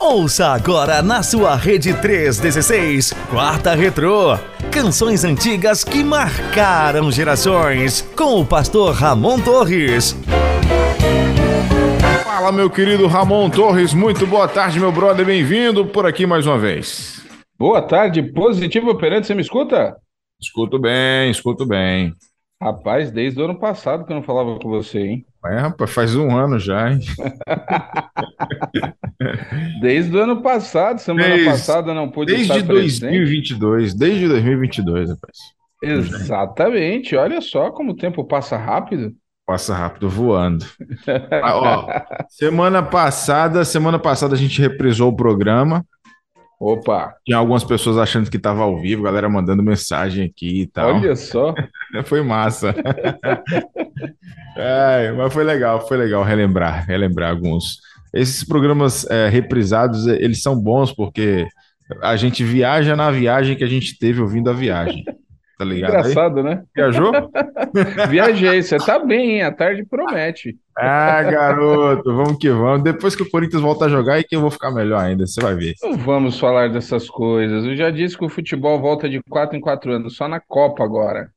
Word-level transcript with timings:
Ouça 0.00 0.46
agora 0.46 1.02
na 1.02 1.22
sua 1.22 1.56
rede 1.56 1.92
316, 1.92 3.12
Quarta 3.28 3.74
Retrô. 3.74 4.38
Canções 4.70 5.24
antigas 5.24 5.82
que 5.82 6.04
marcaram 6.04 7.10
gerações. 7.10 8.02
Com 8.16 8.40
o 8.40 8.46
pastor 8.46 8.94
Ramon 8.94 9.40
Torres. 9.40 10.16
Fala, 12.22 12.52
meu 12.52 12.70
querido 12.70 13.06
Ramon 13.08 13.50
Torres. 13.50 13.92
Muito 13.92 14.26
boa 14.26 14.46
tarde, 14.46 14.78
meu 14.78 14.92
brother. 14.92 15.26
Bem-vindo 15.26 15.84
por 15.86 16.06
aqui 16.06 16.26
mais 16.26 16.46
uma 16.46 16.58
vez. 16.58 17.20
Boa 17.58 17.82
tarde, 17.82 18.22
positivo 18.22 18.90
operante. 18.90 19.26
Você 19.26 19.34
me 19.34 19.42
escuta? 19.42 19.96
Escuto 20.40 20.78
bem, 20.78 21.30
escuto 21.30 21.66
bem. 21.66 22.14
Rapaz, 22.60 23.10
desde 23.10 23.40
o 23.40 23.44
ano 23.44 23.58
passado 23.58 24.04
que 24.04 24.12
eu 24.12 24.16
não 24.16 24.22
falava 24.22 24.58
com 24.58 24.68
você, 24.68 24.98
hein? 24.98 25.26
É, 25.44 25.58
rapaz, 25.58 25.90
faz 25.90 26.16
um 26.16 26.34
ano 26.34 26.58
já, 26.58 26.90
hein? 26.90 27.00
Desde 29.80 30.16
o 30.16 30.22
ano 30.22 30.42
passado, 30.42 30.98
semana 30.98 31.28
desde, 31.28 31.44
passada 31.44 31.94
não 31.94 32.10
pude 32.10 32.34
desde 32.34 32.52
estar 32.52 32.66
presente. 32.66 33.00
Desde 33.00 33.54
2022, 33.54 33.94
desde 33.94 34.28
2022, 34.28 35.10
rapaz. 35.10 35.36
Exatamente, 35.82 37.14
olha 37.14 37.40
só 37.40 37.70
como 37.70 37.92
o 37.92 37.96
tempo 37.96 38.24
passa 38.24 38.56
rápido. 38.56 39.14
Passa 39.46 39.74
rápido 39.74 40.08
voando. 40.08 40.64
ah, 41.42 41.56
ó, 41.56 41.86
semana 42.28 42.82
passada, 42.82 43.64
semana 43.64 43.98
passada 43.98 44.34
a 44.34 44.38
gente 44.38 44.60
reprisou 44.60 45.10
o 45.10 45.16
programa. 45.16 45.84
Opa! 46.58 47.14
Tinha 47.24 47.36
algumas 47.36 47.62
pessoas 47.62 47.98
achando 47.98 48.30
que 48.30 48.38
estava 48.38 48.62
ao 48.62 48.78
vivo, 48.78 49.02
galera 49.02 49.28
mandando 49.28 49.62
mensagem 49.62 50.24
aqui 50.24 50.62
e 50.62 50.66
tal. 50.66 50.96
Olha 50.96 51.14
só! 51.14 51.54
foi 52.04 52.22
massa. 52.22 52.74
é, 54.56 55.12
mas 55.12 55.32
foi 55.32 55.44
legal, 55.44 55.86
foi 55.86 55.98
legal 55.98 56.22
relembrar, 56.22 56.86
relembrar 56.86 57.30
alguns. 57.30 57.78
Esses 58.12 58.42
programas 58.42 59.08
é, 59.10 59.28
reprisados, 59.28 60.06
eles 60.06 60.42
são 60.42 60.58
bons 60.58 60.92
porque 60.92 61.46
a 62.02 62.16
gente 62.16 62.42
viaja 62.42 62.96
na 62.96 63.10
viagem 63.10 63.56
que 63.56 63.64
a 63.64 63.68
gente 63.68 63.98
teve 63.98 64.22
ouvindo 64.22 64.48
a 64.48 64.54
viagem. 64.54 65.04
Tá 65.58 65.64
ligado? 65.64 65.90
Engraçado, 65.90 66.38
aí? 66.38 66.44
né? 66.44 66.62
Viajou? 66.74 67.12
Viajei, 68.08 68.62
você 68.62 68.76
tá 68.78 68.98
bem, 68.98 69.36
hein? 69.36 69.42
A 69.42 69.52
tarde 69.52 69.84
promete. 69.84 70.56
Ah, 70.78 71.22
garoto, 71.22 72.14
vamos 72.14 72.36
que 72.38 72.50
vamos. 72.50 72.82
Depois 72.82 73.16
que 73.16 73.22
o 73.22 73.30
Corinthians 73.30 73.62
volta 73.62 73.86
a 73.86 73.88
jogar, 73.88 74.18
é 74.18 74.22
que 74.22 74.36
eu 74.36 74.42
vou 74.42 74.50
ficar 74.50 74.70
melhor 74.70 75.00
ainda, 75.00 75.26
você 75.26 75.40
vai 75.40 75.54
ver. 75.54 75.74
Não 75.82 75.96
vamos 75.96 76.38
falar 76.38 76.68
dessas 76.68 77.08
coisas. 77.08 77.64
Eu 77.64 77.74
já 77.74 77.90
disse 77.90 78.16
que 78.16 78.24
o 78.24 78.28
futebol 78.28 78.78
volta 78.78 79.08
de 79.08 79.22
quatro 79.22 79.56
em 79.56 79.60
quatro 79.60 79.90
anos, 79.92 80.16
só 80.16 80.28
na 80.28 80.38
Copa 80.38 80.84
agora. 80.84 81.30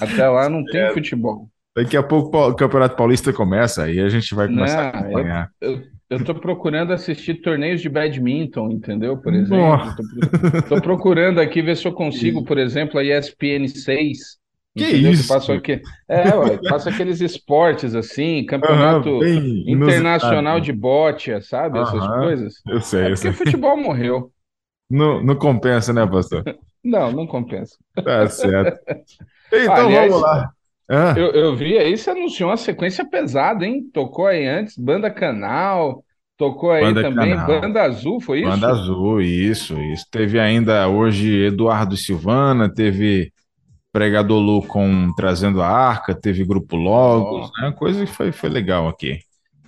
Até 0.00 0.28
lá 0.28 0.48
não 0.48 0.64
tem 0.64 0.82
é. 0.82 0.92
futebol. 0.92 1.48
Daqui 1.76 1.96
a 1.96 2.02
pouco 2.02 2.38
o 2.38 2.54
Campeonato 2.54 2.96
Paulista 2.96 3.32
começa, 3.32 3.84
aí 3.84 4.00
a 4.00 4.08
gente 4.08 4.34
vai 4.34 4.46
começar 4.46 4.76
não, 4.76 5.00
a 5.00 5.02
acompanhar. 5.02 5.50
Eu, 5.60 5.72
eu, 5.72 5.82
eu 6.08 6.24
tô 6.24 6.34
procurando 6.34 6.92
assistir 6.92 7.42
torneios 7.42 7.80
de 7.80 7.88
badminton, 7.88 8.70
entendeu? 8.70 9.16
Por 9.18 9.34
exemplo. 9.34 9.94
Tô, 10.68 10.76
tô, 10.76 10.80
procurando 10.80 11.40
aqui 11.40 11.60
ver 11.60 11.76
se 11.76 11.86
eu 11.86 11.92
consigo, 11.92 12.44
por 12.46 12.56
exemplo, 12.56 12.98
a 12.98 13.04
ESPN 13.04 13.66
6. 13.66 14.38
Que 14.76 14.84
entendeu? 14.84 15.12
isso? 15.12 15.22
Que 15.22 15.28
passa, 15.28 15.54
aqui, 15.54 15.82
é, 16.06 16.34
ué, 16.34 16.58
passa 16.68 16.90
aqueles 16.90 17.20
esportes 17.22 17.94
assim, 17.94 18.44
campeonato 18.44 19.08
uhum, 19.08 19.64
internacional 19.66 20.60
de 20.60 20.70
bote, 20.70 21.40
sabe? 21.42 21.78
Essas 21.78 22.06
uhum, 22.06 22.18
coisas. 22.18 22.54
Eu 22.68 22.80
sei, 22.82 23.04
é 23.04 23.10
eu 23.12 23.16
sei. 23.16 23.32
futebol 23.32 23.76
morreu. 23.76 24.30
Não, 24.88 25.22
não 25.22 25.34
compensa, 25.34 25.94
né, 25.94 26.06
pastor? 26.06 26.44
não, 26.84 27.10
não 27.10 27.26
compensa. 27.26 27.76
Tá 27.94 28.28
certo. 28.28 28.78
Então 29.50 29.86
Aliás, 29.86 30.10
vamos 30.10 30.22
lá. 30.22 30.50
Ah. 30.88 31.14
Eu, 31.16 31.32
eu 31.32 31.56
vi 31.56 31.76
aí, 31.78 31.96
você 31.96 32.10
anunciou 32.10 32.50
uma 32.50 32.56
sequência 32.56 33.04
pesada, 33.08 33.64
hein? 33.64 33.88
Tocou 33.92 34.26
aí 34.26 34.46
antes, 34.46 34.76
Banda 34.76 35.10
Canal, 35.10 36.04
tocou 36.36 36.70
aí 36.70 36.84
Banda 36.84 37.02
também, 37.02 37.34
Canal. 37.34 37.60
Banda 37.60 37.82
Azul, 37.82 38.20
foi 38.20 38.40
isso? 38.40 38.50
Banda 38.50 38.68
Azul, 38.68 39.20
isso, 39.20 39.76
isso. 39.80 40.06
Teve 40.10 40.38
ainda 40.38 40.86
hoje 40.86 41.46
Eduardo 41.46 41.96
Silvana, 41.96 42.72
teve 42.72 43.32
Pregador 43.96 44.38
Lu 44.38 44.60
com 44.60 45.10
Trazendo 45.16 45.62
a 45.62 45.68
Arca, 45.68 46.14
teve 46.14 46.44
Grupo 46.44 46.76
Logos, 46.76 47.50
oh. 47.50 47.62
né? 47.62 47.72
Coisa 47.72 48.04
que 48.04 48.12
foi, 48.12 48.30
foi 48.30 48.50
legal 48.50 48.88
aqui. 48.88 49.20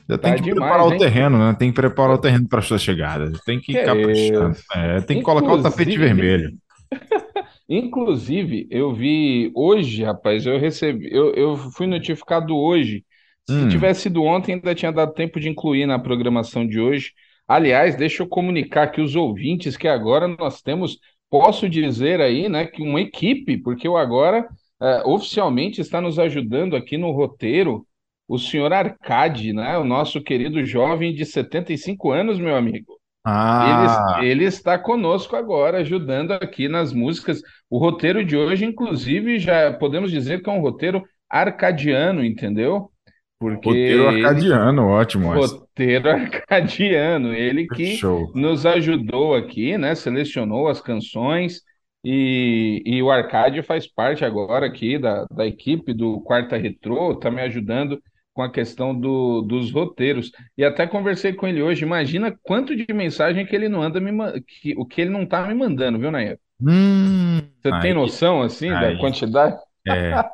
Já 0.07 0.19
tá 0.19 0.29
tem 0.29 0.43
que 0.43 0.51
demais, 0.51 0.71
preparar 0.71 0.87
hein? 0.87 0.95
o 0.95 0.99
terreno, 0.99 1.39
né? 1.39 1.57
Tem 1.59 1.71
que 1.71 1.75
preparar 1.75 2.15
o 2.15 2.21
terreno 2.21 2.47
para 2.47 2.61
suas 2.61 2.83
chegadas. 2.83 3.41
Tem 3.47 3.59
que, 3.59 3.73
que 3.73 3.83
caprichar. 3.83 4.55
É, 4.75 5.01
tem 5.01 5.17
que 5.17 5.23
colocar 5.23 5.55
o 5.55 5.63
tapete 5.63 5.97
vermelho. 5.97 6.53
Inclusive, 7.67 8.67
eu 8.71 8.93
vi 8.93 9.51
hoje, 9.55 10.05
rapaz, 10.05 10.45
eu 10.45 10.59
recebi, 10.59 11.09
eu, 11.11 11.33
eu 11.33 11.57
fui 11.57 11.87
notificado 11.87 12.55
hoje. 12.55 13.07
Se 13.49 13.57
hum. 13.57 13.69
tivesse 13.71 14.03
sido 14.03 14.23
ontem, 14.23 14.57
ainda 14.57 14.75
tinha 14.75 14.93
dado 14.93 15.15
tempo 15.15 15.41
de 15.41 15.49
incluir 15.49 15.87
na 15.87 15.99
programação 15.99 16.67
de 16.67 16.79
hoje. 16.79 17.13
Aliás, 17.47 17.97
deixa 17.97 18.23
eu 18.23 18.27
comunicar 18.29 18.83
aqui 18.83 19.01
os 19.01 19.17
ouvintes 19.17 19.75
que 19.75 19.89
agora 19.89 20.29
nós 20.29 20.61
temos, 20.61 20.99
posso 21.31 21.69
dizer 21.69 22.21
aí, 22.21 22.49
né, 22.49 22.67
que 22.67 22.83
uma 22.83 23.01
equipe, 23.01 23.59
porque 23.59 23.89
o 23.89 23.97
agora 23.97 24.49
é, 24.81 25.03
oficialmente 25.05 25.81
está 25.81 26.01
nos 26.01 26.19
ajudando 26.19 26.77
aqui 26.77 26.97
no 26.97 27.11
roteiro 27.11 27.87
o 28.27 28.39
senhor 28.39 28.73
Arcade, 28.73 29.53
né, 29.53 29.79
o 29.79 29.85
nosso 29.85 30.23
querido 30.23 30.65
jovem 30.65 31.15
de 31.15 31.25
75 31.25 32.11
anos, 32.11 32.39
meu 32.39 32.57
amigo. 32.57 32.99
Ah. 33.25 34.19
Ele, 34.21 34.31
ele, 34.31 34.45
está 34.45 34.79
conosco 34.79 35.37
agora, 35.37 35.79
ajudando 35.79 36.33
aqui 36.33 36.69
nas 36.69 36.93
músicas. 36.93 37.43
O 37.69 37.79
roteiro 37.79 38.25
de 38.25 38.37
hoje, 38.37 38.65
inclusive, 38.65 39.39
já 39.39 39.73
podemos 39.73 40.11
dizer 40.11 40.43
que 40.43 40.49
é 40.49 40.53
um 40.53 40.61
roteiro 40.61 41.03
arcadiano, 41.29 42.25
entendeu? 42.25 42.91
Porque 43.39 43.69
roteiro 43.69 44.09
arcadiano, 44.09 44.83
ele... 44.83 44.91
ótimo. 44.91 45.33
Roteiro 45.33 46.11
arcadiano, 46.11 47.33
ele 47.33 47.67
que 47.67 47.97
Show. 47.97 48.33
nos 48.35 48.67
ajudou 48.67 49.35
aqui, 49.35 49.79
né? 49.79 49.95
Selecionou 49.95 50.69
as 50.69 50.81
canções 50.81 51.63
e, 52.05 52.83
e 52.85 53.03
o 53.03 53.11
Arcade 53.11 53.63
faz 53.63 53.87
parte 53.87 54.25
agora 54.25 54.67
aqui 54.67 54.99
da, 54.99 55.25
da 55.27 55.47
equipe 55.47 55.93
do 55.93 56.21
Quarta 56.21 56.57
Retrô, 56.57 57.13
está 57.13 57.31
me 57.31 57.43
ajudando 57.43 58.01
com 58.33 58.43
a 58.43 58.51
questão 58.51 58.99
do, 58.99 59.43
dos 59.43 59.73
roteiros. 59.73 60.31
E 60.57 60.65
até 60.65 60.87
conversei 60.87 61.33
com 61.33 61.47
ele 61.47 61.61
hoje. 61.61 61.85
Imagina 61.85 62.37
quanto 62.43 62.77
de 62.77 62.87
mensagem 62.93 63.45
que 63.45 63.55
ele 63.55 63.69
não 63.69 63.83
anda 63.83 64.01
me 64.01 64.13
que, 64.43 64.75
o 64.77 64.87
que 64.87 65.01
ele 65.01 65.11
não 65.11 65.27
tá 65.27 65.47
me 65.47 65.55
mandando, 65.55 65.99
viu, 65.99 66.11
Nair? 66.11 66.39
Hum, 66.61 67.41
Você 67.61 67.73
aí, 67.73 67.81
tem 67.81 67.95
noção 67.95 68.43
assim 68.43 68.71
aí, 68.71 68.95
da 68.95 69.01
quantidade? 69.01 69.57
É. 69.91 70.25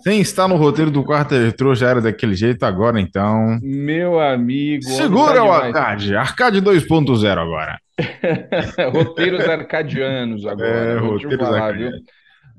Sem 0.00 0.20
estar 0.20 0.48
no 0.48 0.56
roteiro 0.56 0.90
do 0.90 1.04
quarto 1.04 1.34
eletrô 1.34 1.74
já 1.74 1.90
era 1.90 2.00
daquele 2.00 2.34
jeito 2.34 2.64
agora, 2.64 3.00
então. 3.00 3.58
Meu 3.62 4.20
amigo. 4.20 4.84
Segura 4.84 5.42
o 5.44 5.52
Arcade. 5.52 6.16
Arcade 6.16 6.60
2.0 6.60 7.38
agora. 7.38 7.78
Roteiros 8.92 9.48
arcadianos 9.48 10.44
agora. 10.44 10.68
É, 10.68 10.98
roteiros 10.98 11.38
falar, 11.38 11.62
arcadianos. 11.62 12.00
Viu? 12.00 12.06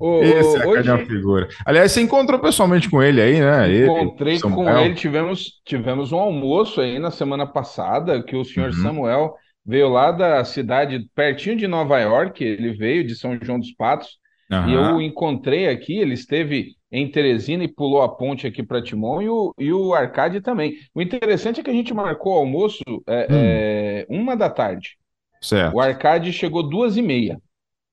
O, 0.00 0.22
Esse 0.22 0.58
é 0.58 0.66
hoje... 0.66 0.90
a 0.90 0.98
figura. 0.98 1.48
Aliás, 1.66 1.90
você 1.90 2.00
encontrou 2.00 2.38
pessoalmente 2.38 2.88
com 2.88 3.02
ele 3.02 3.20
aí, 3.20 3.40
né? 3.40 3.84
Encontrei 3.84 4.40
com 4.40 4.78
ele, 4.78 4.94
tivemos, 4.94 5.60
tivemos 5.64 6.12
um 6.12 6.18
almoço 6.18 6.80
aí 6.80 7.00
na 7.00 7.10
semana 7.10 7.46
passada, 7.46 8.22
que 8.22 8.36
o 8.36 8.44
senhor 8.44 8.68
uhum. 8.68 8.82
Samuel 8.82 9.34
veio 9.66 9.88
lá 9.88 10.12
da 10.12 10.44
cidade 10.44 11.10
pertinho 11.14 11.56
de 11.56 11.66
Nova 11.66 11.98
York, 11.98 12.42
ele 12.42 12.72
veio 12.72 13.04
de 13.04 13.16
São 13.16 13.36
João 13.42 13.58
dos 13.58 13.72
Patos, 13.72 14.18
uhum. 14.50 14.68
e 14.68 14.74
eu 14.74 15.00
encontrei 15.00 15.68
aqui, 15.68 15.98
ele 15.98 16.14
esteve 16.14 16.76
em 16.90 17.10
Teresina 17.10 17.64
e 17.64 17.68
pulou 17.68 18.02
a 18.02 18.08
ponte 18.08 18.46
aqui 18.46 18.62
para 18.62 18.82
Timon, 18.82 19.20
e 19.22 19.28
o, 19.28 19.54
e 19.58 19.72
o 19.72 19.94
Arcade 19.94 20.40
também. 20.40 20.78
O 20.94 21.02
interessante 21.02 21.60
é 21.60 21.62
que 21.62 21.70
a 21.70 21.74
gente 21.74 21.92
marcou 21.92 22.34
o 22.34 22.38
almoço 22.38 22.82
é, 23.06 23.22
hum. 23.22 23.26
é, 23.30 24.06
uma 24.08 24.36
da 24.36 24.48
tarde. 24.48 24.96
Certo. 25.40 25.74
O 25.74 25.80
Arcade 25.80 26.32
chegou 26.32 26.68
duas 26.68 26.96
e 26.96 27.02
meia. 27.02 27.40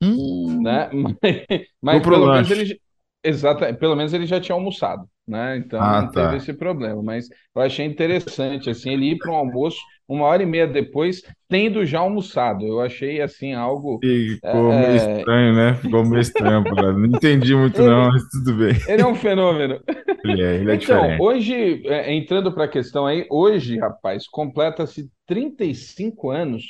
Hum. 0.02 0.62
Né? 0.62 0.90
Mas, 1.82 2.02
mas 2.02 2.04
pelo 2.04 2.32
menos 2.32 2.52
ele 2.52 2.80
exata, 3.24 3.74
pelo 3.74 3.96
menos 3.96 4.14
ele 4.14 4.26
já 4.26 4.40
tinha 4.40 4.56
almoçado, 4.56 5.08
né? 5.28 5.58
Então 5.58 5.82
ah, 5.82 6.02
não 6.02 6.12
tá. 6.12 6.26
teve 6.26 6.38
esse 6.38 6.54
problema. 6.54 7.02
Mas 7.02 7.28
eu 7.56 7.62
achei 7.62 7.86
interessante 7.86 8.70
assim 8.70 8.92
ele 8.92 9.12
ir 9.12 9.18
para 9.18 9.32
um 9.32 9.36
almoço 9.36 9.78
uma 10.08 10.26
hora 10.26 10.44
e 10.44 10.46
meia 10.46 10.68
depois, 10.68 11.24
tendo 11.50 11.86
já 11.86 12.00
almoçado. 12.00 12.66
Eu 12.66 12.80
achei 12.80 13.22
assim 13.22 13.54
algo. 13.54 14.00
Ficou 14.02 14.72
é... 14.72 14.80
meio 14.82 14.96
estranho, 14.96 15.56
né? 15.56 15.74
Ficou 15.76 16.06
meio 16.06 16.22
estranho, 16.22 16.64
não 16.94 17.06
entendi 17.06 17.56
muito, 17.56 17.82
ele, 17.82 17.90
não, 17.90 18.10
mas 18.10 18.24
tudo 18.30 18.54
bem. 18.54 18.76
Ele 18.88 19.02
é 19.02 19.08
um 19.08 19.16
fenômeno. 19.16 19.80
Ele 20.24 20.44
é, 20.44 20.56
ele 20.56 20.72
é 20.72 20.76
então, 20.76 20.78
diferente. 20.78 21.22
hoje, 21.22 21.88
é, 21.88 22.14
entrando 22.14 22.52
para 22.54 22.66
a 22.66 22.70
questão 22.70 23.06
aí, 23.06 23.26
hoje, 23.30 23.78
rapaz, 23.78 24.28
completa-se 24.28 25.10
35 25.28 26.30
anos 26.30 26.64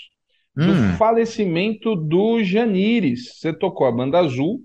do 0.56 0.72
hum. 0.72 0.94
falecimento 0.98 1.96
do 1.96 2.42
Janires. 2.42 3.38
Você 3.38 3.52
tocou 3.52 3.86
a 3.86 3.92
Banda 3.92 4.20
Azul, 4.20 4.62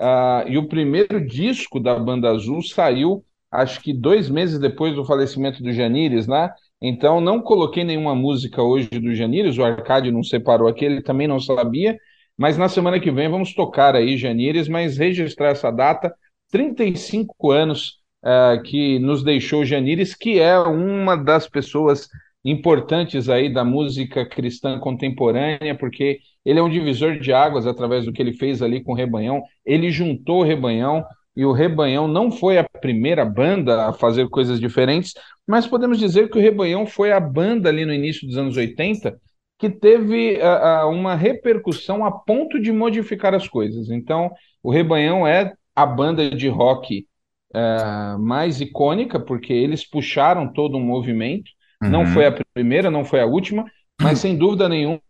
uh, 0.00 0.48
e 0.48 0.56
o 0.56 0.68
primeiro 0.68 1.24
disco 1.24 1.80
da 1.80 1.98
Banda 1.98 2.30
Azul 2.30 2.62
saiu, 2.62 3.24
acho 3.52 3.80
que 3.82 3.92
dois 3.92 4.30
meses 4.30 4.58
depois 4.58 4.94
do 4.94 5.04
falecimento 5.04 5.62
do 5.62 5.72
Janires, 5.72 6.26
né? 6.26 6.50
Então, 6.80 7.20
não 7.20 7.40
coloquei 7.40 7.84
nenhuma 7.84 8.14
música 8.14 8.62
hoje 8.62 8.88
do 8.88 9.14
Janires, 9.14 9.58
o 9.58 9.64
Arcádio 9.64 10.10
não 10.12 10.22
separou 10.22 10.66
aqui, 10.66 10.84
ele 10.84 11.02
também 11.02 11.28
não 11.28 11.38
sabia, 11.38 11.96
mas 12.36 12.56
na 12.58 12.68
semana 12.68 12.98
que 12.98 13.10
vem 13.10 13.28
vamos 13.28 13.54
tocar 13.54 13.94
aí 13.94 14.16
Janires, 14.16 14.68
mas 14.68 14.96
registrar 14.96 15.50
essa 15.50 15.70
data, 15.70 16.12
35 16.50 17.52
anos 17.52 17.98
uh, 18.24 18.60
que 18.62 18.98
nos 18.98 19.22
deixou 19.22 19.64
Janires, 19.64 20.14
que 20.14 20.40
é 20.40 20.58
uma 20.58 21.14
das 21.16 21.46
pessoas 21.48 22.08
importantes 22.44 23.28
aí 23.28 23.52
da 23.52 23.64
música 23.64 24.26
cristã 24.26 24.78
contemporânea, 24.78 25.76
porque 25.78 26.18
ele 26.44 26.58
é 26.58 26.62
um 26.62 26.70
divisor 26.70 27.18
de 27.18 27.32
águas 27.32 27.66
através 27.66 28.04
do 28.04 28.12
que 28.12 28.20
ele 28.20 28.32
fez 28.32 28.60
ali 28.60 28.82
com 28.82 28.92
o 28.92 28.96
Rebanhão. 28.96 29.42
Ele 29.64 29.90
juntou 29.90 30.40
o 30.40 30.44
Rebanhão 30.44 31.04
e 31.36 31.44
o 31.44 31.52
Rebanhão 31.52 32.06
não 32.06 32.30
foi 32.30 32.58
a 32.58 32.64
primeira 32.80 33.24
banda 33.24 33.88
a 33.88 33.92
fazer 33.92 34.28
coisas 34.28 34.60
diferentes, 34.60 35.14
mas 35.46 35.66
podemos 35.66 35.98
dizer 35.98 36.30
que 36.30 36.38
o 36.38 36.40
Rebanhão 36.40 36.86
foi 36.86 37.12
a 37.12 37.20
banda 37.20 37.68
ali 37.68 37.84
no 37.84 37.94
início 37.94 38.26
dos 38.26 38.36
anos 38.36 38.56
80 38.56 39.18
que 39.58 39.70
teve 39.70 40.38
uh, 40.38 40.88
uma 40.88 41.14
repercussão 41.14 42.04
a 42.04 42.10
ponto 42.10 42.60
de 42.60 42.72
modificar 42.72 43.32
as 43.32 43.46
coisas. 43.46 43.90
Então, 43.90 44.30
o 44.60 44.72
Rebanhão 44.72 45.24
é 45.24 45.54
a 45.74 45.86
banda 45.86 46.28
de 46.30 46.48
rock 46.48 47.06
uh, 47.54 48.18
mais 48.18 48.60
icônica, 48.60 49.20
porque 49.20 49.52
eles 49.52 49.88
puxaram 49.88 50.52
todo 50.52 50.76
um 50.76 50.84
movimento. 50.84 51.48
Uhum. 51.80 51.90
Não 51.90 52.06
foi 52.06 52.26
a 52.26 52.36
primeira, 52.52 52.90
não 52.90 53.04
foi 53.04 53.20
a 53.20 53.26
última, 53.26 53.64
mas 54.00 54.18
sem 54.20 54.36
dúvida 54.36 54.68
nenhuma. 54.68 55.00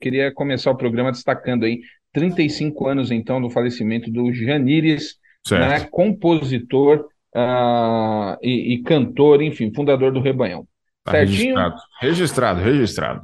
Queria 0.00 0.32
começar 0.32 0.70
o 0.70 0.76
programa 0.76 1.12
destacando 1.12 1.64
aí 1.64 1.80
35 2.12 2.86
anos 2.86 3.10
então 3.10 3.40
do 3.40 3.50
falecimento 3.50 4.10
do 4.10 4.32
Janires, 4.32 5.16
né, 5.50 5.80
compositor 5.90 7.06
uh, 7.34 8.36
e, 8.42 8.74
e, 8.74 8.82
cantor, 8.82 9.42
enfim, 9.42 9.72
fundador 9.74 10.12
do 10.12 10.20
Rebanhão. 10.20 10.66
Tá 11.04 11.12
Certinho? 11.12 11.54
Registrado, 11.54 11.80
registrado, 12.00 12.60
registrado. 12.60 13.22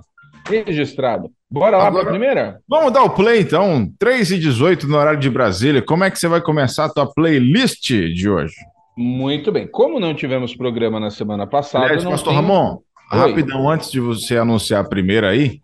Registrado. 0.49 1.31
Bora 1.51 1.77
lá 1.77 1.91
para 1.91 2.03
a 2.03 2.07
primeira? 2.07 2.61
Vamos 2.69 2.93
dar 2.93 3.03
o 3.05 3.11
play 3.11 3.41
então, 3.41 3.89
3 3.99 4.33
e 4.33 4.39
18 4.39 4.89
no 4.89 4.97
horário 4.97 5.21
de 5.21 5.31
Brasília. 5.31 5.83
Como 5.83 6.05
é 6.05 6.11
que 6.11 6.19
você 6.19 6.29
vai 6.29 6.41
começar 6.41 6.87
a 6.87 6.93
tua 6.93 7.13
playlist 7.13 7.89
de 7.89 8.29
hoje? 8.29 8.55
Muito 8.97 9.53
bem. 9.53 9.67
Como 9.67 10.01
não 10.01 10.15
tivemos 10.15 10.57
programa 10.57 10.99
na 10.99 11.11
semana 11.11 11.47
passada. 11.47 11.85
Aliás, 11.85 12.05
Pastor 12.05 12.33
tenho... 12.33 12.43
Ramon, 12.43 12.79
Oi. 13.13 13.19
rapidão, 13.19 13.69
antes 13.69 13.91
de 13.91 14.01
você 14.01 14.37
anunciar 14.37 14.85
a 14.85 14.89
primeira 14.89 15.29
aí, 15.29 15.61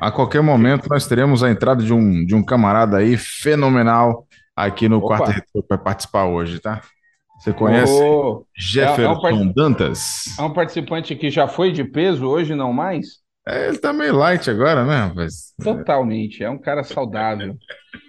a 0.00 0.10
qualquer 0.10 0.42
momento 0.42 0.88
nós 0.88 1.06
teremos 1.06 1.42
a 1.42 1.50
entrada 1.50 1.82
de 1.82 1.92
um, 1.92 2.24
de 2.24 2.34
um 2.34 2.44
camarada 2.44 2.98
aí 2.98 3.16
fenomenal 3.16 4.26
aqui 4.54 4.88
no 4.88 4.98
Opa. 4.98 5.18
quarto 5.18 5.62
para 5.66 5.78
participar 5.78 6.24
hoje, 6.26 6.58
tá? 6.58 6.80
Você 7.38 7.52
conhece 7.52 7.92
oh, 7.92 8.44
Jefferson 8.56 9.26
é, 9.26 9.30
é 9.30 9.34
um 9.34 9.52
Dantas? 9.52 10.36
É 10.38 10.42
um 10.42 10.52
participante 10.52 11.14
que 11.14 11.30
já 11.30 11.46
foi 11.46 11.70
de 11.70 11.84
peso, 11.84 12.26
hoje 12.26 12.54
não 12.54 12.72
mais? 12.72 13.20
É, 13.48 13.68
ele 13.68 13.78
tá 13.78 13.94
meio 13.94 14.14
light 14.14 14.50
agora, 14.50 14.84
né, 14.84 14.96
rapaz? 14.96 15.54
Totalmente, 15.62 16.44
é 16.44 16.50
um 16.50 16.58
cara 16.58 16.84
saudável. 16.84 17.56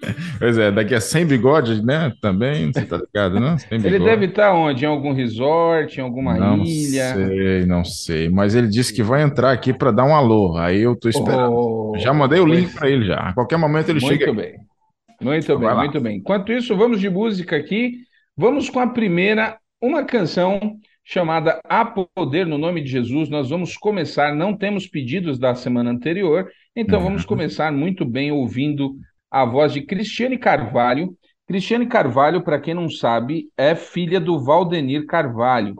pois 0.37 0.57
é, 0.57 0.69
daqui 0.69 0.93
a 0.93 0.99
100 0.99 1.25
bigodes, 1.25 1.81
né, 1.81 2.11
também, 2.21 2.73
você 2.73 2.85
tá 2.85 2.97
ligado, 2.97 3.39
né? 3.39 3.55
ele 3.71 3.99
deve 3.99 4.25
estar 4.25 4.49
tá 4.49 4.53
onde? 4.53 4.83
Em 4.83 4.87
algum 4.87 5.13
resort, 5.13 5.97
em 5.97 6.03
alguma 6.03 6.35
não 6.35 6.57
ilha? 6.57 7.15
Não 7.15 7.27
sei, 7.27 7.65
não 7.65 7.85
sei, 7.85 8.29
mas 8.29 8.53
ele 8.53 8.67
disse 8.67 8.93
que 8.93 9.01
vai 9.01 9.21
entrar 9.21 9.53
aqui 9.53 9.71
para 9.71 9.91
dar 9.91 10.03
um 10.03 10.13
alô, 10.13 10.57
aí 10.57 10.81
eu 10.81 10.93
tô 10.93 11.07
esperando. 11.07 11.53
Oh, 11.53 11.93
já 11.97 12.13
mandei 12.13 12.41
o 12.41 12.45
link 12.45 12.73
para 12.73 12.89
ele 12.89 13.05
já, 13.05 13.15
a 13.29 13.33
qualquer 13.33 13.57
momento 13.57 13.89
ele 13.89 14.01
muito 14.01 14.19
chega. 14.19 14.33
Muito 14.33 14.41
bem, 14.41 14.59
muito 15.21 15.57
bem, 15.57 15.75
muito 15.75 16.01
bem. 16.01 16.17
Enquanto 16.17 16.51
isso, 16.51 16.75
vamos 16.75 16.99
de 16.99 17.09
música 17.09 17.55
aqui, 17.55 17.99
vamos 18.35 18.69
com 18.69 18.81
a 18.81 18.87
primeira, 18.87 19.57
uma 19.81 20.03
canção 20.03 20.77
chamada 21.09 21.59
A 21.63 21.83
Poder 21.83 22.45
no 22.45 22.59
Nome 22.59 22.81
de 22.81 22.89
Jesus. 22.91 23.29
Nós 23.29 23.49
vamos 23.49 23.75
começar, 23.75 24.35
não 24.35 24.55
temos 24.55 24.85
pedidos 24.85 25.39
da 25.39 25.55
semana 25.55 25.89
anterior, 25.89 26.51
então 26.75 27.01
vamos 27.01 27.23
uhum. 27.23 27.29
começar 27.29 27.71
muito 27.71 28.05
bem 28.05 28.31
ouvindo 28.31 28.93
a 29.31 29.43
voz 29.43 29.73
de 29.73 29.81
Cristiane 29.81 30.37
Carvalho. 30.37 31.17
Cristiane 31.47 31.87
Carvalho, 31.87 32.43
para 32.43 32.61
quem 32.61 32.75
não 32.75 32.87
sabe, 32.87 33.49
é 33.57 33.73
filha 33.73 34.19
do 34.19 34.37
Valdenir 34.37 35.07
Carvalho. 35.07 35.73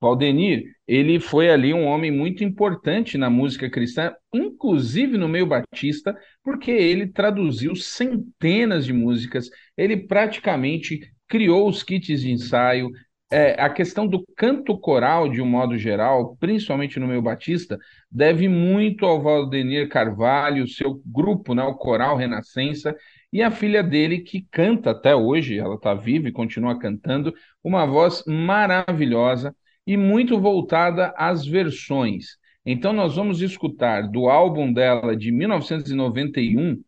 Valdenir, 0.00 0.64
ele 0.84 1.20
foi 1.20 1.48
ali 1.48 1.72
um 1.72 1.84
homem 1.84 2.10
muito 2.10 2.42
importante 2.42 3.16
na 3.16 3.30
música 3.30 3.70
cristã, 3.70 4.12
inclusive 4.34 5.16
no 5.16 5.28
meio 5.28 5.46
batista, 5.46 6.12
porque 6.42 6.72
ele 6.72 7.06
traduziu 7.06 7.76
centenas 7.76 8.84
de 8.84 8.92
músicas, 8.92 9.48
ele 9.76 9.96
praticamente 9.96 11.08
criou 11.28 11.68
os 11.68 11.84
kits 11.84 12.20
de 12.20 12.32
ensaio, 12.32 12.90
é, 13.32 13.56
a 13.58 13.70
questão 13.70 14.06
do 14.06 14.22
canto 14.36 14.78
coral, 14.78 15.26
de 15.26 15.40
um 15.40 15.46
modo 15.46 15.78
geral, 15.78 16.36
principalmente 16.38 17.00
no 17.00 17.08
meio 17.08 17.22
batista, 17.22 17.78
deve 18.10 18.46
muito 18.46 19.06
ao 19.06 19.22
Valdenir 19.22 19.88
Carvalho, 19.88 20.68
seu 20.68 21.00
grupo, 21.06 21.54
né, 21.54 21.62
o 21.62 21.74
Coral 21.74 22.14
Renascença, 22.14 22.94
e 23.32 23.42
a 23.42 23.50
filha 23.50 23.82
dele, 23.82 24.20
que 24.20 24.46
canta 24.50 24.90
até 24.90 25.16
hoje, 25.16 25.58
ela 25.58 25.76
está 25.76 25.94
viva 25.94 26.28
e 26.28 26.32
continua 26.32 26.78
cantando, 26.78 27.32
uma 27.64 27.86
voz 27.86 28.22
maravilhosa 28.26 29.56
e 29.86 29.96
muito 29.96 30.38
voltada 30.38 31.14
às 31.16 31.46
versões. 31.46 32.36
Então, 32.66 32.92
nós 32.92 33.16
vamos 33.16 33.40
escutar 33.40 34.02
do 34.10 34.28
álbum 34.28 34.70
dela 34.70 35.16
de 35.16 35.32
1991, 35.32 36.72
uh, 36.74 36.82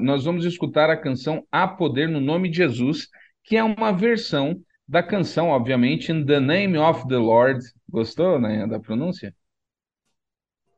nós 0.00 0.24
vamos 0.24 0.46
escutar 0.46 0.88
a 0.88 0.96
canção 0.96 1.44
A 1.52 1.68
Poder 1.68 2.08
no 2.08 2.20
Nome 2.20 2.48
de 2.48 2.56
Jesus, 2.56 3.08
que 3.44 3.58
é 3.58 3.62
uma 3.62 3.92
versão 3.92 4.58
da 4.86 5.02
canção, 5.02 5.48
obviamente, 5.48 6.12
In 6.12 6.24
the 6.24 6.40
Name 6.40 6.76
of 6.78 7.06
the 7.08 7.16
Lord. 7.16 7.60
Gostou, 7.88 8.38
né, 8.38 8.66
da 8.66 8.78
pronúncia? 8.78 9.34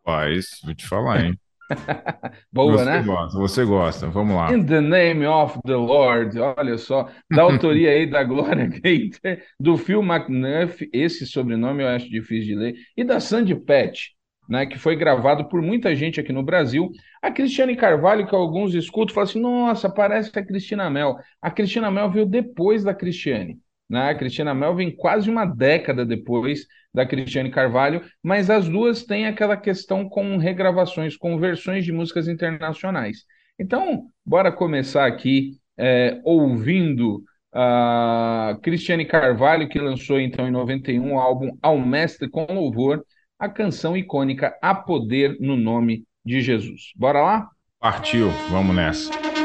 Paz, 0.04 0.60
vou 0.64 0.74
te 0.74 0.86
falar, 0.86 1.24
hein? 1.24 1.40
Boa, 2.52 2.72
você 2.72 2.84
né? 2.84 3.02
Gosta, 3.02 3.38
você 3.38 3.64
gosta, 3.64 4.06
vamos 4.06 4.36
lá. 4.36 4.54
In 4.54 4.64
the 4.64 4.80
Name 4.80 5.26
of 5.26 5.58
the 5.64 5.74
Lord, 5.74 6.38
olha 6.38 6.78
só, 6.78 7.10
da 7.28 7.42
autoria 7.42 7.90
aí 7.90 8.08
da 8.08 8.22
Gloria 8.24 8.66
Gaynor, 8.66 9.42
do 9.58 9.76
Phil 9.76 10.02
McNuff, 10.02 10.88
esse 10.92 11.26
sobrenome 11.26 11.82
eu 11.82 11.88
acho 11.88 12.08
difícil 12.08 12.54
de 12.54 12.54
ler, 12.54 12.74
e 12.96 13.02
da 13.02 13.18
Sandy 13.18 13.56
Patch, 13.56 14.10
né, 14.48 14.64
que 14.64 14.78
foi 14.78 14.94
gravado 14.94 15.48
por 15.48 15.60
muita 15.60 15.94
gente 15.96 16.20
aqui 16.20 16.32
no 16.32 16.42
Brasil. 16.44 16.90
A 17.20 17.32
Cristiane 17.32 17.74
Carvalho, 17.74 18.28
que 18.28 18.34
alguns 18.34 18.74
escutam, 18.74 19.12
falam 19.12 19.28
assim, 19.28 19.40
nossa, 19.40 19.90
parece 19.90 20.30
que 20.30 20.38
é 20.38 20.42
a 20.42 20.46
Cristina 20.46 20.88
Mel. 20.88 21.16
A 21.42 21.50
Cristina 21.50 21.90
Mel 21.90 22.10
veio 22.10 22.26
depois 22.26 22.84
da 22.84 22.94
Cristiane. 22.94 23.58
Né? 23.88 24.10
A 24.10 24.14
Cristina 24.14 24.54
Melvin 24.54 24.90
quase 24.90 25.30
uma 25.30 25.44
década 25.44 26.04
depois 26.04 26.66
da 26.92 27.06
Cristiane 27.06 27.50
Carvalho, 27.50 28.02
mas 28.22 28.48
as 28.50 28.68
duas 28.68 29.04
têm 29.04 29.26
aquela 29.26 29.56
questão 29.56 30.08
com 30.08 30.36
regravações, 30.38 31.16
com 31.16 31.38
versões 31.38 31.84
de 31.84 31.92
músicas 31.92 32.26
internacionais. 32.26 33.24
Então, 33.58 34.06
bora 34.24 34.50
começar 34.50 35.06
aqui 35.06 35.52
é, 35.78 36.20
ouvindo 36.24 37.22
a 37.52 38.58
Cristiane 38.62 39.04
Carvalho, 39.04 39.68
que 39.68 39.78
lançou 39.78 40.20
então 40.20 40.46
em 40.46 40.50
91 40.50 41.14
o 41.14 41.18
álbum 41.18 41.56
Ao 41.62 41.78
Mestre 41.78 42.28
com 42.28 42.44
Louvor, 42.44 43.02
a 43.38 43.48
canção 43.48 43.96
icônica 43.96 44.56
A 44.60 44.74
Poder 44.74 45.36
no 45.40 45.56
Nome 45.56 46.04
de 46.24 46.40
Jesus. 46.40 46.92
Bora 46.96 47.22
lá? 47.22 47.48
Partiu, 47.78 48.30
vamos 48.50 48.74
nessa. 48.74 49.35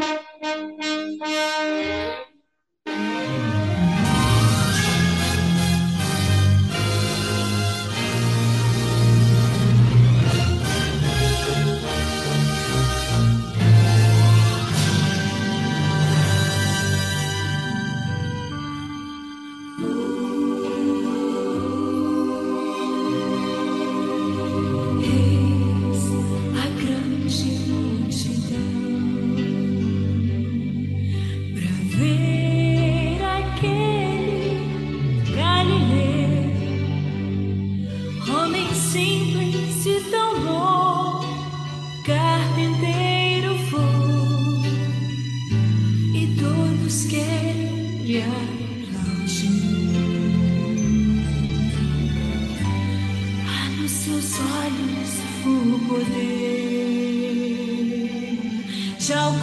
Cháu 59.02 59.34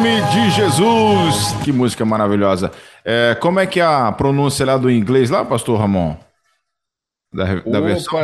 nome 0.00 0.22
de 0.32 0.50
Jesus. 0.50 1.52
Que 1.62 1.70
música 1.70 2.06
maravilhosa. 2.06 2.72
É, 3.04 3.34
como 3.34 3.60
é 3.60 3.66
que 3.66 3.80
é 3.80 3.84
a 3.84 4.10
pronúncia 4.10 4.64
lá 4.64 4.78
do 4.78 4.90
inglês 4.90 5.28
lá, 5.28 5.44
pastor 5.44 5.78
Ramon? 5.78 6.16
Da, 7.34 7.44
da 7.56 7.60
Opa, 7.60 7.80
versão? 7.80 8.18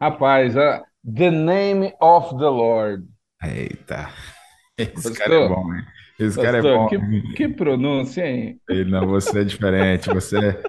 Rapaz, 0.00 0.56
uh, 0.56 0.82
The 1.14 1.30
Name 1.30 1.92
of 2.00 2.30
the 2.38 2.48
Lord. 2.48 3.04
Eita. 3.42 4.08
Esse 4.78 4.94
pastor, 4.94 5.16
cara 5.16 5.34
é 5.34 5.48
bom, 5.48 5.74
hein? 5.74 5.84
Esse 6.18 6.36
pastor, 6.36 6.44
cara 6.44 6.58
é 6.58 6.62
bom. 6.62 6.88
Que, 6.88 7.32
que 7.34 7.48
pronúncia, 7.48 8.26
hein? 8.26 8.58
Não, 8.86 9.06
você 9.06 9.40
é 9.40 9.44
diferente. 9.44 10.08
Você, 10.08 10.62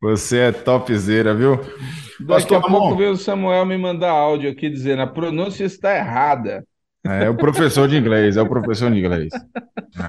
você 0.00 0.38
é 0.38 0.52
topzera, 0.52 1.34
viu? 1.34 1.56
Daqui 1.56 2.26
pastor 2.26 2.56
a 2.56 2.60
Ramon. 2.60 2.78
pouco 2.78 2.96
veio 2.96 3.10
o 3.10 3.16
Samuel 3.16 3.66
me 3.66 3.76
mandar 3.76 4.12
áudio 4.12 4.50
aqui 4.50 4.70
dizendo 4.70 5.02
a 5.02 5.06
pronúncia 5.06 5.64
está 5.64 5.94
errada. 5.94 6.64
É 7.04 7.28
o 7.28 7.36
professor 7.36 7.86
de 7.86 7.96
inglês, 7.96 8.36
é 8.36 8.42
o 8.42 8.48
professor 8.48 8.90
de 8.90 8.98
inglês. 8.98 9.28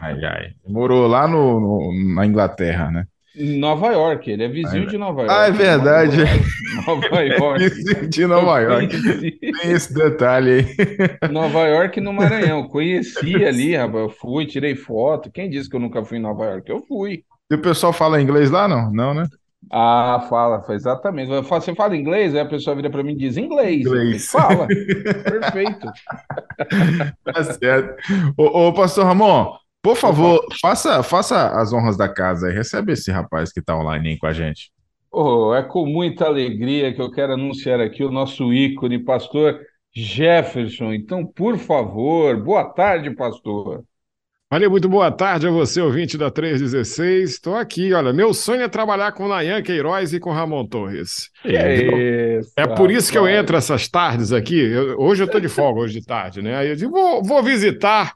Ai, 0.02 0.24
ai. 0.24 0.52
Morou 0.66 1.08
lá 1.08 1.28
no, 1.28 1.60
no 1.60 2.16
na 2.16 2.26
Inglaterra, 2.26 2.90
né? 2.90 3.06
Em 3.38 3.60
Nova 3.60 3.92
York, 3.92 4.32
ele 4.32 4.44
é 4.46 4.48
vizinho 4.48 4.88
de 4.88 4.98
Nova 4.98 5.24
York. 5.24 5.36
Ah, 5.36 5.48
é 5.48 5.52
verdade. 5.52 6.18
Nova 6.88 7.22
York. 7.22 7.64
É 7.66 7.70
vizinho 7.70 8.10
de 8.10 8.26
Nova 8.26 8.60
York. 8.62 9.02
Tem 9.40 9.72
esse 9.72 9.94
detalhe 9.94 10.52
aí. 10.52 10.66
Nova 11.30 11.68
York 11.68 12.00
no 12.00 12.14
Maranhão. 12.14 12.66
Conheci 12.70 13.44
ali, 13.44 13.76
rapaz. 13.76 14.04
Eu 14.04 14.10
fui, 14.10 14.46
tirei 14.46 14.74
foto. 14.76 15.30
Quem 15.30 15.50
disse 15.50 15.70
que 15.70 15.76
eu 15.76 15.82
nunca 15.82 16.04
fui 16.06 16.18
em 16.18 16.22
Nova 16.22 16.46
York? 16.46 16.70
Eu 16.70 16.82
fui. 16.88 17.24
E 17.52 17.56
o 17.56 17.62
pessoal 17.62 17.92
fala 17.92 18.22
inglês 18.22 18.50
lá, 18.50 18.70
não? 18.70 18.90
Não, 18.92 19.14
né? 19.14 19.28
Ah, 19.72 20.26
fala, 20.30 20.64
exatamente. 20.70 21.30
Você 21.30 21.76
fala 21.76 21.96
inglês, 21.96 22.34
aí 22.36 22.42
a 22.42 22.46
pessoa 22.46 22.76
vira 22.76 22.90
para 22.90 23.04
mim 23.04 23.14
e 23.14 23.18
diz 23.18 23.38
inglês. 23.38 23.82
Inglês. 23.82 24.28
Fala. 24.32 24.68
Perfeito. 25.24 25.88
Tá 27.24 27.44
certo. 27.44 27.96
Ô, 28.38 28.68
ô, 28.68 28.74
pastor 28.74 29.06
Ramon, 29.06 29.54
por 29.82 29.96
favor, 29.96 30.46
faça, 30.62 31.04
faça 31.04 31.50
as 31.60 31.74
honras 31.74 31.98
da 31.98 32.08
casa 32.08 32.50
e 32.50 32.54
recebe 32.54 32.94
esse 32.94 33.12
rapaz 33.12 33.52
que 33.52 33.60
está 33.60 33.78
online 33.78 34.10
aí 34.10 34.18
com 34.18 34.28
a 34.28 34.34
gente. 34.34 34.72
Oh, 35.12 35.54
é 35.54 35.64
com 35.64 35.86
muita 35.86 36.26
alegria 36.26 36.94
que 36.94 37.02
eu 37.02 37.10
quero 37.10 37.34
anunciar 37.34 37.80
aqui 37.80 38.04
o 38.04 38.12
nosso 38.12 38.54
ícone, 38.54 39.00
pastor 39.00 39.60
Jefferson. 39.94 40.92
Então, 40.94 41.26
por 41.26 41.58
favor, 41.58 42.36
boa 42.44 42.66
tarde, 42.66 43.12
pastor. 43.12 43.84
Olha, 44.52 44.70
muito 44.70 44.88
boa 44.88 45.12
tarde 45.12 45.48
a 45.48 45.50
você, 45.50 45.82
ouvinte 45.82 46.20
da 46.20 46.30
316. 46.30 47.32
Estou 47.32 47.56
aqui, 47.56 47.92
olha, 47.94 48.14
meu 48.14 48.32
sonho 48.32 48.62
é 48.62 48.68
trabalhar 48.68 49.12
com 49.12 49.28
Nayan 49.28 49.62
Queiroz 49.64 50.14
e 50.14 50.20
com 50.20 50.32
Ramon 50.32 50.68
Torres. 50.68 51.32
É, 51.44 52.38
isso, 52.40 52.54
é 52.56 52.68
por 52.68 52.92
isso 52.92 53.12
que 53.12 53.18
eu 53.18 53.28
entro 53.28 53.58
essas 53.58 53.88
tardes 53.88 54.32
aqui. 54.32 54.60
Eu, 54.60 55.00
hoje 55.00 55.24
eu 55.24 55.26
estou 55.26 55.42
de 55.42 55.50
folga, 55.50 55.80
hoje 55.80 56.00
de 56.00 56.06
tarde, 56.06 56.44
né? 56.44 56.58
Aí 56.58 56.70
eu 56.70 56.76
digo, 56.76 56.92
vou, 56.92 57.24
vou 57.24 57.42
visitar 57.42 58.14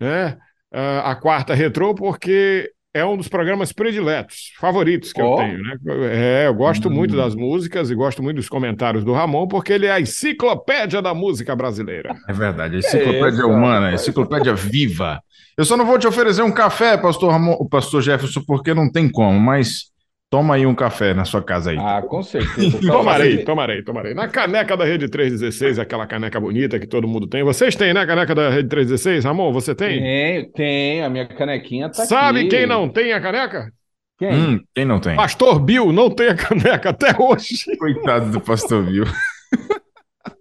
né, 0.00 0.38
a 0.72 1.16
quarta 1.16 1.52
retrô, 1.52 1.96
porque 1.96 2.70
é 2.96 3.04
um 3.04 3.16
dos 3.16 3.28
programas 3.28 3.72
prediletos, 3.72 4.52
favoritos 4.58 5.12
que 5.12 5.20
oh. 5.20 5.32
eu 5.32 5.36
tenho, 5.36 5.62
né? 5.62 5.76
É, 6.12 6.46
eu 6.46 6.54
gosto 6.54 6.88
hum. 6.88 6.92
muito 6.92 7.14
das 7.14 7.34
músicas 7.34 7.90
e 7.90 7.94
gosto 7.94 8.22
muito 8.22 8.36
dos 8.36 8.48
comentários 8.48 9.04
do 9.04 9.12
Ramon, 9.12 9.46
porque 9.46 9.72
ele 9.72 9.86
é 9.86 9.92
a 9.92 10.00
enciclopédia 10.00 11.02
da 11.02 11.12
música 11.12 11.54
brasileira. 11.54 12.16
É 12.28 12.32
verdade, 12.32 12.76
a 12.76 12.78
enciclopédia 12.78 13.42
é 13.42 13.44
humana, 13.44 13.88
a 13.88 13.94
enciclopédia 13.94 14.54
viva. 14.54 15.20
Eu 15.56 15.64
só 15.64 15.76
não 15.76 15.86
vou 15.86 15.98
te 15.98 16.06
oferecer 16.06 16.42
um 16.42 16.52
café, 16.52 16.96
pastor, 16.96 17.32
Ramon, 17.32 17.56
pastor 17.68 18.02
Jefferson, 18.02 18.42
porque 18.46 18.72
não 18.72 18.90
tem 18.90 19.08
como, 19.08 19.38
mas 19.38 19.90
toma 20.30 20.54
aí 20.54 20.66
um 20.66 20.74
café 20.74 21.14
na 21.14 21.24
sua 21.24 21.42
casa 21.42 21.70
aí. 21.70 21.78
Ah, 21.78 22.02
com 22.02 22.22
certeza. 22.22 22.80
tomarei, 22.80 23.44
tomarei, 23.44 23.82
tomarei. 23.82 24.14
Na 24.14 24.28
caneca 24.28 24.76
da 24.76 24.84
Rede 24.84 25.08
316, 25.08 25.78
aquela 25.78 26.06
caneca 26.06 26.40
bonita 26.40 26.78
que 26.78 26.86
todo 26.86 27.08
mundo 27.08 27.26
tem. 27.26 27.42
Vocês 27.42 27.74
têm, 27.76 27.94
né, 27.94 28.00
a 28.00 28.06
caneca 28.06 28.34
da 28.34 28.50
Rede 28.50 28.68
316? 28.68 29.24
Ramon, 29.24 29.52
você 29.52 29.74
tem? 29.74 30.00
Tem, 30.00 30.50
tem. 30.52 31.02
A 31.02 31.08
minha 31.08 31.26
canequinha 31.26 31.88
tá 31.88 32.04
Sabe 32.04 32.40
aqui. 32.40 32.48
quem 32.48 32.66
não 32.66 32.88
tem 32.88 33.12
a 33.12 33.20
caneca? 33.20 33.72
Quem? 34.18 34.32
Hum, 34.32 34.60
quem 34.74 34.84
não 34.84 34.98
tem? 34.98 35.14
Pastor 35.14 35.60
Bill 35.60 35.92
não 35.92 36.10
tem 36.10 36.28
a 36.28 36.36
caneca 36.36 36.90
até 36.90 37.14
hoje. 37.18 37.76
Coitado 37.78 38.30
do 38.30 38.40
pastor 38.40 38.84
Bill. 38.84 39.04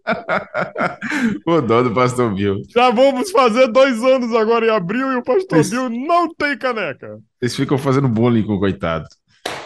o 1.45 1.61
dó 1.61 1.83
do 1.83 1.93
pastor 1.93 2.33
Bill. 2.33 2.61
Já 2.69 2.89
vamos 2.89 3.31
fazer 3.31 3.67
dois 3.67 4.01
anos 4.01 4.33
agora 4.33 4.65
em 4.65 4.69
abril 4.69 5.11
e 5.11 5.15
o 5.17 5.23
pastor 5.23 5.59
Esse... 5.59 5.71
Bill 5.71 5.89
não 5.89 6.33
tem 6.33 6.57
caneca. 6.57 7.19
Eles 7.41 7.55
ficam 7.55 7.77
fazendo 7.77 8.07
bullying 8.07 8.43
com 8.43 8.53
o 8.53 8.59
coitado. 8.59 9.05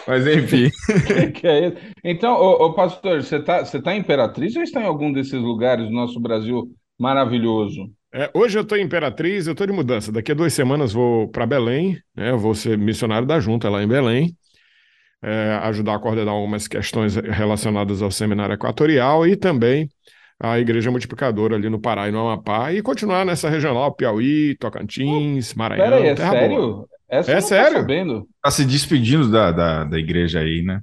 Mas 0.06 0.26
enfim. 0.26 0.70
que 1.34 1.46
é 1.46 1.68
isso? 1.68 1.76
Então, 2.04 2.34
ô, 2.34 2.66
ô 2.66 2.74
pastor, 2.74 3.22
você 3.22 3.36
está 3.36 3.64
você 3.64 3.80
tá 3.80 3.94
em 3.94 4.00
Imperatriz 4.00 4.56
ou 4.56 4.62
está 4.62 4.80
em 4.80 4.86
algum 4.86 5.12
desses 5.12 5.40
lugares 5.40 5.86
do 5.86 5.92
nosso 5.92 6.18
Brasil 6.20 6.70
maravilhoso? 6.98 7.90
É, 8.12 8.28
hoje 8.34 8.58
eu 8.58 8.62
estou 8.62 8.76
em 8.76 8.82
Imperatriz, 8.82 9.46
eu 9.46 9.52
estou 9.52 9.66
de 9.66 9.72
mudança. 9.72 10.10
Daqui 10.10 10.32
a 10.32 10.34
duas 10.34 10.52
semanas 10.52 10.92
vou 10.92 11.28
para 11.28 11.46
Belém, 11.46 11.96
né? 12.14 12.30
Eu 12.30 12.38
vou 12.38 12.54
ser 12.54 12.76
missionário 12.76 13.26
da 13.26 13.38
Junta 13.38 13.70
lá 13.70 13.82
em 13.82 13.88
Belém, 13.88 14.34
é, 15.22 15.60
ajudar 15.62 15.94
a 15.94 15.98
coordenar 15.98 16.34
algumas 16.34 16.66
questões 16.66 17.14
relacionadas 17.14 18.02
ao 18.02 18.10
seminário 18.10 18.54
equatorial 18.54 19.26
e 19.26 19.36
também 19.36 19.88
a 20.40 20.58
Igreja 20.58 20.90
Multiplicadora 20.90 21.54
ali 21.54 21.68
no 21.68 21.78
Pará 21.78 22.08
e 22.08 22.10
no 22.10 22.20
Amapá 22.20 22.72
e 22.72 22.82
continuar 22.82 23.24
nessa 23.26 23.48
regional, 23.48 23.94
Piauí, 23.94 24.56
Tocantins, 24.56 25.54
Maranhão. 25.54 25.84
Peraí, 25.84 26.08
é 26.08 26.16
sério? 26.16 26.88
Essa 27.10 27.32
é 27.32 27.40
sério? 27.40 27.78
Sabendo. 27.78 28.28
Tá 28.42 28.50
se 28.50 28.64
despedindo 28.64 29.30
da, 29.30 29.50
da, 29.50 29.84
da 29.84 29.98
igreja 29.98 30.40
aí, 30.40 30.62
né? 30.62 30.80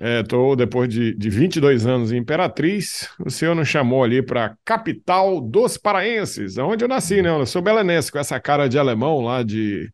É, 0.00 0.22
tô 0.22 0.54
depois 0.54 0.88
de, 0.88 1.14
de 1.14 1.28
22 1.28 1.86
anos 1.86 2.12
em 2.12 2.18
Imperatriz, 2.18 3.08
o 3.18 3.30
senhor 3.30 3.54
nos 3.54 3.66
chamou 3.66 4.04
ali 4.04 4.22
para 4.22 4.56
capital 4.64 5.40
dos 5.40 5.76
paraenses, 5.76 6.56
onde 6.56 6.84
eu 6.84 6.88
nasci, 6.88 7.20
né? 7.20 7.30
Eu 7.30 7.44
sou 7.46 7.60
belenense, 7.60 8.10
com 8.10 8.18
essa 8.18 8.38
cara 8.38 8.68
de 8.68 8.78
alemão 8.78 9.20
lá 9.20 9.42
de, 9.42 9.90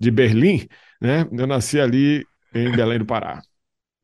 de 0.00 0.10
Berlim, 0.10 0.66
né? 1.00 1.26
Eu 1.30 1.46
nasci 1.46 1.78
ali 1.78 2.24
em 2.54 2.70
Belém 2.72 2.98
do 2.98 3.04
Pará. 3.04 3.42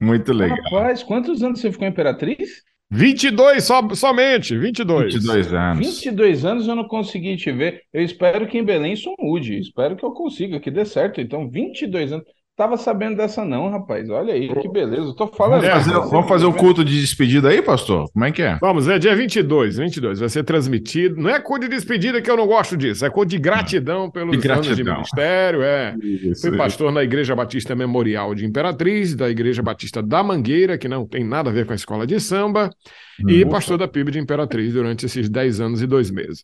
Muito 0.00 0.32
legal. 0.32 0.58
Rapaz, 0.64 1.02
quantos 1.02 1.42
anos 1.42 1.61
você 1.61 1.73
ficou 1.73 1.87
em 1.87 1.90
Imperatriz? 1.90 2.62
22 2.90 3.64
so, 3.64 3.95
somente, 3.95 4.57
22. 4.57 5.14
22 5.14 5.52
anos. 5.52 5.87
22 5.87 6.45
anos 6.45 6.68
eu 6.68 6.75
não 6.75 6.88
consegui 6.88 7.37
te 7.37 7.52
ver. 7.52 7.83
Eu 7.92 8.02
espero 8.02 8.47
que 8.47 8.57
em 8.57 8.64
Belém 8.64 8.95
isso 8.95 9.12
mude. 9.18 9.59
Espero 9.59 9.95
que 9.97 10.04
eu 10.04 10.12
consiga, 10.12 10.59
que 10.59 10.71
dê 10.71 10.85
certo. 10.85 11.21
Então, 11.21 11.50
22 11.50 12.12
anos. 12.12 12.26
Tava 12.58 12.76
sabendo 12.76 13.18
dessa 13.18 13.44
não, 13.44 13.70
rapaz. 13.70 14.10
Olha 14.10 14.34
aí, 14.34 14.52
que 14.52 14.68
beleza. 14.68 15.02
Eu 15.02 15.14
tô 15.14 15.28
falando. 15.28 15.60
Vamos 15.60 15.84
fazer, 15.84 16.10
vamos 16.10 16.28
fazer 16.28 16.44
o 16.46 16.52
culto 16.52 16.84
de 16.84 17.00
despedida 17.00 17.50
aí, 17.50 17.62
pastor? 17.62 18.10
Como 18.10 18.24
é 18.24 18.32
que 18.32 18.42
é? 18.42 18.58
Vamos, 18.60 18.88
é 18.88 18.98
dia 18.98 19.14
22, 19.14 19.76
22. 19.76 20.18
Vai 20.18 20.28
ser 20.28 20.42
transmitido. 20.42 21.22
Não 21.22 21.30
é 21.30 21.38
culto 21.38 21.68
de 21.68 21.76
despedida 21.76 22.20
que 22.20 22.28
eu 22.28 22.36
não 22.36 22.48
gosto 22.48 22.76
disso. 22.76 23.06
É 23.06 23.10
culto 23.10 23.30
de 23.30 23.38
gratidão 23.38 24.10
pelos 24.10 24.32
de 24.32 24.42
gratidão. 24.42 24.73
anos 24.73 24.76
de 24.76 24.82
ministério. 24.82 25.62
É. 25.62 25.94
Isso, 26.02 26.49
Fui 26.49 26.58
pastor 26.58 26.88
isso. 26.88 26.94
na 26.97 27.04
Igreja 27.04 27.32
Batista 27.36 27.76
Memorial 27.76 28.34
de 28.34 28.44
Imperatriz, 28.44 29.14
da 29.14 29.30
Igreja 29.30 29.62
Batista 29.62 30.02
da 30.02 30.25
Mangueira, 30.25 30.76
que 30.76 30.88
não 30.88 31.06
tem 31.06 31.23
nada 31.23 31.50
a 31.50 31.52
ver 31.52 31.64
com 31.64 31.71
a 31.71 31.76
escola 31.76 32.04
de 32.08 32.18
samba. 32.18 32.71
Hum, 33.25 33.30
e 33.30 33.47
pastor 33.47 33.78
da 33.78 33.86
PIB 33.86 34.10
de 34.10 34.18
Imperatriz 34.18 34.73
durante 34.73 35.06
esses 35.06 35.28
10 35.28 35.60
anos 35.60 35.80
e 35.80 35.86
dois 35.86 36.10
meses. 36.10 36.42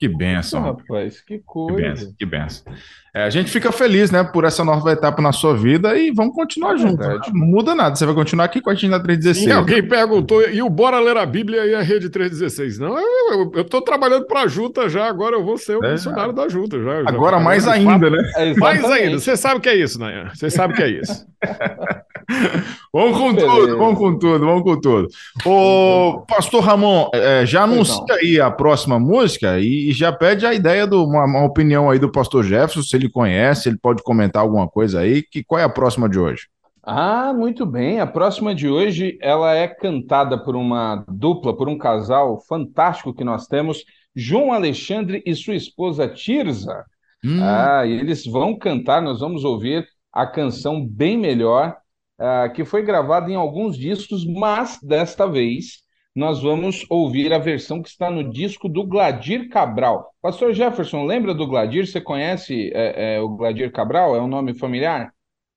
Que 0.00 0.08
benção. 0.08 0.62
rapaz, 0.62 1.20
que 1.20 1.40
coisa. 1.44 1.76
Que 1.76 1.82
benção, 1.82 2.14
que 2.18 2.26
benção. 2.26 2.72
É, 3.14 3.24
a 3.24 3.30
gente 3.30 3.50
fica 3.50 3.72
feliz, 3.72 4.10
né, 4.10 4.22
por 4.22 4.44
essa 4.44 4.62
nova 4.64 4.92
etapa 4.92 5.22
na 5.22 5.32
sua 5.32 5.56
vida 5.56 5.96
e 5.96 6.10
vamos 6.10 6.34
continuar 6.34 6.74
é 6.74 6.78
juntos. 6.78 7.06
Não 7.32 7.46
muda 7.46 7.74
nada, 7.74 7.96
você 7.96 8.04
vai 8.04 8.14
continuar 8.14 8.44
aqui 8.44 8.60
com 8.60 8.70
a 8.70 8.74
gente 8.74 8.90
na 8.90 9.00
316. 9.00 9.46
E 9.46 9.52
alguém 9.52 9.82
perguntou, 9.82 10.42
e 10.48 10.62
o 10.62 10.68
Bora 10.68 11.00
Ler 11.00 11.16
a 11.16 11.24
Bíblia 11.24 11.64
e 11.66 11.74
a 11.74 11.80
Rede 11.80 12.10
316? 12.10 12.78
Não, 12.78 12.98
eu, 12.98 13.62
estou 13.62 13.80
trabalhando 13.80 14.26
para 14.26 14.42
a 14.42 14.46
Junta 14.46 14.88
já, 14.88 15.06
agora 15.06 15.36
eu 15.36 15.44
vou 15.44 15.56
ser 15.56 15.76
o 15.76 15.84
é, 15.84 15.92
funcionário 15.92 16.32
da 16.32 16.48
Junta. 16.48 16.82
Já, 16.82 17.00
agora 17.06 17.40
mais 17.40 17.66
ainda, 17.66 18.10
né? 18.10 18.18
É, 18.36 18.54
mais 18.54 18.84
ainda, 18.84 19.18
você 19.18 19.36
sabe 19.36 19.56
o 19.56 19.60
que 19.60 19.68
é 19.68 19.76
isso, 19.76 19.98
Nayan, 19.98 20.30
você 20.34 20.50
sabe 20.50 20.74
o 20.74 20.76
que 20.76 20.82
é 20.82 20.90
isso. 20.90 21.26
vamos 22.92 23.16
com 23.16 23.32
Beleza. 23.32 23.54
tudo, 23.54 23.78
vamos 23.78 23.98
com 23.98 24.18
tudo, 24.18 24.44
vamos 24.44 24.62
com 24.62 24.80
tudo. 24.80 25.08
O 25.46 26.24
pastor 26.28 26.62
Ramon, 26.62 27.08
é, 27.14 27.46
já 27.46 27.62
anuncia 27.62 28.14
aí 28.20 28.40
a 28.40 28.50
próxima 28.50 28.98
música 28.98 29.58
e 29.58 29.92
já 29.92 30.12
pede 30.12 30.44
a 30.44 30.52
ideia 30.52 30.86
de 30.86 30.94
uma, 30.94 31.24
uma 31.24 31.44
opinião 31.44 31.88
aí 31.88 31.98
do 31.98 32.10
pastor 32.10 32.44
Jefferson, 32.44 32.82
ele 32.98 33.08
conhece, 33.08 33.68
ele 33.68 33.78
pode 33.78 34.02
comentar 34.02 34.42
alguma 34.42 34.68
coisa 34.68 35.00
aí. 35.00 35.22
Que, 35.22 35.42
qual 35.44 35.60
é 35.60 35.64
a 35.64 35.68
próxima 35.68 36.08
de 36.08 36.18
hoje? 36.18 36.48
Ah, 36.82 37.32
muito 37.34 37.66
bem. 37.66 38.00
A 38.00 38.06
próxima 38.06 38.54
de 38.54 38.68
hoje 38.68 39.18
ela 39.20 39.54
é 39.54 39.68
cantada 39.68 40.42
por 40.42 40.56
uma 40.56 41.04
dupla, 41.08 41.56
por 41.56 41.68
um 41.68 41.76
casal 41.76 42.40
fantástico 42.48 43.14
que 43.14 43.24
nós 43.24 43.46
temos, 43.46 43.84
João 44.14 44.52
Alexandre 44.52 45.22
e 45.26 45.34
sua 45.34 45.54
esposa 45.54 46.08
Tirza. 46.08 46.84
Hum. 47.24 47.40
Ah, 47.42 47.84
e 47.84 47.92
eles 47.92 48.24
vão 48.24 48.56
cantar, 48.56 49.02
nós 49.02 49.20
vamos 49.20 49.44
ouvir 49.44 49.86
a 50.12 50.26
canção 50.26 50.86
Bem 50.86 51.18
Melhor, 51.18 51.76
ah, 52.18 52.48
que 52.48 52.64
foi 52.64 52.82
gravada 52.82 53.30
em 53.30 53.34
alguns 53.34 53.76
discos, 53.76 54.24
mas 54.24 54.78
desta 54.82 55.26
vez 55.26 55.82
nós 56.18 56.42
vamos 56.42 56.84
ouvir 56.90 57.32
a 57.32 57.38
versão 57.38 57.80
que 57.80 57.88
está 57.88 58.10
no 58.10 58.28
disco 58.28 58.68
do 58.68 58.84
Gladir 58.84 59.48
Cabral. 59.48 60.12
Pastor 60.20 60.52
Jefferson, 60.52 61.04
lembra 61.04 61.32
do 61.32 61.46
Gladir? 61.46 61.86
Você 61.86 62.00
conhece 62.00 62.72
é, 62.74 63.14
é, 63.14 63.20
o 63.20 63.28
Gladir 63.28 63.70
Cabral? 63.70 64.16
É 64.16 64.20
um 64.20 64.26
nome 64.26 64.52
familiar? 64.52 65.12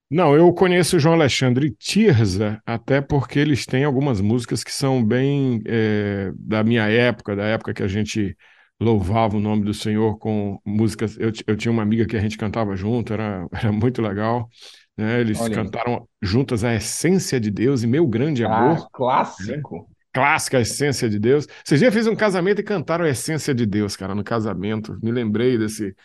Não, 0.08 0.36
eu 0.36 0.54
conheço 0.54 0.98
o 0.98 1.00
João 1.00 1.16
Alexandre 1.16 1.72
Tirza, 1.80 2.62
até 2.64 3.02
porque 3.02 3.40
eles 3.40 3.66
têm 3.66 3.86
algumas 3.86 4.22
músicas 4.22 4.64
que 4.64 4.72
são 4.72 5.04
bem 5.04 5.64
é, 5.66 6.32
da 6.36 6.64
minha 6.64 6.88
época, 6.88 7.36
da 7.36 7.46
época 7.46 7.74
que 7.74 7.82
a 7.82 7.88
gente 7.88 8.38
louvava 8.80 9.38
o 9.38 9.40
nome 9.42 9.64
do 9.64 9.74
Senhor 9.74 10.20
com 10.20 10.60
músicas. 10.64 11.18
Eu, 11.18 11.32
eu 11.48 11.58
tinha 11.58 11.72
uma 11.72 11.82
amiga 11.82 12.06
que 12.06 12.16
a 12.16 12.22
gente 12.22 12.38
cantava 12.38 12.76
junto, 12.76 13.12
era, 13.14 13.48
era 13.52 13.72
muito 13.72 14.00
legal. 14.00 14.48
Né? 14.96 15.22
Eles 15.22 15.42
Olha 15.42 15.56
cantaram 15.56 16.08
juntas 16.22 16.64
a 16.64 16.76
essência 16.76 17.40
de 17.40 17.50
Deus 17.50 17.82
e 17.82 17.88
meu 17.88 18.06
grande 18.06 18.46
ah, 18.46 18.56
amor. 18.56 18.88
clássico. 18.92 19.78
Né? 19.78 19.91
Clássica, 20.14 20.58
a 20.58 20.62
essência 20.62 21.10
de 21.10 21.20
Deus. 21.20 21.48
Vocês 21.64 21.80
já 21.80 21.92
fiz 21.92 22.08
um 22.08 22.16
casamento 22.16 22.60
e 22.60 22.64
cantaram 22.64 23.06
a 23.06 23.10
essência 23.10 23.54
de 23.54 23.66
Deus, 23.66 23.96
cara, 23.96 24.14
no 24.16 24.24
casamento. 24.24 24.98
Me 25.02 25.12
lembrei 25.12 25.58
desse, 25.58 25.96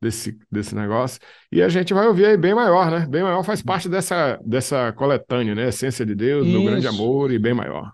desse, 0.00 0.38
desse 0.50 0.74
negócio. 0.74 1.20
E 1.50 1.62
a 1.62 1.68
gente 1.68 1.92
vai 1.92 2.06
ouvir 2.06 2.26
aí 2.26 2.36
bem 2.36 2.54
maior, 2.54 2.90
né? 2.90 3.06
Bem 3.08 3.22
maior 3.22 3.42
faz 3.42 3.62
parte 3.62 3.88
dessa, 3.88 4.38
dessa 4.44 4.92
coletânea, 4.92 5.54
né? 5.54 5.68
Essência 5.68 6.04
de 6.04 6.14
Deus, 6.14 6.46
Isso. 6.46 6.58
meu 6.58 6.70
grande 6.70 6.86
amor 6.86 7.32
e 7.32 7.38
bem 7.38 7.54
maior. 7.54 7.90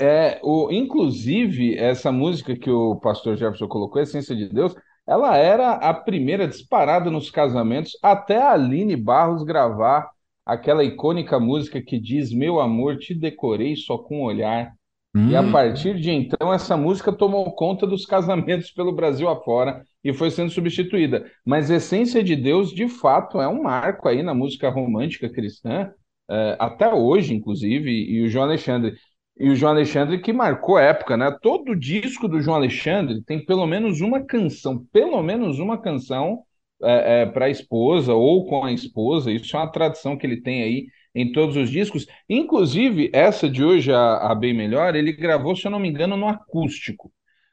É, 0.00 0.38
o, 0.42 0.70
inclusive, 0.70 1.76
essa 1.76 2.12
música 2.12 2.56
que 2.56 2.70
o 2.70 2.96
pastor 2.96 3.36
Jefferson 3.36 3.66
colocou, 3.66 4.00
Essência 4.00 4.36
de 4.36 4.48
Deus, 4.48 4.74
ela 5.04 5.36
era 5.36 5.72
a 5.72 5.92
primeira 5.92 6.46
disparada 6.46 7.10
nos 7.10 7.30
casamentos, 7.30 7.98
até 8.02 8.40
a 8.40 8.52
Aline 8.52 8.94
Barros 8.94 9.42
gravar 9.42 10.08
aquela 10.46 10.84
icônica 10.84 11.40
música 11.40 11.82
que 11.82 11.98
diz: 11.98 12.32
Meu 12.32 12.60
amor, 12.60 12.98
te 12.98 13.14
decorei 13.14 13.74
só 13.74 13.98
com 13.98 14.20
um 14.20 14.24
olhar. 14.24 14.72
Hum. 15.18 15.30
E 15.30 15.36
a 15.36 15.40
hum. 15.40 15.50
partir 15.50 15.98
de 15.98 16.12
então, 16.12 16.54
essa 16.54 16.76
música 16.76 17.12
tomou 17.12 17.50
conta 17.52 17.84
dos 17.84 18.06
casamentos 18.06 18.70
pelo 18.70 18.92
Brasil 18.92 19.28
afora 19.28 19.82
e 20.04 20.12
foi 20.12 20.30
sendo 20.30 20.50
substituída. 20.50 21.28
Mas 21.44 21.70
Essência 21.70 22.22
de 22.22 22.36
Deus, 22.36 22.70
de 22.70 22.88
fato, 22.88 23.40
é 23.40 23.48
um 23.48 23.64
marco 23.64 24.08
aí 24.08 24.22
na 24.22 24.32
música 24.32 24.70
romântica 24.70 25.28
cristã, 25.28 25.90
é, 26.30 26.56
até 26.60 26.92
hoje, 26.94 27.34
inclusive, 27.34 27.90
e 27.90 28.22
o 28.22 28.28
João 28.28 28.44
Alexandre. 28.44 28.94
E 29.40 29.50
o 29.50 29.56
João 29.56 29.72
Alexandre 29.72 30.20
que 30.20 30.32
marcou 30.32 30.78
época, 30.78 31.16
né? 31.16 31.36
Todo 31.42 31.74
disco 31.74 32.28
do 32.28 32.40
João 32.40 32.56
Alexandre 32.56 33.22
tem 33.24 33.44
pelo 33.44 33.66
menos 33.66 34.00
uma 34.00 34.20
canção, 34.24 34.84
pelo 34.92 35.20
menos 35.22 35.58
uma 35.58 35.78
canção 35.80 36.42
é, 36.82 37.22
é, 37.22 37.26
para 37.26 37.46
a 37.46 37.50
esposa 37.50 38.14
ou 38.14 38.46
com 38.46 38.64
a 38.64 38.72
esposa. 38.72 39.32
Isso 39.32 39.56
é 39.56 39.60
uma 39.60 39.70
tradição 39.70 40.16
que 40.16 40.26
ele 40.26 40.40
tem 40.40 40.62
aí 40.62 40.86
em 41.14 41.32
todos 41.32 41.56
os 41.56 41.70
discos. 41.70 42.06
Inclusive, 42.28 43.10
essa 43.12 43.48
de 43.48 43.64
hoje, 43.64 43.92
a, 43.92 44.30
a 44.30 44.34
Bem 44.34 44.54
Melhor, 44.54 44.94
ele 44.94 45.12
gravou, 45.12 45.56
se 45.56 45.66
eu 45.66 45.70
não 45.70 45.78
me 45.78 45.88
engano, 45.88 46.16
no 46.16 46.28
acústico. 46.28 47.12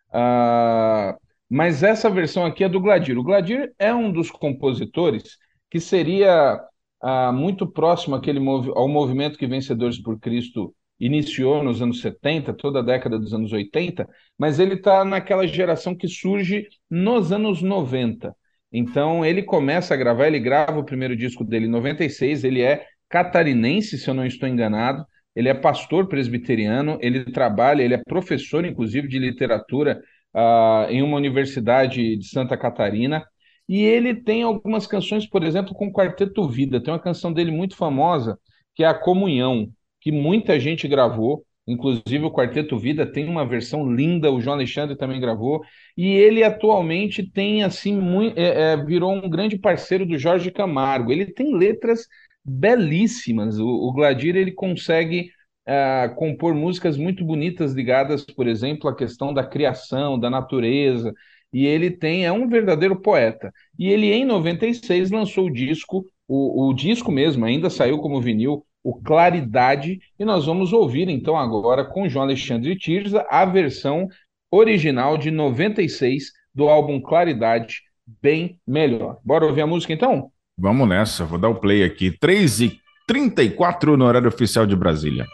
Uh, 0.09 1.17
mas 1.49 1.83
essa 1.83 2.09
versão 2.09 2.45
aqui 2.45 2.63
é 2.63 2.69
do 2.69 2.79
Gladir. 2.79 3.17
O 3.17 3.23
Gladir 3.23 3.73
é 3.77 3.93
um 3.93 4.11
dos 4.11 4.31
compositores 4.31 5.37
que 5.69 5.79
seria 5.79 6.59
uh, 7.03 7.33
muito 7.33 7.67
próximo 7.67 8.15
àquele 8.15 8.39
movi 8.39 8.71
ao 8.73 8.87
movimento 8.87 9.37
que 9.37 9.47
Vencedores 9.47 10.01
por 10.01 10.19
Cristo 10.19 10.73
iniciou 10.99 11.63
nos 11.63 11.81
anos 11.81 12.01
70, 12.01 12.53
toda 12.53 12.79
a 12.79 12.81
década 12.81 13.19
dos 13.19 13.33
anos 13.33 13.51
80, 13.51 14.07
mas 14.37 14.59
ele 14.59 14.75
está 14.75 15.03
naquela 15.03 15.45
geração 15.45 15.95
que 15.95 16.07
surge 16.07 16.67
nos 16.89 17.31
anos 17.31 17.61
90. 17.61 18.35
Então 18.71 19.25
ele 19.25 19.43
começa 19.43 19.93
a 19.93 19.97
gravar, 19.97 20.27
ele 20.27 20.39
grava 20.39 20.79
o 20.79 20.85
primeiro 20.85 21.15
disco 21.15 21.43
dele 21.43 21.65
em 21.65 21.69
96, 21.69 22.43
ele 22.43 22.61
é 22.61 22.85
catarinense, 23.09 23.97
se 23.97 24.09
eu 24.09 24.13
não 24.13 24.25
estou 24.25 24.47
enganado. 24.47 25.05
Ele 25.35 25.49
é 25.49 25.53
pastor 25.53 26.07
presbiteriano, 26.07 26.97
ele 27.01 27.25
trabalha, 27.25 27.83
ele 27.83 27.93
é 27.93 28.01
professor, 28.07 28.63
inclusive, 28.65 29.07
de 29.07 29.19
literatura 29.19 30.01
uh, 30.33 30.89
em 30.89 31.01
uma 31.01 31.17
universidade 31.17 32.15
de 32.17 32.27
Santa 32.27 32.57
Catarina. 32.57 33.25
E 33.67 33.83
ele 33.83 34.13
tem 34.13 34.43
algumas 34.43 34.85
canções, 34.87 35.27
por 35.27 35.43
exemplo, 35.43 35.73
com 35.73 35.87
o 35.87 35.93
Quarteto 35.93 36.47
Vida. 36.47 36.81
Tem 36.81 36.93
uma 36.93 36.99
canção 36.99 37.33
dele 37.33 37.51
muito 37.51 37.75
famosa, 37.75 38.37
que 38.75 38.83
é 38.83 38.87
a 38.87 38.93
Comunhão, 38.93 39.67
que 39.99 40.11
muita 40.11 40.59
gente 40.59 40.87
gravou. 40.87 41.43
Inclusive, 41.67 42.23
o 42.23 42.31
Quarteto 42.31 42.77
Vida 42.77 43.11
tem 43.11 43.27
uma 43.27 43.43
versão 43.43 43.91
linda, 43.91 44.31
o 44.31 44.39
João 44.39 44.55
Alexandre 44.55 44.95
também 44.95 45.19
gravou. 45.19 45.61
E 45.97 46.07
ele 46.09 46.43
atualmente 46.43 47.23
tem, 47.23 47.63
assim, 47.63 47.99
muito, 47.99 48.37
é, 48.37 48.73
é, 48.73 48.77
virou 48.77 49.11
um 49.11 49.27
grande 49.27 49.57
parceiro 49.57 50.05
do 50.05 50.17
Jorge 50.17 50.51
Camargo. 50.51 51.11
Ele 51.11 51.25
tem 51.25 51.57
letras 51.57 52.07
belíssimas. 52.45 53.59
O, 53.59 53.67
o 53.67 53.91
Gladir 53.91 54.35
ele 54.35 54.51
consegue 54.51 55.31
uh, 55.67 56.13
compor 56.15 56.53
músicas 56.53 56.97
muito 56.97 57.25
bonitas 57.25 57.73
ligadas, 57.73 58.23
por 58.23 58.47
exemplo, 58.47 58.89
à 58.89 58.95
questão 58.95 59.33
da 59.33 59.43
criação, 59.43 60.19
da 60.19 60.29
natureza. 60.29 61.13
E 61.51 61.65
ele 61.65 61.89
tem, 61.89 62.25
é 62.25 62.31
um 62.31 62.47
verdadeiro 62.47 63.01
poeta. 63.01 63.51
E 63.79 63.89
ele, 63.89 64.11
em 64.11 64.25
96, 64.25 65.09
lançou 65.11 65.47
o 65.47 65.53
disco, 65.53 66.05
o, 66.27 66.67
o 66.69 66.73
disco 66.73 67.11
mesmo, 67.11 67.45
ainda 67.45 67.69
saiu 67.69 67.99
como 67.99 68.21
vinil, 68.21 68.65
o 68.83 68.93
Claridade, 69.01 69.99
e 70.19 70.23
nós 70.23 70.45
vamos 70.45 70.71
ouvir 70.71 71.09
então 71.09 71.35
agora 71.35 71.83
com 71.83 72.07
João 72.07 72.25
Alexandre 72.25 72.77
Tirza 72.77 73.25
a 73.31 73.43
versão 73.43 74.07
original 74.51 75.17
de 75.17 75.31
96 75.31 76.31
do 76.53 76.69
álbum 76.69 77.01
Claridade, 77.01 77.81
bem 78.21 78.59
melhor. 78.65 79.19
Bora 79.23 79.45
ouvir 79.45 79.61
a 79.61 79.67
música 79.67 79.91
então? 79.91 80.31
Vamos 80.57 80.87
nessa, 80.87 81.25
vou 81.25 81.37
dar 81.37 81.49
o 81.49 81.55
play 81.55 81.83
aqui. 81.83 82.11
3h34 82.11 83.97
no 83.97 84.05
horário 84.05 84.29
oficial 84.29 84.65
de 84.65 84.75
Brasília. 84.75 85.25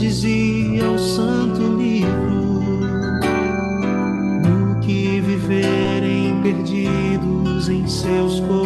Dizia 0.00 0.90
o 0.90 0.98
santo 0.98 1.60
livro 1.76 2.60
do 4.42 4.80
que 4.80 5.20
viverem 5.20 6.40
perdidos 6.40 7.68
em 7.68 7.86
seus 7.86 8.40
corações. 8.40 8.59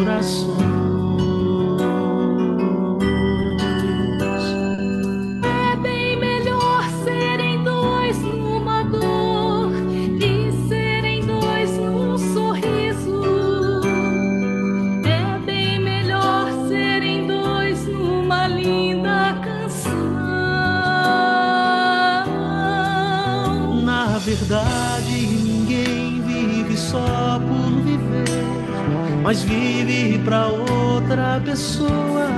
Mas 29.24 29.42
vive 29.42 30.18
para 30.18 30.48
outra 30.48 31.40
pessoa. 31.42 32.28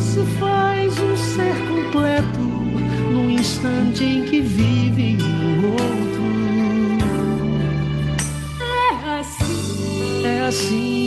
Se 0.00 0.24
faz 0.38 0.98
um 0.98 1.16
ser 1.16 1.54
completo 1.68 2.38
no 2.38 3.30
instante 3.30 4.02
em 4.02 4.24
que 4.24 4.40
vive 4.40 5.18
o 5.62 5.72
outro. 5.72 6.22
É 8.60 9.20
assim. 9.20 10.24
É 10.24 10.46
assim. 10.46 11.01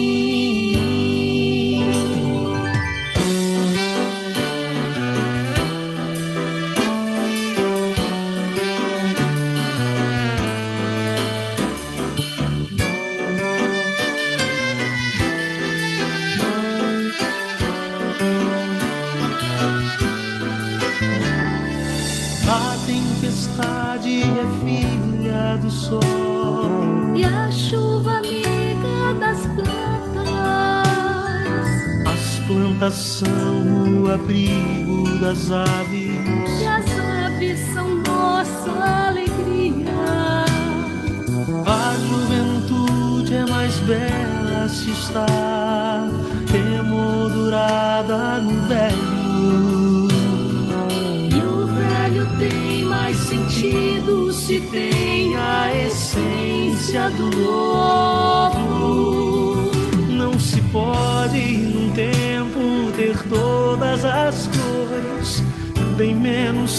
Abrigo 35.26 35.34
das 35.34 35.50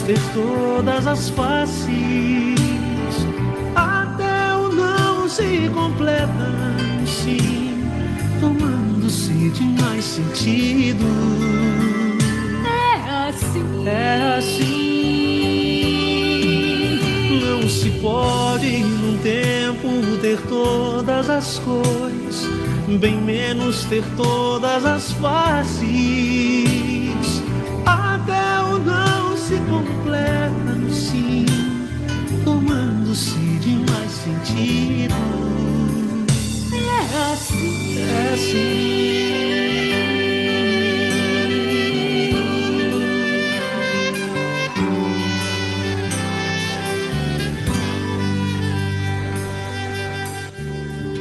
ter 0.06 0.18
todas 0.32 1.06
as 1.06 1.28
faces. 1.30 1.86
Até 3.74 4.54
o 4.54 4.68
não 4.68 5.28
se 5.28 5.68
completa 5.74 6.52
em 7.02 7.06
si, 7.06 7.74
tomando-se 8.40 9.50
de 9.50 9.64
mais 9.82 10.04
sentido. 10.04 11.04
É 12.64 13.28
assim. 13.28 13.88
É 13.88 14.36
assim. 14.38 14.76
Não 17.42 17.68
se 17.68 17.90
pode 18.00 18.78
num 18.78 19.18
tempo 19.18 19.88
ter 20.22 20.40
todas 20.42 21.28
as 21.28 21.58
cores 21.58 22.46
bem 23.00 23.20
menos 23.20 23.84
ter 23.86 24.04
todas 24.16 24.86
as 24.86 25.12
faces. 25.12 26.65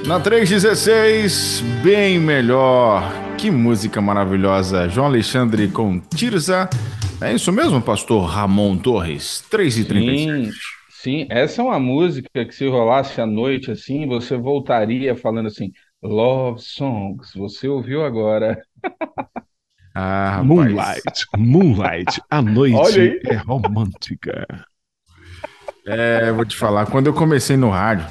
Na 0.05 0.19
316, 0.19 1.61
bem 1.83 2.19
melhor. 2.19 3.11
Que 3.39 3.49
música 3.49 3.99
maravilhosa. 3.99 4.88
João 4.88 5.07
Alexandre 5.07 5.67
com 5.67 5.99
Tirza. 5.99 6.69
É 7.19 7.33
isso 7.33 7.51
mesmo, 7.51 7.81
pastor 7.81 8.29
Ramon 8.29 8.77
Torres? 8.77 9.43
3 9.49 9.79
e 9.79 9.85
37 9.85 10.51
Sim, 10.51 10.51
sim, 10.89 11.27
essa 11.27 11.61
é 11.61 11.65
uma 11.65 11.79
música 11.79 12.29
que 12.45 12.53
se 12.53 12.67
rolasse 12.67 13.19
à 13.19 13.25
noite 13.25 13.71
assim, 13.71 14.05
você 14.05 14.38
voltaria 14.38 15.15
falando 15.15 15.47
assim, 15.47 15.71
Love 16.05 16.61
Songs. 16.61 17.33
Você 17.35 17.67
ouviu 17.67 18.05
agora. 18.05 18.61
Ah, 19.97 20.41
Moonlight, 20.43 21.25
Moonlight, 21.37 22.21
a 22.29 22.41
noite 22.41 23.17
é 23.25 23.35
romântica. 23.35 24.45
É, 25.87 26.31
vou 26.33 26.43
te 26.43 26.57
falar, 26.57 26.85
quando 26.87 27.07
eu 27.07 27.13
comecei 27.13 27.55
no 27.55 27.69
rádio, 27.69 28.05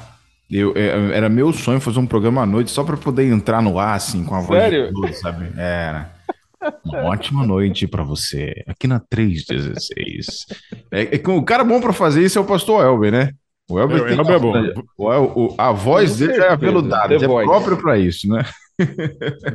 eu, 0.51 0.73
é, 0.75 1.17
era 1.17 1.29
meu 1.29 1.53
sonho 1.53 1.81
fazer 1.81 1.99
um 1.99 2.07
programa 2.07 2.41
à 2.43 2.47
noite 2.47 2.71
só 2.71 2.83
para 2.85 2.97
poder 2.97 3.31
entrar 3.31 3.61
no 3.61 3.79
ar, 3.79 3.97
assim, 3.97 4.25
com 4.25 4.35
a 4.35 4.41
voz 4.41 4.63
Sério? 4.63 4.93
de 4.95 5.13
sabe? 5.15 5.53
Era. 5.59 6.15
Uma 6.83 7.05
ótima 7.05 7.47
noite 7.47 7.87
para 7.87 8.03
você, 8.03 8.65
aqui 8.67 8.87
na 8.87 8.99
316. 8.99 10.47
É, 10.91 11.17
é, 11.17 11.29
o 11.29 11.43
cara 11.43 11.63
bom 11.63 11.81
para 11.83 11.93
fazer 11.93 12.25
isso 12.25 12.39
é 12.39 12.41
o 12.41 12.47
pastor 12.47 12.83
Elber, 12.83 13.13
né? 13.13 13.31
O 13.71 13.79
Elber, 13.81 13.99
É, 13.99 14.03
o 14.03 14.09
Elber 14.21 14.35
é 14.35 14.39
bom. 14.39 14.83
O, 14.99 15.45
o- 15.47 15.55
a 15.57 15.73
voz 15.73 16.17
dele 16.19 16.33
é 16.33 16.35
certeza, 16.35 16.53
aveludada, 16.55 17.19
The 17.19 17.25
é 17.25 17.29
Voice. 17.29 17.49
próprio 17.51 17.77
para 17.79 17.99
isso, 17.99 18.29
né? 18.29 18.45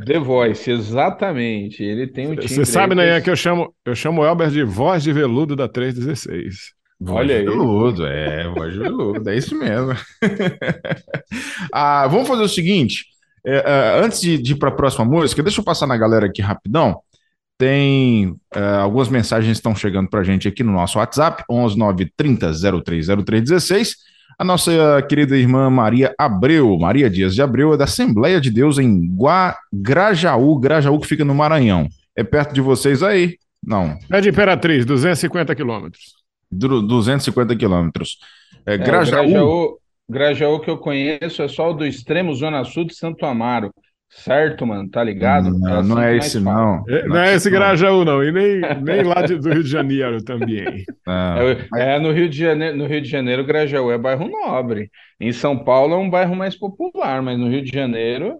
The 0.05 0.19
Voice, 0.19 0.71
exatamente. 0.71 1.83
Ele 1.83 2.07
tem 2.07 2.27
um 2.31 2.35
Você 2.35 2.65
sabe, 2.65 2.95
que- 2.95 3.01
né, 3.01 3.21
que 3.21 3.29
eu 3.29 3.35
chamo, 3.35 3.73
eu 3.85 3.93
chamo 3.95 4.21
o 4.21 4.25
Elber 4.25 4.49
de 4.49 4.63
voz 4.63 5.03
de 5.03 5.13
veludo 5.13 5.55
da 5.55 5.67
316. 5.67 6.73
Voz 6.99 7.17
Olha 7.19 7.35
de 7.35 7.41
aí. 7.41 7.45
veludo, 7.45 8.05
é, 8.07 8.47
voz 8.49 8.73
de 8.73 8.79
veludo, 8.79 9.29
é 9.29 9.37
isso 9.37 9.55
mesmo. 9.57 9.93
ah, 11.73 12.07
vamos 12.07 12.27
fazer 12.27 12.43
o 12.43 12.49
seguinte, 12.49 13.05
é, 13.45 13.55
é, 13.57 13.99
antes 14.03 14.19
de, 14.21 14.37
de 14.37 14.53
ir 14.53 14.55
para 14.57 14.69
a 14.69 14.73
próxima 14.73 15.05
música, 15.05 15.41
deixa 15.43 15.61
eu 15.61 15.63
passar 15.65 15.87
na 15.87 15.97
galera 15.97 16.25
aqui 16.25 16.41
rapidão. 16.41 16.99
Tem 17.59 18.37
é, 18.55 18.59
algumas 18.77 19.09
mensagens 19.09 19.51
que 19.51 19.59
estão 19.59 19.75
chegando 19.75 20.09
para 20.09 20.21
a 20.21 20.23
gente 20.23 20.47
aqui 20.47 20.63
no 20.63 20.71
nosso 20.71 20.97
WhatsApp, 20.97 21.43
11 21.51 21.77
930 21.77 22.53
030316. 22.53 23.97
A 24.37 24.45
nossa 24.45 24.71
querida 25.09 25.35
irmã 25.35 25.69
Maria 25.69 26.15
Abreu, 26.17 26.79
Maria 26.79 27.09
Dias 27.09 27.35
de 27.35 27.41
Abreu, 27.41 27.73
é 27.73 27.77
da 27.77 27.83
Assembleia 27.83 28.39
de 28.39 28.49
Deus 28.49 28.79
em 28.79 29.13
Gua, 29.13 29.53
Grajaú, 29.73 30.57
Grajaú 30.57 30.97
que 31.01 31.07
fica 31.07 31.25
no 31.25 31.35
Maranhão. 31.35 31.89
É 32.15 32.23
perto 32.23 32.53
de 32.53 32.61
vocês 32.61 33.03
aí? 33.03 33.37
Não. 33.61 33.99
É 34.09 34.21
de 34.21 34.29
Imperatriz, 34.29 34.85
250 34.85 35.53
quilômetros. 35.53 36.13
250 36.49 37.57
quilômetros. 37.57 38.19
É, 38.65 38.77
Grajaú... 38.77 39.25
É, 39.25 39.27
Grajaú... 39.27 39.79
Grajaú 40.09 40.59
que 40.61 40.69
eu 40.69 40.77
conheço 40.77 41.43
é 41.43 41.47
só 41.49 41.71
o 41.71 41.73
do 41.73 41.85
extremo 41.85 42.33
Zona 42.33 42.63
Sul 42.63 42.85
de 42.85 42.95
Santo 42.95 43.25
Amaro. 43.25 43.69
Certo, 44.09 44.65
mano, 44.65 44.89
tá 44.89 45.03
ligado? 45.03 45.51
Não, 45.57 45.79
é, 45.79 45.83
não 45.83 46.01
é 46.01 46.17
esse, 46.17 46.39
não. 46.39 46.83
É, 46.89 47.07
não 47.07 47.17
é 47.17 47.35
esse 47.35 47.49
Grajaú, 47.49 48.03
não. 48.03 48.23
E 48.23 48.31
nem, 48.31 48.61
nem 48.81 49.03
lá 49.03 49.21
de, 49.21 49.35
do 49.35 49.49
Rio 49.49 49.63
de 49.63 49.69
Janeiro 49.69 50.23
também. 50.23 50.83
É, 51.75 51.95
é, 51.95 51.99
no, 51.99 52.11
Rio 52.11 52.29
de 52.29 52.37
Janeiro, 52.37 52.77
no 52.77 52.85
Rio 52.85 53.01
de 53.01 53.09
Janeiro, 53.09 53.43
Grajaú 53.43 53.91
é 53.91 53.97
bairro 53.97 54.27
nobre. 54.27 54.91
Em 55.19 55.31
São 55.31 55.57
Paulo 55.57 55.95
é 55.95 55.97
um 55.97 56.09
bairro 56.09 56.35
mais 56.35 56.55
popular, 56.55 57.21
mas 57.23 57.37
no 57.37 57.49
Rio 57.49 57.63
de 57.63 57.71
Janeiro 57.71 58.39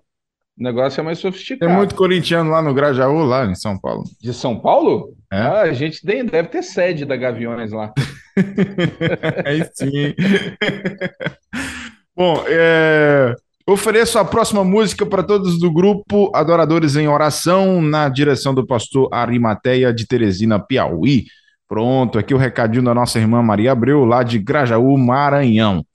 o 0.60 0.64
negócio 0.64 1.00
é 1.00 1.04
mais 1.04 1.18
sofisticado. 1.20 1.68
Tem 1.68 1.76
muito 1.76 1.96
corintiano 1.96 2.52
lá 2.52 2.62
no 2.62 2.74
Grajaú, 2.74 3.24
lá 3.24 3.46
em 3.46 3.56
São 3.56 3.80
Paulo. 3.80 4.04
De 4.22 4.34
São 4.34 4.60
Paulo? 4.60 5.16
É? 5.32 5.38
Ah, 5.38 5.62
a 5.62 5.74
gente 5.74 6.06
deve 6.06 6.50
ter 6.50 6.62
sede 6.62 7.06
da 7.06 7.16
Gaviões 7.16 7.72
lá. 7.72 7.94
Aí 9.46 9.64
sim. 9.74 10.14
Bom, 12.16 12.44
é... 12.46 13.34
Ofereço 13.70 14.18
a 14.18 14.26
próxima 14.26 14.64
música 14.64 15.06
para 15.06 15.22
todos 15.22 15.60
do 15.60 15.72
grupo 15.72 16.32
Adoradores 16.34 16.96
em 16.96 17.08
Oração, 17.08 17.84
na 17.84 18.10
direção 18.10 18.52
do 18.52 18.66
pastor 18.66 19.08
Arimateia 19.14 19.94
de 19.94 20.08
Teresina, 20.08 20.60
Piauí. 20.60 21.28
Pronto, 21.68 22.18
aqui 22.18 22.34
o 22.34 22.38
recadinho 22.38 22.84
da 22.84 22.96
nossa 22.96 23.20
irmã 23.20 23.44
Maria 23.44 23.72
Abreu, 23.72 24.06
lá 24.06 24.24
de 24.24 24.40
Grajaú, 24.40 24.98
Maranhão. 24.98 25.86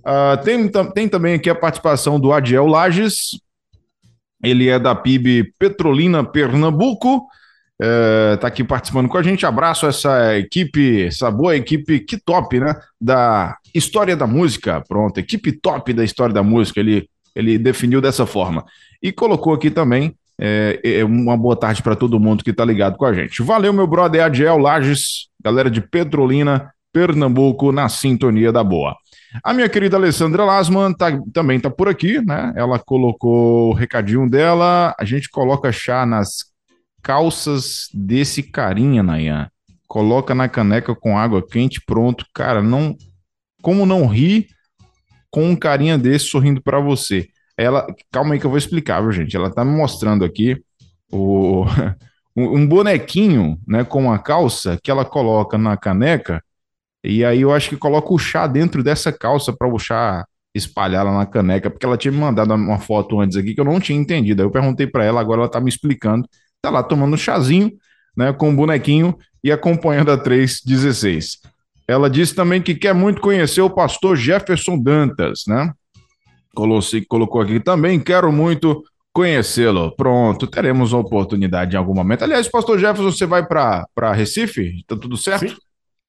Uh, 0.00 0.44
tem, 0.44 0.70
tem 0.92 1.08
também 1.08 1.32
aqui 1.32 1.48
a 1.48 1.54
participação 1.54 2.20
do 2.20 2.34
Adiel 2.34 2.66
Lages, 2.66 3.40
ele 4.44 4.68
é 4.68 4.78
da 4.78 4.94
PIB 4.94 5.54
Petrolina, 5.58 6.22
Pernambuco. 6.22 7.26
Está 7.80 8.46
é, 8.46 8.48
aqui 8.48 8.62
participando 8.62 9.08
com 9.08 9.16
a 9.16 9.22
gente. 9.22 9.46
Abraço 9.46 9.86
essa 9.86 10.36
equipe, 10.36 11.06
essa 11.06 11.30
boa 11.30 11.56
equipe, 11.56 11.98
que 12.00 12.18
top, 12.18 12.60
né? 12.60 12.78
Da 13.00 13.56
história 13.74 14.14
da 14.14 14.26
música. 14.26 14.84
Pronto, 14.86 15.18
equipe 15.18 15.50
top 15.50 15.94
da 15.94 16.04
história 16.04 16.34
da 16.34 16.42
música. 16.42 16.78
Ele 16.78 17.08
ele 17.34 17.58
definiu 17.58 18.00
dessa 18.00 18.26
forma. 18.26 18.64
E 19.02 19.12
colocou 19.12 19.54
aqui 19.54 19.70
também 19.70 20.14
é, 20.40 20.80
é 20.82 21.04
uma 21.04 21.36
boa 21.36 21.56
tarde 21.56 21.82
para 21.82 21.96
todo 21.96 22.18
mundo 22.18 22.42
que 22.42 22.50
está 22.50 22.64
ligado 22.64 22.96
com 22.96 23.04
a 23.04 23.12
gente. 23.12 23.42
Valeu, 23.42 23.72
meu 23.72 23.86
brother 23.86 24.24
Adiel 24.24 24.58
Lages, 24.58 25.28
galera 25.42 25.70
de 25.70 25.80
Petrolina, 25.80 26.72
Pernambuco, 26.92 27.72
na 27.72 27.88
sintonia 27.88 28.52
da 28.52 28.64
boa. 28.64 28.96
A 29.42 29.54
minha 29.54 29.68
querida 29.68 29.96
Alessandra 29.96 30.44
Lasman 30.44 30.92
tá, 30.92 31.18
também 31.32 31.56
está 31.56 31.70
por 31.70 31.88
aqui, 31.88 32.20
né? 32.20 32.52
Ela 32.54 32.78
colocou 32.78 33.70
o 33.70 33.72
recadinho 33.72 34.28
dela. 34.28 34.94
A 34.98 35.04
gente 35.04 35.30
coloca 35.30 35.72
chá 35.72 36.04
nas 36.04 36.52
calças 37.02 37.88
desse 37.94 38.42
carinha, 38.42 39.02
Nayan. 39.02 39.48
Coloca 39.88 40.34
na 40.34 40.48
caneca 40.48 40.94
com 40.94 41.18
água 41.18 41.46
quente, 41.46 41.80
pronto. 41.80 42.26
Cara, 42.34 42.62
não. 42.62 42.94
Como 43.62 43.86
não 43.86 44.06
rir 44.06 44.48
com 45.32 45.48
um 45.48 45.56
carinha 45.56 45.98
desse 45.98 46.26
sorrindo 46.26 46.62
para 46.62 46.78
você. 46.78 47.26
Ela, 47.56 47.86
calma 48.12 48.34
aí 48.34 48.40
que 48.40 48.44
eu 48.46 48.50
vou 48.50 48.58
explicar, 48.58 49.00
viu, 49.00 49.10
gente? 49.10 49.34
Ela 49.34 49.50
tá 49.50 49.64
me 49.64 49.74
mostrando 49.74 50.24
aqui 50.24 50.62
o, 51.10 51.64
um 52.36 52.66
bonequinho, 52.66 53.58
né, 53.66 53.82
com 53.82 54.12
a 54.12 54.18
calça 54.18 54.78
que 54.82 54.90
ela 54.90 55.04
coloca 55.04 55.56
na 55.56 55.76
caneca. 55.76 56.44
E 57.02 57.24
aí 57.24 57.40
eu 57.40 57.52
acho 57.52 57.70
que 57.70 57.76
coloca 57.76 58.12
o 58.12 58.18
chá 58.18 58.46
dentro 58.46 58.82
dessa 58.84 59.10
calça 59.10 59.52
para 59.52 59.66
o 59.66 59.78
chá 59.78 60.24
espalhar 60.54 61.04
lá 61.04 61.16
na 61.16 61.26
caneca, 61.26 61.70
porque 61.70 61.86
ela 61.86 61.96
tinha 61.96 62.12
me 62.12 62.18
mandado 62.18 62.52
uma 62.54 62.78
foto 62.78 63.18
antes 63.18 63.38
aqui 63.38 63.54
que 63.54 63.60
eu 63.60 63.64
não 63.64 63.80
tinha 63.80 63.98
entendido. 63.98 64.42
Aí 64.42 64.46
eu 64.46 64.52
perguntei 64.52 64.86
para 64.86 65.02
ela, 65.02 65.20
agora 65.20 65.40
ela 65.40 65.50
tá 65.50 65.60
me 65.60 65.70
explicando. 65.70 66.28
Tá 66.60 66.68
lá 66.68 66.82
tomando 66.82 67.14
um 67.14 67.16
chazinho, 67.16 67.72
né, 68.14 68.32
com 68.34 68.50
o 68.50 68.54
bonequinho 68.54 69.16
e 69.42 69.50
acompanhando 69.50 70.12
a 70.12 70.18
316. 70.18 71.38
Ela 71.86 72.08
disse 72.08 72.34
também 72.34 72.62
que 72.62 72.74
quer 72.74 72.94
muito 72.94 73.20
conhecer 73.20 73.60
o 73.60 73.70
pastor 73.70 74.16
Jefferson 74.16 74.78
Dantas, 74.78 75.42
né? 75.46 75.72
Colocou 76.54 77.40
aqui 77.40 77.58
também, 77.60 77.98
quero 77.98 78.30
muito 78.32 78.82
conhecê-lo. 79.12 79.94
Pronto, 79.96 80.46
teremos 80.46 80.94
a 80.94 80.98
oportunidade 80.98 81.74
em 81.74 81.78
algum 81.78 81.94
momento. 81.94 82.22
Aliás, 82.22 82.48
pastor 82.48 82.78
Jefferson, 82.78 83.10
você 83.10 83.26
vai 83.26 83.46
para 83.46 84.12
Recife? 84.12 84.84
Tá 84.86 84.96
tudo 84.96 85.16
certo? 85.16 85.48
Sim. 85.48 85.56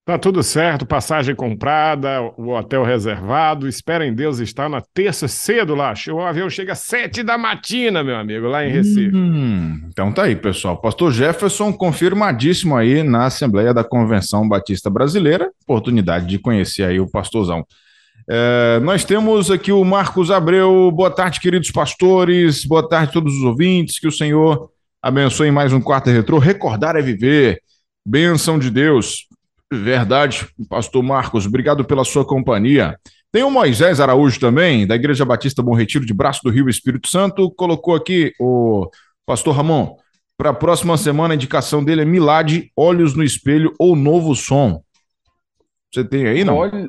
Tá 0.05 0.17
tudo 0.17 0.43
certo, 0.43 0.85
passagem 0.85 1.33
comprada, 1.33 2.21
o 2.37 2.49
hotel 2.49 2.83
reservado. 2.83 3.69
Espera 3.69 4.05
em 4.05 4.13
Deus 4.13 4.39
estar 4.39 4.67
na 4.67 4.81
terça 4.93 5.29
cedo 5.29 5.73
lá. 5.73 5.93
O 6.11 6.19
avião 6.19 6.49
chega 6.49 6.73
às 6.73 6.79
sete 6.79 7.23
da 7.23 7.37
matina, 7.37 8.03
meu 8.03 8.17
amigo, 8.17 8.47
lá 8.47 8.65
em 8.65 8.69
Recife. 8.69 9.15
Hum, 9.15 9.79
então 9.87 10.11
tá 10.11 10.23
aí, 10.23 10.35
pessoal. 10.35 10.75
Pastor 10.75 11.09
Jefferson 11.13 11.71
confirmadíssimo 11.71 12.75
aí 12.75 13.01
na 13.01 13.27
Assembleia 13.27 13.73
da 13.73 13.81
Convenção 13.81 14.45
Batista 14.45 14.89
Brasileira. 14.89 15.49
Oportunidade 15.63 16.25
de 16.25 16.37
conhecer 16.37 16.83
aí 16.83 16.99
o 16.99 17.09
pastorzão. 17.09 17.65
É, 18.29 18.81
nós 18.81 19.05
temos 19.05 19.49
aqui 19.49 19.71
o 19.71 19.85
Marcos 19.85 20.29
Abreu. 20.29 20.91
Boa 20.91 21.11
tarde, 21.11 21.39
queridos 21.39 21.71
pastores. 21.71 22.65
Boa 22.65 22.85
tarde 22.85 23.11
a 23.11 23.13
todos 23.13 23.33
os 23.33 23.43
ouvintes. 23.43 23.99
Que 24.01 24.07
o 24.07 24.11
Senhor 24.11 24.69
abençoe 25.01 25.49
mais 25.49 25.71
um 25.71 25.79
quarto 25.79 26.09
retrô. 26.09 26.39
Recordar 26.39 26.97
é 26.97 27.01
viver. 27.01 27.61
Bênção 28.05 28.59
de 28.59 28.69
Deus. 28.69 29.27
Verdade, 29.77 30.47
pastor 30.69 31.01
Marcos, 31.03 31.45
obrigado 31.45 31.83
pela 31.86 32.03
sua 32.03 32.25
companhia. 32.25 32.97
Tem 33.31 33.43
o 33.43 33.49
Moisés 33.49 33.99
Araújo 33.99 34.39
também, 34.39 34.86
da 34.86 34.95
Igreja 34.95 35.25
Batista 35.25 35.63
Bom 35.63 35.73
Retiro 35.73 36.05
de 36.05 36.13
Braço 36.13 36.41
do 36.43 36.51
Rio 36.51 36.69
Espírito 36.69 37.07
Santo, 37.07 37.49
colocou 37.51 37.95
aqui 37.95 38.31
o 38.39 38.89
pastor 39.25 39.55
Ramon. 39.55 39.95
Para 40.38 40.51
a 40.51 40.53
próxima 40.53 40.97
semana, 40.97 41.33
a 41.33 41.36
indicação 41.36 41.83
dele 41.83 42.01
é 42.01 42.05
Milad, 42.05 42.69
Olhos 42.75 43.15
no 43.15 43.23
Espelho 43.23 43.73
ou 43.79 43.95
Novo 43.95 44.36
Som. 44.36 44.83
Você 45.91 46.03
tem 46.03 46.27
aí, 46.27 46.43
não? 46.43 46.57
Olha, 46.57 46.88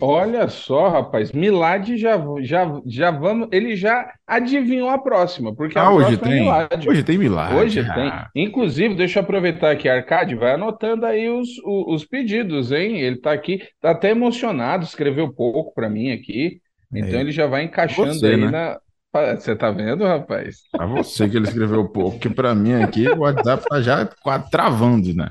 Olha 0.00 0.48
só, 0.48 0.88
rapaz, 0.88 1.32
Milad 1.32 1.96
já, 1.96 2.18
já, 2.40 2.80
já 2.86 3.10
vamos. 3.10 3.48
Ele 3.52 3.76
já 3.76 4.12
adivinhou 4.26 4.88
a 4.88 4.98
próxima, 4.98 5.54
porque 5.54 5.78
ah, 5.78 5.82
a 5.82 5.92
hoje 5.92 6.16
próxima 6.16 6.62
é 6.62 6.66
tem. 6.68 6.86
É 6.86 6.90
Hoje 6.90 7.02
tem 7.02 7.18
Milad. 7.18 7.54
Hoje 7.54 7.80
ah. 7.80 7.94
tem. 7.94 8.44
Inclusive, 8.44 8.94
deixa 8.94 9.18
eu 9.18 9.22
aproveitar 9.22 9.70
aqui, 9.70 9.88
Arcade, 9.88 10.34
vai 10.34 10.54
anotando 10.54 11.04
aí 11.04 11.28
os, 11.28 11.48
os, 11.64 11.94
os 11.94 12.04
pedidos, 12.04 12.72
hein? 12.72 13.00
Ele 13.00 13.16
tá 13.16 13.32
aqui, 13.32 13.60
tá 13.80 13.90
até 13.90 14.10
emocionado, 14.10 14.84
escreveu 14.84 15.32
pouco 15.32 15.74
para 15.74 15.90
mim 15.90 16.10
aqui. 16.12 16.60
Então 16.92 17.18
é. 17.18 17.20
ele 17.20 17.30
já 17.30 17.46
vai 17.46 17.62
encaixando 17.62 18.14
Você, 18.14 18.26
aí 18.26 18.36
né? 18.36 18.50
na, 18.50 18.78
você 19.12 19.56
tá 19.56 19.72
vendo, 19.72 20.04
rapaz? 20.04 20.58
Pra 20.70 20.86
você 20.86 21.28
que 21.28 21.36
ele 21.36 21.46
escreveu 21.46 21.88
pouco, 21.88 22.12
porque 22.12 22.30
pra 22.30 22.54
mim 22.54 22.74
aqui 22.74 23.08
o 23.08 23.20
WhatsApp 23.20 23.64
tá 23.68 23.82
já 23.82 24.08
quase 24.22 24.48
travando, 24.50 25.12
né? 25.12 25.28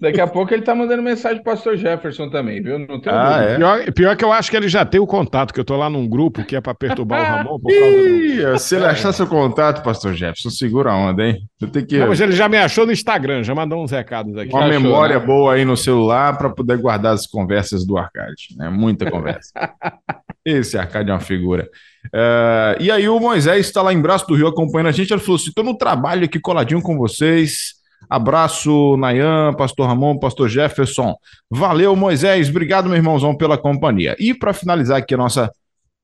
Daqui 0.00 0.20
a 0.20 0.26
pouco 0.26 0.52
ele 0.52 0.62
tá 0.62 0.74
mandando 0.74 1.00
mensagem 1.00 1.40
pro 1.40 1.52
pastor 1.52 1.76
Jefferson 1.76 2.28
também, 2.28 2.60
viu? 2.60 2.76
Não 2.80 3.00
tem 3.00 3.12
ah, 3.12 3.40
é? 3.42 3.56
pior, 3.56 3.92
pior, 3.92 4.16
que 4.16 4.24
eu 4.24 4.32
acho 4.32 4.50
que 4.50 4.56
ele 4.56 4.68
já 4.68 4.84
tem 4.84 5.00
o 5.00 5.06
contato, 5.06 5.54
que 5.54 5.60
eu 5.60 5.64
tô 5.64 5.76
lá 5.76 5.88
num 5.88 6.08
grupo 6.08 6.42
que 6.42 6.56
é 6.56 6.60
pra 6.60 6.74
perturbar 6.74 7.20
o 7.20 7.24
Ramon. 7.24 7.60
Por 7.60 7.70
Ih. 7.70 8.58
Se 8.58 8.74
ele 8.74 8.86
achar 8.86 9.12
seu 9.12 9.28
contato, 9.28 9.84
pastor 9.84 10.12
Jefferson, 10.12 10.50
segura 10.50 10.90
a 10.90 10.96
onda, 10.96 11.22
hein? 11.22 11.38
Eu 11.60 11.68
tenho 11.68 11.86
que... 11.86 11.98
Não, 11.98 12.08
mas 12.08 12.20
ele 12.20 12.32
já 12.32 12.48
me 12.48 12.58
achou 12.58 12.84
no 12.84 12.90
Instagram, 12.90 13.44
já 13.44 13.54
mandou 13.54 13.80
uns 13.80 13.92
recados 13.92 14.36
aqui. 14.36 14.52
Uma 14.52 14.66
achou, 14.66 14.80
memória 14.80 15.20
né? 15.20 15.24
boa 15.24 15.54
aí 15.54 15.64
no 15.64 15.76
celular 15.76 16.36
para 16.36 16.50
poder 16.50 16.78
guardar 16.78 17.14
as 17.14 17.28
conversas 17.28 17.86
do 17.86 17.96
Arcade, 17.96 18.56
né? 18.56 18.68
Muita 18.68 19.08
conversa. 19.08 19.52
Esse 20.44 20.76
Arcade 20.76 21.10
é 21.10 21.12
uma 21.12 21.20
figura. 21.20 21.68
Uh, 22.06 22.80
e 22.80 22.90
aí 22.90 23.08
o 23.08 23.20
Moisés 23.20 23.66
está 23.66 23.82
lá 23.82 23.92
em 23.92 24.00
Braço 24.00 24.26
do 24.26 24.34
Rio 24.34 24.48
acompanhando 24.48 24.88
a 24.88 24.92
gente. 24.92 25.12
Ele 25.12 25.20
falou 25.20 25.36
assim: 25.36 25.48
estou 25.48 25.64
no 25.64 25.76
trabalho 25.76 26.24
aqui 26.24 26.40
coladinho 26.40 26.82
com 26.82 26.96
vocês. 26.96 27.74
Abraço, 28.08 28.96
Nayan, 28.96 29.52
Pastor 29.54 29.86
Ramon, 29.86 30.18
Pastor 30.18 30.48
Jefferson. 30.48 31.14
Valeu, 31.50 31.94
Moisés. 31.94 32.48
Obrigado, 32.48 32.88
meu 32.88 32.96
irmãozão, 32.96 33.36
pela 33.36 33.58
companhia. 33.58 34.16
E 34.18 34.34
para 34.34 34.52
finalizar 34.52 34.98
aqui 34.98 35.14
a 35.14 35.18
nossa 35.18 35.50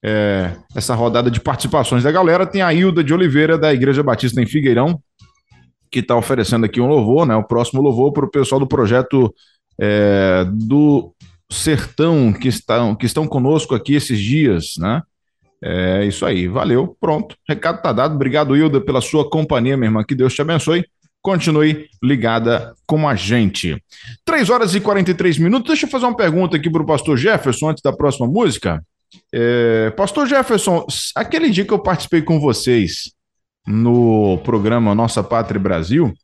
é, 0.05 0.53
essa 0.75 0.95
rodada 0.95 1.31
de 1.31 1.41
participações 1.41 2.05
da 2.05 2.13
galera, 2.13 2.47
tem 2.47 2.63
a 2.63 2.73
Hilda 2.73 3.03
de 3.03 3.13
Oliveira, 3.13 3.59
da 3.59 3.73
Igreja 3.73 4.03
Batista 4.03 4.41
em 4.41 4.47
Figueirão, 4.47 5.01
que 5.91 6.01
está 6.01 6.15
oferecendo 6.15 6.67
aqui 6.67 6.81
um 6.81 6.87
louvor, 6.87 7.27
né? 7.27 7.35
O 7.35 7.43
próximo 7.43 7.83
louvor 7.83 8.13
para 8.13 8.25
o 8.25 8.31
pessoal 8.31 8.61
do 8.61 8.69
projeto 8.69 9.35
é, 9.81 10.47
do 10.49 11.13
Sertão, 11.51 12.33
que 12.33 12.49
estão, 12.49 12.95
que 12.95 13.07
estão 13.07 13.27
conosco 13.27 13.75
aqui 13.75 13.95
esses 13.95 14.19
dias, 14.19 14.75
né? 14.79 15.03
É 15.63 16.05
isso 16.05 16.27
aí, 16.27 16.49
valeu, 16.49 16.97
pronto. 17.01 17.37
Recado 17.49 17.83
tá 17.83 17.93
dado. 17.93 18.15
Obrigado, 18.15 18.57
Hilda, 18.57 18.81
pela 18.81 19.01
sua 19.01 19.29
companhia, 19.29 19.77
minha 19.77 19.89
irmã. 19.89 20.05
Que 20.05 20.15
Deus 20.15 20.35
te 20.35 20.43
abençoe. 20.43 20.85
Continue 21.23 21.89
ligada 22.03 22.75
com 22.87 23.09
a 23.09 23.15
gente. 23.17 23.83
3 24.25 24.49
horas 24.51 24.75
e 24.75 24.81
43 24.81 25.39
minutos. 25.39 25.69
Deixa 25.69 25.87
eu 25.87 25.91
fazer 25.91 26.05
uma 26.05 26.17
pergunta 26.17 26.57
aqui 26.57 26.71
para 26.71 26.83
o 26.83 26.87
pastor 26.87 27.17
Jefferson 27.17 27.71
antes 27.71 27.83
da 27.83 27.93
próxima 27.93 28.27
música. 28.27 28.81
É, 29.33 29.91
pastor 29.97 30.27
Jefferson, 30.27 30.87
aquele 31.15 31.51
dia 31.51 31.65
que 31.65 31.73
eu 31.73 31.79
participei 31.79 32.23
com 32.23 32.39
vocês 32.39 33.13
no 33.67 34.39
programa 34.45 34.95
Nossa 34.95 35.23
Pátria 35.23 35.59
Brasil, 35.59 36.15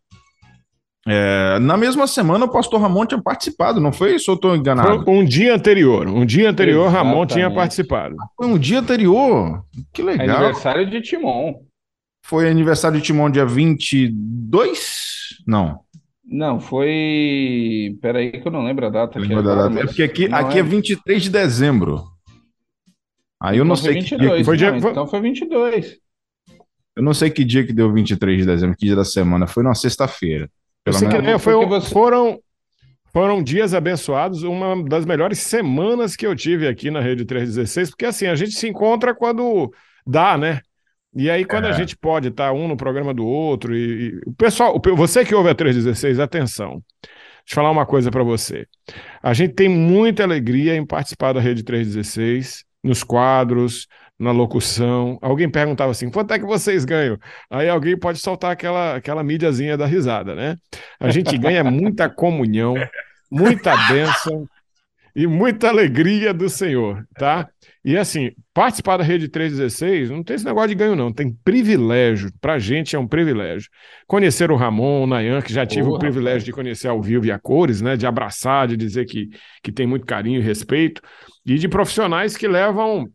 É, 1.07 1.59
na 1.59 1.77
mesma 1.77 2.07
semana, 2.07 2.45
o 2.45 2.49
pastor 2.49 2.81
Ramon 2.81 3.05
tinha 3.07 3.21
participado, 3.21 3.81
não 3.81 3.93
foi 3.93 4.15
isso? 4.15 4.31
Ou 4.31 4.37
estou 4.37 4.55
enganado? 4.55 5.05
Foi 5.05 5.15
um 5.15 5.25
dia 5.25 5.55
anterior. 5.55 6.07
Um 6.07 6.25
dia 6.25 6.49
anterior, 6.49 6.87
Exatamente. 6.87 7.09
Ramon 7.09 7.27
tinha 7.27 7.51
participado. 7.51 8.17
Foi 8.37 8.47
um 8.47 8.57
dia 8.57 8.79
anterior? 8.79 9.65
Que 9.93 10.01
legal. 10.03 10.37
Aniversário 10.37 10.89
de 10.89 11.01
Timon. 11.01 11.55
Foi 12.25 12.49
aniversário 12.49 13.01
de 13.01 13.05
Timon 13.05 13.31
dia 13.31 13.45
22? 13.45 15.43
Não. 15.47 15.81
Não, 16.25 16.61
foi. 16.61 17.99
Peraí, 18.01 18.31
que 18.31 18.47
eu 18.47 18.53
não 18.53 18.65
lembro 18.65 18.87
a 18.87 18.91
data. 18.91 19.19
Aqui 19.19 19.35
agora, 19.35 19.69
data. 19.69 19.81
É 19.81 19.85
porque 19.85 20.03
aqui, 20.05 20.27
aqui 20.33 20.57
é... 20.57 20.61
é 20.61 20.63
23 20.63 21.23
de 21.25 21.31
dezembro. 21.31 22.05
Aí 23.41 23.59
eu 23.59 23.65
então 23.65 23.69
não 23.69 23.77
sei 23.77 23.95
22, 23.95 24.09
que 24.09 24.37
dia. 24.37 24.45
Foi 24.45 24.57
dia... 24.57 24.77
Então 24.77 25.07
foi 25.07 25.21
22. 25.21 25.99
Eu 26.95 27.03
não 27.03 27.13
sei 27.13 27.29
que 27.29 27.45
dia 27.45 27.67
que 27.67 27.73
deu 27.73 27.93
23 27.93 28.39
de 28.39 28.47
dezembro, 28.47 28.77
que 28.77 28.87
dia 28.87 28.95
da 28.95 29.05
semana. 29.05 29.49
Foi 29.49 29.65
na 29.65 29.75
sexta-feira. 29.75 30.49
Eu 30.85 30.93
sei 30.93 31.09
que, 31.09 31.19
né, 31.19 31.39
foi, 31.39 31.55
você... 31.67 31.89
foram, 31.91 32.41
foram 33.13 33.43
dias 33.43 33.73
abençoados, 33.75 34.43
uma 34.43 34.83
das 34.85 35.05
melhores 35.05 35.39
semanas 35.39 36.17
que 36.17 36.27
eu 36.27 36.35
tive 36.35 36.67
aqui 36.67 36.91
na 36.91 37.01
Rede 37.01 37.25
316, 37.25 37.91
porque 37.91 38.07
assim, 38.07 38.27
a 38.27 38.35
gente 38.35 38.53
se 38.53 38.69
encontra 38.69 39.15
quando 39.15 39.73
dá, 40.07 40.37
né? 40.37 40.61
E 41.15 41.29
aí, 41.29 41.45
quando 41.45 41.67
é. 41.67 41.69
a 41.69 41.73
gente 41.73 41.97
pode 41.97 42.29
estar 42.29 42.47
tá 42.47 42.53
um 42.53 42.67
no 42.67 42.77
programa 42.77 43.13
do 43.13 43.27
outro, 43.27 43.77
e, 43.77 44.09
e 44.09 44.21
o 44.27 44.33
pessoal, 44.33 44.81
você 44.97 45.25
que 45.25 45.35
ouve 45.35 45.51
a 45.51 45.55
316, 45.55 46.19
atenção. 46.19 46.83
Deixa 47.45 47.53
eu 47.53 47.55
falar 47.57 47.71
uma 47.71 47.85
coisa 47.85 48.11
para 48.11 48.23
você. 48.23 48.67
A 49.23 49.35
gente 49.35 49.53
tem 49.53 49.69
muita 49.69 50.23
alegria 50.23 50.75
em 50.75 50.87
participar 50.87 51.33
da 51.33 51.41
Rede 51.41 51.63
316, 51.63 52.65
nos 52.83 53.05
quadros, 53.05 53.87
na 54.23 54.31
locução. 54.31 55.19
Alguém 55.21 55.51
perguntava 55.51 55.91
assim: 55.91 56.11
quanto 56.11 56.33
é 56.33 56.39
que 56.39 56.45
vocês 56.45 56.85
ganham? 56.85 57.19
Aí 57.51 57.69
alguém 57.69 57.99
pode 57.99 58.19
soltar 58.19 58.53
aquela, 58.53 58.97
aquela 58.97 59.23
mídiazinha 59.23 59.77
da 59.77 59.85
risada, 59.85 60.35
né? 60.35 60.57
A 60.99 61.11
gente 61.11 61.37
ganha 61.37 61.65
muita 61.65 62.09
comunhão, 62.09 62.75
muita 63.31 63.77
bênção 63.89 64.47
e 65.15 65.27
muita 65.27 65.69
alegria 65.69 66.33
do 66.33 66.49
Senhor, 66.49 67.05
tá? 67.17 67.49
E 67.85 67.99
assim, 67.99 68.31
participar 68.55 68.97
da 68.97 69.03
Rede 69.03 69.29
316 69.29 70.09
não 70.09 70.23
tem 70.23 70.37
esse 70.37 70.45
negócio 70.45 70.69
de 70.69 70.77
ganho, 70.77 70.95
não. 70.95 71.13
Tem 71.13 71.37
privilégio. 71.45 72.31
Pra 72.41 72.59
gente 72.59 72.95
é 72.95 72.99
um 72.99 73.09
privilégio. 73.09 73.69
Conhecer 74.07 74.53
o 74.53 74.57
Ramon, 74.57 75.03
o 75.03 75.07
Nayan, 75.07 75.43
que 75.43 75.53
já 75.53 75.67
tive 75.67 75.89
o 75.89 75.99
privilégio 75.99 76.45
de 76.45 76.53
conhecer 76.53 76.87
ao 76.87 77.03
vivo 77.03 77.27
e 77.27 77.33
a 77.33 77.41
cores, 77.41 77.83
né? 77.83 77.97
De 77.97 78.07
abraçar, 78.07 78.69
de 78.69 78.77
dizer 78.77 79.05
que, 79.05 79.29
que 79.63 79.73
tem 79.73 79.85
muito 79.85 80.07
carinho 80.07 80.41
e 80.41 80.43
respeito. 80.43 81.03
E 81.45 81.57
de 81.57 81.69
profissionais 81.69 82.37
que 82.37 82.47
levam 82.47 83.09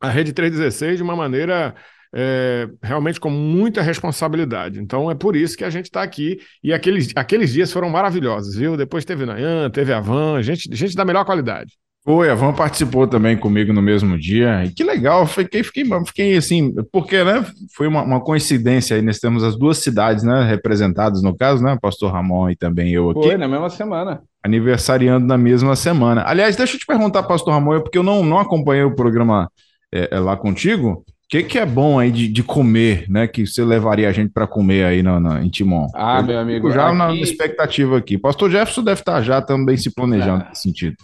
a 0.00 0.08
Rede 0.08 0.32
316 0.32 0.96
de 0.96 1.02
uma 1.02 1.16
maneira 1.16 1.74
é, 2.14 2.68
realmente 2.82 3.20
com 3.20 3.30
muita 3.30 3.82
responsabilidade. 3.82 4.80
Então 4.80 5.10
é 5.10 5.14
por 5.14 5.36
isso 5.36 5.56
que 5.56 5.64
a 5.64 5.70
gente 5.70 5.86
está 5.86 6.02
aqui. 6.02 6.38
E 6.62 6.72
aqueles, 6.72 7.12
aqueles 7.14 7.52
dias 7.52 7.72
foram 7.72 7.90
maravilhosos, 7.90 8.56
viu? 8.56 8.76
Depois 8.76 9.04
teve 9.04 9.26
Nayan, 9.26 9.70
teve 9.70 9.92
a 9.92 10.00
Van, 10.00 10.42
gente, 10.42 10.68
gente 10.74 10.94
da 10.94 11.04
melhor 11.04 11.24
qualidade. 11.24 11.72
Foi, 12.04 12.30
a 12.30 12.34
Van 12.34 12.54
participou 12.54 13.06
também 13.06 13.36
comigo 13.36 13.70
no 13.70 13.82
mesmo 13.82 14.18
dia. 14.18 14.64
E 14.64 14.70
que 14.70 14.82
legal, 14.82 15.26
fiquei, 15.26 15.62
fiquei, 15.62 15.84
fiquei 16.06 16.36
assim, 16.38 16.74
porque 16.90 17.22
né, 17.22 17.44
foi 17.76 17.86
uma, 17.86 18.02
uma 18.02 18.20
coincidência 18.20 18.96
aí, 18.96 19.02
nós 19.02 19.18
temos 19.18 19.44
as 19.44 19.58
duas 19.58 19.78
cidades 19.78 20.24
né, 20.24 20.42
representadas 20.42 21.22
no 21.22 21.36
caso, 21.36 21.62
né? 21.62 21.76
Pastor 21.82 22.10
Ramon 22.10 22.48
e 22.48 22.56
também 22.56 22.94
eu 22.94 23.10
aqui. 23.10 23.20
Foi, 23.20 23.36
na 23.36 23.46
mesma 23.46 23.68
semana. 23.68 24.22
Aniversariando 24.42 25.26
na 25.26 25.36
mesma 25.36 25.76
semana. 25.76 26.22
Aliás, 26.26 26.56
deixa 26.56 26.76
eu 26.76 26.80
te 26.80 26.86
perguntar, 26.86 27.24
Pastor 27.24 27.52
Ramon, 27.52 27.80
porque 27.80 27.98
eu 27.98 28.02
não, 28.02 28.24
não 28.24 28.38
acompanhei 28.38 28.84
o 28.84 28.94
programa 28.94 29.50
é, 29.92 30.16
é 30.16 30.18
lá 30.18 30.36
contigo. 30.36 31.04
O 31.04 31.04
que, 31.28 31.42
que 31.42 31.58
é 31.58 31.66
bom 31.66 31.98
aí 31.98 32.10
de, 32.10 32.26
de 32.26 32.42
comer, 32.42 33.04
né? 33.08 33.26
Que 33.26 33.46
você 33.46 33.62
levaria 33.62 34.08
a 34.08 34.12
gente 34.12 34.32
para 34.32 34.46
comer 34.46 34.84
aí 34.84 35.02
na, 35.02 35.20
na, 35.20 35.44
em 35.44 35.50
Timon? 35.50 35.86
Ah, 35.94 36.20
eu 36.20 36.24
meu 36.24 36.38
amigo. 36.38 36.70
Já 36.70 36.88
aqui... 36.88 36.96
na 36.96 37.14
expectativa 37.14 37.98
aqui. 37.98 38.16
Pastor 38.16 38.50
Jefferson 38.50 38.82
deve 38.82 39.00
estar 39.00 39.20
já 39.22 39.42
também 39.42 39.76
se 39.76 39.94
planejando 39.94 40.44
ah. 40.44 40.48
nesse 40.48 40.62
sentido. 40.62 40.96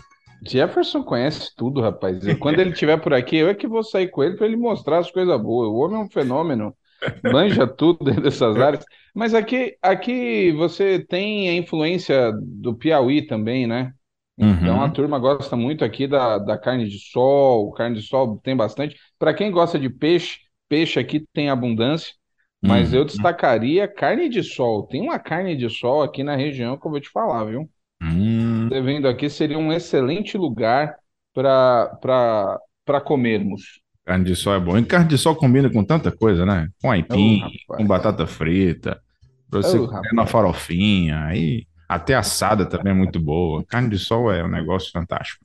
Jefferson 0.47 1.03
conhece 1.03 1.51
tudo, 1.57 1.81
rapaz. 1.81 2.23
quando 2.39 2.61
ele 2.61 2.71
estiver 2.71 2.99
por 2.99 3.15
aqui, 3.15 3.37
eu 3.37 3.49
é 3.49 3.55
que 3.55 3.67
vou 3.67 3.83
sair 3.83 4.09
com 4.09 4.23
ele 4.23 4.37
para 4.37 4.47
ele 4.47 4.57
mostrar 4.57 4.99
as 4.99 5.11
coisas 5.11 5.41
boas. 5.41 5.69
O 5.69 5.77
homem 5.77 6.01
é 6.01 6.05
um 6.05 6.09
fenômeno, 6.09 6.75
manja 7.23 7.67
tudo 7.69 8.05
dentro 8.05 8.23
dessas 8.23 8.57
áreas. 8.57 8.85
Mas 9.15 9.35
aqui, 9.35 9.77
aqui 9.83 10.53
você 10.53 10.99
tem 10.99 11.49
a 11.49 11.55
influência 11.55 12.33
do 12.43 12.75
Piauí 12.75 13.23
também, 13.23 13.67
né? 13.67 13.93
Então 14.37 14.81
a 14.81 14.85
uhum. 14.85 14.91
turma 14.91 15.19
gosta 15.19 15.57
muito 15.57 15.85
aqui 15.85 16.09
da, 16.09 16.39
da 16.39 16.59
carne 16.59 16.89
de 16.89 16.99
sol, 16.99 17.73
carne 17.73 17.97
de 17.97 18.03
sol 18.03 18.41
tem 18.43 18.57
bastante. 18.57 18.97
Para 19.19 19.33
quem 19.33 19.51
gosta 19.51 19.79
de 19.79 19.89
peixe, 19.89 20.39
peixe 20.69 20.99
aqui 20.99 21.25
tem 21.33 21.49
abundância, 21.49 22.13
mas 22.61 22.93
uhum. 22.93 22.99
eu 22.99 23.05
destacaria 23.05 23.87
carne 23.87 24.29
de 24.29 24.43
sol. 24.43 24.87
Tem 24.89 25.01
uma 25.01 25.19
carne 25.19 25.57
de 25.57 25.71
sol 25.71 26.03
aqui 26.03 26.25
na 26.25 26.35
região 26.35 26.77
que 26.77 26.87
eu 26.87 26.91
vou 26.91 27.01
te 27.01 27.11
falar, 27.11 27.45
viu? 27.45 27.69
Uhum. 28.03 28.69
Você 28.69 28.81
vendo 28.81 29.07
aqui 29.07 29.31
seria 29.31 29.59
um 29.59 29.73
excelente 29.73 30.37
lugar 30.37 30.97
para 31.33 33.01
comermos. 33.05 33.81
Carne 34.05 34.25
de 34.25 34.35
sol 34.35 34.55
é 34.55 34.61
bom. 34.61 34.77
E 34.77 34.85
carne 34.85 35.09
de 35.09 35.17
sol 35.17 35.37
combina 35.37 35.71
com 35.71 35.85
tanta 35.85 36.11
coisa, 36.11 36.45
né? 36.45 36.69
Com 36.83 36.91
aipim, 36.91 37.41
oh, 37.69 37.77
com 37.77 37.87
batata 37.87 38.27
frita, 38.27 39.01
para 39.49 39.63
você 39.63 39.79
oh, 39.79 39.87
comer 39.89 40.13
na 40.13 40.27
farofinha, 40.27 41.25
aí 41.25 41.67
até 41.89 42.15
assada 42.15 42.67
também 42.67 42.93
é 42.93 42.97
muito 42.97 43.21
boa. 43.21 43.65
Carne 43.67 43.91
de 43.91 43.99
sol 43.99 44.33
é 44.33 44.45
um 44.45 44.49
negócio 44.49 44.91
fantástico. 44.91 45.45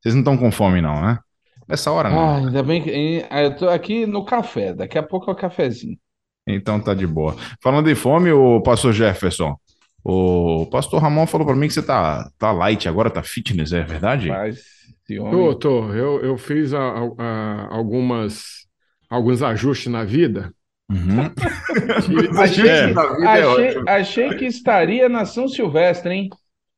Vocês 0.00 0.14
não 0.14 0.22
estão 0.22 0.36
com 0.36 0.50
fome, 0.50 0.80
não, 0.80 1.00
né? 1.00 1.18
Nessa 1.68 1.90
hora 1.90 2.08
não. 2.08 2.18
Ah, 2.18 2.36
ainda 2.38 2.62
bem 2.62 2.82
que 2.82 3.26
ah, 3.28 3.42
eu 3.42 3.56
tô 3.56 3.68
aqui 3.68 4.06
no 4.06 4.24
café. 4.24 4.72
Daqui 4.72 4.96
a 4.96 5.02
pouco 5.02 5.30
é 5.30 5.32
o 5.32 5.36
cafezinho. 5.36 5.98
Então 6.46 6.80
tá 6.80 6.94
de 6.94 7.06
boa. 7.06 7.36
Falando 7.62 7.86
de 7.86 7.94
fome, 7.94 8.32
o 8.32 8.62
pastor 8.62 8.92
Jefferson, 8.92 9.54
o 10.02 10.66
pastor 10.66 11.02
Ramon 11.02 11.26
falou 11.26 11.46
para 11.46 11.56
mim 11.56 11.66
que 11.68 11.74
você 11.74 11.82
tá, 11.82 12.30
tá 12.38 12.50
light 12.52 12.88
agora, 12.88 13.10
tá 13.10 13.22
fitness, 13.22 13.72
é 13.72 13.82
verdade? 13.82 14.28
Mas, 14.28 14.62
tô, 15.06 15.54
tô. 15.54 15.92
Eu, 15.92 16.20
eu 16.22 16.38
fiz 16.38 16.72
a, 16.72 16.80
a, 17.18 17.68
algumas, 17.74 18.66
alguns 19.10 19.42
ajustes 19.42 19.92
na 19.92 20.04
vida 20.04 20.50
Uhum. 20.90 21.20
achei, 22.40 22.68
é. 22.68 22.94
achei, 23.26 23.82
achei, 23.86 24.34
que 24.36 24.46
estaria 24.46 25.08
na 25.08 25.24
São 25.26 25.46
Silvestre, 25.46 26.12
hein? 26.12 26.30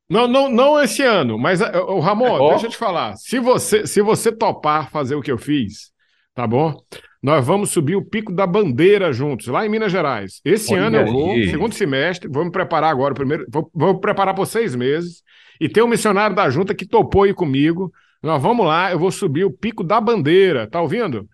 Não, 0.09 0.27
não, 0.27 0.51
não 0.51 0.83
esse 0.83 1.03
ano, 1.03 1.39
mas 1.39 1.61
o 1.61 2.01
Ramon, 2.01 2.41
oh. 2.41 2.51
deixa 2.51 2.67
eu 2.67 2.71
te 2.71 2.77
falar. 2.77 3.17
Se 3.17 3.39
você, 3.39 3.87
se 3.87 4.03
você 4.03 4.33
topar 4.33 4.91
fazer 4.91 5.15
o 5.15 5.23
que 5.23 5.31
eu 5.31 5.39
fiz, 5.39 5.93
tá 6.35 6.45
bom? 6.47 6.75
Nós 7.23 7.47
vamos 7.47 7.71
subir 7.71 7.95
o 7.95 8.05
Pico 8.05 8.33
da 8.33 8.47
Bandeira 8.47 9.13
juntos, 9.13 9.47
lá 9.47 9.65
em 9.65 9.69
Minas 9.69 9.93
Gerais. 9.93 10.41
Esse 10.45 10.75
Olha 10.75 10.87
ano 10.87 10.97
eu 10.97 11.07
vou, 11.07 11.35
segundo 11.45 11.75
semestre, 11.75 12.29
vou 12.29 12.45
me 12.45 12.51
preparar 12.51 12.91
agora, 12.91 13.15
primeiro, 13.15 13.47
vou, 13.49 13.71
vou 13.73 13.95
me 13.95 14.01
preparar 14.01 14.35
por 14.35 14.47
seis 14.47 14.75
meses. 14.75 15.23
E 15.61 15.69
tem 15.69 15.83
um 15.83 15.89
missionário 15.89 16.35
da 16.35 16.49
junta 16.51 16.75
que 16.75 16.87
topou 16.87 17.25
aí 17.25 17.35
comigo. 17.35 17.93
Nós 18.23 18.43
vamos 18.43 18.67
lá, 18.67 18.91
eu 18.91 18.99
vou 18.99 19.11
subir 19.11 19.45
o 19.45 19.53
Pico 19.53 19.85
da 19.85 20.01
Bandeira, 20.01 20.67
tá 20.67 20.81
ouvindo? 20.81 21.29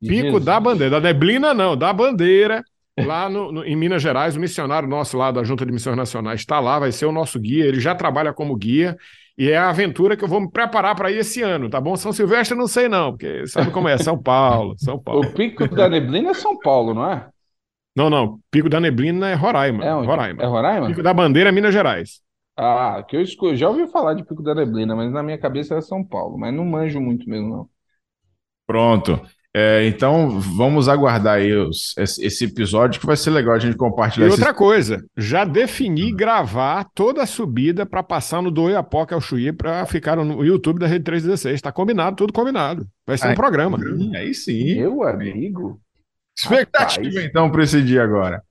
Pico 0.00 0.22
Jesus. 0.22 0.44
da 0.44 0.60
Bandeira, 0.60 0.90
da 0.90 1.00
neblina 1.00 1.52
não, 1.52 1.76
da 1.76 1.92
Bandeira, 1.92 2.62
lá 2.98 3.28
no, 3.28 3.50
no, 3.52 3.64
em 3.64 3.76
Minas 3.76 4.02
Gerais, 4.02 4.36
o 4.36 4.40
missionário 4.40 4.88
nosso 4.88 5.16
lá 5.16 5.30
da 5.30 5.42
Junta 5.42 5.66
de 5.66 5.72
Missões 5.72 5.96
Nacionais 5.96 6.40
está 6.40 6.60
lá, 6.60 6.78
vai 6.78 6.92
ser 6.92 7.06
o 7.06 7.12
nosso 7.12 7.38
guia, 7.38 7.64
ele 7.64 7.80
já 7.80 7.94
trabalha 7.94 8.32
como 8.32 8.56
guia, 8.56 8.96
e 9.36 9.50
é 9.50 9.56
a 9.56 9.70
aventura 9.70 10.16
que 10.16 10.24
eu 10.24 10.28
vou 10.28 10.40
me 10.40 10.50
preparar 10.50 10.94
para 10.96 11.10
ir 11.10 11.18
esse 11.18 11.42
ano, 11.42 11.70
tá 11.70 11.80
bom? 11.80 11.96
São 11.96 12.12
Silvestre 12.12 12.56
não 12.56 12.66
sei 12.66 12.88
não, 12.88 13.12
porque 13.12 13.46
sabe 13.46 13.70
como 13.70 13.88
é, 13.88 13.96
São 13.98 14.20
Paulo, 14.20 14.74
São 14.78 14.98
Paulo. 14.98 15.26
O 15.26 15.32
Pico 15.32 15.68
da 15.68 15.88
Neblina 15.88 16.30
é 16.30 16.34
São 16.34 16.58
Paulo, 16.58 16.92
não 16.94 17.10
é? 17.10 17.28
Não, 17.94 18.08
não, 18.08 18.38
Pico 18.50 18.68
da 18.68 18.80
Neblina 18.80 19.28
é 19.28 19.34
Roraima. 19.34 19.84
É, 19.84 19.92
Roraima. 19.92 20.42
é 20.42 20.46
Roraima? 20.46 20.86
Pico 20.88 21.02
da 21.02 21.14
Bandeira 21.14 21.50
é 21.50 21.52
Minas 21.52 21.72
Gerais. 21.72 22.20
Ah, 22.56 23.04
que 23.08 23.16
eu 23.16 23.54
já 23.54 23.68
ouvi 23.68 23.86
falar 23.86 24.14
de 24.14 24.24
Pico 24.24 24.42
da 24.42 24.54
Neblina, 24.54 24.96
mas 24.96 25.12
na 25.12 25.22
minha 25.22 25.38
cabeça 25.38 25.74
era 25.74 25.80
São 25.80 26.04
Paulo, 26.04 26.36
mas 26.36 26.52
não 26.52 26.64
manjo 26.64 27.00
muito 27.00 27.28
mesmo 27.28 27.48
não. 27.48 27.68
Pronto. 28.66 29.20
É, 29.54 29.86
então, 29.86 30.38
vamos 30.38 30.88
aguardar 30.88 31.36
aí 31.36 31.52
os, 31.54 31.94
esse 31.96 32.44
episódio 32.44 33.00
que 33.00 33.06
vai 33.06 33.16
ser 33.16 33.30
legal 33.30 33.54
a 33.54 33.58
gente 33.58 33.76
compartilhar. 33.76 34.26
E 34.26 34.30
outra 34.30 34.52
coisa, 34.52 35.02
já 35.16 35.44
defini 35.44 36.12
gravar 36.12 36.86
toda 36.94 37.22
a 37.22 37.26
subida 37.26 37.86
para 37.86 38.02
passar 38.02 38.42
no 38.42 38.50
do 38.50 38.64
Oiapoque 38.64 39.14
ao 39.14 39.20
Chuí 39.20 39.50
para 39.52 39.86
ficar 39.86 40.16
no 40.16 40.44
YouTube 40.44 40.78
da 40.78 40.86
Rede 40.86 41.04
316. 41.04 41.54
Está 41.54 41.72
combinado, 41.72 42.16
tudo 42.16 42.32
combinado. 42.32 42.86
Vai 43.06 43.16
ser 43.16 43.28
um 43.30 43.34
programa. 43.34 43.78
Aí 44.14 44.34
sim. 44.34 44.76
Meu 44.76 45.02
amigo. 45.02 45.80
Expectativa 46.38 47.06
Rapaz. 47.06 47.24
então 47.24 47.50
para 47.50 47.64
esse 47.64 47.82
dia 47.82 48.02
agora. 48.02 48.42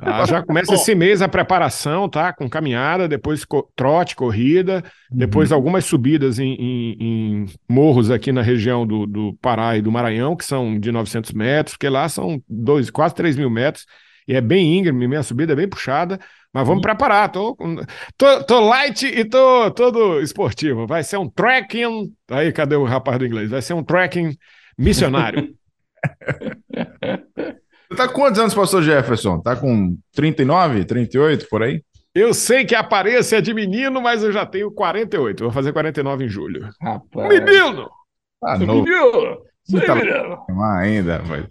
Ah, 0.00 0.24
já 0.24 0.42
começa 0.42 0.74
esse 0.74 0.94
mês 0.94 1.20
a 1.20 1.28
preparação, 1.28 2.08
tá? 2.08 2.32
Com 2.32 2.48
caminhada, 2.48 3.06
depois 3.06 3.46
trote, 3.76 4.16
corrida, 4.16 4.82
uhum. 5.10 5.18
depois 5.18 5.52
algumas 5.52 5.84
subidas 5.84 6.38
em, 6.38 6.54
em, 6.54 6.96
em, 7.00 7.46
morros 7.68 8.10
aqui 8.10 8.32
na 8.32 8.42
região 8.42 8.86
do, 8.86 9.06
do 9.06 9.34
Pará 9.42 9.76
e 9.76 9.82
do 9.82 9.92
Maranhão, 9.92 10.36
que 10.36 10.44
são 10.44 10.78
de 10.78 10.90
900 10.90 11.32
metros, 11.32 11.76
porque 11.76 11.88
lá 11.88 12.08
são 12.08 12.42
dois, 12.48 12.90
quase 12.90 13.14
3 13.14 13.36
mil 13.36 13.50
metros, 13.50 13.84
e 14.26 14.34
é 14.34 14.40
bem 14.40 14.78
íngreme, 14.78 15.06
minha 15.06 15.22
subida 15.22 15.52
é 15.52 15.56
bem 15.56 15.68
puxada, 15.68 16.18
mas 16.52 16.66
vamos 16.66 16.76
uhum. 16.76 16.82
preparar. 16.82 17.30
Tô, 17.30 17.56
tô, 18.16 18.44
tô, 18.44 18.60
light 18.60 19.04
e 19.04 19.24
tô 19.24 19.70
todo 19.72 20.20
esportivo. 20.20 20.86
Vai 20.86 21.02
ser 21.02 21.18
um 21.18 21.28
trekking. 21.28 22.12
Aí, 22.30 22.52
cadê 22.52 22.76
o 22.76 22.84
rapaz 22.84 23.18
do 23.18 23.26
inglês? 23.26 23.50
Vai 23.50 23.60
ser 23.60 23.74
um 23.74 23.82
trekking 23.82 24.36
missionário. 24.78 25.52
Tá 27.94 28.08
com 28.08 28.14
quantos 28.14 28.40
anos, 28.40 28.54
pastor 28.54 28.82
Jefferson? 28.82 29.40
Tá 29.40 29.56
com 29.56 29.96
39, 30.14 30.84
38, 30.84 31.48
por 31.48 31.62
aí? 31.62 31.82
Eu 32.14 32.32
sei 32.32 32.64
que 32.64 32.74
a 32.74 32.80
aparência 32.80 33.38
é 33.38 33.40
de 33.40 33.52
menino, 33.52 34.00
mas 34.00 34.22
eu 34.22 34.32
já 34.32 34.46
tenho 34.46 34.70
48. 34.70 35.42
Vou 35.42 35.52
fazer 35.52 35.72
49 35.72 36.24
em 36.24 36.28
julho. 36.28 36.68
Rapaz. 36.80 37.28
Menino! 37.28 37.90
Ah, 38.42 38.58
novo. 38.58 38.84
Menino! 38.84 39.38
Sim, 39.64 39.78
menino! 39.78 40.44
ainda, 40.62 41.22
mas... 41.26 41.46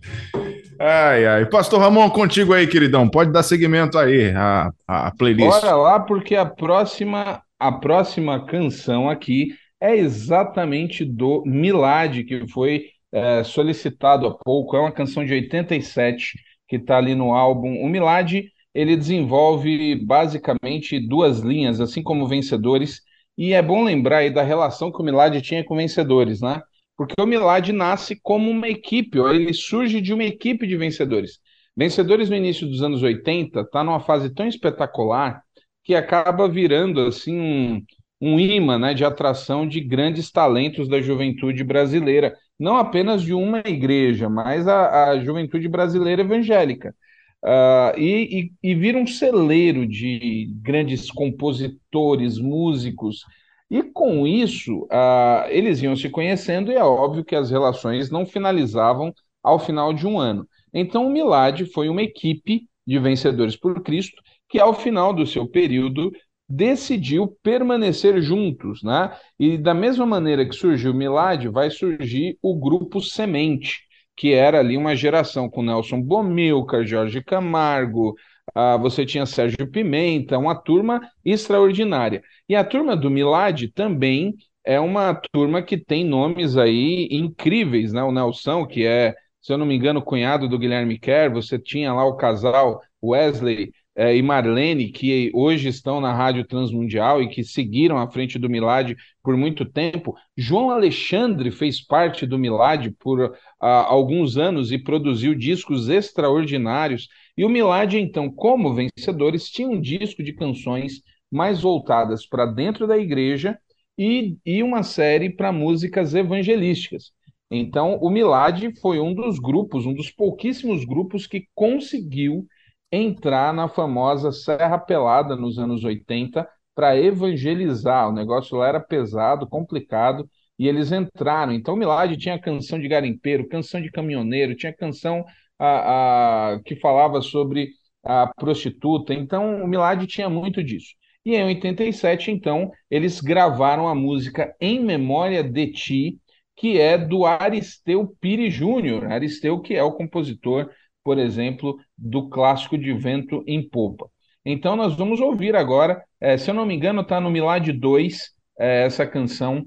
Ai, 0.79 1.25
ai. 1.25 1.45
Pastor 1.47 1.79
Ramon, 1.79 2.09
contigo 2.09 2.53
aí, 2.53 2.67
queridão. 2.67 3.09
Pode 3.09 3.31
dar 3.31 3.43
seguimento 3.43 3.97
aí 3.97 4.31
à, 4.31 4.69
à 4.87 5.11
playlist. 5.11 5.49
Bora 5.49 5.75
lá, 5.75 5.99
porque 5.99 6.35
a 6.35 6.45
próxima, 6.45 7.41
a 7.59 7.71
próxima 7.71 8.45
canção 8.45 9.09
aqui 9.09 9.55
é 9.81 9.97
exatamente 9.97 11.03
do 11.03 11.43
Milad, 11.45 12.23
que 12.23 12.47
foi 12.47 12.85
é, 13.13 13.43
solicitado 13.43 14.27
há 14.27 14.33
pouco. 14.33 14.75
É 14.75 14.79
uma 14.79 14.91
canção 14.91 15.23
de 15.23 15.33
87 15.33 16.33
que 16.67 16.77
está 16.77 16.97
ali 16.97 17.15
no 17.15 17.33
álbum. 17.33 17.81
O 17.81 17.87
Milad 17.87 18.33
ele 18.73 18.97
desenvolve 18.97 19.95
basicamente 20.03 20.99
duas 20.99 21.39
linhas, 21.39 21.79
assim 21.79 22.01
como 22.01 22.27
Vencedores. 22.27 23.01
E 23.37 23.53
é 23.53 23.61
bom 23.61 23.83
lembrar 23.83 24.17
aí 24.17 24.31
da 24.31 24.41
relação 24.41 24.91
que 24.91 24.99
o 24.99 25.03
Milad 25.05 25.39
tinha 25.41 25.63
com 25.63 25.75
Vencedores, 25.75 26.41
né? 26.41 26.61
Porque 26.97 27.19
o 27.21 27.25
Milad 27.25 27.69
nasce 27.71 28.19
como 28.21 28.49
uma 28.49 28.67
equipe, 28.67 29.19
ele 29.19 29.53
surge 29.53 29.99
de 30.01 30.13
uma 30.13 30.23
equipe 30.23 30.67
de 30.67 30.77
vencedores. 30.77 31.39
Vencedores 31.75 32.29
no 32.29 32.35
início 32.35 32.67
dos 32.67 32.83
anos 32.83 33.01
80 33.01 33.61
está 33.61 33.83
numa 33.83 33.99
fase 33.99 34.29
tão 34.33 34.47
espetacular 34.47 35.41
que 35.83 35.95
acaba 35.95 36.47
virando 36.47 37.01
assim 37.01 37.39
um, 37.39 37.83
um 38.23 38.39
imã 38.39 38.79
né, 38.79 38.93
de 38.93 39.03
atração 39.03 39.67
de 39.67 39.81
grandes 39.81 40.31
talentos 40.31 40.87
da 40.87 41.01
juventude 41.01 41.61
brasileira, 41.61 42.33
não 42.57 42.77
apenas 42.77 43.21
de 43.21 43.33
uma 43.33 43.59
igreja, 43.59 44.29
mas 44.29 44.65
a, 44.65 45.09
a 45.09 45.19
juventude 45.19 45.67
brasileira 45.67 46.21
evangélica. 46.21 46.95
Uh, 47.43 47.99
e, 47.99 48.51
e, 48.63 48.71
e 48.71 48.75
vira 48.75 48.97
um 48.97 49.05
celeiro 49.05 49.85
de 49.85 50.49
grandes 50.61 51.11
compositores, 51.11 52.39
músicos, 52.39 53.25
e 53.69 53.83
com 53.83 54.25
isso, 54.25 54.83
uh, 54.83 55.49
eles 55.49 55.81
iam 55.81 55.95
se 55.95 56.07
conhecendo 56.09 56.71
e 56.71 56.75
é 56.75 56.83
óbvio 56.83 57.25
que 57.25 57.35
as 57.35 57.51
relações 57.51 58.09
não 58.09 58.25
finalizavam 58.25 59.13
ao 59.43 59.59
final 59.59 59.91
de 59.93 60.07
um 60.07 60.17
ano. 60.17 60.47
Então, 60.73 61.05
o 61.07 61.09
Milad 61.11 61.65
foi 61.73 61.89
uma 61.89 62.01
equipe 62.01 62.69
de 62.87 62.99
vencedores 62.99 63.57
por 63.57 63.83
Cristo 63.83 64.21
que, 64.47 64.59
ao 64.59 64.73
final 64.73 65.11
do 65.11 65.25
seu 65.27 65.45
período, 65.45 66.11
decidiu 66.55 67.27
permanecer 67.41 68.21
juntos, 68.21 68.83
né? 68.83 69.11
E 69.39 69.57
da 69.57 69.73
mesma 69.73 70.05
maneira 70.05 70.47
que 70.47 70.55
surgiu 70.55 70.91
o 70.91 70.95
Milad, 70.95 71.47
vai 71.47 71.69
surgir 71.71 72.37
o 72.41 72.55
grupo 72.55 73.01
Semente, 73.01 73.81
que 74.15 74.33
era 74.33 74.59
ali 74.59 74.77
uma 74.77 74.95
geração 74.95 75.49
com 75.49 75.63
Nelson 75.63 76.01
Bomilcar, 76.01 76.85
Jorge 76.85 77.23
Camargo, 77.23 78.15
ah, 78.53 78.77
você 78.77 79.05
tinha 79.05 79.25
Sérgio 79.25 79.67
Pimenta, 79.69 80.37
uma 80.37 80.53
turma 80.55 81.01
extraordinária. 81.25 82.21
E 82.47 82.55
a 82.55 82.63
turma 82.63 82.95
do 82.95 83.09
Milad 83.09 83.67
também 83.73 84.35
é 84.65 84.79
uma 84.79 85.13
turma 85.31 85.61
que 85.61 85.77
tem 85.77 86.05
nomes 86.05 86.57
aí 86.57 87.07
incríveis, 87.11 87.93
né? 87.93 88.03
O 88.03 88.11
Nelson, 88.11 88.65
que 88.67 88.85
é, 88.85 89.15
se 89.41 89.51
eu 89.51 89.57
não 89.57 89.65
me 89.65 89.75
engano, 89.75 90.01
cunhado 90.01 90.47
do 90.47 90.59
Guilherme 90.59 90.99
Kerr, 90.99 91.31
você 91.33 91.57
tinha 91.57 91.93
lá 91.93 92.05
o 92.05 92.15
casal 92.15 92.81
Wesley 93.03 93.71
é, 93.95 94.15
e 94.15 94.21
Marlene, 94.21 94.89
que 94.89 95.29
hoje 95.33 95.69
estão 95.69 96.01
na 96.01 96.13
Rádio 96.13 96.45
Transmundial 96.45 97.21
e 97.21 97.29
que 97.29 97.43
seguiram 97.43 97.97
à 97.97 98.09
frente 98.09 98.39
do 98.39 98.49
Milad 98.49 98.95
por 99.21 99.37
muito 99.37 99.65
tempo. 99.65 100.15
João 100.35 100.71
Alexandre 100.71 101.51
fez 101.51 101.79
parte 101.79 102.25
do 102.25 102.39
Milad 102.39 102.89
por 102.99 103.35
ah, 103.61 103.85
alguns 103.85 104.35
anos 104.35 104.71
e 104.71 104.79
produziu 104.79 105.35
discos 105.35 105.89
extraordinários. 105.89 107.07
E 107.37 107.45
o 107.45 107.49
Milad, 107.49 107.93
então, 107.93 108.31
como 108.31 108.73
vencedores, 108.73 109.49
tinha 109.49 109.69
um 109.69 109.79
disco 109.79 110.23
de 110.23 110.33
canções 110.33 111.01
mais 111.31 111.61
voltadas 111.61 112.25
para 112.25 112.45
dentro 112.47 112.87
da 112.87 112.97
igreja 112.97 113.57
e, 113.97 114.37
e 114.43 114.63
uma 114.63 114.81
série 114.81 115.29
para 115.29 115.51
músicas 115.51 116.15
evangelísticas. 116.15 117.11
Então, 117.49 117.99
o 118.01 118.09
Milad 118.09 118.71
foi 118.81 118.99
um 118.99 119.13
dos 119.13 119.37
grupos, 119.37 119.85
um 119.85 119.93
dos 119.93 120.09
pouquíssimos 120.09 120.83
grupos 120.83 121.27
que 121.27 121.47
conseguiu 121.53 122.47
entrar 122.95 123.51
na 123.51 123.67
famosa 123.67 124.31
Serra 124.31 124.77
Pelada 124.77 125.35
nos 125.35 125.57
anos 125.57 125.83
80 125.83 126.47
para 126.75 126.95
evangelizar. 126.95 128.07
O 128.07 128.13
negócio 128.13 128.55
lá 128.57 128.67
era 128.67 128.79
pesado, 128.79 129.47
complicado, 129.47 130.29
e 130.59 130.67
eles 130.67 130.91
entraram. 130.91 131.51
Então, 131.51 131.75
Milad 131.75 132.15
tinha 132.17 132.39
canção 132.39 132.79
de 132.79 132.87
garimpeiro, 132.87 133.47
canção 133.47 133.81
de 133.81 133.91
caminhoneiro, 133.91 134.55
tinha 134.55 134.71
canção 134.71 135.25
a, 135.57 136.53
a, 136.53 136.59
que 136.63 136.75
falava 136.75 137.19
sobre 137.21 137.69
a 138.03 138.27
prostituta. 138.27 139.11
Então, 139.11 139.63
o 139.63 139.67
Milad 139.67 140.05
tinha 140.05 140.29
muito 140.29 140.63
disso. 140.63 140.93
E 141.25 141.35
em 141.35 141.43
87, 141.45 142.29
então, 142.29 142.69
eles 142.91 143.21
gravaram 143.21 143.87
a 143.87 143.95
música 143.95 144.55
Em 144.61 144.79
Memória 144.79 145.43
de 145.43 145.71
Ti, 145.71 146.19
que 146.55 146.79
é 146.79 146.95
do 146.95 147.25
Aristeu 147.25 148.15
Pires 148.21 148.53
Júnior. 148.53 149.11
Aristeu, 149.11 149.59
que 149.61 149.73
é 149.73 149.81
o 149.81 149.93
compositor 149.93 150.69
por 151.03 151.17
exemplo, 151.17 151.77
do 151.97 152.29
clássico 152.29 152.77
de 152.77 152.93
vento 152.93 153.43
em 153.45 153.67
popa. 153.67 154.09
Então 154.45 154.75
nós 154.75 154.95
vamos 154.95 155.19
ouvir 155.19 155.55
agora, 155.55 156.03
é, 156.19 156.37
se 156.37 156.49
eu 156.49 156.53
não 156.53 156.65
me 156.65 156.75
engano, 156.75 157.01
está 157.01 157.19
no 157.19 157.29
Milad 157.29 157.67
2, 157.71 158.31
é, 158.59 158.85
essa 158.85 159.05
canção, 159.07 159.65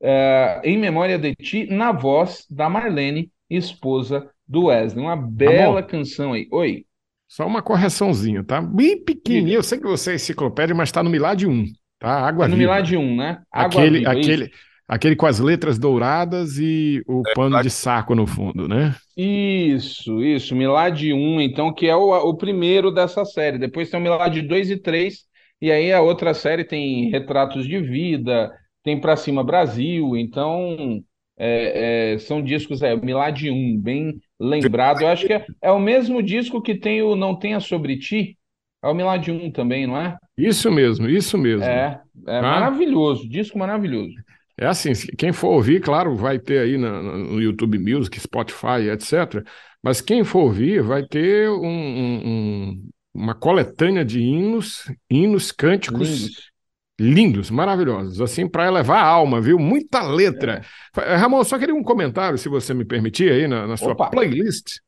é, 0.00 0.60
Em 0.64 0.76
Memória 0.76 1.18
de 1.18 1.34
Ti, 1.34 1.66
na 1.66 1.92
voz 1.92 2.44
da 2.50 2.68
Marlene, 2.68 3.30
esposa 3.48 4.30
do 4.46 4.66
Wesley. 4.66 5.04
Uma 5.04 5.16
bela 5.16 5.82
tá 5.82 5.88
canção 5.88 6.32
aí. 6.32 6.48
Oi. 6.50 6.84
Só 7.28 7.46
uma 7.46 7.62
correçãozinha, 7.62 8.44
tá? 8.44 8.60
Bem 8.60 9.02
pequenininho. 9.02 9.56
Eu 9.56 9.62
sei 9.62 9.78
que 9.78 9.86
você 9.86 10.12
é 10.12 10.14
enciclopédia, 10.14 10.74
mas 10.74 10.88
está 10.88 11.02
no 11.02 11.10
Milad 11.10 11.44
1, 11.44 11.64
tá? 11.98 12.20
Água 12.20 12.44
é 12.44 12.48
no 12.48 12.56
Viva. 12.56 12.72
Milad 12.74 12.96
1, 12.96 13.16
né? 13.16 13.42
Água 13.50 13.80
aquele, 13.82 13.98
Viva, 13.98 14.12
aquele, 14.12 14.50
Aquele 14.88 15.16
com 15.16 15.26
as 15.26 15.40
letras 15.40 15.78
douradas 15.78 16.58
e 16.58 17.02
o 17.08 17.22
é, 17.26 17.34
pano 17.34 17.60
de 17.60 17.70
saco 17.70 18.14
no 18.14 18.24
fundo, 18.24 18.68
né? 18.68 18.94
Isso, 19.16 20.22
isso. 20.22 20.54
Milad 20.54 21.02
1, 21.12 21.40
então, 21.40 21.74
que 21.74 21.88
é 21.88 21.96
o, 21.96 22.12
o 22.12 22.36
primeiro 22.36 22.92
dessa 22.92 23.24
série. 23.24 23.58
Depois 23.58 23.90
tem 23.90 23.98
o 23.98 24.02
Milad 24.02 24.40
2 24.40 24.70
e 24.70 24.76
3, 24.76 25.24
e 25.60 25.72
aí 25.72 25.92
a 25.92 26.00
outra 26.00 26.32
série 26.32 26.62
tem 26.62 27.10
Retratos 27.10 27.66
de 27.66 27.80
Vida, 27.80 28.52
tem 28.84 29.00
Pra 29.00 29.16
Cima 29.16 29.42
Brasil, 29.42 30.16
então 30.16 31.02
é, 31.36 32.12
é, 32.14 32.18
são 32.18 32.40
discos, 32.40 32.80
é, 32.80 32.94
Milad 32.94 33.42
1, 33.42 33.80
bem 33.80 34.20
lembrado. 34.38 35.02
Eu 35.02 35.08
acho 35.08 35.26
que 35.26 35.32
é, 35.32 35.44
é 35.62 35.72
o 35.72 35.80
mesmo 35.80 36.22
disco 36.22 36.62
que 36.62 36.76
tem 36.76 37.02
o 37.02 37.16
Não 37.16 37.36
Tenha 37.36 37.58
Sobre 37.58 37.98
Ti, 37.98 38.38
é 38.84 38.88
o 38.88 38.94
Milad 38.94 39.26
1 39.28 39.50
também, 39.50 39.86
não 39.86 39.96
é? 40.00 40.16
Isso 40.38 40.70
mesmo, 40.70 41.08
isso 41.08 41.36
mesmo. 41.36 41.64
É, 41.64 42.00
é 42.28 42.38
ah? 42.38 42.42
maravilhoso, 42.42 43.28
disco 43.28 43.58
maravilhoso. 43.58 44.14
É 44.58 44.66
assim, 44.66 44.92
quem 45.18 45.32
for 45.32 45.48
ouvir, 45.48 45.80
claro, 45.82 46.16
vai 46.16 46.38
ter 46.38 46.60
aí 46.60 46.78
no, 46.78 47.02
no 47.02 47.42
YouTube 47.42 47.78
Music, 47.78 48.18
Spotify, 48.18 48.88
etc. 48.90 49.44
Mas 49.82 50.00
quem 50.00 50.24
for 50.24 50.44
ouvir 50.44 50.82
vai 50.82 51.06
ter 51.06 51.50
um, 51.50 51.66
um, 51.66 52.88
uma 53.14 53.34
coletânea 53.34 54.04
de 54.04 54.20
hinos, 54.20 54.90
hinos, 55.10 55.52
cânticos 55.52 56.08
lindos, 56.08 56.50
lindos 56.98 57.50
maravilhosos, 57.50 58.20
assim, 58.20 58.48
para 58.48 58.66
elevar 58.66 59.04
a 59.04 59.06
alma, 59.06 59.40
viu? 59.42 59.58
Muita 59.58 60.02
letra. 60.02 60.62
É. 60.96 61.16
Ramon, 61.16 61.44
só 61.44 61.58
queria 61.58 61.74
um 61.74 61.82
comentário, 61.82 62.38
se 62.38 62.48
você 62.48 62.72
me 62.72 62.84
permitir, 62.84 63.30
aí 63.30 63.46
na, 63.46 63.66
na 63.66 63.76
sua 63.76 63.92
Opa. 63.92 64.08
playlist, 64.08 64.78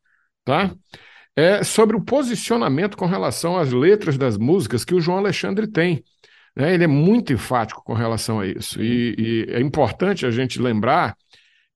tá? 0.45 0.75
É 1.37 1.63
sobre 1.63 1.95
o 1.95 2.01
posicionamento 2.01 2.97
com 2.97 3.07
relação 3.07 3.59
às 3.59 3.71
letras 3.71 4.17
das 4.17 4.39
músicas 4.39 4.85
que 4.85 4.95
o 4.95 5.01
João 5.01 5.19
Alexandre 5.19 5.71
tem. 5.71 6.03
Né? 6.59 6.75
Ele 6.75 6.85
é 6.85 6.89
muito 6.89 7.33
enfático 7.33 7.83
com 7.85 7.95
relação 7.95 8.41
a 8.41 8.47
isso. 8.47 8.83
E, 8.83 9.15
e 9.17 9.53
é 9.53 9.61
importante 9.61 10.27
a 10.27 10.31
gente 10.31 10.61
lembrar 10.61 11.17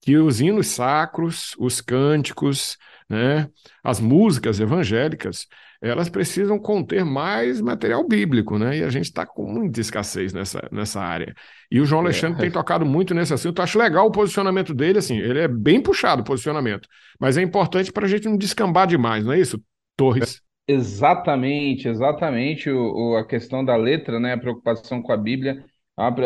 que 0.01 0.17
os 0.17 0.41
hinos 0.41 0.67
sacros, 0.67 1.55
os 1.57 1.81
cânticos, 1.81 2.77
né, 3.09 3.49
as 3.85 4.01
músicas 4.01 4.59
evangélicas, 4.59 5.47
elas 5.81 6.09
precisam 6.09 6.59
conter 6.59 7.05
mais 7.05 7.61
material 7.61 8.07
bíblico, 8.07 8.57
né? 8.57 8.79
E 8.79 8.85
a 8.85 8.89
gente 8.89 9.07
está 9.07 9.27
com 9.27 9.45
muita 9.45 9.81
escassez 9.81 10.33
nessa, 10.33 10.69
nessa 10.71 11.01
área. 11.01 11.35
E 11.71 11.81
o 11.81 11.85
João 11.85 12.03
é. 12.03 12.05
Alexandre 12.07 12.39
é. 12.39 12.41
tem 12.43 12.51
tocado 12.53 12.87
muito 12.87 13.13
nesse 13.13 13.35
assunto. 13.35 13.59
Eu 13.59 13.65
acho 13.65 13.79
legal 13.79 14.07
o 14.07 14.13
posicionamento 14.13 14.73
dele, 14.73 14.99
assim, 14.99 15.19
ele 15.19 15.41
é 15.41 15.49
bem 15.49 15.81
puxado 15.81 16.23
o 16.23 16.25
posicionamento, 16.25 16.89
mas 17.19 17.37
é 17.37 17.43
importante 17.43 17.93
para 17.93 18.07
a 18.07 18.09
gente 18.09 18.29
não 18.29 18.37
descambar 18.37 18.87
demais, 18.87 19.25
não 19.25 19.33
é 19.33 19.41
isso, 19.41 19.61
Torres? 19.97 20.41
Exatamente, 20.67 21.89
exatamente 21.89 22.71
o, 22.71 23.13
o, 23.13 23.17
a 23.17 23.27
questão 23.27 23.65
da 23.65 23.77
letra, 23.77 24.21
né? 24.21 24.33
A 24.35 24.39
preocupação 24.39 25.03
com 25.03 25.13
a 25.13 25.17
Bíblia. 25.17 25.65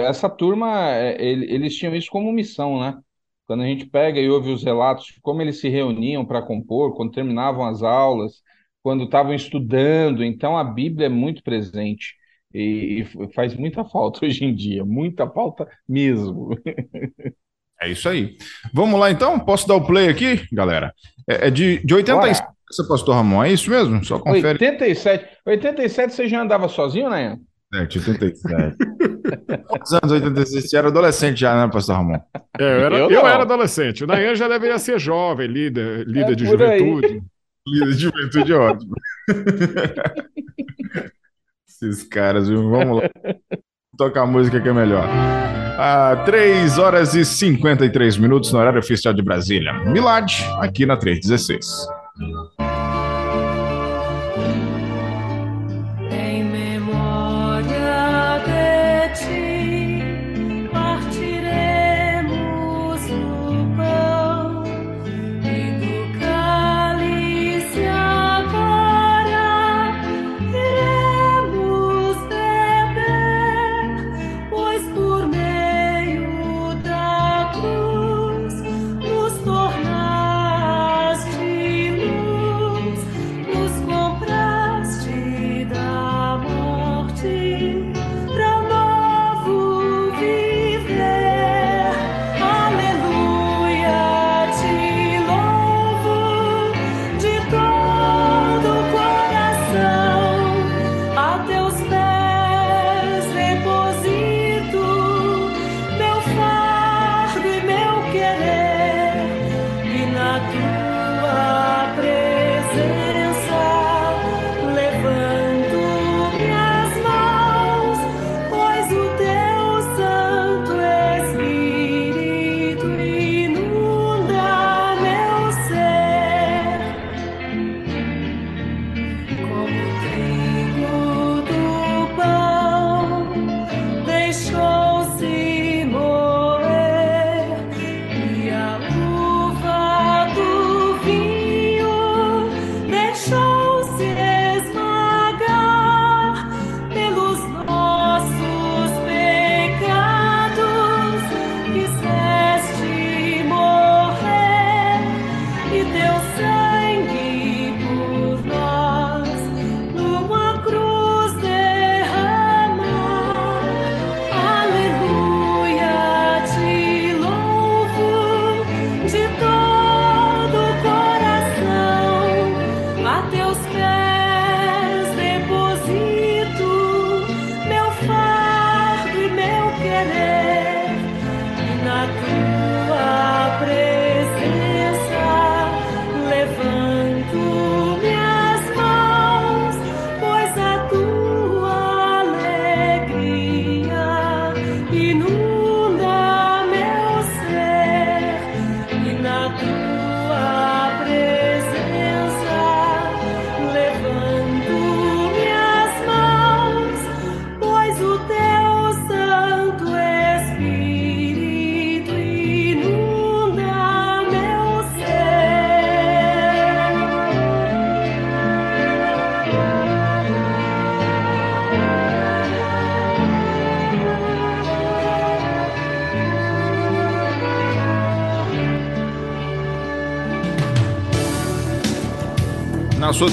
Essa 0.07 0.29
turma, 0.29 0.91
é, 0.95 1.21
eles 1.21 1.77
tinham 1.77 1.95
isso 1.95 2.11
como 2.11 2.33
missão, 2.33 2.81
né? 2.81 2.99
Quando 3.47 3.63
a 3.63 3.67
gente 3.67 3.87
pega 3.87 4.21
e 4.21 4.29
ouve 4.29 4.51
os 4.51 4.63
relatos 4.63 5.07
de 5.07 5.21
como 5.21 5.41
eles 5.41 5.61
se 5.61 5.69
reuniam 5.69 6.25
para 6.25 6.43
compor, 6.43 6.95
quando 6.97 7.13
terminavam 7.13 7.65
as 7.65 7.83
aulas, 7.83 8.43
quando 8.83 9.05
estavam 9.05 9.35
estudando, 9.35 10.23
então 10.25 10.57
a 10.57 10.65
Bíblia 10.65 11.07
é 11.07 11.09
muito 11.09 11.43
presente 11.43 12.15
e, 12.53 13.03
e 13.03 13.33
faz 13.35 13.55
muita 13.55 13.85
falta 13.85 14.25
hoje 14.27 14.45
em 14.45 14.55
dia, 14.55 14.85
muita 14.85 15.29
falta 15.29 15.69
mesmo. 15.89 16.51
É 17.81 17.91
isso 17.91 18.09
aí. 18.09 18.37
Vamos 18.73 18.99
lá 18.99 19.11
então? 19.11 19.39
Posso 19.39 19.69
dar 19.69 19.77
o 19.77 19.87
play 19.87 20.09
aqui, 20.09 20.47
galera? 20.53 20.93
É, 21.29 21.49
é 21.49 21.51
de, 21.51 21.85
de 21.85 21.95
87. 21.95 22.56
Esse 22.71 22.87
pastor 22.89 23.15
Ramon, 23.15 23.45
é 23.45 23.53
isso 23.53 23.71
mesmo? 23.71 24.05
Só 24.05 24.19
confere. 24.19 24.59
87. 24.65 25.25
87 25.47 26.13
você 26.15 26.29
já 26.29 26.43
andava 26.43 26.69
sozinho, 26.69 27.09
né? 27.09 27.37
87. 27.75 28.77
Quantos 29.69 29.93
anos 29.93 30.13
86? 30.13 30.69
Você 30.71 30.77
era 30.77 30.89
adolescente 30.89 31.41
já, 31.41 31.55
né, 31.67 31.71
pastor 31.73 31.97
Ramon? 31.97 32.19
É, 32.59 32.63
eu, 32.63 32.67
era, 32.87 32.99
Eu 32.99 33.11
eu, 33.11 33.27
era 33.27 33.43
adolescente. 33.43 34.05
O 34.05 34.07
Nayan 34.07 34.35
já 34.35 34.49
deveria 34.49 34.79
ser 34.79 34.99
jovem, 34.99 35.47
líder, 35.47 36.07
líder 36.07 36.33
É 36.33 36.35
de 36.35 36.45
por 36.47 36.63
aí. 36.63 36.79
juventude. 36.79 37.23
Líder 37.69 37.93
de 37.95 37.99
juventude 38.01 38.53
é 38.53 38.57
ótimo. 38.57 38.95
Esses 41.69 42.03
caras, 42.05 42.49
viu? 42.49 42.71
Vamos 42.71 43.03
lá. 43.03 43.09
Tocar 43.99 44.23
a 44.23 44.27
música 44.27 44.61
que 44.61 44.69
é 44.69 44.73
melhor. 44.73 45.05
Ah, 45.79 46.23
3 46.25 46.79
horas 46.79 47.15
e 47.15 47.25
53 47.25 48.17
minutos 48.17 48.51
no 48.53 48.59
horário 48.59 48.79
oficial 48.79 49.13
de 49.13 49.23
Brasília. 49.23 49.73
Milad, 49.85 50.33
aqui 50.61 50.87
na 50.87 50.97
316. 50.97 51.87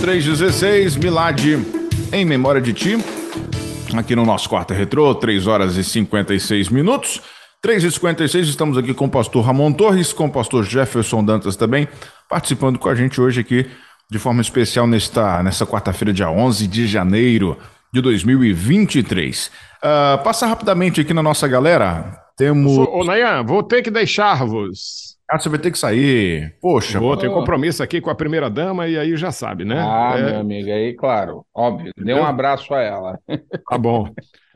316, 0.04 0.98
Milad, 0.98 1.40
em 2.12 2.26
memória 2.26 2.60
de 2.60 2.74
ti, 2.74 2.98
aqui 3.96 4.14
no 4.14 4.26
nosso 4.26 4.50
quarto 4.50 4.74
retrô, 4.74 5.16
3 5.16 5.48
horas 5.48 5.78
e 5.78 5.84
56 5.84 6.68
minutos. 6.68 7.22
3 7.62 7.86
e 7.86 7.90
56 7.90 8.50
estamos 8.50 8.78
aqui 8.78 8.94
com 8.94 9.06
o 9.06 9.10
pastor 9.10 9.46
Ramon 9.46 9.72
Torres, 9.72 10.12
com 10.12 10.26
o 10.26 10.30
pastor 10.30 10.66
Jefferson 10.66 11.24
Dantas 11.24 11.56
também, 11.56 11.88
participando 12.28 12.78
com 12.78 12.90
a 12.90 12.96
gente 12.96 13.22
hoje 13.22 13.40
aqui 13.40 13.66
de 14.12 14.20
forma 14.20 14.42
especial 14.42 14.86
nesta, 14.86 15.42
nessa 15.42 15.66
quarta-feira, 15.66 16.12
dia 16.12 16.30
11 16.30 16.68
de 16.68 16.86
janeiro 16.86 17.58
de 17.94 18.02
2023. 18.02 19.50
Ah, 19.82 20.20
passa 20.22 20.46
rapidamente 20.46 21.00
aqui 21.00 21.14
na 21.14 21.24
nossa 21.24 21.48
galera. 21.48 22.20
Temos. 22.36 22.78
Ô, 22.78 23.06
Nayan, 23.06 23.42
vou 23.44 23.64
ter 23.64 23.82
que 23.82 23.90
deixar-vos. 23.90 25.13
Ah, 25.30 25.40
você 25.40 25.50
vai 25.50 25.58
ter 25.60 25.72
que 25.72 25.78
sair. 25.80 26.56
Poxa, 26.62 27.00
Vou 27.00 27.18
pô. 27.18 27.34
compromisso 27.34 27.82
aqui 27.82 28.00
com 28.02 28.10
a 28.10 28.16
primeira 28.16 28.50
dama 28.50 28.88
e 28.88 28.98
aí 28.98 29.16
já 29.18 29.32
sabe, 29.32 29.66
né? 29.66 29.80
Ah, 29.80 30.14
É, 30.18 30.24
meu 30.32 30.40
amigo, 30.42 30.70
aí, 30.70 30.94
claro, 30.94 31.46
óbvio. 31.56 31.92
Dê 31.98 32.02
um 32.02 32.18
Entendeu? 32.18 32.26
abraço 32.26 32.74
a 32.74 32.82
ela. 32.82 33.20
Tá 33.70 33.78
bom. 33.78 34.10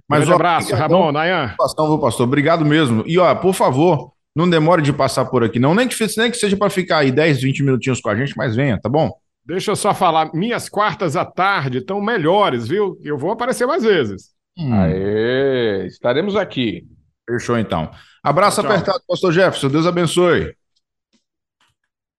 Mas, 0.07 0.29
ó, 0.29 0.35
abraço. 0.35 0.75
Ramon, 0.75 1.11
Nayan. 1.11 1.55
viu, 1.87 1.99
pastor? 1.99 2.27
Obrigado 2.27 2.63
mesmo. 2.65 3.03
E, 3.07 3.17
ó, 3.17 3.33
por 3.35 3.53
favor, 3.53 4.11
não 4.35 4.49
demore 4.49 4.81
de 4.81 4.93
passar 4.93 5.25
por 5.25 5.43
aqui, 5.43 5.59
não. 5.59 5.73
Nem 5.73 5.87
que, 5.87 5.95
nem 6.17 6.31
que 6.31 6.37
seja 6.37 6.55
para 6.55 6.69
ficar 6.69 6.99
aí 6.99 7.11
10, 7.11 7.41
20 7.41 7.63
minutinhos 7.63 7.99
com 7.99 8.09
a 8.09 8.15
gente, 8.15 8.33
mas 8.37 8.55
venha, 8.55 8.79
tá 8.79 8.87
bom? 8.89 9.11
Deixa 9.45 9.71
eu 9.71 9.75
só 9.75 9.93
falar, 9.93 10.31
minhas 10.33 10.67
quartas 10.69 11.15
à 11.15 11.23
tarde 11.25 11.77
estão 11.79 12.01
melhores, 12.01 12.67
viu? 12.67 12.97
Eu 13.03 13.17
vou 13.17 13.31
aparecer 13.31 13.65
mais 13.65 13.83
vezes. 13.83 14.29
Hum, 14.57 14.73
Aê, 14.73 15.87
estaremos 15.87 16.35
aqui. 16.35 16.85
Fechou 17.29 17.57
então. 17.57 17.91
Abraço 18.23 18.61
Tchau. 18.61 18.71
apertado, 18.71 19.01
pastor 19.07 19.31
Jefferson. 19.31 19.69
Deus 19.69 19.85
abençoe. 19.85 20.55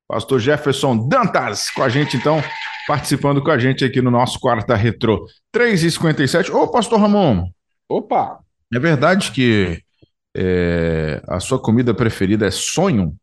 Pastor 0.07 0.41
Jefferson 0.41 1.09
Dantas 1.09 1.71
com 1.71 1.83
a 1.83 1.89
gente, 1.89 2.17
então, 2.17 2.43
participando 2.87 3.43
com 3.43 3.51
a 3.51 3.59
gente 3.59 3.85
aqui 3.85 4.01
no 4.01 4.11
nosso 4.11 4.41
Quarta 4.41 4.75
Retrô. 4.75 5.27
3h57. 5.55 6.51
Ô, 6.51 6.69
pastor 6.69 6.99
Ramon, 6.99 7.51
Opa! 7.89 8.41
é 8.73 8.79
verdade 8.79 9.33
que 9.33 9.83
é, 10.35 11.23
a 11.29 11.41
sua 11.41 11.61
comida 11.61 11.93
preferida 11.93 12.47
é 12.47 12.51
sonho? 12.51 13.15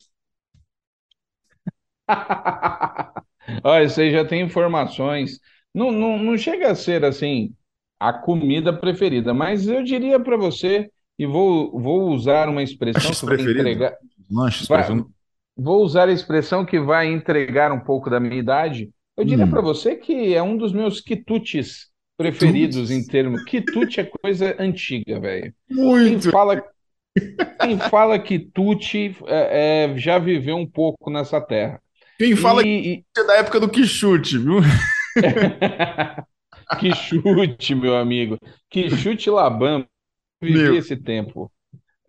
Olha, 3.64 3.90
você 3.90 4.12
já 4.12 4.24
tem 4.24 4.42
informações. 4.42 5.40
Não, 5.74 5.92
não, 5.92 6.18
não 6.18 6.38
chega 6.38 6.72
a 6.72 6.76
ser 6.76 7.04
assim 7.04 7.54
a 8.00 8.14
comida 8.14 8.72
preferida, 8.78 9.34
mas 9.34 9.68
eu 9.68 9.84
diria 9.84 10.20
para 10.20 10.38
você, 10.38 10.92
e 11.18 11.26
vou, 11.26 11.80
vou 11.80 12.10
usar 12.12 12.50
uma 12.50 12.62
expressão 12.64 13.02
Lanches 13.04 13.20
que 13.20 13.26
vai 13.26 13.42
entregar, 13.52 13.98
Lanches 14.30 14.68
Vai- 14.68 15.04
vou 15.58 15.84
usar 15.84 16.10
a 16.10 16.12
expressão 16.12 16.66
que 16.66 16.80
vai 16.80 17.08
entregar 17.08 17.72
um 17.72 17.80
pouco 17.80 18.10
da 18.10 18.20
minha 18.20 18.36
idade. 18.36 18.90
Eu 19.18 19.24
diria 19.24 19.46
Hum. 19.46 19.50
para 19.50 19.62
você 19.62 19.96
que 19.96 20.34
é 20.34 20.44
um 20.44 20.58
dos 20.58 20.74
meus 20.74 21.00
quitutes 21.00 21.88
preferidos 22.18 22.92
em 22.92 23.06
termos. 23.06 23.44
Quitute 23.44 24.00
é 24.02 24.04
coisa 24.04 24.56
antiga, 24.60 25.20
velho. 25.20 25.54
Quem 25.68 25.78
Muito. 25.78 26.32
fala, 26.32 26.64
quem 27.62 27.78
fala 27.80 28.20
quitute 28.20 29.16
é, 29.28 29.86
é, 29.94 29.98
já 29.98 30.18
viveu 30.20 30.58
um 30.58 30.68
pouco 30.70 31.10
nessa 31.10 31.40
terra. 31.40 31.82
Quem 32.18 32.36
fala 32.36 32.62
E- 32.66 33.04
que 33.14 33.20
é 33.22 33.24
da 33.26 33.36
época 33.36 33.60
do 33.60 33.70
Quixute, 33.70 34.38
viu? 34.38 34.60
Que 36.80 36.94
chute, 36.96 37.76
meu 37.76 37.96
amigo. 37.96 38.38
Que 38.70 38.90
chute 38.90 39.30
Labamba. 39.30 39.88
Vivi 40.46 40.76
Meu. 40.76 40.78
esse 40.78 40.96
tempo. 40.98 41.52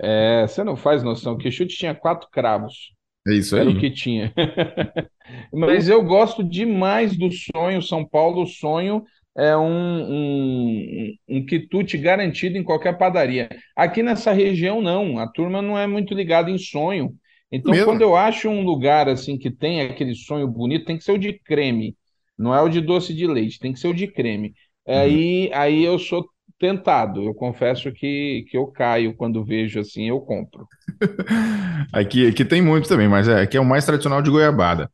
É, 0.00 0.46
você 0.46 0.64
não 0.64 0.76
faz 0.76 1.02
noção. 1.02 1.36
Que 1.36 1.50
chute 1.50 1.76
tinha 1.76 1.94
quatro 1.94 2.28
cravos. 2.30 2.94
É 3.26 3.34
isso 3.34 3.56
Era 3.56 3.70
o 3.70 3.74
aí. 3.74 3.76
que 3.76 3.90
tinha. 3.90 4.32
Mas 5.52 5.88
eu 5.88 6.02
gosto 6.04 6.44
demais 6.44 7.16
do 7.16 7.28
sonho. 7.32 7.82
São 7.82 8.06
Paulo, 8.06 8.42
o 8.42 8.46
sonho 8.46 9.04
é 9.36 9.56
um, 9.56 11.08
um, 11.08 11.14
um 11.28 11.46
quitute 11.46 11.98
garantido 11.98 12.56
em 12.56 12.64
qualquer 12.64 12.96
padaria. 12.98 13.48
Aqui 13.76 14.02
nessa 14.02 14.32
região, 14.32 14.80
não. 14.80 15.18
A 15.18 15.28
turma 15.30 15.60
não 15.62 15.78
é 15.78 15.86
muito 15.86 16.14
ligada 16.14 16.50
em 16.50 16.58
sonho. 16.58 17.14
Então, 17.50 17.72
Mesmo? 17.72 17.84
quando 17.84 18.02
eu 18.02 18.16
acho 18.16 18.48
um 18.48 18.62
lugar 18.62 19.08
assim 19.08 19.38
que 19.38 19.50
tem 19.50 19.82
aquele 19.82 20.14
sonho 20.14 20.48
bonito, 20.48 20.84
tem 20.86 20.98
que 20.98 21.04
ser 21.04 21.12
o 21.12 21.18
de 21.18 21.32
creme. 21.40 21.96
Não 22.38 22.54
é 22.54 22.60
o 22.62 22.68
de 22.68 22.80
doce 22.80 23.14
de 23.14 23.26
leite, 23.26 23.58
tem 23.58 23.72
que 23.72 23.78
ser 23.80 23.88
o 23.88 23.94
de 23.94 24.06
creme. 24.08 24.54
Aí, 24.86 25.50
aí 25.54 25.82
eu 25.84 25.98
sou 25.98 26.28
tentado. 26.58 27.22
Eu 27.22 27.34
confesso 27.34 27.92
que, 27.92 28.46
que 28.50 28.56
eu 28.56 28.66
caio 28.68 29.14
quando 29.16 29.44
vejo 29.44 29.80
assim, 29.80 30.08
eu 30.08 30.20
compro. 30.20 30.68
Aqui, 31.92 32.26
aqui 32.28 32.44
tem 32.44 32.62
muito 32.62 32.88
também, 32.88 33.08
mas 33.08 33.28
é, 33.28 33.42
aqui 33.42 33.56
é 33.56 33.60
o 33.60 33.64
mais 33.64 33.84
tradicional 33.84 34.22
de 34.22 34.30
goiabada. 34.30 34.90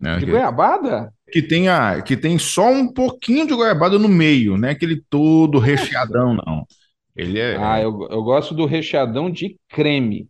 né? 0.00 0.20
De 0.20 0.24
Que- 0.24 0.26
goiabada? 0.26 1.12
que 1.32 1.42
tem, 1.42 1.68
a, 1.68 2.02
que 2.02 2.16
tem 2.16 2.38
só 2.38 2.70
um 2.70 2.92
pouquinho 2.92 3.46
de 3.46 3.54
goiabada 3.54 3.98
no 3.98 4.08
meio, 4.08 4.56
não 4.58 4.68
é 4.68 4.72
aquele 4.72 5.02
todo 5.10 5.58
recheadão, 5.58 6.34
não. 6.34 6.66
Ele 7.16 7.40
é, 7.40 7.56
Ah, 7.56 7.80
eu, 7.80 8.06
eu 8.10 8.22
gosto 8.22 8.54
do 8.54 8.66
recheadão 8.66 9.30
de 9.30 9.58
creme. 9.68 10.28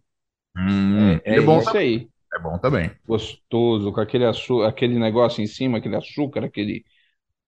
hum, 0.57 1.21
É, 1.25 1.37
ele 1.37 1.41
é 1.41 1.41
bom, 1.41 1.59
isso 1.59 1.77
aí. 1.77 2.09
é 2.35 2.39
bom 2.39 2.59
também. 2.59 2.91
Gostoso, 3.07 3.93
com 3.93 4.01
aquele, 4.01 4.25
açu 4.25 4.63
aquele 4.63 4.99
negócio 4.99 5.43
em 5.43 5.47
cima, 5.47 5.79
aquele 5.79 5.97
açúcar, 5.97 6.45
aquele, 6.45 6.85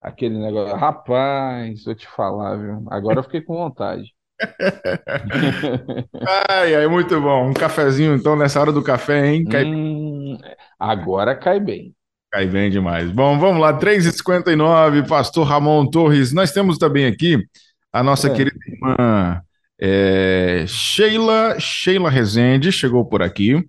aquele 0.07 0.37
negócio. 0.37 0.75
Rapaz, 0.75 1.83
vou 1.85 1.95
te 1.95 2.07
falar, 2.07 2.55
viu? 2.57 2.85
Agora 2.89 3.19
eu 3.19 3.23
fiquei 3.23 3.41
com 3.41 3.55
vontade. 3.55 4.13
Ai, 6.49 6.75
ai, 6.75 6.87
muito 6.87 7.19
bom. 7.19 7.49
Um 7.49 7.53
cafezinho, 7.53 8.15
então, 8.15 8.35
nessa 8.35 8.59
hora 8.59 8.71
do 8.71 8.83
café, 8.83 9.27
hein? 9.27 9.43
Cai, 9.45 9.65
Hum, 9.65 10.37
agora 10.79 11.35
cai 11.35 11.59
bem. 11.59 11.93
cai 12.31 12.47
bem 12.47 12.69
demais. 12.69 13.09
Bom, 13.11 13.37
vamos 13.39 13.61
lá, 13.61 13.73
3h59, 13.73 15.07
Pastor 15.07 15.45
Ramon 15.45 15.89
Torres. 15.89 16.33
Nós 16.33 16.51
temos 16.51 16.77
também 16.77 17.05
aqui 17.05 17.37
a 17.91 18.03
nossa 18.03 18.27
É. 18.27 18.33
querida 18.33 18.57
irmã 18.67 19.41
é, 19.79 20.65
Sheila, 20.67 21.55
Sheila 21.59 22.09
Rezende, 22.09 22.71
chegou 22.71 23.05
por 23.05 23.21
aqui. 23.21 23.63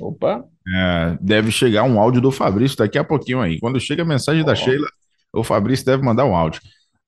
Opa, 0.00 0.44
É, 0.66 1.18
deve 1.20 1.52
chegar 1.52 1.84
um 1.84 2.00
áudio 2.00 2.20
do 2.20 2.32
Fabrício 2.32 2.76
daqui 2.78 2.98
a 2.98 3.04
pouquinho 3.04 3.40
aí. 3.40 3.60
Quando 3.60 3.78
chega 3.78 4.02
a 4.02 4.06
mensagem 4.06 4.44
da 4.44 4.52
Ó. 4.52 4.54
Sheila, 4.54 4.86
o 5.34 5.44
Fabrício 5.44 5.84
deve 5.84 6.02
mandar 6.02 6.24
um 6.24 6.36
áudio. 6.36 6.60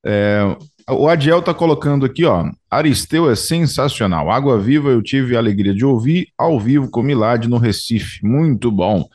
É, 0.05 0.57
o 0.89 1.09
Adiel 1.09 1.43
tá 1.43 1.53
colocando 1.53 2.07
aqui, 2.07 2.25
ó. 2.25 2.49
Aristeu 2.71 3.29
é 3.31 3.35
sensacional. 3.35 4.31
Água 4.31 4.59
Viva 4.59 4.91
eu 4.91 5.03
tive 5.03 5.35
a 5.35 5.39
alegria 5.39 5.75
de 5.75 5.85
ouvir 5.85 6.29
ao 6.39 6.61
vivo 6.61 6.89
com 6.91 7.03
Milad 7.03 7.47
no 7.47 7.59
Recife. 7.59 8.25
Muito 8.25 8.71
bom. 8.71 9.09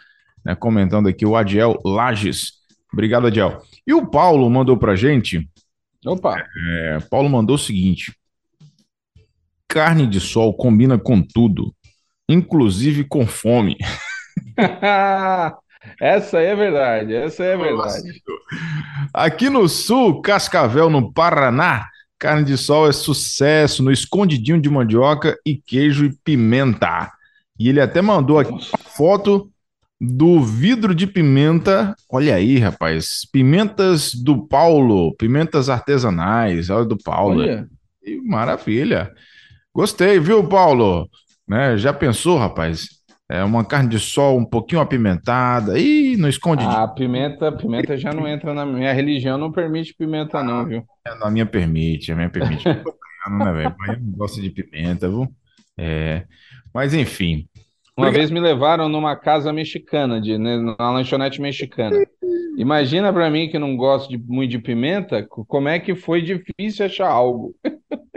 Né, 0.43 0.55
comentando 0.55 1.07
aqui 1.07 1.25
o 1.25 1.35
Adiel 1.35 1.79
Lages. 1.85 2.53
Obrigado, 2.91 3.27
Adiel. 3.27 3.61
E 3.87 3.93
o 3.93 4.05
Paulo 4.05 4.49
mandou 4.49 4.75
pra 4.75 4.95
gente. 4.95 5.47
opa. 6.05 6.43
é, 6.67 6.99
Paulo 7.09 7.29
mandou 7.29 7.55
o 7.55 7.59
seguinte: 7.59 8.13
carne 9.67 10.05
de 10.05 10.19
sol 10.19 10.53
combina 10.53 10.99
com 10.99 11.21
tudo, 11.21 11.73
inclusive 12.27 13.05
com 13.05 13.25
fome. 13.25 13.77
Essa 15.99 16.39
aí 16.39 16.45
é 16.45 16.55
verdade, 16.55 17.13
essa 17.13 17.43
aí 17.43 17.49
é 17.49 17.57
verdade. 17.57 18.21
Aqui 19.13 19.49
no 19.49 19.67
sul, 19.67 20.21
Cascavel, 20.21 20.89
no 20.89 21.11
Paraná, 21.11 21.87
carne 22.19 22.43
de 22.43 22.57
sol 22.57 22.87
é 22.87 22.91
sucesso 22.91 23.81
no 23.81 23.91
escondidinho 23.91 24.61
de 24.61 24.69
mandioca 24.69 25.37
e 25.45 25.55
queijo 25.55 26.05
e 26.05 26.15
pimenta. 26.23 27.11
E 27.59 27.69
ele 27.69 27.81
até 27.81 28.01
mandou 28.01 28.39
aqui 28.39 28.51
uma 28.51 28.61
foto 28.77 29.51
do 29.99 30.41
vidro 30.41 30.95
de 30.95 31.05
pimenta. 31.05 31.95
Olha 32.09 32.35
aí, 32.35 32.57
rapaz. 32.57 33.21
Pimentas 33.31 34.13
do 34.13 34.47
Paulo, 34.47 35.15
pimentas 35.15 35.69
artesanais. 35.69 36.69
Olha 36.69 36.85
do 36.85 36.97
Paulo. 36.97 37.41
Olha, 37.41 37.67
maravilha. 38.23 39.11
Gostei, 39.73 40.19
viu, 40.19 40.43
Paulo? 40.47 41.09
Né, 41.47 41.77
já 41.77 41.93
pensou, 41.93 42.37
rapaz? 42.37 43.00
É 43.31 43.43
uma 43.45 43.63
carne 43.63 43.87
de 43.89 43.97
sol 43.99 44.37
um 44.37 44.43
pouquinho 44.43 44.81
apimentada. 44.81 45.79
Ih, 45.79 46.17
no 46.17 46.27
escondidinho. 46.27 46.75
a 46.75 46.87
pimenta, 46.87 47.49
pimenta 47.51 47.97
já 47.97 48.11
não 48.11 48.27
entra 48.27 48.53
na 48.53 48.65
minha 48.65 48.91
religião, 48.91 49.37
não 49.37 49.51
permite 49.51 49.93
pimenta 49.93 50.43
não, 50.43 50.65
viu? 50.65 50.83
A 51.21 51.31
minha 51.31 51.45
permite, 51.45 52.11
a 52.11 52.15
minha 52.15 52.29
permite. 52.29 52.65
Eu 52.67 53.37
né, 53.37 53.51
velho? 53.53 53.75
Baiano 53.77 54.11
gosta 54.17 54.41
de 54.41 54.49
pimenta, 54.49 55.07
viu? 55.07 55.27
É. 55.77 56.25
Mas 56.73 56.93
enfim. 56.93 57.47
Uma 57.95 58.07
Obrigado. 58.07 58.19
vez 58.19 58.31
me 58.31 58.39
levaram 58.39 58.89
numa 58.89 59.15
casa 59.15 59.53
mexicana, 59.53 60.19
de, 60.19 60.37
né, 60.37 60.57
numa 60.57 60.91
lanchonete 60.91 61.41
mexicana. 61.41 61.95
Imagina 62.57 63.13
pra 63.13 63.29
mim 63.29 63.47
que 63.49 63.57
não 63.59 63.77
gosto 63.77 64.09
de, 64.09 64.17
muito 64.17 64.51
de 64.51 64.59
pimenta, 64.59 65.23
co- 65.23 65.45
como 65.45 65.69
é 65.69 65.79
que 65.79 65.95
foi 65.95 66.21
difícil 66.21 66.85
achar 66.85 67.07
algo. 67.09 67.55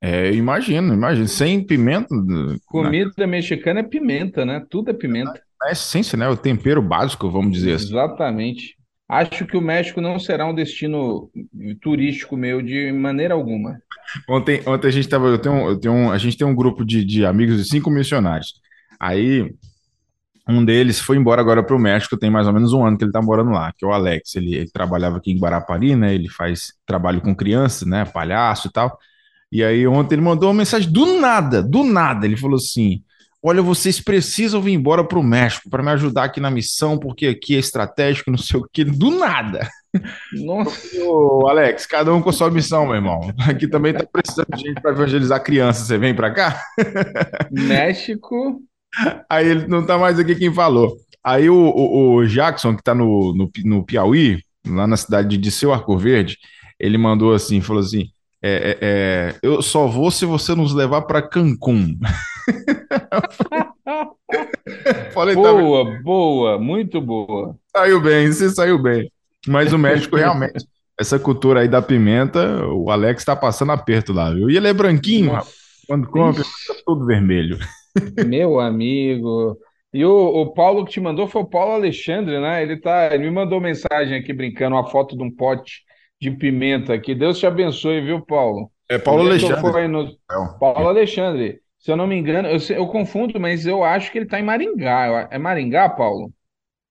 É, 0.00 0.32
imagino, 0.32 0.94
imagino. 0.94 1.26
Sem 1.26 1.64
pimenta, 1.64 2.14
na, 2.14 2.56
Comida 2.66 3.26
mexicana 3.26 3.80
é 3.80 3.82
pimenta, 3.82 4.44
né? 4.44 4.64
Tudo 4.70 4.90
é 4.90 4.94
pimenta. 4.94 5.40
na 5.60 5.72
essência, 5.72 6.16
né? 6.16 6.28
O 6.28 6.36
tempero 6.36 6.80
básico, 6.80 7.30
vamos 7.30 7.52
dizer 7.52 7.74
assim. 7.74 7.88
Exatamente. 7.88 8.76
Acho 9.08 9.46
que 9.46 9.56
o 9.56 9.60
México 9.60 10.00
não 10.00 10.18
será 10.18 10.46
um 10.46 10.54
destino 10.54 11.30
turístico 11.80 12.36
meu 12.36 12.60
de 12.60 12.92
maneira 12.92 13.32
alguma. 13.32 13.78
Ontem, 14.28 14.60
ontem 14.66 14.88
a 14.88 14.90
gente 14.90 15.08
tava, 15.08 15.28
eu 15.28 15.38
tenho, 15.38 15.68
eu 15.70 15.80
tenho 15.80 15.94
um, 15.94 16.12
a 16.12 16.18
gente 16.18 16.36
tem 16.36 16.46
um 16.46 16.54
grupo 16.54 16.84
de, 16.84 17.02
de 17.04 17.24
amigos 17.24 17.56
de 17.56 17.64
cinco 17.64 17.90
missionários. 17.90 18.52
Aí 19.00 19.50
um 20.46 20.64
deles 20.64 21.00
foi 21.00 21.16
embora 21.16 21.40
agora 21.40 21.62
para 21.62 21.76
o 21.76 21.78
México, 21.78 22.16
tem 22.16 22.30
mais 22.30 22.46
ou 22.46 22.52
menos 22.52 22.72
um 22.72 22.84
ano 22.84 22.96
que 22.96 23.04
ele 23.04 23.12
tá 23.12 23.20
morando 23.20 23.50
lá, 23.50 23.72
que 23.76 23.84
é 23.84 23.88
o 23.88 23.92
Alex. 23.92 24.34
Ele, 24.34 24.54
ele 24.54 24.70
trabalhava 24.70 25.18
aqui 25.18 25.30
em 25.30 25.38
Guarapari, 25.38 25.94
né? 25.94 26.14
Ele 26.14 26.28
faz 26.28 26.72
trabalho 26.86 27.20
com 27.20 27.34
crianças, 27.34 27.86
né? 27.86 28.04
Palhaço 28.04 28.68
e 28.68 28.72
tal. 28.72 28.98
E 29.50 29.64
aí 29.64 29.86
ontem 29.86 30.14
ele 30.16 30.22
mandou 30.22 30.48
uma 30.48 30.54
mensagem 30.54 30.90
do 30.92 31.18
nada, 31.20 31.62
do 31.62 31.82
nada. 31.84 32.26
Ele 32.26 32.36
falou 32.36 32.56
assim: 32.56 33.02
Olha, 33.42 33.62
vocês 33.62 34.00
precisam 34.00 34.60
vir 34.60 34.72
embora 34.72 35.02
para 35.04 35.18
o 35.18 35.22
México 35.22 35.70
para 35.70 35.82
me 35.82 35.90
ajudar 35.90 36.24
aqui 36.24 36.40
na 36.40 36.50
missão, 36.50 36.98
porque 36.98 37.26
aqui 37.26 37.56
é 37.56 37.58
estratégico, 37.58 38.30
não 38.30 38.38
sei 38.38 38.60
o 38.60 38.68
quê. 38.72 38.84
Do 38.84 39.10
nada. 39.10 39.68
Nossa, 40.34 41.02
Ô, 41.02 41.48
Alex, 41.48 41.86
cada 41.86 42.12
um 42.12 42.20
com 42.20 42.28
a 42.28 42.32
sua 42.32 42.50
missão, 42.50 42.84
meu 42.86 42.96
irmão. 42.96 43.20
Aqui 43.48 43.66
também 43.66 43.94
tá 43.94 44.04
precisando 44.12 44.48
de 44.54 44.62
gente 44.68 44.80
para 44.82 44.90
evangelizar 44.92 45.42
crianças. 45.42 45.86
Você 45.86 45.96
vem 45.96 46.14
para 46.14 46.30
cá? 46.30 46.62
México. 47.50 48.60
Aí 49.28 49.46
ele 49.48 49.66
não 49.66 49.84
tá 49.84 49.98
mais 49.98 50.18
aqui 50.18 50.34
quem 50.34 50.52
falou. 50.52 50.96
Aí 51.22 51.48
o, 51.50 51.54
o- 51.56 52.14
o 52.16 52.26
Jackson, 52.26 52.76
que 52.76 52.82
tá 52.82 52.94
no, 52.94 53.34
no, 53.34 53.50
no 53.64 53.84
Piauí, 53.84 54.40
lá 54.66 54.86
na 54.86 54.96
cidade 54.96 55.28
de 55.28 55.38
Disseu 55.38 55.72
Arco 55.72 55.96
Verde, 55.98 56.36
ele 56.78 56.96
mandou 56.98 57.34
assim, 57.34 57.60
falou 57.60 57.82
assim, 57.82 58.06
é, 58.42 58.50
é, 58.50 58.78
é, 58.80 59.34
eu 59.42 59.60
só 59.62 59.86
vou 59.86 60.10
se 60.10 60.24
você 60.24 60.54
nos 60.54 60.72
levar 60.72 61.02
para 61.02 61.22
Cancún. 61.22 61.98
Falei, 65.12 65.34
tá, 65.34 65.40
Boa, 65.42 65.84
boa, 66.02 66.58
muito 66.58 67.00
boa. 67.00 67.56
saiu 67.74 68.00
bem, 68.00 68.28
você 68.30 68.48
saiu 68.50 68.80
bem. 68.80 69.10
Mas 69.46 69.72
o 69.72 69.78
México 69.78 70.14
realmente, 70.16 70.64
essa 70.98 71.18
cultura 71.18 71.60
aí 71.60 71.68
da 71.68 71.82
pimenta, 71.82 72.64
o 72.66 72.90
Alex 72.90 73.24
tá 73.24 73.34
passando 73.34 73.72
aperto 73.72 74.12
lá, 74.12 74.32
viu? 74.32 74.50
E 74.50 74.56
ele 74.56 74.68
é 74.68 74.72
branquinho, 74.72 75.32
rapaz. 75.32 75.56
Quando 75.86 76.06
come, 76.08 76.34
fica 76.34 76.82
todo 76.84 77.06
vermelho. 77.06 77.58
Meu 78.26 78.60
amigo. 78.60 79.56
E 79.92 80.04
o, 80.04 80.42
o 80.42 80.52
Paulo 80.52 80.84
que 80.84 80.92
te 80.92 81.00
mandou 81.00 81.26
foi 81.26 81.40
o 81.40 81.46
Paulo 81.48 81.72
Alexandre, 81.72 82.38
né? 82.38 82.62
Ele 82.62 82.76
tá, 82.76 83.08
ele 83.14 83.24
me 83.24 83.30
mandou 83.30 83.58
mensagem 83.58 84.18
aqui 84.18 84.34
brincando, 84.34 84.76
uma 84.76 84.86
foto 84.90 85.16
de 85.16 85.22
um 85.22 85.30
pote 85.30 85.82
de 86.20 86.30
pimenta 86.30 86.94
aqui. 86.94 87.14
Deus 87.14 87.38
te 87.38 87.46
abençoe, 87.46 88.00
viu, 88.00 88.24
Paulo? 88.24 88.70
É 88.88 88.98
Paulo 88.98 89.22
eu 89.22 89.28
Alexandre. 89.30 89.88
no- 89.88 90.18
Paulo 90.58 90.88
Alexandre. 90.88 91.60
Se 91.78 91.90
eu 91.92 91.96
não 91.96 92.06
me 92.06 92.16
engano, 92.16 92.48
eu, 92.48 92.58
eu 92.76 92.86
confundo, 92.88 93.38
mas 93.38 93.66
eu 93.66 93.84
acho 93.84 94.10
que 94.10 94.18
ele 94.18 94.24
está 94.26 94.38
em 94.40 94.42
Maringá. 94.42 95.06
Eu- 95.06 95.28
É 95.30 95.38
Maringá, 95.38 95.88
Paulo? 95.88 96.32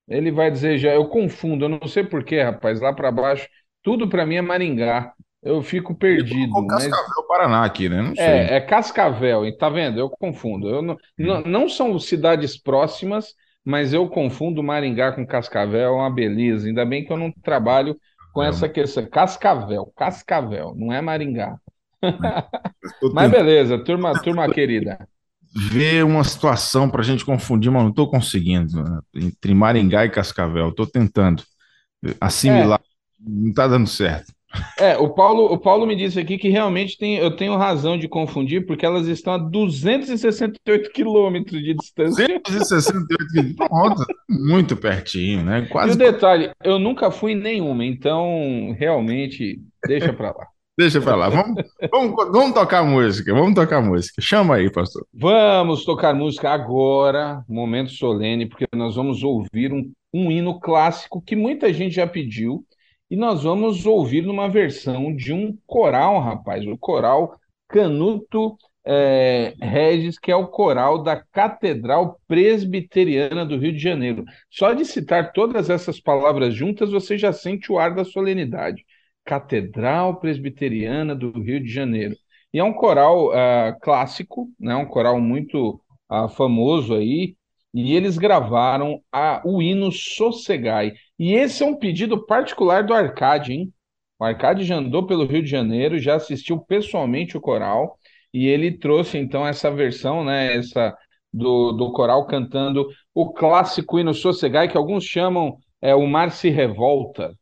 Ele 0.07 0.31
vai 0.31 0.51
dizer 0.51 0.77
já, 0.77 0.93
eu 0.93 1.07
confundo, 1.09 1.65
eu 1.65 1.69
não 1.69 1.87
sei 1.87 2.03
por 2.03 2.23
quê, 2.23 2.41
rapaz, 2.41 2.81
lá 2.81 2.93
para 2.93 3.11
baixo, 3.11 3.47
tudo 3.83 4.09
para 4.09 4.25
mim 4.25 4.35
é 4.35 4.41
Maringá. 4.41 5.13
Eu 5.43 5.61
fico 5.63 5.95
perdido, 5.95 6.53
mas 6.67 6.83
Cascavel, 6.83 7.27
Paraná 7.27 7.65
aqui, 7.65 7.89
né? 7.89 8.13
É, 8.17 8.55
é 8.57 8.61
Cascavel, 8.61 9.45
e 9.45 9.55
tá 9.55 9.69
vendo? 9.69 9.99
Eu 9.99 10.09
confundo. 10.09 10.67
Eu 10.69 10.81
não, 10.81 10.97
não, 11.17 11.41
não 11.41 11.69
são 11.69 11.99
cidades 11.99 12.57
próximas, 12.57 13.35
mas 13.63 13.93
eu 13.93 14.09
confundo 14.09 14.63
Maringá 14.63 15.11
com 15.11 15.25
Cascavel, 15.25 15.79
é 15.81 15.89
uma 15.91 16.09
beleza. 16.13 16.67
Ainda 16.67 16.85
bem 16.85 17.05
que 17.05 17.11
eu 17.13 17.17
não 17.17 17.31
trabalho 17.31 17.99
com 18.37 18.43
É 18.43 18.49
essa 18.49 18.69
questão. 18.69 19.03
Cascavel, 19.09 19.91
Cascavel, 19.95 20.75
não 20.75 20.93
é 20.93 21.01
Maringá. 21.01 21.59
Tô 22.99 23.09
Mas 23.13 23.31
beleza, 23.31 23.83
turma, 23.83 24.13
turma 24.21 24.47
querida. 24.51 25.07
ver 25.53 26.03
uma 26.05 26.23
situação 26.23 26.89
para 26.89 27.01
a 27.01 27.03
gente 27.03 27.25
confundir, 27.25 27.71
mas 27.71 27.83
não 27.83 27.89
estou 27.89 28.09
conseguindo. 28.09 28.83
né? 28.83 28.99
Entre 29.15 29.53
Maringá 29.53 30.05
e 30.05 30.09
Cascavel, 30.09 30.69
estou 30.69 30.85
tentando 30.87 31.43
assimilar. 32.21 32.81
Não 33.19 33.49
está 33.49 33.67
dando 33.67 33.87
certo. 33.87 34.33
É, 34.79 34.97
o 34.97 35.09
Paulo, 35.09 35.45
o 35.45 35.57
Paulo 35.57 35.85
me 35.85 35.95
disse 35.95 36.19
aqui 36.19 36.37
que 36.37 36.49
realmente 36.49 36.97
tem, 36.97 37.17
eu 37.17 37.35
tenho 37.35 37.57
razão 37.57 37.97
de 37.97 38.07
confundir, 38.07 38.65
porque 38.65 38.85
elas 38.85 39.07
estão 39.07 39.33
a 39.33 39.37
268 39.37 40.91
quilômetros 40.91 41.61
de 41.61 41.73
distância. 41.73 42.27
268 42.45 43.27
quilômetros. 43.27 43.67
Pronto, 43.67 44.05
muito 44.29 44.77
pertinho, 44.77 45.43
né? 45.43 45.61
E 45.61 45.63
o 45.63 45.69
Quase. 45.69 45.97
detalhe, 45.97 46.51
eu 46.63 46.79
nunca 46.79 47.11
fui 47.11 47.33
em 47.33 47.35
nenhuma, 47.35 47.85
então 47.85 48.75
realmente 48.77 49.59
deixa 49.85 50.13
pra 50.13 50.29
lá. 50.29 50.47
Deixa 50.77 51.01
pra 51.01 51.15
lá. 51.15 51.27
Vamos, 51.27 51.63
vamos, 51.91 52.15
vamos 52.31 52.53
tocar 52.53 52.83
música. 52.83 53.33
Vamos 53.33 53.55
tocar 53.55 53.81
música. 53.81 54.21
Chama 54.21 54.57
aí, 54.57 54.71
pastor. 54.71 55.07
Vamos 55.11 55.83
tocar 55.83 56.13
música 56.13 56.51
agora, 56.51 57.43
momento 57.49 57.89
solene, 57.89 58.45
porque 58.45 58.67
nós 58.75 58.95
vamos 58.95 59.23
ouvir 59.23 59.73
um, 59.73 59.91
um 60.13 60.31
hino 60.31 60.59
clássico 60.59 61.19
que 61.19 61.35
muita 61.35 61.73
gente 61.73 61.95
já 61.95 62.05
pediu, 62.05 62.63
e 63.09 63.15
nós 63.15 63.43
vamos 63.43 63.85
ouvir 63.85 64.21
numa 64.23 64.49
versão 64.49 65.15
de 65.15 65.33
um 65.33 65.57
coral, 65.65 66.19
rapaz, 66.19 66.65
o 66.65 66.77
coral 66.77 67.39
Canuto 67.67 68.57
é, 68.85 69.53
Regis, 69.61 70.17
que 70.17 70.31
é 70.31 70.35
o 70.35 70.47
coral 70.47 71.03
da 71.03 71.15
Catedral 71.21 72.19
Presbiteriana 72.27 73.45
do 73.45 73.57
Rio 73.57 73.73
de 73.73 73.79
Janeiro. 73.79 74.23
Só 74.49 74.73
de 74.73 74.85
citar 74.85 75.33
todas 75.33 75.69
essas 75.69 75.99
palavras 75.99 76.53
juntas, 76.53 76.91
você 76.91 77.17
já 77.17 77.33
sente 77.33 77.71
o 77.71 77.77
ar 77.79 77.93
da 77.93 78.05
solenidade. 78.05 78.85
Catedral 79.25 80.19
Presbiteriana 80.19 81.13
do 81.15 81.31
Rio 81.31 81.59
de 81.61 81.69
Janeiro. 81.69 82.15
E 82.53 82.59
é 82.59 82.63
um 82.63 82.73
coral 82.73 83.31
ah, 83.33 83.75
clássico, 83.81 84.49
né? 84.59 84.75
Um 84.75 84.85
coral 84.85 85.19
muito 85.19 85.81
ah, 86.09 86.29
famoso 86.29 86.93
aí, 86.95 87.35
e 87.73 87.93
eles 87.93 88.17
gravaram 88.17 89.01
a- 89.11 89.41
o 89.45 89.61
hino 89.61 89.91
Sossegai. 89.91 90.93
E 91.19 91.33
esse 91.33 91.63
é 91.63 91.65
um 91.65 91.75
pedido 91.75 92.25
particular 92.25 92.83
do 92.83 92.93
Arcade, 92.93 93.53
hein? 93.53 93.73
O 94.19 94.23
Arcade 94.25 94.63
já 94.63 94.77
andou 94.77 95.05
pelo 95.05 95.25
Rio 95.25 95.43
de 95.43 95.49
Janeiro, 95.49 95.99
já 95.99 96.15
assistiu 96.15 96.59
pessoalmente 96.59 97.37
o 97.37 97.41
coral, 97.41 97.97
e 98.33 98.47
ele 98.47 98.77
trouxe 98.77 99.17
então 99.17 99.45
essa 99.45 99.71
versão, 99.71 100.23
né? 100.23 100.55
Essa 100.55 100.95
do, 101.31 101.71
do 101.71 101.91
coral 101.91 102.25
cantando 102.25 102.87
o 103.13 103.31
clássico 103.31 103.99
hino 103.99 104.13
Sossegai, 104.13 104.67
que 104.67 104.77
alguns 104.77 105.03
chamam 105.03 105.57
é, 105.81 105.93
O 105.95 106.07
Mar 106.07 106.31
se 106.31 106.49
Revolta. 106.49 107.33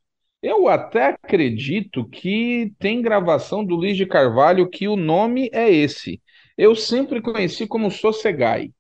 Eu 0.42 0.68
até 0.68 1.08
acredito 1.08 2.08
que 2.08 2.74
tem 2.78 3.02
gravação 3.02 3.66
do 3.66 3.76
Luiz 3.76 3.98
de 3.98 4.06
Carvalho 4.06 4.70
que 4.70 4.88
o 4.88 4.96
nome 4.96 5.50
é 5.52 5.70
esse. 5.72 6.22
Eu 6.58 6.76
sempre 6.76 7.22
conheci 7.22 7.66
como 7.68 7.90
Sossegai. 7.90 8.72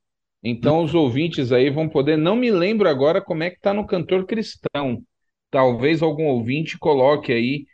Então 0.45 0.83
os 0.83 0.93
ouvintes 0.93 1.51
aí 1.51 1.71
vão 1.71 1.89
poder, 1.89 2.17
não 2.17 2.35
me 2.35 2.51
lembro 2.51 2.87
agora 2.87 3.19
como 3.19 3.41
é 3.43 3.49
que 3.49 3.59
tá 3.59 3.73
no 3.73 3.87
Cantor 3.87 4.25
Cristão. 4.25 5.01
Talvez 5.49 6.03
algum 6.03 6.25
ouvinte 6.25 6.77
coloque 6.77 7.33
aí 7.33 7.65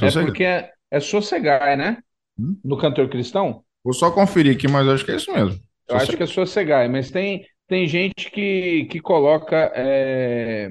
É 0.00 0.04
mesmo. 0.04 0.20
É 0.24 0.24
porque 0.24 0.44
é, 0.44 0.70
é 0.90 1.00
Sossegai, 1.00 1.76
né? 1.76 1.98
Hum? 2.38 2.58
No 2.64 2.78
Cantor 2.78 3.08
Cristão? 3.08 3.62
Vou 3.84 3.92
só 3.92 4.10
conferir 4.10 4.56
aqui, 4.56 4.66
mas 4.66 4.88
acho 4.88 5.04
que 5.04 5.12
é 5.12 5.16
isso 5.16 5.32
mesmo. 5.32 5.60
Eu 5.88 5.96
acho 5.96 6.16
que 6.16 6.22
é 6.22 6.26
Sossegai, 6.26 6.88
mas 6.88 7.10
tem, 7.10 7.44
tem 7.68 7.86
gente 7.86 8.30
que, 8.30 8.86
que 8.86 8.98
coloca 8.98 9.70
é, 9.74 10.70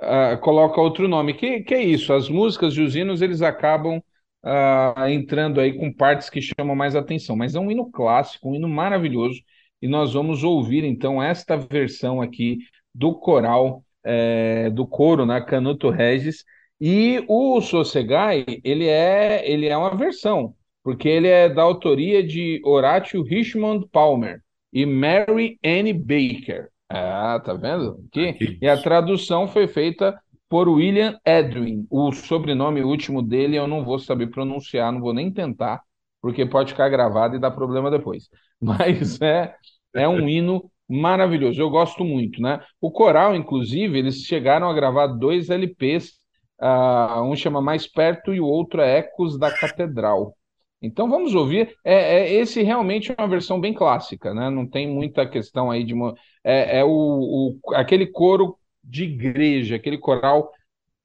ah, 0.00 0.36
coloca 0.36 0.80
outro 0.80 1.08
nome. 1.08 1.34
Que, 1.34 1.60
que 1.62 1.74
é 1.74 1.82
isso? 1.82 2.12
As 2.12 2.28
músicas 2.28 2.74
de 2.74 2.82
os 2.82 2.94
hinos 2.94 3.22
eles 3.22 3.42
acabam 3.42 4.00
ah, 4.46 5.10
entrando 5.10 5.60
aí 5.60 5.72
com 5.72 5.92
partes 5.92 6.30
que 6.30 6.40
chamam 6.40 6.76
mais 6.76 6.94
atenção. 6.94 7.34
Mas 7.34 7.56
é 7.56 7.60
um 7.60 7.70
hino 7.70 7.90
clássico, 7.90 8.48
um 8.48 8.54
hino 8.54 8.68
maravilhoso. 8.68 9.40
E 9.82 9.88
nós 9.88 10.12
vamos 10.14 10.44
ouvir 10.44 10.84
então 10.84 11.22
esta 11.22 11.56
versão 11.56 12.22
aqui 12.22 12.58
do 12.94 13.14
coral, 13.14 13.82
é, 14.04 14.70
do 14.70 14.86
coro, 14.86 15.26
né? 15.26 15.40
Canuto 15.40 15.90
Regis. 15.90 16.44
E 16.80 17.24
o 17.28 17.60
Sossegai, 17.60 18.44
ele 18.62 18.86
é, 18.86 19.50
ele 19.50 19.66
é 19.66 19.76
uma 19.76 19.96
versão, 19.96 20.54
porque 20.84 21.08
ele 21.08 21.28
é 21.28 21.48
da 21.48 21.62
autoria 21.62 22.22
de 22.22 22.60
Horatio 22.64 23.22
Richmond 23.22 23.88
Palmer 23.90 24.42
e 24.72 24.86
Mary 24.86 25.58
Ann 25.64 25.92
Baker. 25.98 26.68
Ah, 26.88 27.40
tá 27.44 27.54
vendo? 27.54 28.04
Aqui. 28.08 28.28
Aqui. 28.28 28.58
E 28.62 28.68
a 28.68 28.80
tradução 28.80 29.48
foi 29.48 29.66
feita 29.66 30.16
por 30.48 30.68
William 30.68 31.18
Edwin. 31.24 31.86
O 31.90 32.12
sobrenome 32.12 32.82
último 32.82 33.22
dele 33.22 33.56
eu 33.56 33.66
não 33.66 33.84
vou 33.84 33.98
saber 33.98 34.28
pronunciar, 34.28 34.92
não 34.92 35.00
vou 35.00 35.12
nem 35.14 35.32
tentar, 35.32 35.82
porque 36.20 36.46
pode 36.46 36.72
ficar 36.72 36.88
gravado 36.88 37.36
e 37.36 37.40
dar 37.40 37.50
problema 37.50 37.90
depois. 37.90 38.28
Mas 38.60 39.20
é, 39.20 39.54
é 39.94 40.08
um 40.08 40.28
hino 40.28 40.70
maravilhoso, 40.88 41.60
eu 41.60 41.68
gosto 41.70 42.04
muito, 42.04 42.40
né? 42.40 42.60
O 42.80 42.90
coral, 42.90 43.34
inclusive, 43.34 43.98
eles 43.98 44.22
chegaram 44.22 44.68
a 44.68 44.74
gravar 44.74 45.08
dois 45.08 45.50
LPs, 45.50 46.12
ah, 46.60 47.22
um 47.22 47.34
chama 47.36 47.60
Mais 47.60 47.86
Perto 47.86 48.32
e 48.34 48.40
o 48.40 48.46
outro 48.46 48.80
é 48.80 48.98
Ecos 48.98 49.38
da 49.38 49.50
Catedral. 49.50 50.34
Então 50.80 51.08
vamos 51.08 51.34
ouvir. 51.34 51.74
É, 51.84 51.94
é- 52.22 52.32
esse 52.34 52.62
realmente 52.62 53.10
é 53.10 53.14
uma 53.18 53.28
versão 53.28 53.60
bem 53.60 53.72
clássica, 53.74 54.32
né? 54.34 54.50
Não 54.50 54.68
tem 54.68 54.86
muita 54.88 55.26
questão 55.28 55.70
aí 55.70 55.84
de. 55.84 55.94
mo- 55.94 56.14
É, 56.44 56.78
é 56.80 56.84
o, 56.84 57.58
o- 57.64 57.74
aquele 57.74 58.06
coro 58.06 58.56
de 58.86 59.04
igreja, 59.04 59.76
aquele 59.76 59.98
coral 59.98 60.50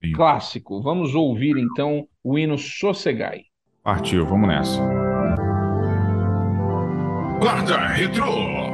Sim. 0.03 0.11
clássico. 0.13 0.81
Vamos 0.81 1.15
ouvir 1.15 1.57
então 1.57 2.07
o 2.23 2.37
hino 2.37 2.57
Sossegai. 2.57 3.43
Partiu, 3.83 4.25
vamos 4.25 4.47
nessa. 4.47 4.79
Guarda 7.39 7.87
Retrô. 7.87 8.71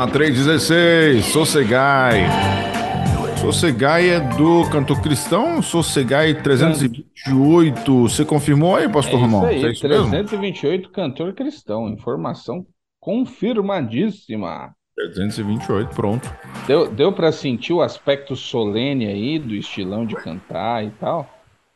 Na 0.00 0.06
316, 0.06 1.26
Sossegai. 1.26 2.22
Sossegai 3.38 4.08
é 4.08 4.18
do 4.18 4.66
cantor 4.70 5.02
cristão, 5.02 5.60
Sossegai 5.60 6.32
328. 6.42 8.08
Você 8.08 8.24
confirmou 8.24 8.76
aí, 8.76 8.88
pastor 8.88 9.18
É 9.18 9.22
Romão? 9.22 9.44
aí, 9.44 9.62
É 9.62 9.72
isso 9.72 9.86
mesmo? 9.86 10.08
328 10.08 10.88
cantor 10.88 11.34
cristão. 11.34 11.86
Informação 11.86 12.64
confirmadíssima. 12.98 14.74
328, 14.96 15.94
pronto. 15.94 16.34
Deu, 16.66 16.90
deu 16.90 17.12
para 17.12 17.30
sentir 17.30 17.74
o 17.74 17.82
aspecto 17.82 18.34
solene 18.34 19.06
aí 19.06 19.38
do 19.38 19.54
estilão 19.54 20.06
de 20.06 20.14
cantar 20.14 20.82
e 20.82 20.90
tal? 20.92 21.28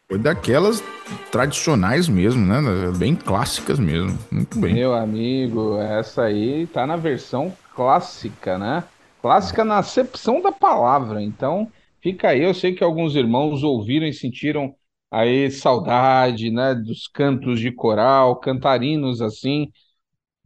Foi 0.09 0.18
daquelas 0.18 0.82
tradicionais 1.30 2.09
mesmo, 2.09 2.44
né? 2.46 2.57
Bem 2.96 3.14
clássicas 3.14 3.78
mesmo. 3.78 4.18
Muito 4.30 4.59
bem. 4.59 4.76
Meu 4.76 4.94
amigo, 4.94 5.78
essa 5.78 6.24
aí 6.24 6.66
tá 6.68 6.86
na 6.86 6.96
versão 6.96 7.57
clássica, 7.74 8.57
né? 8.59 8.88
Clássica 9.20 9.64
na 9.64 9.78
acepção 9.78 10.40
da 10.40 10.52
palavra. 10.52 11.22
Então, 11.22 11.70
fica 12.00 12.28
aí. 12.30 12.42
Eu 12.42 12.55
sei 12.55 12.74
que 12.74 12.84
alguns 12.84 13.14
irmãos 13.16 13.62
ouviram 13.62 14.07
e 14.07 14.12
sentiram 14.12 14.74
aí 15.11 15.50
saudade, 15.50 16.50
né? 16.50 16.74
Dos 16.74 17.07
cantos 17.09 17.61
de 17.61 17.70
coral, 17.72 18.36
cantarinos 18.40 19.20
assim, 19.20 19.70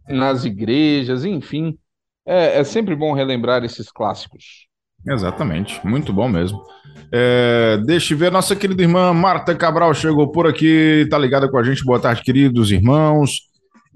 nas 0.08 0.44
igrejas, 0.44 1.24
enfim. 1.24 1.78
É, 2.26 2.60
é 2.60 2.64
sempre 2.64 2.96
bom 2.96 3.14
relembrar 3.14 3.64
esses 3.64 3.92
clássicos. 3.92 4.67
Exatamente, 5.08 5.80
muito 5.86 6.12
bom 6.12 6.28
mesmo. 6.28 6.62
É, 7.10 7.78
deixa 7.86 8.12
eu 8.12 8.18
ver, 8.18 8.30
nossa 8.30 8.54
querida 8.54 8.82
irmã 8.82 9.12
Marta 9.14 9.54
Cabral 9.54 9.94
chegou 9.94 10.30
por 10.30 10.46
aqui, 10.46 11.06
tá 11.10 11.18
ligada 11.18 11.48
com 11.48 11.56
a 11.56 11.62
gente. 11.62 11.84
Boa 11.84 11.98
tarde, 11.98 12.22
queridos 12.22 12.70
irmãos. 12.70 13.48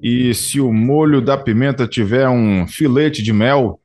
E 0.02 0.34
se 0.34 0.60
o 0.60 0.72
molho 0.72 1.20
da 1.20 1.36
pimenta 1.36 1.86
tiver 1.86 2.28
um 2.28 2.66
filete 2.66 3.22
de 3.22 3.32
mel 3.32 3.78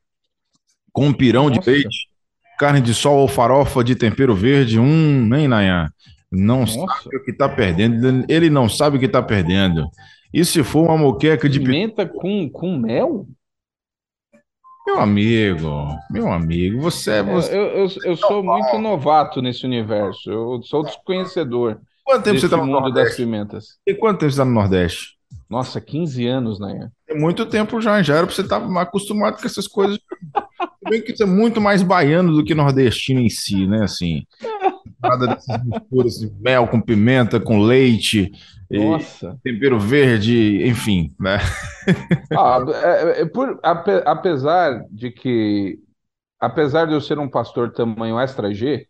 com 0.92 1.14
pirão 1.14 1.52
de 1.52 1.58
Nossa. 1.58 1.70
leite, 1.70 2.08
carne 2.58 2.82
de 2.82 2.94
sol 2.94 3.18
ou 3.18 3.28
farofa 3.28 3.84
de 3.84 3.96
tempero 3.96 4.34
verde, 4.34 4.80
hum, 4.80 5.30
hein, 5.36 5.48
Nayan? 5.48 5.90
Não 6.32 6.62
Nossa. 6.62 6.74
sabe 6.74 7.18
o 7.18 7.24
que 7.24 7.34
tá 7.34 7.48
perdendo, 7.48 8.26
ele 8.28 8.50
não 8.50 8.68
sabe 8.68 8.98
o 8.98 9.00
que 9.00 9.08
tá 9.08 9.22
perdendo. 9.22 9.88
E 10.34 10.44
se 10.44 10.64
for 10.64 10.86
uma 10.86 10.98
moqueca 10.98 11.48
de 11.48 11.60
pimenta, 11.60 12.06
Pimenta 12.06 12.20
com, 12.20 12.50
com 12.50 12.78
mel? 12.78 13.28
Meu 14.88 15.02
amigo, 15.02 16.00
meu 16.10 16.32
amigo, 16.32 16.80
você, 16.82 17.12
é 17.12 17.20
Eu, 17.20 17.26
você 17.26 17.54
eu, 17.54 17.64
eu, 17.66 17.88
eu 18.06 18.16
sou 18.16 18.42
muito 18.42 18.78
novato 18.78 19.42
nesse 19.42 19.66
universo. 19.66 20.32
Eu 20.32 20.62
sou 20.64 20.84
desconhecedor 20.84 21.82
quanto 22.06 22.24
tempo 22.24 22.40
você 22.40 22.48
desse 22.48 22.50
tá 22.50 22.58
no 22.58 22.66
mundo 22.66 22.84
das 22.86 22.94
Nordeste? 22.94 23.18
pimentas. 23.18 23.66
E 23.86 23.94
quanto 23.94 24.20
tempo 24.20 24.32
você 24.32 24.38
tá 24.38 24.46
no 24.46 24.52
Nordeste? 24.52 25.18
Nossa, 25.50 25.82
15 25.82 26.26
anos, 26.26 26.58
né? 26.58 26.90
Tem 27.06 27.20
muito 27.20 27.46
tempo 27.46 27.82
já, 27.82 28.02
já 28.02 28.16
era 28.16 28.26
pra 28.26 28.34
você 28.34 28.42
estar 28.42 28.58
acostumado 28.80 29.38
com 29.40 29.46
essas 29.46 29.68
coisas. 29.68 30.00
Bem 30.90 31.02
que 31.02 31.14
você 31.14 31.24
é 31.24 31.26
muito 31.26 31.60
mais 31.60 31.84
baiano 31.84 32.34
do 32.34 32.46
que 32.46 32.56
nordestino 32.56 33.20
em 33.20 33.30
si, 33.30 33.68
né? 33.68 33.84
Assim, 33.84 34.24
nada 35.02 35.28
dessas 35.28 35.58
misturas 35.64 36.16
de 36.20 36.32
mel 36.42 36.68
com 36.68 36.82
pimenta, 36.82 37.40
com 37.40 37.60
leite, 37.60 38.32
tempero 39.44 39.80
verde, 39.80 40.66
enfim, 40.68 41.14
né? 41.20 41.40
Ah, 42.34 42.60
é- 42.84 43.22
é 43.22 43.26
por- 43.26 43.60
ape- 43.64 44.04
apesar 44.06 44.86
de 44.92 45.12
que, 45.12 45.80
apesar 46.40 46.88
de 46.88 46.94
eu 46.94 47.02
ser 47.02 47.20
um 47.20 47.30
pastor 47.30 47.72
tamanho 47.74 48.20
extra 48.20 48.54
G, 48.54 48.88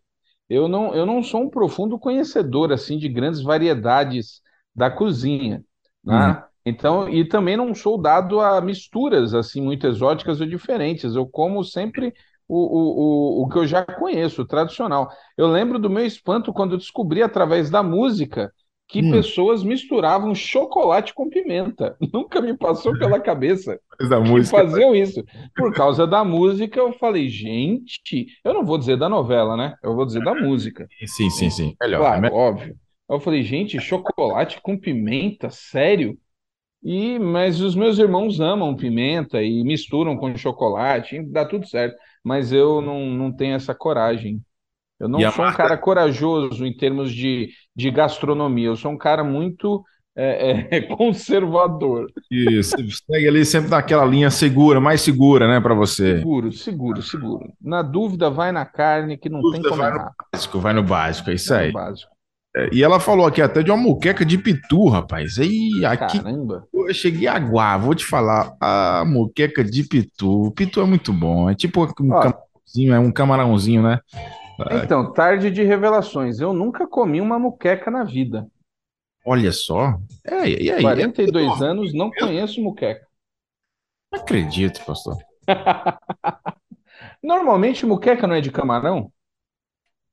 eu 0.50 0.68
não, 0.68 0.96
eu 0.96 1.06
não 1.06 1.24
sou 1.24 1.44
um 1.44 1.50
profundo 1.52 2.00
conhecedor 2.00 2.72
assim 2.74 2.98
de 3.00 3.10
grandes 3.10 3.42
variedades 3.42 4.42
da 4.76 4.92
cozinha, 4.92 5.64
né? 6.04 6.44
Então, 6.66 7.10
e 7.10 7.28
também 7.28 7.58
não 7.58 7.76
sou 7.76 8.02
dado 8.02 8.40
a 8.42 8.62
misturas 8.62 9.34
assim 9.34 9.62
muito 9.62 9.88
exóticas 9.88 10.42
ou 10.42 10.48
diferentes. 10.48 11.16
Eu 11.16 11.28
como 11.28 11.64
sempre 11.64 12.14
o, 12.48 12.56
o, 12.58 13.42
o, 13.42 13.44
o 13.44 13.50
que 13.50 13.58
eu 13.58 13.68
já 13.68 13.84
conheço, 13.86 14.42
o 14.42 14.48
tradicional. 14.48 15.10
Eu 15.38 15.48
lembro 15.48 15.80
do 15.80 15.90
meu 15.90 16.06
espanto 16.06 16.54
quando 16.54 16.74
eu 16.74 16.78
descobri 16.78 17.22
através 17.22 17.70
da 17.70 17.84
música 17.84 18.52
que 18.88 19.04
Hum. 19.04 19.12
pessoas 19.12 19.64
misturavam 19.64 20.34
chocolate 20.34 21.14
com 21.14 21.30
pimenta. 21.30 21.98
Nunca 22.14 22.42
me 22.42 22.58
passou 22.58 22.96
pela 22.98 23.20
cabeça 23.20 23.80
Da 24.10 24.20
que 24.24 24.30
música. 24.30 24.62
faziam 24.62 24.96
isso. 24.96 25.24
Por 25.56 25.74
causa 25.74 26.08
da 26.08 26.24
música, 26.24 26.80
eu 26.80 26.94
falei, 26.94 27.28
gente, 27.30 28.28
eu 28.44 28.54
não 28.54 28.66
vou 28.66 28.78
dizer 28.78 28.98
da 28.98 29.10
novela, 29.10 29.58
né? 29.58 29.76
Eu 29.84 29.96
vou 29.96 30.06
dizer 30.06 30.24
da 30.24 30.34
música. 30.34 30.88
Sim, 31.06 31.30
sim, 31.30 31.50
sim. 31.50 31.78
Melhor. 31.82 32.00
Claro, 32.00 32.22
né? 32.22 32.30
óbvio. 32.32 32.76
Eu 33.10 33.20
falei, 33.20 33.44
gente, 33.44 33.80
chocolate 33.80 34.62
com 34.62 34.78
pimenta, 34.78 35.50
sério? 35.50 36.18
E, 36.84 37.20
mas 37.20 37.60
os 37.62 37.76
meus 37.76 37.98
irmãos 37.98 38.40
amam 38.40 38.76
pimenta 38.76 39.42
e 39.42 39.64
misturam 39.64 40.16
com 40.18 40.36
chocolate, 40.38 41.22
dá 41.24 41.46
tudo 41.46 41.68
certo. 41.68 41.98
Mas 42.28 42.52
eu 42.52 42.82
não, 42.82 43.06
não 43.06 43.32
tenho 43.32 43.56
essa 43.56 43.74
coragem. 43.74 44.42
Eu 45.00 45.08
não 45.08 45.32
sou 45.32 45.46
um 45.46 45.54
cara 45.54 45.78
corajoso 45.78 46.66
em 46.66 46.76
termos 46.76 47.14
de, 47.14 47.52
de 47.74 47.90
gastronomia. 47.90 48.68
Eu 48.68 48.76
sou 48.76 48.92
um 48.92 48.98
cara 48.98 49.24
muito 49.24 49.82
é, 50.14 50.78
é, 50.78 50.82
conservador. 50.94 52.12
Você 52.30 52.90
segue 52.90 53.30
ali 53.30 53.46
sempre 53.46 53.70
naquela 53.70 54.04
linha 54.04 54.30
segura, 54.30 54.82
mais 54.82 55.00
segura, 55.00 55.48
né, 55.48 55.62
pra 55.62 55.74
você. 55.74 56.18
Seguro, 56.18 56.52
seguro, 56.52 57.02
seguro. 57.02 57.54
Na 57.62 57.82
dúvida, 57.82 58.30
vai 58.30 58.52
na 58.52 58.66
carne 58.66 59.18
que 59.18 59.30
não 59.30 59.40
Dúvida, 59.40 59.62
tem 59.62 59.70
como 59.70 59.82
vai 59.82 59.94
no. 59.94 60.12
Básico, 60.34 60.60
vai 60.60 60.74
no 60.74 60.84
básico, 60.84 61.30
é 61.30 61.34
isso 61.36 61.54
É 61.54 61.60
aí. 61.60 61.72
É, 62.58 62.70
E 62.74 62.84
ela 62.84 63.00
falou 63.00 63.28
aqui 63.28 63.42
até 63.42 63.62
de 63.62 63.70
uma 63.70 63.78
muqueca 63.78 64.26
de 64.26 64.38
pitu, 64.38 64.88
rapaz. 64.90 65.38
Aí, 65.38 65.86
aqui 65.86 66.20
Caramba. 66.20 66.68
eu 66.74 66.94
cheguei 66.94 67.28
a 67.28 67.36
aguar, 67.36 67.80
vou 67.80 67.94
te 67.94 68.04
falar. 68.04 68.56
A 68.60 69.04
muqueca 69.06 69.64
de 69.64 69.84
pitu. 69.84 70.52
Pitu 70.56 70.82
é 70.82 70.86
muito 70.86 71.14
bom. 71.14 71.50
É 71.50 71.56
tipo 71.56 71.82
um 71.84 72.12
Ó. 72.12 72.20
camarãozinho, 72.20 72.94
é 72.94 73.00
um 73.00 73.12
camarãozinho, 73.12 73.84
né? 73.84 74.00
Então, 74.84 75.14
tarde 75.14 75.52
de 75.52 75.64
revelações. 75.64 76.40
Eu 76.40 76.52
nunca 76.52 76.88
comi 76.88 77.22
uma 77.22 77.38
muqueca 77.38 77.92
na 77.92 78.04
vida. 78.04 78.48
Olha 79.24 79.52
só. 79.52 80.00
É, 80.26 80.50
e 80.50 80.72
aí? 80.72 80.82
42 80.82 81.62
Eu 81.62 81.68
anos, 81.68 81.94
não 81.94 82.10
conheço 82.10 82.62
muqueca. 82.62 83.06
não 84.12 84.20
acredito, 84.22 84.84
pastor. 84.86 85.18
Normalmente, 87.22 87.86
muqueca 87.86 88.26
não 88.26 88.36
é 88.36 88.42
de 88.42 88.52
camarão? 88.52 89.12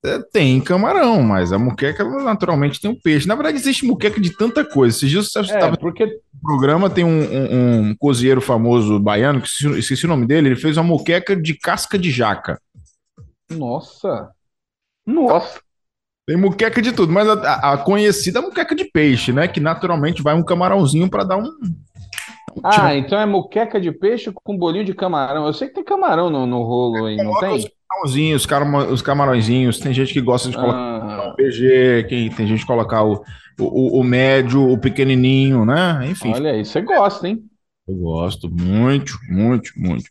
É, 0.05 0.19
tem 0.33 0.61
camarão, 0.61 1.23
mas 1.23 1.51
a 1.53 1.59
muqueca 1.59 2.05
naturalmente 2.05 2.79
tem 2.81 2.91
um 2.91 3.01
peixe. 3.01 3.27
Na 3.27 3.35
verdade, 3.35 3.57
existe 3.57 3.87
muqueca 3.87 4.21
de 4.21 4.37
tanta 4.37 4.65
coisa. 4.65 4.97
Esses 4.97 5.09
dias 5.11 5.33
você 5.33 5.39
É, 5.39 5.43
estava 5.43 5.77
porque. 5.79 6.05
no 6.05 6.41
programa, 6.43 6.91
tem 6.91 7.05
um, 7.05 7.09
um, 7.23 7.81
um 7.91 7.97
cozinheiro 7.97 8.41
famoso 8.41 8.99
baiano, 9.01 9.41
que 9.41 9.49
esqueci, 9.49 9.79
esqueci 9.79 10.05
o 10.05 10.09
nome 10.09 10.27
dele, 10.27 10.49
ele 10.49 10.57
fez 10.57 10.77
uma 10.77 10.85
muqueca 10.85 11.35
de 11.35 11.55
casca 11.59 11.99
de 11.99 12.11
jaca. 12.11 12.61
Nossa. 13.51 14.35
Nossa. 15.07 15.61
Tem 16.27 16.37
muqueca 16.37 16.81
de 16.81 16.93
tudo, 16.93 17.13
mas 17.13 17.29
a, 17.29 17.73
a- 17.73 17.79
conhecida 17.79 18.39
é 18.39 18.43
muqueca 18.43 18.75
de 18.75 18.85
peixe, 18.87 19.33
né? 19.33 19.47
Que 19.49 19.61
naturalmente 19.61 20.23
vai 20.23 20.35
um 20.35 20.45
camarãozinho 20.45 21.09
para 21.09 21.25
dar 21.25 21.37
um. 21.37 21.51
Ah, 22.63 22.95
então 22.95 23.19
é 23.19 23.27
muqueca 23.27 23.81
de 23.81 23.91
peixe 23.93 24.33
com 24.33 24.57
bolinho 24.57 24.85
de 24.85 24.95
camarão. 24.95 25.47
Eu 25.47 25.53
sei 25.53 25.69
que 25.69 25.75
tem 25.75 25.85
camarão 25.85 26.31
no, 26.31 26.47
no 26.47 26.63
rolo 26.63 27.07
aí, 27.07 27.17
não 27.17 27.39
tem? 27.41 27.71
Os 28.03 28.13
camarãozinhos, 28.13 28.43
os, 28.43 28.47
carama- 28.47 28.85
os 28.87 29.03
camarõezinhos. 29.03 29.79
Tem 29.79 29.93
gente 29.93 30.13
que 30.13 30.21
gosta 30.21 30.49
de 30.51 30.57
colocar 30.57 30.79
Ah, 30.79 31.29
o 31.31 31.37
PG, 31.37 32.07
quem, 32.09 32.31
tem 32.31 32.47
gente 32.47 32.61
que 32.61 32.67
colocar 32.67 33.03
o, 33.05 33.23
o, 33.59 34.01
o 34.01 34.05
médio, 34.05 34.69
o 34.69 34.79
pequenininho, 34.79 35.65
né? 35.65 36.01
Enfim, 36.07 36.33
olha 36.35 36.53
aí, 36.53 36.65
você 36.65 36.81
gosta, 36.81 37.29
hein? 37.29 37.45
eu 37.87 37.97
gosto 37.97 38.51
muito, 38.51 39.19
muito, 39.29 39.71
muito. 39.77 40.05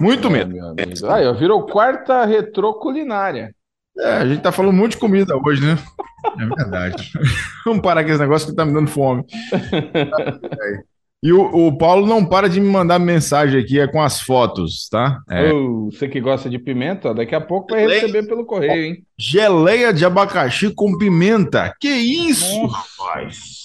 Muito 0.00 0.28
É, 0.28 0.44
mesmo. 0.46 1.10
Aí, 1.10 1.26
ó, 1.26 1.34
virou 1.34 1.66
quarta 1.66 2.24
retrô 2.24 2.74
culinária. 2.74 3.54
É, 3.98 4.12
a 4.14 4.26
gente 4.26 4.40
tá 4.40 4.50
falando 4.50 4.72
muito 4.74 4.92
de 4.92 4.98
comida 4.98 5.34
hoje, 5.36 5.62
né? 5.62 5.76
É 6.38 6.46
verdade. 6.46 7.10
Vamos 7.66 7.82
parar 7.82 8.02
com 8.04 8.10
esse 8.10 8.20
negócio 8.20 8.48
que 8.48 8.54
tá 8.54 8.64
me 8.64 8.72
dando 8.72 8.88
fome. 8.88 9.24
E 11.22 11.32
o, 11.34 11.42
o 11.66 11.76
Paulo 11.76 12.06
não 12.06 12.24
para 12.24 12.48
de 12.48 12.58
me 12.60 12.68
mandar 12.68 12.98
mensagem 12.98 13.60
aqui, 13.60 13.78
é 13.78 13.86
com 13.86 14.00
as 14.02 14.20
fotos, 14.22 14.88
tá? 14.88 15.20
É. 15.28 15.52
Ô, 15.52 15.90
você 15.90 16.08
que 16.08 16.18
gosta 16.18 16.48
de 16.48 16.58
pimenta, 16.58 17.10
ó, 17.10 17.12
daqui 17.12 17.34
a 17.34 17.40
pouco 17.40 17.68
vai 17.74 17.86
receber 17.86 18.26
pelo 18.26 18.46
correio, 18.46 18.84
hein? 18.84 19.04
Geleia 19.18 19.92
de 19.92 20.02
abacaxi 20.04 20.72
com 20.74 20.96
pimenta. 20.96 21.74
Que 21.78 21.88
isso, 21.90 22.62
Nossa. 22.62 22.78
rapaz? 22.98 23.60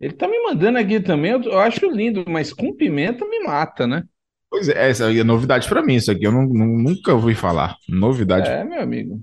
Ele 0.00 0.12
tá 0.12 0.28
me 0.28 0.40
mandando 0.44 0.78
aqui 0.78 1.00
também, 1.00 1.32
eu, 1.32 1.42
eu 1.42 1.58
acho 1.58 1.90
lindo, 1.90 2.24
mas 2.28 2.52
com 2.52 2.72
pimenta 2.72 3.26
me 3.26 3.40
mata, 3.40 3.84
né? 3.84 4.04
Pois 4.48 4.68
é, 4.68 4.88
essa 4.88 5.12
é 5.12 5.24
novidade 5.24 5.68
pra 5.68 5.82
mim, 5.82 5.96
isso 5.96 6.12
aqui 6.12 6.24
eu 6.24 6.32
não- 6.32 6.46
não- 6.46 6.66
nunca 6.78 7.12
ouvi 7.12 7.34
falar. 7.34 7.76
Novidade. 7.88 8.48
É, 8.48 8.62
meu 8.64 8.80
amigo. 8.80 9.20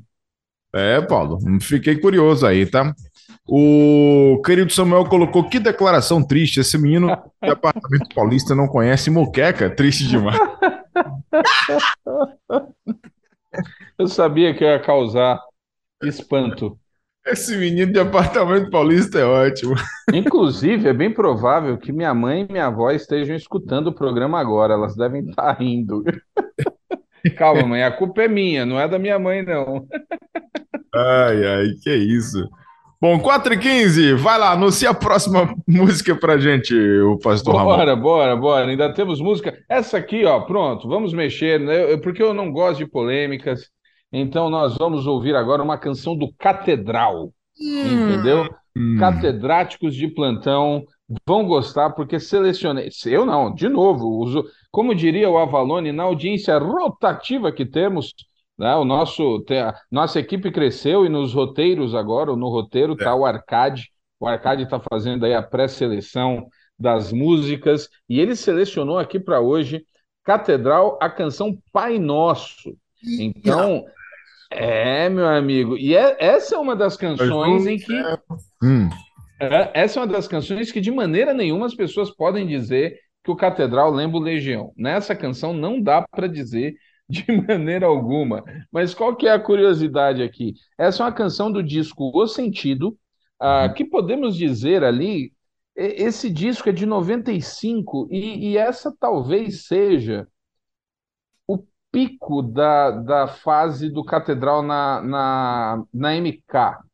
É, 0.73 0.99
Paulo, 0.99 1.39
fiquei 1.61 1.95
curioso 1.97 2.45
aí, 2.45 2.65
tá? 2.65 2.93
O 3.47 4.41
querido 4.43 4.71
Samuel 4.71 5.05
colocou 5.05 5.47
que 5.47 5.59
declaração 5.59 6.25
triste. 6.25 6.59
Esse 6.59 6.77
menino 6.77 7.07
de 7.41 7.49
apartamento 7.49 8.07
paulista 8.13 8.55
não 8.55 8.67
conhece 8.67 9.11
moqueca. 9.11 9.69
Triste 9.69 10.07
demais. 10.07 10.37
Eu 13.97 14.07
sabia 14.07 14.53
que 14.53 14.63
eu 14.63 14.67
ia 14.67 14.79
causar 14.79 15.39
espanto. 16.03 16.77
Esse 17.25 17.57
menino 17.57 17.91
de 17.91 17.99
apartamento 17.99 18.69
paulista 18.69 19.17
é 19.17 19.25
ótimo. 19.25 19.73
Inclusive, 20.13 20.89
é 20.89 20.93
bem 20.93 21.11
provável 21.11 21.77
que 21.77 21.91
minha 21.91 22.13
mãe 22.13 22.41
e 22.41 22.51
minha 22.51 22.67
avó 22.67 22.91
estejam 22.91 23.35
escutando 23.35 23.87
o 23.87 23.95
programa 23.95 24.39
agora. 24.39 24.73
Elas 24.73 24.95
devem 24.95 25.27
estar 25.29 25.51
rindo. 25.53 26.03
calma, 27.35 27.65
mãe, 27.65 27.83
a 27.83 27.91
culpa 27.91 28.23
é 28.23 28.27
minha, 28.27 28.65
não 28.65 28.79
é 28.79 28.87
da 28.87 28.99
minha 28.99 29.17
mãe, 29.17 29.41
não. 29.41 29.87
Ai, 30.93 31.45
ai, 31.45 31.67
que 31.81 31.95
isso. 31.95 32.47
Bom, 33.05 33.19
4 33.19 33.53
e 33.53 33.57
15 33.59 34.13
vai 34.15 34.39
lá, 34.39 34.53
anuncia 34.53 34.89
a 34.89 34.93
próxima 34.93 35.53
música 35.69 36.15
pra 36.15 36.39
gente, 36.39 36.73
o 36.73 37.19
pastor 37.19 37.55
Ramon. 37.55 37.75
Bora, 37.75 37.95
bora, 37.95 38.35
bora. 38.35 38.65
Ainda 38.71 38.91
temos 38.91 39.21
música. 39.21 39.55
Essa 39.69 39.97
aqui, 39.97 40.25
ó, 40.25 40.39
pronto, 40.39 40.87
vamos 40.87 41.13
mexer, 41.13 41.59
né? 41.59 41.93
Eu- 41.93 42.01
Porque 42.01 42.23
eu 42.23 42.33
não 42.33 42.51
gosto 42.51 42.79
de 42.79 42.87
polêmicas. 42.87 43.69
Então 44.11 44.49
nós 44.49 44.75
vamos 44.75 45.05
ouvir 45.05 45.35
agora 45.35 45.61
uma 45.61 45.77
canção 45.77 46.17
do 46.17 46.33
Catedral. 46.39 47.29
Entendeu? 47.55 48.49
Hum. 48.75 48.97
Catedráticos 48.99 49.93
de 49.93 50.07
plantão 50.07 50.83
vão 51.27 51.45
gostar 51.45 51.91
porque 51.91 52.19
selecionei. 52.19 52.89
Eu 53.05 53.23
não, 53.23 53.53
de 53.53 53.69
novo, 53.69 54.07
uso, 54.19 54.43
como 54.71 54.95
diria 54.95 55.29
o 55.29 55.37
Avalone, 55.37 55.91
na 55.91 56.01
audiência 56.01 56.57
rotativa 56.57 57.51
que 57.51 57.67
temos, 57.67 58.15
né, 58.57 58.75
o 58.75 58.85
nosso, 58.85 59.43
a 59.51 59.75
nossa 59.91 60.19
equipe 60.19 60.51
cresceu 60.51 61.05
e 61.05 61.09
nos 61.09 61.33
roteiros 61.33 61.93
agora, 61.93 62.35
no 62.35 62.49
roteiro 62.49 62.93
está 62.93 63.13
o 63.15 63.25
Arcade. 63.25 63.89
O 64.19 64.27
Arcade 64.27 64.63
está 64.63 64.79
fazendo 64.79 65.25
aí 65.25 65.33
a 65.33 65.41
pré-seleção 65.43 66.47
das 66.79 67.11
músicas 67.11 67.89
e 68.09 68.19
ele 68.19 68.35
selecionou 68.35 68.97
aqui 68.97 69.19
para 69.19 69.39
hoje 69.39 69.85
Catedral, 70.23 70.97
a 71.01 71.09
canção 71.09 71.57
Pai 71.71 71.99
Nosso. 71.99 72.75
Então, 73.19 73.85
é, 74.49 75.07
meu 75.09 75.27
amigo, 75.27 75.77
e 75.77 75.95
é- 75.95 76.15
essa 76.19 76.55
é 76.55 76.57
uma 76.57 76.75
das 76.75 76.97
canções 76.97 77.65
em 77.67 77.77
que 77.77 77.93
Hum. 78.63 78.89
é, 79.39 79.71
essa 79.73 79.99
é 79.99 80.01
uma 80.01 80.11
das 80.11 80.27
canções 80.27 80.71
que 80.71 80.81
de 80.81 80.91
maneira 80.91 81.33
nenhuma 81.33 81.65
as 81.65 81.75
pessoas 81.75 82.09
podem 82.09 82.47
dizer 82.47 82.97
que 83.23 83.31
o 83.31 83.35
Catedral 83.35 83.91
lembra 83.91 84.17
o 84.17 84.21
Legião. 84.21 84.71
Nessa 84.77 85.15
canção 85.15 85.53
não 85.53 85.81
dá 85.81 86.01
para 86.01 86.27
dizer 86.27 86.75
de 87.09 87.25
maneira 87.47 87.85
alguma. 87.85 88.43
Mas 88.71 88.93
qual 88.93 89.15
que 89.15 89.27
é 89.27 89.31
a 89.31 89.39
curiosidade 89.39 90.23
aqui? 90.23 90.53
Essa 90.77 91.03
é 91.03 91.05
uma 91.05 91.11
canção 91.11 91.51
do 91.51 91.63
disco 91.63 92.11
O 92.13 92.27
Sentido, 92.27 92.97
ah, 93.39 93.69
que 93.69 93.85
podemos 93.85 94.35
dizer 94.35 94.83
ali, 94.83 95.33
esse 95.75 96.29
disco 96.29 96.69
é 96.69 96.71
de 96.71 96.85
95 96.85 98.07
e, 98.09 98.51
e 98.51 98.57
essa 98.57 98.95
talvez 98.97 99.67
seja 99.67 100.27
o 101.47 101.59
pico 101.91 102.41
da, 102.41 102.91
da 102.91 103.27
fase 103.27 103.89
do 103.89 104.03
Catedral 104.03 104.61
na, 104.61 105.01
na, 105.01 105.83
na 105.93 106.15
MK 106.15 106.85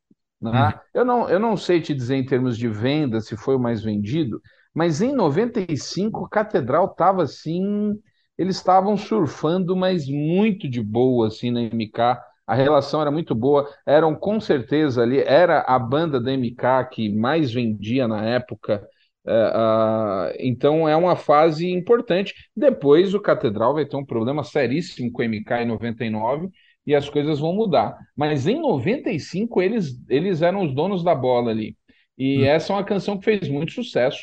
né? 0.42 0.80
Eu 0.94 1.06
não, 1.06 1.30
eu 1.30 1.40
não 1.40 1.56
sei 1.56 1.80
te 1.80 1.94
dizer 1.94 2.16
em 2.16 2.26
termos 2.26 2.58
de 2.58 2.68
venda 2.68 3.22
se 3.22 3.38
foi 3.38 3.56
o 3.56 3.60
mais 3.60 3.84
vendido, 3.84 4.42
mas 4.74 5.02
em 5.02 5.14
95 5.14 6.28
Catedral 6.28 6.86
estava 6.86 7.24
assim, 7.24 7.94
eles 8.42 8.56
estavam 8.56 8.98
surfando, 8.98 9.76
mas 9.76 10.08
muito 10.08 10.68
de 10.68 10.82
boa 10.82 11.28
assim 11.28 11.52
na 11.52 11.62
MK. 11.62 12.20
A 12.48 12.56
relação 12.56 13.00
era 13.00 13.12
muito 13.12 13.36
boa, 13.36 13.70
eram 13.86 14.16
com 14.16 14.40
certeza 14.40 15.04
ali, 15.04 15.20
era 15.20 15.62
a 15.62 15.78
banda 15.78 16.20
da 16.20 16.34
MK 16.34 16.90
que 16.92 17.08
mais 17.08 17.54
vendia 17.54 18.08
na 18.08 18.26
época. 18.26 18.84
É, 19.28 20.38
então 20.40 20.90
é 20.90 20.96
uma 20.96 21.16
fase 21.16 21.70
importante. 21.70 22.34
Depois 22.56 23.14
o 23.14 23.22
Catedral 23.22 23.76
vai 23.76 23.86
ter 23.86 23.96
um 23.96 24.04
problema 24.04 24.44
seríssimo 24.44 25.12
com 25.12 25.22
o 25.22 25.26
MK 25.26 25.62
em 25.62 25.68
99 25.68 26.50
e 26.84 26.96
as 26.96 27.08
coisas 27.08 27.40
vão 27.40 27.54
mudar. 27.54 27.96
Mas 28.16 28.48
em 28.48 28.60
95 28.60 29.62
eles, 29.62 30.04
eles 30.10 30.42
eram 30.42 30.66
os 30.66 30.74
donos 30.74 31.04
da 31.04 31.14
bola 31.14 31.52
ali. 31.52 31.78
E 32.18 32.44
essa 32.44 32.74
é 32.74 32.76
uma 32.76 32.84
canção 32.84 33.20
que 33.20 33.26
fez 33.26 33.48
muito 33.48 33.72
sucesso. 33.72 34.20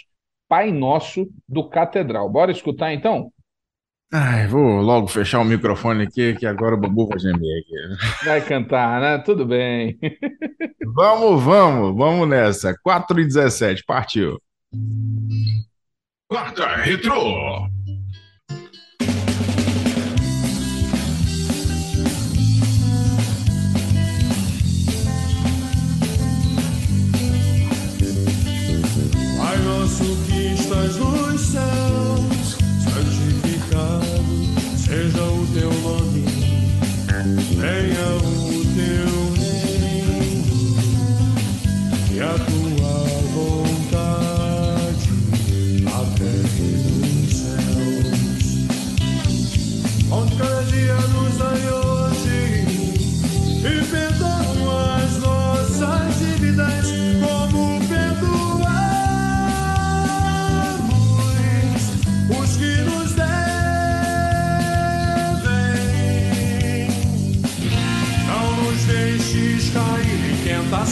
Pai 0.48 0.72
Nosso 0.72 1.28
do 1.48 1.68
Catedral. 1.68 2.28
Bora 2.28 2.50
escutar 2.50 2.92
então? 2.92 3.32
Ai, 4.10 4.46
vou 4.46 4.80
logo 4.80 5.06
fechar 5.06 5.38
o 5.40 5.44
microfone 5.44 6.04
aqui, 6.04 6.34
que 6.34 6.46
agora 6.46 6.74
o 6.74 6.80
Babu 6.80 7.06
vai 7.08 7.18
gemer 7.18 7.60
aqui. 7.60 8.24
Vai 8.24 8.40
cantar, 8.40 9.00
né? 9.02 9.18
Tudo 9.18 9.44
bem. 9.44 9.98
Vamos, 10.94 11.42
vamos, 11.42 11.94
vamos 11.94 12.26
nessa. 12.26 12.74
4 12.82 13.20
e 13.20 13.24
17, 13.24 13.84
partiu. 13.84 14.40
Quarta 16.26 16.76
Retrô. 16.76 17.68
Pai 29.36 29.58
nosso 29.58 30.04
que 30.26 30.54
estás 30.54 30.96
nos 30.96 31.40
céus, 31.40 31.87
seja 34.98 35.22
o 35.22 35.46
teu 35.54 35.72
nome, 35.80 36.24
venha 37.54 38.16
o 38.16 38.37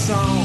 song. 0.07 0.36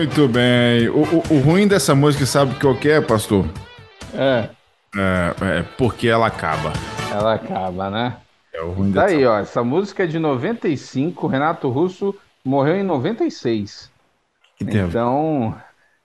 Muito 0.00 0.26
bem. 0.28 0.88
O, 0.88 1.02
o- 1.02 1.34
o 1.34 1.40
ruim 1.40 1.68
dessa 1.68 1.94
música, 1.94 2.24
sabe 2.24 2.54
o 2.54 2.58
que 2.58 2.64
quero, 2.78 3.04
pastor? 3.06 3.44
É, 4.14 4.48
É, 4.96 5.58
é 5.58 5.62
porque 5.76 6.08
ela 6.08 6.26
acaba. 6.26 6.72
ela 7.12 7.34
acaba, 7.34 7.90
né? 7.90 8.16
É 8.50 8.62
o 8.62 8.70
ruim 8.70 8.92
Tá 8.92 9.02
dessa 9.02 9.14
aí, 9.14 9.26
ó. 9.26 9.38
Essa 9.38 9.62
música 9.62 10.04
é 10.04 10.06
de 10.06 10.18
95, 10.18 11.26
Renato 11.26 11.68
Russo 11.68 12.14
morreu 12.42 12.76
em 12.76 12.82
96. 12.82 13.90
que. 14.58 14.88
Então, 14.88 15.54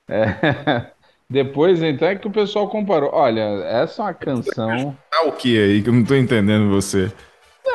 é, 0.09 0.87
depois 1.29 1.81
então 1.81 2.05
é 2.09 2.15
que 2.17 2.27
o 2.27 2.31
pessoal 2.31 2.67
comparou. 2.67 3.11
Olha, 3.13 3.63
essa 3.63 4.01
é 4.01 4.05
uma 4.07 4.13
canção. 4.13 4.97
Tá 5.09 5.23
o 5.23 5.31
que 5.31 5.57
aí 5.57 5.81
que 5.81 5.87
eu 5.87 5.93
não 5.93 6.03
tô 6.03 6.15
entendendo 6.15 6.69
você? 6.69 7.13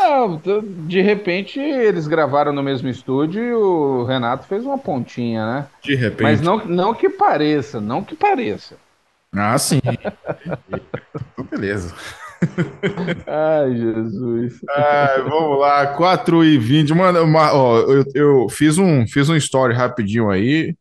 Não, 0.03 0.39
t- 0.39 0.61
de 0.63 1.01
repente 1.01 1.59
eles 1.61 2.07
gravaram 2.07 2.53
no 2.53 2.63
mesmo 2.63 2.89
estúdio 2.89 3.43
e 3.43 3.53
o 3.53 4.05
Renato 4.05 4.47
fez 4.47 4.65
uma 4.65 4.79
pontinha, 4.79 5.45
né? 5.47 5.67
De 5.83 5.95
repente. 5.95 6.23
Mas 6.23 6.41
não, 6.41 6.65
não 6.67 6.95
que 6.95 7.09
pareça, 7.09 7.81
não 7.81 8.03
que 8.03 8.15
pareça. 8.17 8.77
Ah, 9.35 9.57
sim. 9.59 9.81
Então, 11.33 11.45
Beleza. 11.51 11.95
Ai, 13.27 13.75
Jesus. 13.77 14.61
Ai, 14.69 15.23
vamos 15.23 15.59
lá, 15.61 15.87
4 15.97 16.45
e 16.45 16.59
20. 16.59 16.95
Mano, 16.95 17.27
ma- 17.27 17.53
ó, 17.53 17.79
eu, 17.81 18.05
eu 18.15 18.49
fiz, 18.49 18.79
um, 18.79 19.07
fiz 19.07 19.29
um 19.29 19.37
story 19.37 19.75
rapidinho 19.75 20.31
aí 20.31 20.75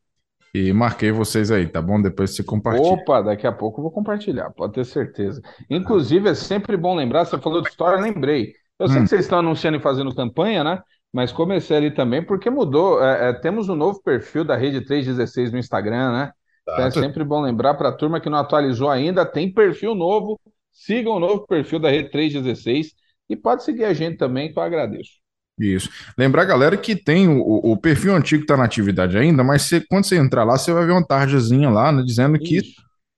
e 0.54 0.74
marquei 0.74 1.12
vocês 1.12 1.52
aí, 1.52 1.68
tá 1.68 1.82
bom? 1.82 2.02
Depois 2.02 2.36
você 2.36 2.44
compartilha. 2.44 2.94
Opa, 2.94 3.22
daqui 3.22 3.46
a 3.46 3.52
pouco 3.52 3.80
eu 3.80 3.84
vou 3.84 3.92
compartilhar, 3.92 4.50
pode 4.52 4.74
ter 4.74 4.86
certeza. 4.86 5.42
Inclusive, 5.70 6.30
é 6.30 6.34
sempre 6.36 6.78
bom 6.78 6.96
lembrar, 6.96 7.26
você 7.26 7.38
falou 7.38 7.62
de 7.62 7.70
história, 7.70 7.98
eu 7.98 8.02
lembrei. 8.02 8.54
Eu 8.80 8.88
sei 8.90 9.02
Hum. 9.02 9.04
que 9.04 9.10
vocês 9.10 9.22
estão 9.22 9.40
anunciando 9.40 9.78
e 9.78 9.82
fazendo 9.82 10.14
campanha, 10.16 10.64
né? 10.64 10.82
Mas 11.14 11.32
comecei 11.32 11.76
ali 11.78 11.92
também 11.94 12.24
porque 12.26 12.50
mudou. 12.50 13.04
é, 13.04 13.30
é, 13.30 13.34
temos 13.34 13.68
um 13.70 13.76
novo 13.76 14.02
perfil 14.02 14.44
da 14.44 14.56
Rede 14.56 14.82
316 14.86 15.52
no 15.52 15.58
Instagram, 15.58 16.12
né? 16.14 16.32
Então 16.72 16.86
é 16.86 16.92
Tá. 16.92 16.92
sempre 16.92 17.24
bom 17.24 17.42
lembrar 17.42 17.74
para 17.76 17.90
a 17.90 17.92
turma 17.92 18.22
que 18.22 18.30
não 18.30 18.38
atualizou 18.40 18.90
ainda, 18.90 19.26
tem 19.26 19.52
perfil 19.54 19.96
novo. 19.96 20.40
sigam 20.72 21.14
o 21.16 21.20
novo 21.20 21.46
perfil 21.48 21.80
da 21.80 21.90
Rede 21.90 22.10
316 22.10 22.94
e 23.30 23.36
pode 23.36 23.64
seguir 23.64 23.84
a 23.86 23.94
gente 23.94 24.18
também, 24.18 24.52
que 24.52 24.58
eu 24.58 24.64
agradeço. 24.64 25.20
Isso. 25.60 25.90
Lembrar, 26.18 26.46
galera, 26.46 26.78
que 26.78 26.96
tem 26.96 27.28
o, 27.28 27.42
o 27.42 27.78
perfil 27.78 28.16
antigo 28.16 28.44
está 28.44 28.56
na 28.56 28.64
atividade 28.64 29.18
ainda, 29.18 29.44
mas 29.44 29.64
você, 29.64 29.82
quando 29.90 30.06
você 30.06 30.16
entrar 30.18 30.46
lá, 30.46 30.58
você 30.58 30.72
vai 30.72 30.86
ver 30.86 30.94
uma 30.94 31.06
tarjazinha 31.06 31.70
lá, 31.70 31.92
né, 31.92 32.02
dizendo 32.04 32.40
que 32.40 32.62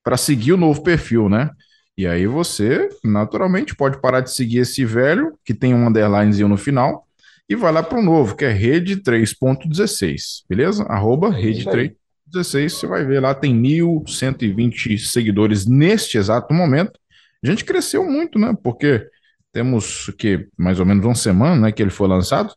para 0.03 0.18
seguir 0.18 0.53
o 0.53 0.57
novo 0.57 0.82
perfil, 0.82 1.30
né? 1.30 1.51
E 2.02 2.08
aí 2.08 2.26
você, 2.26 2.89
naturalmente, 3.04 3.76
pode 3.76 4.02
parar 4.02 4.22
de 4.22 4.32
seguir 4.32 4.58
esse 4.58 4.84
velho, 4.84 5.38
que 5.45 5.54
tem 5.54 5.72
um 5.76 5.86
underlinezinho 5.86 6.47
no 6.47 6.58
final, 6.58 7.08
e 7.47 7.56
vai 7.56 7.72
lá 7.72 7.84
para 7.84 7.99
o 7.99 8.02
novo, 8.02 8.36
que 8.36 8.43
é 8.43 8.49
rede 8.49 9.04
3.16, 9.04 10.43
beleza? 10.49 10.84
Arroba 10.86 11.28
É 11.28 11.39
rede 11.39 11.60
isso 11.60 11.70
aí. 11.70 11.96
3.16, 12.34 12.70
você 12.70 12.88
vai 12.88 13.05
ver 13.05 13.20
lá, 13.20 13.36
tem 13.36 13.55
1.120 13.55 14.97
seguidores 14.97 15.67
neste 15.67 16.17
exato 16.17 16.55
momento. 16.55 17.00
A 17.43 17.47
gente 17.47 17.63
cresceu 17.63 18.04
muito, 18.04 18.39
né? 18.39 18.58
Porque 18.63 19.08
temos 19.54 20.12
que 20.17 20.47
mais 20.58 20.80
ou 20.80 20.88
menos 20.88 21.05
uma 21.05 21.13
semana, 21.13 21.55
né, 21.67 21.71
que 21.71 21.84
ele 21.84 21.92
foi 21.92 22.08
lançado. 22.08 22.51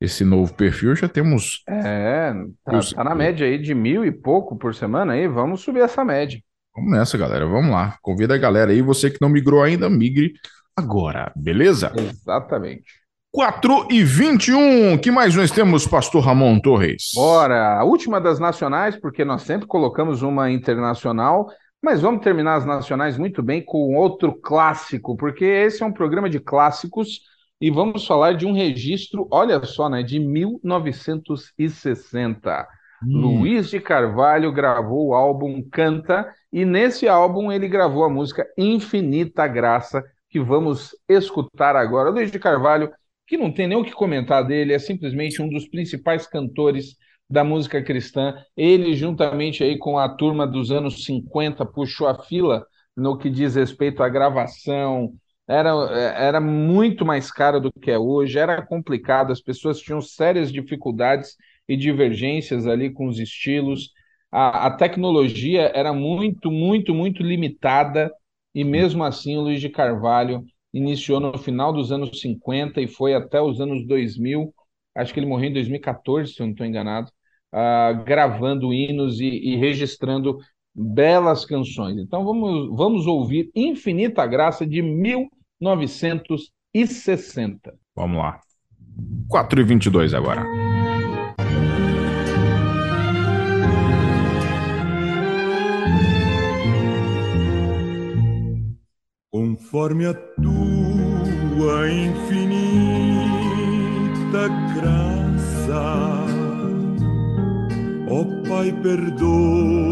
Esse 0.00 0.24
novo 0.24 0.54
perfil 0.54 0.94
já 0.94 1.08
temos. 1.08 1.64
É, 1.68 2.32
tá, 2.64 2.78
tá 2.94 3.02
na 3.02 3.14
média 3.16 3.44
aí 3.44 3.58
de 3.58 3.74
mil 3.74 4.04
e 4.04 4.12
pouco 4.12 4.56
por 4.56 4.72
semana 4.72 5.14
aí, 5.14 5.26
vamos 5.26 5.62
subir 5.62 5.80
essa 5.80 6.04
média. 6.04 6.40
Vamos 6.78 6.92
nessa, 6.92 7.18
galera. 7.18 7.44
Vamos 7.44 7.72
lá. 7.72 7.98
Convida 8.00 8.36
a 8.36 8.38
galera 8.38 8.70
aí. 8.70 8.80
Você 8.80 9.10
que 9.10 9.18
não 9.20 9.28
migrou 9.28 9.64
ainda, 9.64 9.90
migre 9.90 10.34
agora, 10.76 11.32
beleza? 11.34 11.92
Exatamente. 11.96 12.84
4 13.32 13.88
e 13.90 14.04
21. 14.04 14.96
que 14.98 15.10
mais 15.10 15.34
nós 15.34 15.50
temos, 15.50 15.88
Pastor 15.88 16.22
Ramon 16.22 16.60
Torres? 16.60 17.10
Bora, 17.16 17.80
a 17.80 17.84
última 17.84 18.20
das 18.20 18.38
nacionais, 18.38 18.96
porque 18.96 19.24
nós 19.24 19.42
sempre 19.42 19.66
colocamos 19.66 20.22
uma 20.22 20.52
internacional, 20.52 21.48
mas 21.82 22.00
vamos 22.00 22.22
terminar 22.22 22.54
as 22.54 22.64
nacionais 22.64 23.18
muito 23.18 23.42
bem 23.42 23.60
com 23.60 23.96
outro 23.96 24.32
clássico, 24.32 25.16
porque 25.16 25.44
esse 25.44 25.82
é 25.82 25.86
um 25.86 25.92
programa 25.92 26.30
de 26.30 26.38
clássicos 26.38 27.22
e 27.60 27.72
vamos 27.72 28.06
falar 28.06 28.34
de 28.34 28.46
um 28.46 28.52
registro, 28.52 29.26
olha 29.32 29.60
só, 29.64 29.88
né, 29.88 30.04
de 30.04 30.20
1960. 30.20 32.68
Luiz 33.02 33.68
de 33.68 33.80
Carvalho 33.80 34.52
gravou 34.52 35.08
o 35.08 35.14
álbum 35.14 35.60
Canta 35.70 36.32
e 36.52 36.64
nesse 36.64 37.08
álbum 37.08 37.52
ele 37.52 37.68
gravou 37.68 38.04
a 38.04 38.10
música 38.10 38.46
Infinita 38.56 39.46
Graça, 39.46 40.02
que 40.30 40.40
vamos 40.40 40.90
escutar 41.08 41.76
agora. 41.76 42.10
Luiz 42.10 42.30
de 42.30 42.38
Carvalho, 42.38 42.90
que 43.26 43.36
não 43.36 43.52
tem 43.52 43.68
nem 43.68 43.78
o 43.78 43.84
que 43.84 43.92
comentar 43.92 44.46
dele, 44.46 44.72
é 44.72 44.78
simplesmente 44.78 45.42
um 45.42 45.48
dos 45.48 45.68
principais 45.68 46.26
cantores 46.26 46.96
da 47.28 47.44
música 47.44 47.82
cristã. 47.82 48.34
Ele, 48.56 48.94
juntamente 48.94 49.62
aí 49.62 49.76
com 49.78 49.98
a 49.98 50.08
turma 50.08 50.46
dos 50.46 50.70
anos 50.70 51.04
50, 51.04 51.64
puxou 51.66 52.08
a 52.08 52.22
fila 52.22 52.66
no 52.96 53.18
que 53.18 53.30
diz 53.30 53.54
respeito 53.54 54.02
à 54.02 54.08
gravação. 54.08 55.12
Era, 55.46 55.70
era 56.16 56.40
muito 56.40 57.04
mais 57.04 57.30
caro 57.30 57.60
do 57.60 57.72
que 57.72 57.90
é 57.90 57.98
hoje, 57.98 58.38
era 58.38 58.60
complicado, 58.60 59.32
as 59.32 59.40
pessoas 59.40 59.80
tinham 59.80 60.00
sérias 60.00 60.52
dificuldades 60.52 61.36
e 61.66 61.76
divergências 61.76 62.66
ali 62.66 62.90
com 62.90 63.06
os 63.06 63.18
estilos. 63.18 63.90
A, 64.30 64.66
a 64.66 64.70
tecnologia 64.70 65.70
era 65.74 65.92
muito, 65.92 66.50
muito, 66.50 66.94
muito 66.94 67.22
limitada, 67.22 68.10
e 68.54 68.64
mesmo 68.64 69.04
assim 69.04 69.36
o 69.36 69.42
Luiz 69.42 69.60
de 69.60 69.68
Carvalho 69.68 70.42
iniciou 70.72 71.20
no 71.20 71.36
final 71.38 71.72
dos 71.72 71.92
anos 71.92 72.20
50 72.20 72.80
e 72.80 72.88
foi 72.88 73.14
até 73.14 73.40
os 73.40 73.60
anos 73.60 73.86
2000. 73.86 74.52
Acho 74.94 75.14
que 75.14 75.20
ele 75.20 75.26
morreu 75.26 75.50
em 75.50 75.52
2014, 75.52 76.32
se 76.32 76.40
eu 76.40 76.46
não 76.46 76.52
estou 76.52 76.66
enganado, 76.66 77.10
ah, 77.52 77.92
gravando 78.04 78.72
hinos 78.72 79.20
e, 79.20 79.26
e 79.26 79.56
registrando 79.56 80.38
belas 80.74 81.44
canções. 81.44 81.98
Então 81.98 82.24
vamos, 82.24 82.74
vamos 82.76 83.06
ouvir 83.06 83.50
Infinita 83.54 84.26
Graça 84.26 84.66
de 84.66 84.82
1960. 84.82 87.74
Vamos 87.94 88.18
lá. 88.18 88.40
4 89.28 89.60
e 89.60 89.64
22 89.64 90.14
agora. 90.14 90.42
Conforme 99.68 100.06
a 100.06 100.14
tua 100.14 101.90
infinita 101.90 103.28
graça. 104.74 106.24
Ó 108.08 108.24
Pai, 108.48 108.72
perdoa 108.82 109.84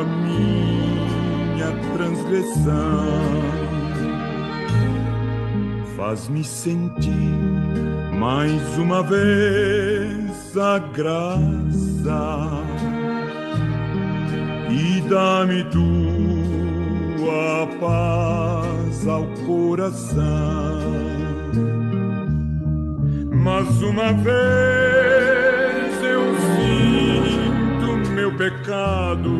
a 0.00 0.04
minha 0.24 1.70
transgressão. 1.92 3.44
Faz-me 5.94 6.42
sentir 6.42 7.38
mais 8.18 8.78
uma 8.78 9.02
vez 9.02 10.56
a 10.56 10.78
graça 10.78 11.34
e 14.70 15.02
dá-me 15.02 15.64
tua 17.24 17.66
paz 17.80 19.08
ao 19.08 19.24
coração. 19.46 20.24
Mas 23.32 23.82
uma 23.82 24.12
vez 24.12 24.34
eu 26.02 26.34
sinto 26.54 28.10
meu 28.10 28.36
pecado, 28.36 29.32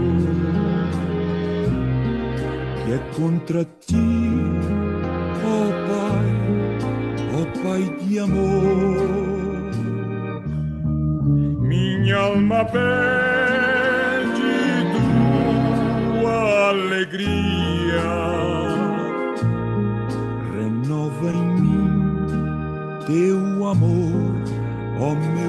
que 2.85 2.93
é 2.93 2.98
contra 3.16 3.65
ti, 3.65 4.31
ó 5.44 5.70
Pai, 5.89 6.28
ó 7.35 7.44
Pai 7.62 7.82
de 8.01 8.19
amor. 8.19 9.35
Minha 11.61 12.16
alma 12.16 12.65
pede 12.65 13.94
tua 16.24 16.69
alegria, 16.70 17.43
teu 23.14 23.64
amor, 23.64 24.34
ó 24.98 25.14
meu 25.14 25.43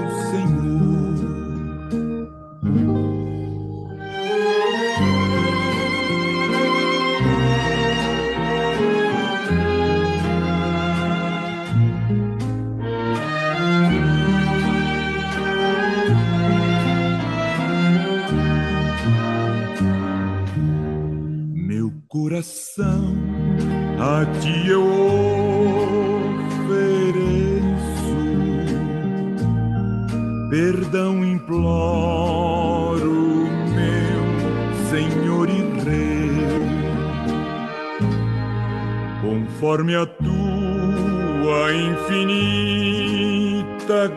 conforme 39.65 39.95
a 39.95 40.05
tua 40.05 41.73
infinita 41.73 42.53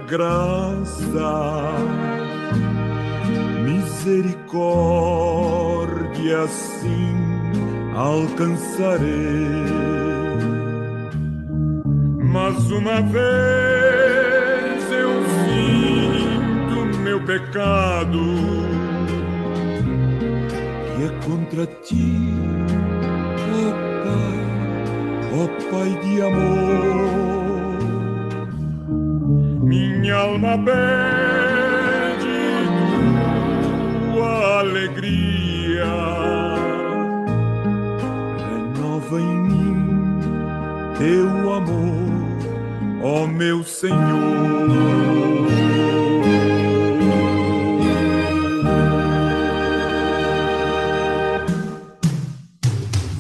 graça 0.07 1.73
misericórdia 3.65 6.47
sim 6.49 7.17
alcançarei. 7.97 9.09
Mas 12.31 12.71
uma 12.71 13.01
vez 13.01 14.93
eu 14.93 15.25
sinto 15.47 16.99
meu 16.99 17.25
pecado, 17.25 18.21
que 20.95 21.05
é 21.05 21.09
contra 21.25 21.65
ti, 21.83 22.48
ó 25.41 25.47
Pai 25.71 25.91
de 26.03 26.23
amor. 26.23 27.29
Minha 29.63 30.17
alma 30.17 30.59
pede 30.59 32.39
tua 34.15 34.61
alegria, 34.61 35.95
renova 38.49 39.21
em 39.21 39.41
mim 39.49 39.79
teu 40.99 41.53
amor, 41.53 43.03
ó 43.03 43.27
meu 43.27 43.63
Senhor. 43.63 45.38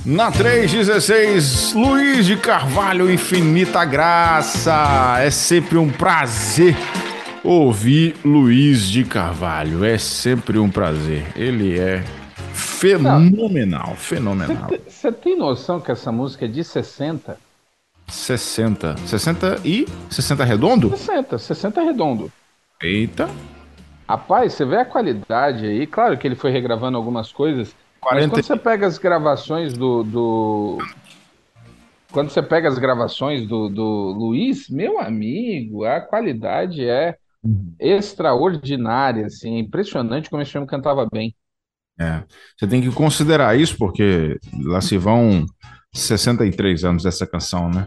Na 0.09 0.32
316, 0.32 1.74
Luiz 1.74 2.24
de 2.24 2.35
Carvalho, 2.35 3.12
infinita 3.12 3.85
graça. 3.85 5.18
É 5.20 5.30
sempre 5.30 5.76
um 5.76 5.90
prazer 5.90 6.74
ouvir 7.44 8.16
Luiz 8.24 8.89
de 8.89 9.05
Carvalho. 9.05 9.85
É 9.85 9.98
sempre 9.98 10.59
um 10.59 10.70
prazer. 10.70 11.26
Ele 11.36 11.78
é 11.78 12.02
fenomenal, 12.55 13.94
fenomenal. 13.97 14.70
Você 14.89 15.12
tem 15.12 15.36
noção 15.36 15.78
que 15.78 15.93
essa 15.93 16.10
música 16.10 16.47
é 16.47 16.48
de 16.48 16.64
60? 16.64 17.39
60. 18.06 18.97
60 19.05 19.60
e 19.62 19.86
60 20.09 20.43
redondo? 20.43 20.89
60, 20.89 21.36
60 21.36 21.82
redondo. 21.82 22.32
Eita. 22.82 23.28
Rapaz, 24.09 24.55
você 24.55 24.64
vê 24.64 24.78
a 24.78 24.86
qualidade 24.86 25.66
aí. 25.66 25.86
Claro 25.86 26.16
que 26.16 26.26
ele 26.26 26.35
foi 26.35 26.51
regravando 26.51 26.97
algumas 26.97 27.30
coisas. 27.30 27.76
40... 28.01 28.27
Mas 28.27 28.31
quando 28.31 28.45
você 28.45 28.57
pega 28.57 28.87
as 28.87 28.99
gravações 28.99 29.73
do, 29.75 30.03
do. 30.03 30.79
Quando 32.11 32.31
você 32.31 32.43
pega 32.43 32.69
as 32.69 32.79
gravações 32.79 33.47
do, 33.47 33.69
do 33.69 34.15
Luiz, 34.16 34.69
meu 34.69 34.99
amigo, 34.99 35.85
a 35.85 36.01
qualidade 36.01 36.89
é 36.89 37.16
extraordinária, 37.79 39.27
assim, 39.27 39.57
é 39.57 39.59
impressionante 39.59 40.31
como 40.31 40.43
esse 40.43 40.53
filme 40.53 40.66
cantava 40.66 41.07
bem. 41.11 41.35
É, 42.01 42.23
você 42.57 42.66
tem 42.66 42.81
que 42.81 42.93
considerar 42.93 43.59
isso, 43.59 43.77
porque 43.77 44.39
lá 44.65 44.81
se 44.81 44.97
vão 44.97 45.45
63 45.93 46.85
anos 46.85 47.03
dessa 47.03 47.27
canção, 47.27 47.69
né? 47.69 47.87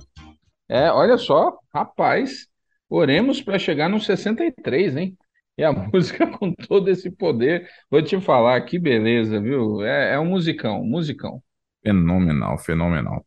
É, 0.68 0.92
olha 0.92 1.18
só, 1.18 1.58
rapaz, 1.74 2.48
oremos 2.90 3.42
para 3.42 3.58
chegar 3.58 3.90
nos 3.90 4.06
63, 4.06 4.98
hein? 4.98 5.18
E 5.58 5.64
a 5.64 5.72
música 5.94 6.28
com 6.28 6.54
todo 6.54 6.90
esse 6.90 7.10
poder, 7.10 7.68
vou 7.90 8.02
te 8.02 8.20
falar, 8.20 8.60
que 8.62 8.80
beleza, 8.80 9.40
viu? 9.40 9.82
É, 9.84 10.16
é 10.16 10.20
um 10.20 10.26
musicão, 10.26 10.84
musicão. 10.84 11.42
Fenomenal, 11.84 12.58
fenomenal. 12.58 13.24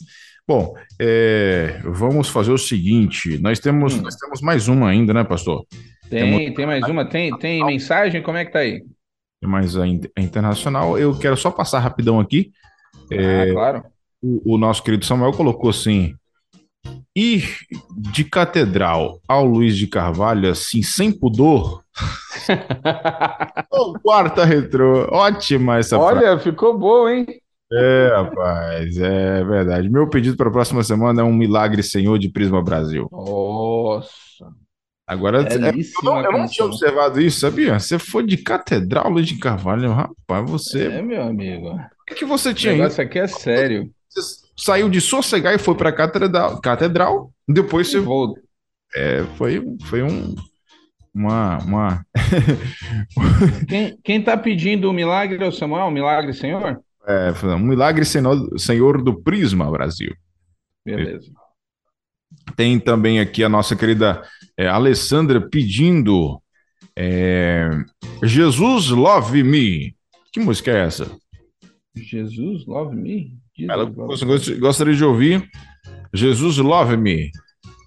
Bom, 0.47 0.75
é, 1.01 1.81
vamos 1.85 2.29
fazer 2.29 2.53
o 2.53 2.59
seguinte: 2.59 3.39
nós 3.39 3.59
temos, 3.59 3.95
hum. 3.95 4.03
nós 4.03 4.15
temos 4.17 4.41
mais 4.41 4.69
uma 4.69 4.91
ainda, 4.91 5.13
né, 5.13 5.25
pastor? 5.25 5.65
Tem, 6.09 6.39
temos... 6.39 6.55
tem 6.55 6.67
mais 6.67 6.89
uma. 6.89 7.05
Tem, 7.05 7.37
tem 7.39 7.65
mensagem? 7.65 8.23
Como 8.23 8.37
é 8.37 8.45
que 8.45 8.53
tá 8.53 8.61
aí? 8.61 8.85
Tem 9.41 9.51
mais 9.51 9.77
a, 9.77 9.83
a 9.83 10.21
internacional. 10.21 10.99
Eu 10.99 11.19
quero 11.19 11.37
só 11.37 11.51
passar 11.51 11.81
rapidão 11.81 12.21
aqui. 12.21 12.53
É, 13.11 13.43
ah, 13.43 13.53
claro. 13.53 13.85
O, 14.23 14.55
o 14.55 14.59
nosso 14.59 14.83
querido 14.83 15.05
Samuel 15.05 15.33
colocou 15.33 15.71
assim: 15.71 16.15
Ir 17.17 17.49
de 17.97 18.25
catedral 18.25 19.21
ao 19.29 19.45
Luiz 19.45 19.77
de 19.77 19.87
Carvalho, 19.87 20.51
assim, 20.51 20.83
sem 20.83 21.13
pudor. 21.13 21.85
oh, 23.71 23.95
quarta 24.01 24.45
retrô. 24.45 25.07
Ótima 25.13 25.79
essa 25.79 25.97
Olha, 25.97 26.21
frase. 26.21 26.43
ficou 26.43 26.77
bom, 26.77 27.09
hein? 27.09 27.27
É, 27.73 28.09
rapaz, 28.15 28.99
é 28.99 29.45
verdade. 29.45 29.89
Meu 29.89 30.09
pedido 30.09 30.37
para 30.37 30.49
a 30.49 30.53
próxima 30.53 30.83
semana 30.83 31.23
é 31.23 31.25
um 31.25 31.33
Milagre 31.33 31.83
Senhor 31.83 32.19
de 32.19 32.29
Prisma 32.29 32.63
Brasil. 32.63 33.09
Nossa. 33.11 34.53
Agora, 35.07 35.43
é, 35.43 35.55
eu, 35.55 35.73
não, 36.03 36.21
eu 36.23 36.33
não 36.33 36.47
tinha 36.47 36.67
observado 36.67 37.21
isso, 37.21 37.41
sabia? 37.41 37.79
Você 37.79 37.99
foi 37.99 38.25
de 38.27 38.39
catedral, 38.39 39.11
Luiz 39.11 39.27
de 39.27 39.39
Carvalho, 39.39 39.93
rapaz, 39.93 40.51
você. 40.51 40.87
É, 40.87 41.03
meu 41.03 41.23
amigo. 41.23 41.69
O 41.69 42.05
que, 42.07 42.15
que 42.15 42.25
você 42.25 42.55
tinha 42.55 42.73
aí? 42.73 42.87
Isso 42.87 43.03
aqui 43.03 43.19
é 43.19 43.27
sério. 43.27 43.91
Você 44.09 44.44
saiu 44.57 44.89
de 44.89 45.01
sossegar 45.01 45.55
e 45.55 45.59
foi 45.59 45.75
para 45.75 45.93
catedral, 45.93 46.61
catedral, 46.61 47.33
depois 47.49 47.89
você 47.91 48.01
voltou. 48.01 48.43
É, 48.95 49.25
foi, 49.37 49.63
foi 49.87 50.03
um 50.03 50.35
uma, 51.15 51.59
uma... 51.59 52.07
quem, 53.69 53.97
quem 54.03 54.23
tá 54.23 54.37
pedindo 54.37 54.91
o 54.91 54.93
milagre 54.93 55.43
é 55.43 55.47
o 55.47 55.53
Samuel, 55.53 55.87
o 55.87 55.91
milagre 55.91 56.35
Senhor? 56.35 56.83
É, 57.07 57.31
um 57.55 57.59
milagre 57.59 58.05
senhor, 58.05 58.59
senhor 58.59 59.03
do 59.03 59.23
Prisma 59.23 59.71
Brasil. 59.71 60.13
Beleza. 60.85 61.31
Tem 62.57 62.81
também 62.81 63.21
aqui 63.21 63.45
a 63.45 63.49
nossa 63.49 63.77
querida 63.77 64.23
é, 64.57 64.67
Alessandra 64.67 65.41
pedindo 65.41 66.41
é, 66.97 67.69
Jesus 68.23 68.89
Love 68.89 69.43
Me. 69.43 69.95
Que 70.33 70.41
música 70.41 70.71
é 70.71 70.85
essa? 70.85 71.15
Jesus 71.95 72.67
Love 72.67 72.97
Me? 72.97 73.37
Ela 73.59 73.85
gostaria 73.85 74.95
de 74.95 75.05
ouvir 75.05 75.49
Jesus 76.13 76.59
Love 76.59 76.97
Me. 76.97 77.31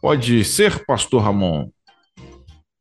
Pode 0.01 0.43
ser, 0.43 0.85
Pastor 0.85 1.21
Ramon? 1.21 1.69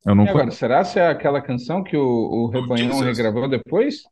Eu 0.05 0.15
não 0.15 0.29
agora, 0.29 0.51
será 0.53 0.85
se 0.85 1.01
é 1.01 1.09
aquela 1.09 1.41
canção 1.41 1.83
que 1.83 1.97
o, 1.97 2.05
o 2.05 2.47
Rebanhão 2.49 2.93
Jesus. 2.99 3.19
regravou 3.19 3.49
depois? 3.49 4.03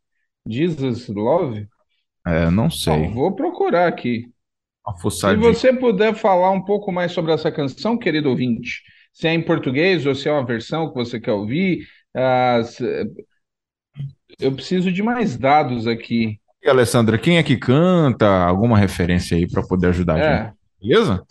Jesus 0.45 1.07
Love? 1.07 1.67
É, 2.27 2.49
não 2.49 2.69
sei. 2.69 3.07
vou 3.09 3.33
procurar 3.33 3.87
aqui. 3.87 4.27
Se 5.09 5.35
você 5.35 5.73
puder 5.73 6.13
falar 6.13 6.51
um 6.51 6.61
pouco 6.61 6.91
mais 6.91 7.11
sobre 7.11 7.31
essa 7.31 7.51
canção, 7.51 7.97
querido 7.97 8.29
ouvinte, 8.29 8.83
se 9.11 9.27
é 9.27 9.33
em 9.33 9.41
português 9.41 10.05
ou 10.05 10.13
se 10.13 10.27
é 10.27 10.31
uma 10.31 10.45
versão 10.45 10.89
que 10.89 10.95
você 10.95 11.19
quer 11.19 11.31
ouvir, 11.31 11.87
uh, 12.15 12.63
se... 12.63 12.83
eu 14.39 14.51
preciso 14.51 14.91
de 14.91 15.01
mais 15.01 15.37
dados 15.37 15.87
aqui. 15.87 16.39
E 16.65 16.69
Alessandra, 16.69 17.15
quem 17.19 17.37
é 17.37 17.43
que 17.43 17.55
canta? 17.55 18.25
Alguma 18.25 18.75
referência 18.75 19.37
aí 19.37 19.47
para 19.47 19.61
poder 19.61 19.89
ajudar 19.89 20.15
a 20.15 20.19
é. 20.19 20.43
gente? 20.45 20.53
Beleza? 20.81 21.23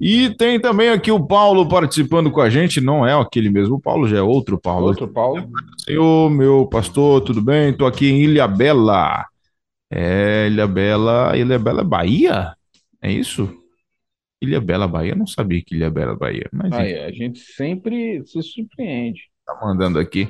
E 0.00 0.30
tem 0.30 0.58
também 0.58 0.88
aqui 0.88 1.12
o 1.12 1.24
Paulo 1.24 1.68
participando 1.68 2.28
com 2.28 2.40
a 2.40 2.50
gente, 2.50 2.80
não 2.80 3.06
é 3.06 3.14
aquele 3.14 3.50
mesmo 3.50 3.80
Paulo, 3.80 4.08
já 4.08 4.18
é 4.18 4.20
outro 4.20 4.58
Paulo. 4.58 4.86
Outro 4.86 5.06
Paulo. 5.06 5.48
Senhor, 5.84 6.28
meu 6.28 6.66
pastor, 6.66 7.20
tudo 7.20 7.40
bem? 7.40 7.70
Estou 7.70 7.86
aqui 7.86 8.10
em 8.10 8.24
Ilha 8.24 8.48
Bela. 8.48 9.24
É, 9.92 10.48
Ilha 10.48 10.66
Bela, 10.66 11.36
Ilha 11.36 11.56
Bela 11.56 11.84
Bahia? 11.84 12.52
É 13.00 13.12
isso? 13.12 13.48
Ilha 14.42 14.60
Bela 14.60 14.88
Bahia? 14.88 15.14
não 15.14 15.26
sabia 15.26 15.62
que 15.64 15.76
Ilha 15.76 15.88
Bela 15.88 16.16
Bahia. 16.16 16.48
Mas, 16.52 16.72
Aí, 16.72 16.98
a 16.98 17.12
gente 17.12 17.38
sempre 17.38 18.24
se 18.26 18.42
surpreende. 18.42 19.20
Tá 19.46 19.56
mandando 19.62 20.00
aqui, 20.00 20.28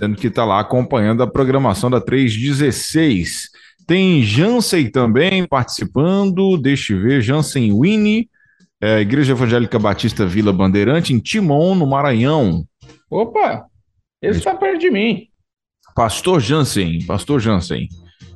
dizendo 0.00 0.16
que 0.16 0.30
tá 0.30 0.44
lá 0.44 0.60
acompanhando 0.60 1.22
a 1.22 1.26
programação 1.26 1.90
da 1.90 2.00
316. 2.00 3.50
Tem 3.86 4.22
Jansen 4.22 4.90
também 4.90 5.46
participando, 5.46 6.56
deixa 6.56 6.94
eu 6.94 7.02
ver, 7.02 7.20
Jansen 7.20 7.78
Winnie 7.78 8.28
é, 8.80 9.00
Igreja 9.00 9.32
Evangélica 9.32 9.78
Batista 9.78 10.24
Vila 10.24 10.52
Bandeirante, 10.52 11.12
em 11.12 11.18
Timon, 11.18 11.74
no 11.74 11.86
Maranhão. 11.86 12.64
Opa! 13.10 13.66
Ele 14.22 14.36
está 14.36 14.54
perto 14.54 14.78
de 14.78 14.90
mim. 14.90 15.28
Pastor 15.94 16.40
Jansen, 16.40 17.04
Pastor 17.06 17.40
Jansen. 17.40 17.88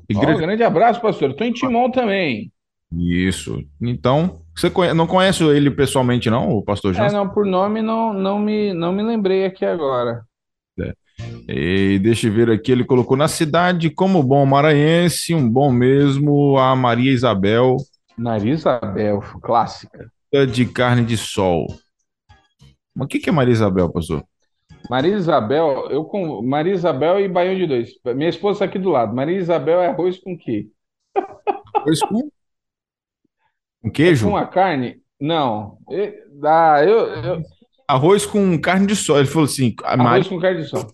Igreja... 0.09 0.35
Oh, 0.35 0.39
grande 0.39 0.63
abraço, 0.63 1.01
pastor. 1.01 1.31
Estou 1.31 1.47
em 1.47 1.53
Timon 1.53 1.91
também. 1.91 2.53
Isso. 2.93 3.65
Então, 3.81 4.43
você 4.55 4.69
conhece, 4.69 4.95
não 4.95 5.07
conhece 5.07 5.43
ele 5.45 5.71
pessoalmente, 5.71 6.29
não, 6.29 6.51
o 6.51 6.63
pastor 6.63 6.93
Jansen? 6.93 7.17
É, 7.17 7.19
não, 7.19 7.29
por 7.29 7.47
nome 7.47 7.81
não, 7.81 8.13
não, 8.13 8.39
me, 8.39 8.75
não 8.75 8.93
me 8.93 9.03
lembrei 9.03 9.47
aqui 9.47 9.65
agora. 9.65 10.25
É. 10.79 10.93
E 11.49 11.99
deixa 11.99 12.27
eu 12.27 12.33
ver 12.33 12.51
aqui, 12.51 12.73
ele 12.73 12.85
colocou 12.85 13.17
na 13.17 13.29
cidade 13.29 13.91
como 13.91 14.23
bom 14.23 14.45
maranhense, 14.45 15.35
um 15.35 15.49
bom 15.49 15.71
mesmo, 15.71 16.59
a 16.59 16.75
Maria 16.75 17.13
Isabel. 17.13 17.77
Maria 18.17 18.53
Isabel, 18.53 19.21
clássica 19.43 20.11
de 20.53 20.67
carne 20.67 21.05
de 21.05 21.17
sol. 21.17 21.67
Mas 22.95 23.07
o 23.07 23.09
que, 23.09 23.19
que 23.19 23.29
é 23.29 23.33
Maria 23.33 23.53
Isabel, 23.53 23.91
pastor? 23.91 24.25
Maria 24.91 25.15
Isabel, 25.15 25.89
eu 25.91 26.05
com 26.05 26.43
Maria 26.43 26.75
Isabel 26.75 27.21
e 27.21 27.29
Baião 27.29 27.55
de 27.55 27.67
dois. 27.67 27.91
Minha 28.15 28.29
esposa 28.29 28.57
está 28.57 28.65
aqui 28.65 28.79
do 28.79 28.91
lado. 28.91 29.15
Maria 29.15 29.39
Isabel 29.39 29.81
é 29.81 29.89
arroz 29.89 30.19
com 30.19 30.37
quê? 30.37 30.69
Arroz 31.75 32.01
com? 32.01 32.31
Com 33.83 33.91
queijo? 33.91 34.27
É 34.27 34.31
com 34.31 34.37
a 34.37 34.47
carne? 34.47 35.01
Não. 35.21 35.79
Ah, 36.45 36.83
eu, 36.85 36.99
eu... 37.07 37.43
Arroz 37.89 38.25
com 38.25 38.59
carne 38.59 38.87
de 38.87 38.97
sol. 38.97 39.19
Ele 39.19 39.27
falou 39.27 39.45
assim: 39.45 39.75
arroz 39.83 40.29
com 40.29 40.41
carne 40.41 40.63
de 40.63 40.69
sol. 40.69 40.87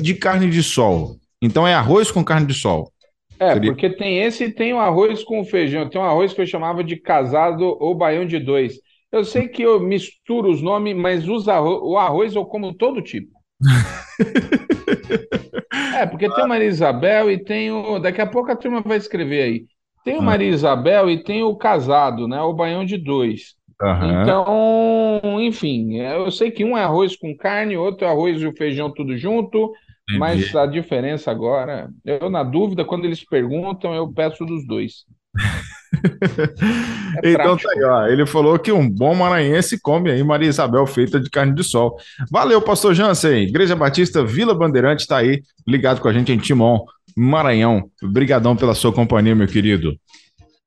de 0.00 0.14
carne 0.14 0.50
de 0.50 0.62
sol. 0.62 1.16
Então 1.40 1.66
é 1.66 1.74
arroz 1.74 2.10
com 2.10 2.24
carne 2.24 2.46
de 2.46 2.54
sol. 2.54 2.90
É, 3.38 3.54
Seria... 3.54 3.72
porque 3.72 3.90
tem 3.90 4.20
esse 4.20 4.44
e 4.44 4.52
tem 4.52 4.72
o 4.72 4.78
arroz 4.78 5.24
com 5.24 5.44
feijão. 5.44 5.88
Tem 5.88 6.00
um 6.00 6.04
arroz 6.04 6.32
que 6.32 6.40
eu 6.40 6.46
chamava 6.46 6.84
de 6.84 6.96
casado 6.96 7.76
ou 7.80 7.94
baião 7.94 8.24
de 8.24 8.38
dois. 8.38 8.74
Eu 9.10 9.24
sei 9.24 9.48
que 9.48 9.62
eu 9.62 9.80
misturo 9.80 10.50
os 10.50 10.62
nomes, 10.62 10.96
mas 10.96 11.24
o 11.28 11.98
arroz 11.98 12.34
eu 12.34 12.44
como 12.44 12.72
todo 12.72 13.02
tipo. 13.02 13.30
é, 15.98 16.06
porque 16.06 16.30
tem 16.30 16.44
o 16.44 16.48
Maria 16.48 16.68
Isabel 16.68 17.30
e 17.30 17.42
tem 17.42 17.70
o. 17.70 17.98
Daqui 17.98 18.20
a 18.20 18.26
pouco 18.26 18.50
a 18.50 18.56
turma 18.56 18.80
vai 18.80 18.96
escrever 18.96 19.42
aí. 19.42 19.64
Tem 20.04 20.16
o 20.16 20.20
ah. 20.20 20.22
Maria 20.22 20.48
Isabel 20.48 21.10
e 21.10 21.22
tem 21.22 21.42
o 21.42 21.56
casado, 21.56 22.26
né? 22.26 22.40
O 22.40 22.54
baião 22.54 22.84
de 22.84 22.96
dois. 22.96 23.54
Uhum. 23.82 24.22
Então, 24.22 25.40
enfim, 25.40 25.96
eu 25.98 26.30
sei 26.30 26.52
que 26.52 26.64
um 26.64 26.78
é 26.78 26.84
arroz 26.84 27.16
com 27.16 27.36
carne, 27.36 27.76
outro 27.76 28.06
é 28.06 28.08
arroz 28.08 28.40
e 28.40 28.46
o 28.46 28.56
feijão 28.56 28.92
tudo 28.92 29.16
junto. 29.18 29.72
Entendi. 30.08 30.18
Mas 30.18 30.54
a 30.54 30.66
diferença 30.66 31.30
agora, 31.30 31.88
eu 32.04 32.30
na 32.30 32.44
dúvida, 32.44 32.84
quando 32.84 33.04
eles 33.04 33.24
perguntam, 33.24 33.94
eu 33.94 34.12
peço 34.12 34.44
dos 34.44 34.66
dois. 34.66 35.04
é 37.24 37.32
então 37.32 37.56
tá 37.56 37.68
aí, 37.74 37.82
ó. 37.84 38.06
Ele 38.06 38.26
falou 38.26 38.58
que 38.58 38.70
um 38.70 38.88
bom 38.88 39.14
maranhense 39.14 39.80
come 39.80 40.10
aí 40.10 40.22
Maria 40.22 40.48
Isabel 40.48 40.86
feita 40.86 41.18
de 41.18 41.30
carne 41.30 41.54
de 41.54 41.64
sol. 41.64 41.96
Valeu, 42.30 42.60
pastor 42.62 42.94
Jansen. 42.94 43.44
Igreja 43.44 43.74
Batista 43.74 44.24
Vila 44.24 44.54
Bandeirante 44.54 45.02
está 45.02 45.18
aí, 45.18 45.42
ligado 45.66 46.00
com 46.00 46.08
a 46.08 46.12
gente 46.12 46.32
em 46.32 46.38
Timon, 46.38 46.84
Maranhão. 47.16 47.90
Obrigadão 48.02 48.56
pela 48.56 48.74
sua 48.74 48.92
companhia, 48.92 49.34
meu 49.34 49.46
querido. 49.46 49.96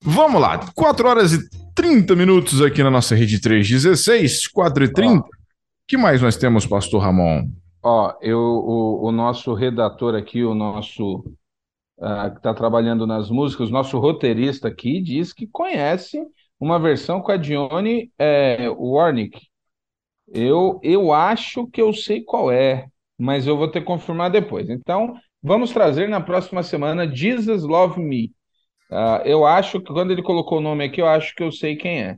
Vamos 0.02 0.42
lá, 0.42 0.60
4 0.76 1.08
horas 1.08 1.34
e 1.34 1.65
30 1.76 2.16
minutos 2.16 2.62
aqui 2.62 2.82
na 2.82 2.90
nossa 2.90 3.14
rede 3.14 3.40
316, 3.40 4.48
4 4.48 4.86
e 4.86 4.94
30. 4.94 5.20
O 5.20 5.30
que 5.88 5.98
mais 5.98 6.22
nós 6.22 6.38
temos, 6.38 6.66
pastor 6.66 7.02
Ramon? 7.02 7.50
Ó, 7.84 8.14
eu, 8.22 8.40
o, 8.40 9.08
o 9.08 9.12
nosso 9.12 9.54
redator 9.54 10.16
aqui, 10.16 10.44
o 10.44 10.56
nosso 10.56 11.18
uh, 12.00 12.32
que 12.32 12.38
está 12.38 12.54
trabalhando 12.54 13.06
nas 13.06 13.30
músicas, 13.30 13.70
o 13.70 13.74
nosso 13.74 14.00
roteirista 14.00 14.70
aqui 14.70 15.02
diz 15.02 15.34
que 15.34 15.46
conhece 15.46 16.20
uma 16.60 16.80
versão 16.80 17.22
com 17.22 17.32
a 17.32 17.38
Dione 17.38 18.10
é, 18.18 18.70
Warnick. 18.70 19.40
Eu, 20.28 20.80
eu 20.82 21.12
acho 21.12 21.68
que 21.68 21.82
eu 21.82 21.94
sei 21.94 22.24
qual 22.24 22.52
é, 22.52 22.88
mas 23.18 23.46
eu 23.46 23.58
vou 23.58 23.68
ter 23.68 23.82
que 23.82 23.86
confirmar 23.86 24.32
depois. 24.32 24.70
Então, 24.70 25.14
vamos 25.44 25.72
trazer 25.72 26.08
na 26.10 26.22
próxima 26.22 26.64
semana 26.64 27.08
Jesus 27.14 27.64
Love 27.64 28.02
Me. 28.02 28.32
Uh, 28.96 29.22
eu 29.26 29.46
acho 29.46 29.82
que 29.82 29.92
quando 29.92 30.12
ele 30.12 30.24
colocou 30.24 30.60
o 30.60 30.62
nome 30.62 30.86
aqui, 30.86 31.02
eu 31.02 31.08
acho 31.08 31.36
que 31.36 31.44
eu 31.44 31.52
sei 31.52 31.76
quem 31.76 32.02
é. 32.02 32.18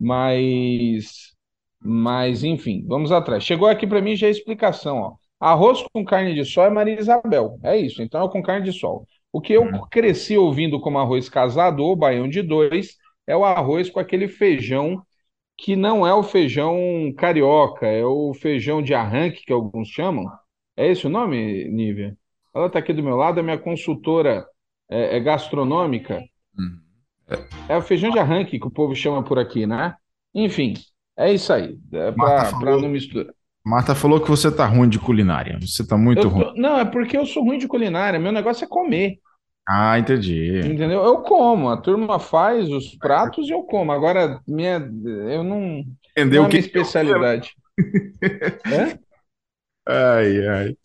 Mas, 0.00 1.34
mas 1.78 2.42
enfim, 2.42 2.82
vamos 2.86 3.12
atrás. 3.12 3.44
Chegou 3.44 3.68
aqui 3.68 3.86
para 3.86 4.00
mim 4.00 4.16
já 4.16 4.26
a 4.26 4.30
explicação. 4.30 4.98
Ó. 4.98 5.14
Arroz 5.38 5.84
com 5.92 6.02
carne 6.02 6.34
de 6.34 6.44
sol 6.44 6.64
é 6.64 6.70
Maria 6.70 6.98
Isabel. 6.98 7.58
É 7.62 7.76
isso, 7.76 8.02
então 8.02 8.24
é 8.24 8.30
com 8.30 8.42
carne 8.42 8.64
de 8.64 8.72
sol. 8.72 9.06
O 9.30 9.40
que 9.40 9.52
eu 9.52 9.62
uhum. 9.62 9.86
cresci 9.90 10.38
ouvindo 10.38 10.80
como 10.80 10.98
arroz 10.98 11.28
casado 11.28 11.84
ou 11.84 11.94
baião 11.94 12.26
de 12.26 12.40
dois 12.40 12.96
é 13.26 13.36
o 13.36 13.44
arroz 13.44 13.90
com 13.90 14.00
aquele 14.00 14.26
feijão 14.28 15.02
que 15.58 15.76
não 15.76 16.06
é 16.06 16.14
o 16.14 16.22
feijão 16.22 17.12
carioca, 17.16 17.86
é 17.86 18.04
o 18.04 18.32
feijão 18.34 18.82
de 18.82 18.94
arranque 18.94 19.44
que 19.44 19.52
alguns 19.52 19.88
chamam. 19.88 20.26
É 20.76 20.88
esse 20.90 21.06
o 21.06 21.10
nome, 21.10 21.68
Nívia? 21.70 22.16
Ela 22.54 22.66
está 22.66 22.78
aqui 22.78 22.92
do 22.92 23.02
meu 23.02 23.16
lado, 23.16 23.38
é 23.40 23.42
minha 23.42 23.58
consultora 23.58 24.46
é, 24.94 25.16
é 25.16 25.20
gastronômica. 25.20 26.22
Hum. 26.58 26.78
É. 27.28 27.74
é 27.74 27.76
o 27.76 27.82
feijão 27.82 28.10
de 28.10 28.18
arranque 28.18 28.58
que 28.58 28.66
o 28.66 28.70
povo 28.70 28.94
chama 28.94 29.22
por 29.22 29.38
aqui, 29.38 29.66
né? 29.66 29.94
Enfim, 30.34 30.74
é 31.16 31.32
isso 31.32 31.52
aí. 31.52 31.76
É 31.92 32.12
para 32.12 32.76
não 32.76 32.88
misturar. 32.88 33.32
Marta 33.66 33.94
falou 33.94 34.20
que 34.20 34.28
você 34.28 34.52
tá 34.52 34.66
ruim 34.66 34.88
de 34.88 34.98
culinária. 34.98 35.58
Você 35.60 35.86
tá 35.86 35.96
muito 35.96 36.22
tô... 36.22 36.28
ruim. 36.28 36.52
Não, 36.56 36.78
é 36.78 36.84
porque 36.84 37.16
eu 37.16 37.24
sou 37.24 37.42
ruim 37.42 37.58
de 37.58 37.66
culinária. 37.66 38.20
Meu 38.20 38.30
negócio 38.30 38.64
é 38.64 38.68
comer. 38.68 39.18
Ah, 39.66 39.98
entendi. 39.98 40.58
Entendeu? 40.58 41.02
Eu 41.02 41.22
como, 41.22 41.70
a 41.70 41.76
turma 41.78 42.18
faz 42.18 42.68
os 42.68 42.94
pratos 42.96 43.48
e 43.48 43.52
eu 43.52 43.62
como. 43.62 43.90
Agora, 43.90 44.38
minha, 44.46 44.76
eu 45.30 45.42
não. 45.42 45.82
Entendeu 46.10 46.42
não 46.42 46.48
é 46.48 46.52
minha 46.52 46.60
especialidade. 46.60 47.54
é? 48.66 48.98
Ai, 49.88 50.46
ai. 50.46 50.76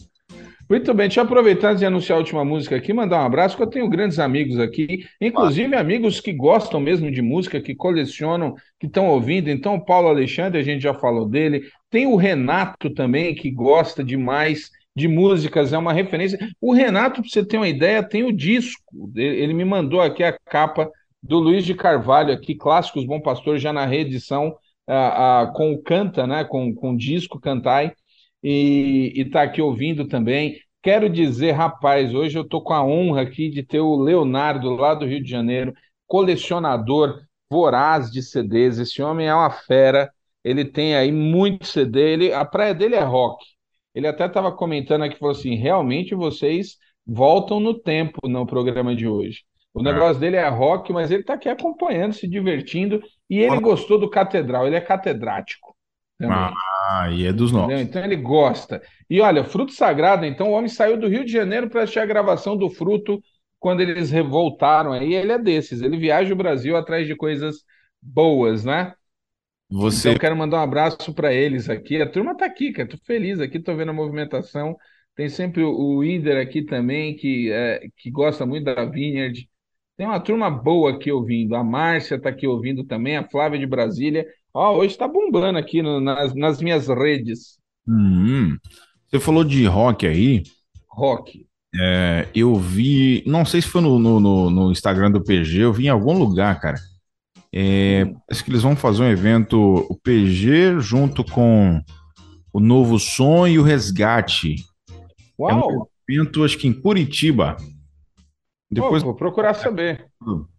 Muito 0.70 0.94
bem, 0.94 1.08
deixa 1.08 1.22
eu 1.22 1.24
aproveitar 1.24 1.74
de 1.74 1.84
anunciar 1.84 2.18
a 2.18 2.20
última 2.20 2.46
música 2.46 2.76
aqui, 2.76 2.94
mandar 2.94 3.24
um 3.24 3.26
abraço, 3.26 3.58
que 3.58 3.64
eu 3.64 3.68
tenho 3.68 3.90
grandes 3.90 4.20
amigos 4.20 4.60
aqui, 4.60 5.04
inclusive 5.20 5.74
ah. 5.74 5.80
amigos 5.80 6.22
que 6.22 6.32
gostam 6.32 6.80
mesmo 6.80 7.10
de 7.10 7.24
música, 7.24 7.60
que 7.60 7.74
colecionam, 7.74 8.54
que 8.80 8.86
estão 8.86 9.08
ouvindo. 9.08 9.50
Então, 9.50 9.74
o 9.74 9.84
Paulo 9.84 10.10
Alexandre, 10.10 10.60
a 10.60 10.64
gente 10.64 10.84
já 10.84 10.94
falou 10.94 11.28
dele. 11.28 11.64
Tem 11.90 12.06
o 12.06 12.16
Renato 12.16 12.94
também, 12.94 13.34
que 13.34 13.50
gosta 13.50 14.04
demais 14.04 14.70
de 14.96 15.08
músicas, 15.08 15.74
é 15.74 15.78
uma 15.78 15.92
referência. 15.92 16.38
O 16.62 16.72
Renato, 16.72 17.24
para 17.24 17.32
você 17.32 17.44
ter 17.44 17.58
uma 17.58 17.68
ideia, 17.68 18.04
tem 18.04 18.24
o 18.24 18.32
disco. 18.32 19.12
Ele 19.16 19.56
me 19.56 19.66
mandou 19.66 20.00
aqui 20.00 20.24
a 20.24 20.38
capa 20.38 20.88
do 21.24 21.40
Luiz 21.40 21.66
de 21.66 21.74
Carvalho, 21.74 22.32
aqui, 22.32 22.54
Clássicos 22.54 23.08
Bom 23.08 23.20
Pastor, 23.20 23.58
já 23.58 23.74
na 23.74 23.88
reedição 23.88 24.50
uh, 24.88 25.50
uh, 25.50 25.54
com 25.54 25.74
o 25.74 25.82
Canta, 25.82 26.28
né? 26.28 26.44
Com, 26.44 26.76
com 26.76 26.92
o 26.92 26.98
disco 26.98 27.40
Cantai, 27.40 27.92
e 28.44 29.14
está 29.16 29.44
aqui 29.44 29.62
ouvindo 29.62 30.08
também. 30.08 30.60
Quero 30.82 31.10
dizer, 31.10 31.52
rapaz, 31.52 32.14
hoje 32.14 32.38
eu 32.38 32.44
estou 32.44 32.64
com 32.64 32.74
a 32.74 32.84
honra 32.84 33.22
aqui 33.22 33.50
de 33.50 33.64
ter 33.64 33.80
o 33.80 33.98
Leonardo, 33.98 34.76
lá 34.76 34.94
do 34.94 35.06
Rio 35.06 35.22
de 35.22 35.30
Janeiro, 35.30 35.74
colecionador 36.08 37.22
voraz 37.50 38.10
de 38.12 38.22
CDs. 38.22 38.80
Esse 38.80 39.02
homem 39.02 39.28
é 39.28 39.36
uma 39.36 39.50
fera, 39.50 40.12
ele 40.44 40.64
tem 40.64 40.96
aí 40.96 41.12
muito 41.12 41.66
CD, 41.66 42.14
ele, 42.14 42.34
a 42.34 42.46
praia 42.46 42.74
dele 42.74 42.96
é 42.96 43.04
rock. 43.04 43.46
Ele 43.94 44.08
até 44.08 44.26
estava 44.26 44.52
comentando 44.52 45.04
aqui, 45.04 45.18
falou 45.20 45.36
assim: 45.36 45.56
realmente 45.56 46.16
vocês 46.16 46.78
voltam 47.06 47.60
no 47.60 47.74
tempo 47.74 48.28
no 48.28 48.46
programa 48.46 48.96
de 48.96 49.08
hoje. 49.08 49.44
O 49.74 49.84
negócio 49.84 50.18
é. 50.18 50.20
dele 50.20 50.36
é 50.36 50.48
rock, 50.48 50.92
mas 50.94 51.12
ele 51.12 51.22
está 51.22 51.34
aqui 51.34 51.50
acompanhando, 51.50 52.14
se 52.14 52.28
divertindo, 52.28 53.02
e 53.30 53.40
ele 53.40 53.60
gostou 53.60 54.00
do 54.00 54.10
catedral, 54.10 54.66
ele 54.66 54.76
é 54.76 54.82
catedrático. 54.82 55.76
Também. 56.20 56.38
Ah, 56.38 57.10
e 57.12 57.26
é 57.26 57.32
dos 57.32 57.52
nossos. 57.52 57.80
Então 57.80 58.04
ele 58.04 58.18
gosta. 58.18 58.82
E 59.10 59.22
olha, 59.22 59.44
fruto 59.44 59.72
sagrado, 59.72 60.26
então 60.26 60.50
o 60.50 60.52
homem 60.52 60.68
saiu 60.68 61.00
do 61.00 61.08
Rio 61.08 61.24
de 61.24 61.32
Janeiro 61.32 61.70
para 61.70 61.84
assistir 61.84 62.00
a 62.00 62.06
gravação 62.06 62.58
do 62.58 62.70
fruto 62.70 63.22
quando 63.58 63.80
eles 63.80 64.12
revoltaram 64.12 64.92
aí. 64.92 65.14
Ele 65.16 65.32
é 65.32 65.40
desses, 65.40 65.82
ele 65.82 65.98
viaja 65.98 66.34
o 66.34 66.38
Brasil 66.38 66.76
atrás 66.76 67.08
de 67.08 67.16
coisas 67.16 67.64
boas, 68.02 68.66
né? 68.66 68.94
Você... 69.72 70.10
Então, 70.10 70.14
eu 70.14 70.20
quero 70.20 70.36
mandar 70.36 70.58
um 70.58 70.64
abraço 70.64 71.14
para 71.14 71.34
eles 71.34 71.70
aqui. 71.70 72.02
A 72.02 72.10
turma 72.10 72.36
tá 72.36 72.46
aqui, 72.46 72.72
cara. 72.74 72.90
Tô 72.90 72.98
feliz 73.06 73.40
aqui, 73.40 73.60
tô 73.60 73.76
vendo 73.76 73.90
a 73.90 73.94
movimentação. 73.94 74.76
Tem 75.16 75.30
sempre 75.30 75.64
o 75.64 76.04
Ider 76.04 76.42
aqui 76.42 76.64
também, 76.64 77.16
que, 77.16 77.52
é, 77.52 77.88
que 77.98 78.10
gosta 78.10 78.46
muito 78.46 78.66
da 78.66 78.86
Vineyard. 78.86 79.48
Tem 79.96 80.08
uma 80.08 80.20
turma 80.20 80.50
boa 80.50 80.92
aqui 80.92 81.12
ouvindo. 81.12 81.56
A 81.56 81.64
Márcia 81.64 82.20
tá 82.20 82.30
aqui 82.30 82.48
ouvindo 82.48 82.84
também, 82.86 83.18
a 83.18 83.28
Flávia 83.30 83.60
de 83.60 83.68
Brasília. 83.68 84.26
Ó, 84.60 84.78
hoje 84.78 84.98
tá 84.98 85.08
bombando 85.08 85.58
aqui 85.58 85.82
no, 85.82 86.02
nas, 86.02 86.36
nas 86.36 86.62
minhas 86.62 86.88
redes. 86.88 87.58
Hum, 87.88 88.58
você 89.08 89.20
falou 89.20 89.44
de 89.44 89.66
rock 89.66 90.06
aí. 90.06 90.44
Rock. 90.90 91.48
É, 91.80 92.28
eu 92.36 92.56
vi, 92.56 93.24
não 93.26 93.46
sei 93.46 93.62
se 93.62 93.68
foi 93.68 93.82
no, 93.82 94.00
no, 94.00 94.50
no 94.50 94.72
Instagram 94.72 95.12
do 95.12 95.24
PG, 95.24 95.60
eu 95.60 95.72
vi 95.72 95.86
em 95.86 95.90
algum 95.90 96.18
lugar, 96.18 96.60
cara 96.60 96.80
é, 97.54 98.14
acho 98.30 98.44
que 98.44 98.52
eles 98.52 98.62
vão 98.62 98.76
fazer 98.76 99.04
um 99.04 99.10
evento, 99.10 99.58
o 99.90 99.96
PG, 99.96 100.80
junto 100.80 101.24
com 101.24 101.82
o 102.54 102.60
Novo 102.60 103.00
Som 103.00 103.48
e 103.48 103.58
o 103.58 103.64
Resgate. 103.64 104.56
Uau! 105.40 105.52
É 105.52 105.56
um 105.56 105.86
evento, 106.08 106.44
acho 106.44 106.58
que 106.58 106.68
em 106.68 106.74
Curitiba. 106.74 107.58
Depois, 108.72 109.02
oh, 109.02 109.08
vou 109.08 109.16
procurar 109.16 109.56
saber. 109.56 110.06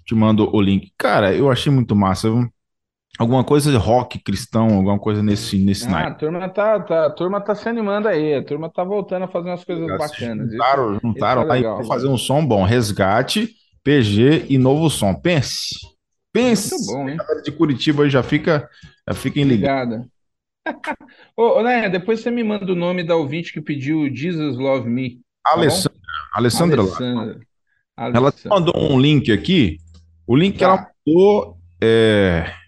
Te 0.05 0.15
mando 0.15 0.55
o 0.55 0.61
link. 0.61 0.93
Cara, 0.99 1.33
eu 1.33 1.51
achei 1.51 1.73
muito 1.73 1.95
massa. 1.95 2.29
Alguma 3.19 3.45
coisa 3.45 3.71
de 3.71 3.77
rock 3.77 4.19
cristão, 4.19 4.77
alguma 4.77 4.99
coisa 4.99 5.23
nesse, 5.23 5.59
nesse 5.59 5.87
ah, 5.89 6.07
A 6.07 6.15
turma, 6.15 6.49
tá, 6.49 6.81
tá, 6.81 7.07
a 7.07 7.11
turma 7.11 7.41
tá 7.41 7.55
se 7.55 7.69
animando 7.69 8.09
aí, 8.09 8.35
a 8.35 8.43
turma 8.43 8.71
tá 8.71 8.83
voltando 8.83 9.25
a 9.25 9.29
fazer 9.29 9.51
umas 9.51 9.65
coisas 9.65 9.87
bacanas. 9.87 10.51
Juntaram, 10.51 10.93
isso, 10.93 11.01
juntaram 11.03 11.55
isso 11.55 11.81
é 11.83 11.85
fazer 11.85 12.09
um 12.09 12.17
som 12.17 12.45
bom. 12.47 12.65
Resgate, 12.65 13.55
PG 13.85 14.47
e 14.49 14.57
Novo 14.57 14.89
Som. 14.89 15.15
Pense. 15.15 15.75
Pense, 16.33 16.75
Muito 16.75 16.87
bom, 16.87 17.09
hein? 17.09 17.17
de 17.45 17.53
Curitiba 17.53 18.09
já 18.09 18.23
fica, 18.23 18.69
já 19.07 19.15
fiquem 19.15 19.45
ligados. 19.45 20.07
Ô, 21.37 21.63
né, 21.63 21.89
depois 21.89 22.21
você 22.21 22.31
me 22.31 22.45
manda 22.45 22.73
o 22.73 22.77
nome 22.77 23.03
da 23.03 23.17
ouvinte 23.17 23.53
que 23.53 23.61
pediu 23.61 24.15
Jesus 24.15 24.57
Love 24.57 24.89
Me. 24.89 25.21
Tá 25.43 25.53
Alessandra. 25.55 26.01
Alessandra. 26.33 26.81
Alessandra. 26.83 27.47
Ela 27.99 28.33
mandou 28.47 28.93
um 28.93 28.99
link 28.99 29.33
aqui. 29.33 29.79
O 30.27 30.37
link 30.37 30.53
tá. 30.53 30.59
que 30.59 30.65
ela 30.65 30.91
mandou 31.07 31.59
é. 31.83 32.60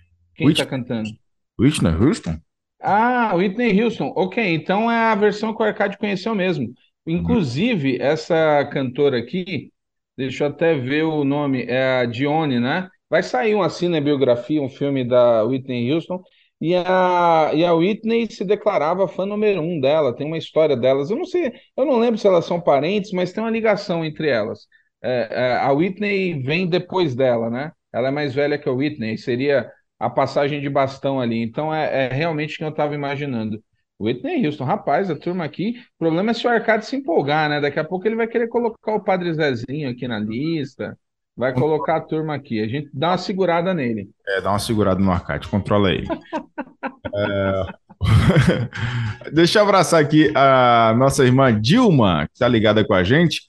Quem 0.42 0.48
Whitney, 0.48 0.64
tá 0.64 0.66
cantando? 0.66 1.10
Whitney 1.58 1.92
Houston? 1.92 2.40
Ah, 2.80 3.34
Whitney 3.34 3.80
Houston. 3.80 4.12
Ok, 4.16 4.42
então 4.54 4.90
é 4.90 4.96
a 5.12 5.14
versão 5.14 5.54
que 5.54 5.62
o 5.62 5.66
Arcade 5.66 5.98
conheceu 5.98 6.34
mesmo. 6.34 6.72
Inclusive, 7.06 7.98
essa 8.00 8.64
cantora 8.72 9.18
aqui, 9.18 9.72
deixa 10.16 10.44
eu 10.44 10.48
até 10.48 10.74
ver 10.74 11.04
o 11.04 11.24
nome, 11.24 11.64
é 11.64 12.00
a 12.00 12.06
Dione, 12.06 12.58
né? 12.60 12.88
Vai 13.08 13.22
sair 13.22 13.54
uma 13.54 13.68
cinebiografia, 13.70 14.60
um 14.62 14.68
filme 14.68 15.04
da 15.04 15.44
Whitney 15.44 15.92
Houston, 15.92 16.22
e 16.60 16.74
a, 16.74 17.50
e 17.54 17.64
a 17.64 17.74
Whitney 17.74 18.30
se 18.30 18.44
declarava 18.44 19.08
fã 19.08 19.26
número 19.26 19.60
um 19.60 19.80
dela, 19.80 20.14
tem 20.14 20.26
uma 20.26 20.38
história 20.38 20.76
delas. 20.76 21.10
Eu 21.10 21.16
não 21.16 21.24
sei, 21.24 21.52
eu 21.76 21.84
não 21.84 21.98
lembro 21.98 22.18
se 22.18 22.26
elas 22.26 22.44
são 22.46 22.60
parentes, 22.60 23.12
mas 23.12 23.32
tem 23.32 23.42
uma 23.42 23.50
ligação 23.50 24.04
entre 24.04 24.28
elas. 24.28 24.66
É, 25.02 25.28
é, 25.30 25.56
a 25.56 25.72
Whitney 25.72 26.42
vem 26.42 26.66
depois 26.68 27.14
dela, 27.14 27.50
né? 27.50 27.72
Ela 27.92 28.08
é 28.08 28.10
mais 28.10 28.34
velha 28.34 28.58
que 28.58 28.68
a 28.68 28.72
Whitney, 28.72 29.18
seria 29.18 29.70
a 30.02 30.10
passagem 30.10 30.60
de 30.60 30.68
bastão 30.68 31.20
ali. 31.20 31.40
Então 31.40 31.72
é, 31.72 32.06
é 32.06 32.12
realmente 32.12 32.58
quem 32.58 32.66
eu 32.66 32.72
estava 32.72 32.92
imaginando. 32.92 33.62
Whitney 34.00 34.44
Houston, 34.44 34.64
rapaz, 34.64 35.08
a 35.08 35.14
turma 35.14 35.44
aqui. 35.44 35.76
O 35.94 35.98
problema 36.00 36.32
é 36.32 36.34
se 36.34 36.44
o 36.44 36.50
Arcade 36.50 36.84
se 36.84 36.96
empolgar, 36.96 37.48
né? 37.48 37.60
Daqui 37.60 37.78
a 37.78 37.84
pouco 37.84 38.04
ele 38.08 38.16
vai 38.16 38.26
querer 38.26 38.48
colocar 38.48 38.96
o 38.96 39.04
Padre 39.04 39.32
Zezinho 39.32 39.88
aqui 39.88 40.08
na 40.08 40.18
lista. 40.18 40.98
Vai 41.36 41.54
colocar 41.54 41.98
a 41.98 42.00
turma 42.00 42.34
aqui. 42.34 42.60
A 42.60 42.66
gente 42.66 42.90
dá 42.92 43.10
uma 43.10 43.18
segurada 43.18 43.72
nele. 43.72 44.10
É, 44.26 44.40
dá 44.40 44.50
uma 44.50 44.58
segurada 44.58 45.00
no 45.00 45.12
arcade, 45.12 45.46
controla 45.46 45.92
ele. 45.92 46.08
é... 47.14 47.62
Deixa 49.32 49.60
eu 49.60 49.62
abraçar 49.62 50.02
aqui 50.02 50.32
a 50.34 50.92
nossa 50.98 51.24
irmã 51.24 51.58
Dilma, 51.58 52.26
que 52.26 52.32
está 52.34 52.48
ligada 52.48 52.84
com 52.84 52.92
a 52.92 53.04
gente. 53.04 53.42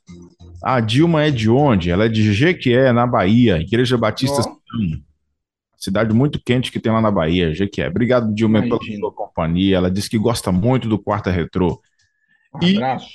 A 0.63 0.79
Dilma 0.79 1.23
é 1.23 1.31
de 1.31 1.49
onde? 1.49 1.89
Ela 1.89 2.05
é 2.05 2.09
de 2.09 2.31
Jequié, 2.31 2.93
na 2.93 3.07
Bahia, 3.07 3.57
Igreja 3.57 3.97
Batista 3.97 4.43
oh. 4.47 5.12
Cidade 5.83 6.13
muito 6.13 6.41
quente 6.41 6.71
que 6.71 6.79
tem 6.79 6.93
lá 6.93 7.01
na 7.01 7.11
Bahia, 7.11 7.53
Jequié. 7.53 7.89
Obrigado, 7.89 8.33
Dilma, 8.33 8.59
Imagina. 8.59 8.79
pela 8.79 8.99
sua 8.99 9.11
companhia. 9.11 9.75
Ela 9.75 9.91
disse 9.91 10.09
que 10.09 10.17
gosta 10.17 10.49
muito 10.49 10.87
do 10.87 10.97
Quarta 10.97 11.29
Retrô. 11.29 11.81
Um 12.55 12.65
e 12.65 12.77
abraço. 12.77 13.09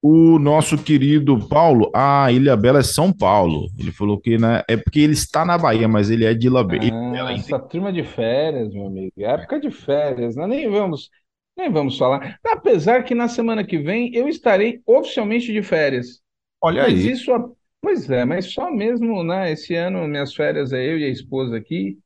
O 0.00 0.38
nosso 0.38 0.78
querido 0.78 1.48
Paulo, 1.48 1.90
ah, 1.92 2.30
Ilha 2.30 2.56
Bela 2.56 2.78
é 2.78 2.82
São 2.84 3.12
Paulo. 3.12 3.66
Ele 3.76 3.90
falou 3.90 4.20
que 4.20 4.38
né, 4.38 4.62
é 4.68 4.76
porque 4.76 5.00
ele 5.00 5.14
está 5.14 5.44
na 5.44 5.58
Bahia, 5.58 5.88
mas 5.88 6.10
ele 6.10 6.24
é 6.24 6.32
de 6.32 6.46
Ilha 6.46 6.62
Bela. 6.62 6.84
Ah, 6.92 7.32
essa 7.32 7.58
turma 7.58 7.92
de 7.92 8.04
férias, 8.04 8.72
meu 8.72 8.86
amigo. 8.86 9.12
É 9.18 9.24
época 9.24 9.58
de 9.58 9.72
férias, 9.72 10.36
né? 10.36 10.46
Nem 10.46 10.70
vamos, 10.70 11.10
nem 11.56 11.72
vamos 11.72 11.98
falar. 11.98 12.38
Apesar 12.44 13.02
que 13.02 13.16
na 13.16 13.26
semana 13.26 13.64
que 13.64 13.78
vem 13.78 14.14
eu 14.14 14.28
estarei 14.28 14.80
oficialmente 14.86 15.52
de 15.52 15.62
férias. 15.62 16.22
Olha 16.60 16.82
Mas 16.82 16.94
aí. 16.94 17.10
isso, 17.10 17.32
pois 17.80 18.08
é, 18.08 18.24
mas 18.24 18.52
só 18.52 18.70
mesmo, 18.70 19.24
né? 19.24 19.50
Esse 19.50 19.74
ano 19.74 20.06
minhas 20.06 20.32
férias 20.32 20.72
é 20.72 20.84
eu 20.84 20.98
e 20.98 21.04
a 21.04 21.08
esposa 21.08 21.56
aqui. 21.56 21.98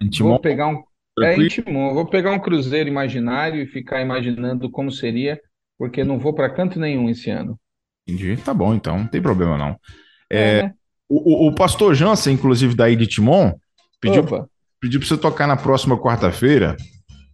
Intimou, 0.00 0.32
Vou 0.32 0.40
pegar 0.40 0.68
um, 0.68 0.82
é 1.20 1.38
íntimo, 1.38 1.94
vou 1.94 2.06
pegar 2.06 2.32
um 2.32 2.38
cruzeiro 2.38 2.88
imaginário 2.88 3.62
e 3.62 3.66
ficar 3.66 4.02
imaginando 4.02 4.70
como 4.70 4.90
seria, 4.90 5.40
porque 5.78 6.04
não 6.04 6.18
vou 6.18 6.34
para 6.34 6.50
canto 6.50 6.78
nenhum 6.78 7.08
esse 7.08 7.30
ano. 7.30 7.58
Entendi. 8.06 8.36
Tá 8.36 8.52
bom, 8.52 8.74
então, 8.74 8.98
não 8.98 9.06
tem 9.06 9.22
problema 9.22 9.56
não. 9.56 9.76
É, 10.30 10.62
né? 10.62 10.74
O, 11.08 11.46
o, 11.46 11.54
pastor 11.54 11.94
Jansen, 11.94 12.34
inclusive 12.34 12.74
daí 12.74 12.96
de 12.96 13.06
Timon, 13.06 13.52
pediu, 14.00 14.22
Opa, 14.22 14.48
pediu 14.80 15.00
para 15.00 15.08
você 15.08 15.16
tocar 15.16 15.46
na 15.46 15.56
próxima 15.56 15.96
quarta-feira, 15.96 16.76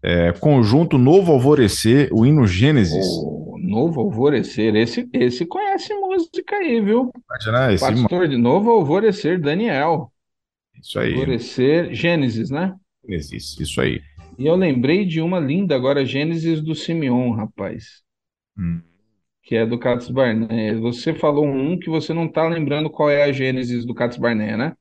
é, 0.02 0.32
conjunto 0.32 0.98
Novo 0.98 1.32
Alvorecer, 1.32 2.10
o 2.12 2.26
hino 2.26 2.46
Gênesis. 2.46 3.06
o 3.06 3.56
Novo 3.58 4.00
Alvorecer, 4.00 4.76
esse, 4.76 5.08
esse 5.12 5.46
conhece 5.46 5.94
música 5.94 6.56
aí, 6.56 6.80
viu? 6.82 7.10
Imagina 7.30 7.72
esse, 7.72 7.84
Pastor 7.84 8.28
de 8.28 8.36
Novo 8.36 8.70
Alvorecer, 8.70 9.40
Daniel. 9.40 10.11
Isso 10.82 10.98
aí, 10.98 11.12
Alvorecer, 11.14 11.94
Gênesis, 11.94 12.50
né? 12.50 12.74
Gênesis, 13.08 13.58
isso 13.60 13.80
aí. 13.80 14.00
E 14.38 14.46
eu 14.46 14.56
lembrei 14.56 15.04
de 15.04 15.20
uma 15.20 15.38
linda 15.38 15.74
agora, 15.76 16.04
Gênesis 16.04 16.60
do 16.62 16.74
Simeon, 16.74 17.30
rapaz, 17.32 18.02
Hum. 18.56 18.82
que 19.42 19.54
é 19.56 19.66
do 19.66 19.78
Cates 19.78 20.08
Barnett. 20.10 20.76
Você 20.80 21.14
falou 21.14 21.46
um 21.46 21.78
que 21.78 21.88
você 21.90 22.12
não 22.12 22.28
tá 22.30 22.46
lembrando 22.48 22.90
qual 22.90 23.10
é 23.10 23.22
a 23.24 23.32
Gênesis 23.32 23.84
do 23.84 23.94
Cates 23.94 24.18
Barnett, 24.18 24.56
né? 24.56 24.74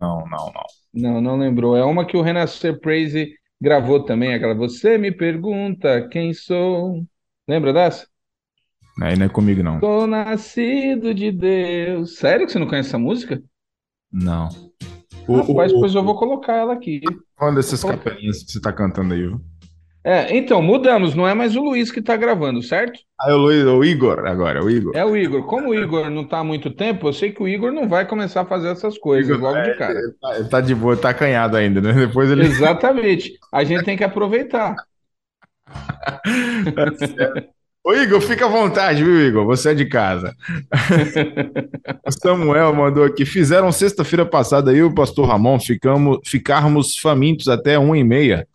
Não, 0.00 0.20
não, 0.28 0.52
não. 0.52 0.64
Não, 0.92 1.20
não 1.20 1.38
lembrou. 1.38 1.76
É 1.76 1.84
uma 1.84 2.06
que 2.06 2.16
o 2.16 2.22
Renascer 2.22 2.80
Praise 2.80 3.32
gravou 3.60 4.04
também, 4.04 4.34
aquela 4.34 4.54
Você 4.54 4.96
me 4.98 5.12
pergunta 5.12 6.08
quem 6.08 6.32
sou. 6.32 7.04
Lembra 7.46 7.72
dessa? 7.72 8.08
Aí 9.02 9.16
não 9.16 9.26
é 9.26 9.28
comigo, 9.28 9.62
não. 9.62 9.78
Sou 9.80 10.06
nascido 10.06 11.14
de 11.14 11.30
Deus. 11.30 12.16
Sério 12.16 12.46
que 12.46 12.52
você 12.52 12.58
não 12.58 12.66
conhece 12.66 12.88
essa 12.88 12.98
música? 12.98 13.42
Não. 14.12 14.48
O, 15.28 15.36
Rapaz, 15.42 15.72
o, 15.72 15.80
pois 15.80 15.94
eu 15.94 16.02
vou 16.02 16.16
colocar 16.16 16.56
ela 16.56 16.72
aqui. 16.72 17.00
dessas 17.54 17.82
Vou- 17.82 17.92
capelinhas 17.92 18.42
que 18.42 18.52
você 18.52 18.60
tá 18.60 18.72
cantando 18.72 19.14
aí? 19.14 19.20
viu? 19.20 19.40
É, 20.02 20.34
então, 20.34 20.62
mudamos, 20.62 21.14
não 21.14 21.28
é 21.28 21.34
mais 21.34 21.54
o 21.54 21.60
Luiz 21.62 21.92
que 21.92 22.00
tá 22.00 22.16
gravando, 22.16 22.62
certo? 22.62 22.98
Ah, 23.20 23.30
é 23.30 23.34
o, 23.34 23.36
Luiz, 23.36 23.64
o 23.66 23.84
Igor 23.84 24.26
agora, 24.26 24.64
o 24.64 24.70
Igor. 24.70 24.96
É 24.96 25.04
o 25.04 25.14
Igor. 25.14 25.44
Como 25.44 25.68
o 25.68 25.74
Igor 25.74 26.08
não 26.08 26.26
tá 26.26 26.38
há 26.38 26.44
muito 26.44 26.70
tempo, 26.70 27.06
eu 27.08 27.12
sei 27.12 27.32
que 27.32 27.42
o 27.42 27.48
Igor 27.48 27.70
não 27.70 27.86
vai 27.86 28.06
começar 28.06 28.40
a 28.40 28.46
fazer 28.46 28.68
essas 28.68 28.96
coisas 28.96 29.36
Igor, 29.36 29.50
logo 29.52 29.62
de 29.62 29.70
é, 29.70 29.74
cara. 29.74 29.98
Ele 29.98 30.12
tá, 30.18 30.36
ele 30.38 30.48
tá 30.48 30.60
de 30.62 30.74
boa, 30.74 30.96
tá 30.96 31.10
acanhado 31.10 31.54
ainda, 31.54 31.82
né? 31.82 31.92
Depois 32.06 32.30
ele. 32.30 32.46
Exatamente. 32.46 33.38
A 33.52 33.62
gente 33.62 33.84
tem 33.84 33.96
que 33.96 34.04
aproveitar. 34.04 34.74
Tá 36.74 37.06
certo. 37.06 37.59
Ô, 37.82 37.94
Igor, 37.94 38.20
fica 38.20 38.44
à 38.44 38.48
vontade, 38.48 39.02
viu, 39.02 39.26
Igor? 39.26 39.46
Você 39.46 39.70
é 39.70 39.74
de 39.74 39.86
casa. 39.86 40.34
O 42.06 42.12
Samuel 42.12 42.74
mandou 42.74 43.04
aqui. 43.04 43.24
Fizeram 43.24 43.70
sexta-feira 43.72 44.26
passada 44.26 44.70
aí, 44.70 44.82
o 44.82 44.94
pastor 44.94 45.28
Ramon, 45.28 45.58
ficamos, 45.58 46.18
ficarmos 46.24 46.96
famintos 46.96 47.48
até 47.48 47.78
uma 47.78 47.96
e 47.96 48.04
meia. 48.04 48.46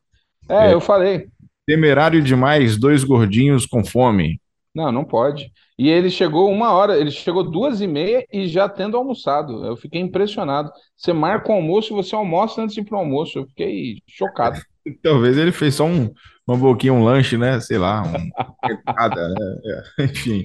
É, 0.50 0.74
eu 0.74 0.80
falei. 0.80 1.28
Temerário 1.66 2.22
demais, 2.22 2.78
dois 2.78 3.04
gordinhos 3.04 3.66
com 3.66 3.84
fome. 3.84 4.40
Não, 4.74 4.92
não 4.92 5.04
pode. 5.04 5.52
E 5.78 5.90
ele 5.90 6.10
chegou 6.10 6.52
uma 6.52 6.74
hora, 6.74 6.98
ele 6.98 7.12
chegou 7.12 7.44
duas 7.44 7.82
e 7.82 7.88
meia 7.88 8.26
e 8.32 8.48
já 8.48 8.68
tendo 8.70 8.98
almoçado. 8.98 9.66
Eu 9.66 9.76
fiquei 9.76 10.02
impressionado. 10.02 10.72
Você 10.96 11.14
marca 11.14 11.50
o 11.50 11.56
almoço 11.56 11.94
e 11.94 11.96
você 11.96 12.14
almoça 12.14 12.62
antes 12.62 12.76
de 12.76 12.82
ir 12.82 12.86
pro 12.86 12.98
almoço. 12.98 13.40
Eu 13.40 13.48
fiquei 13.48 14.02
chocado. 14.08 14.60
Talvez 15.02 15.38
ele 15.38 15.52
fez 15.52 15.76
só 15.76 15.86
um, 15.86 16.12
uma 16.48 16.58
boquinha, 16.58 16.94
um 16.94 17.04
lanche, 17.04 17.38
né? 17.38 17.60
Sei 17.60 17.78
lá, 17.78 18.04
um... 18.04 18.94
nada, 18.94 19.30
né? 19.30 19.58
É, 20.00 20.04
enfim. 20.06 20.44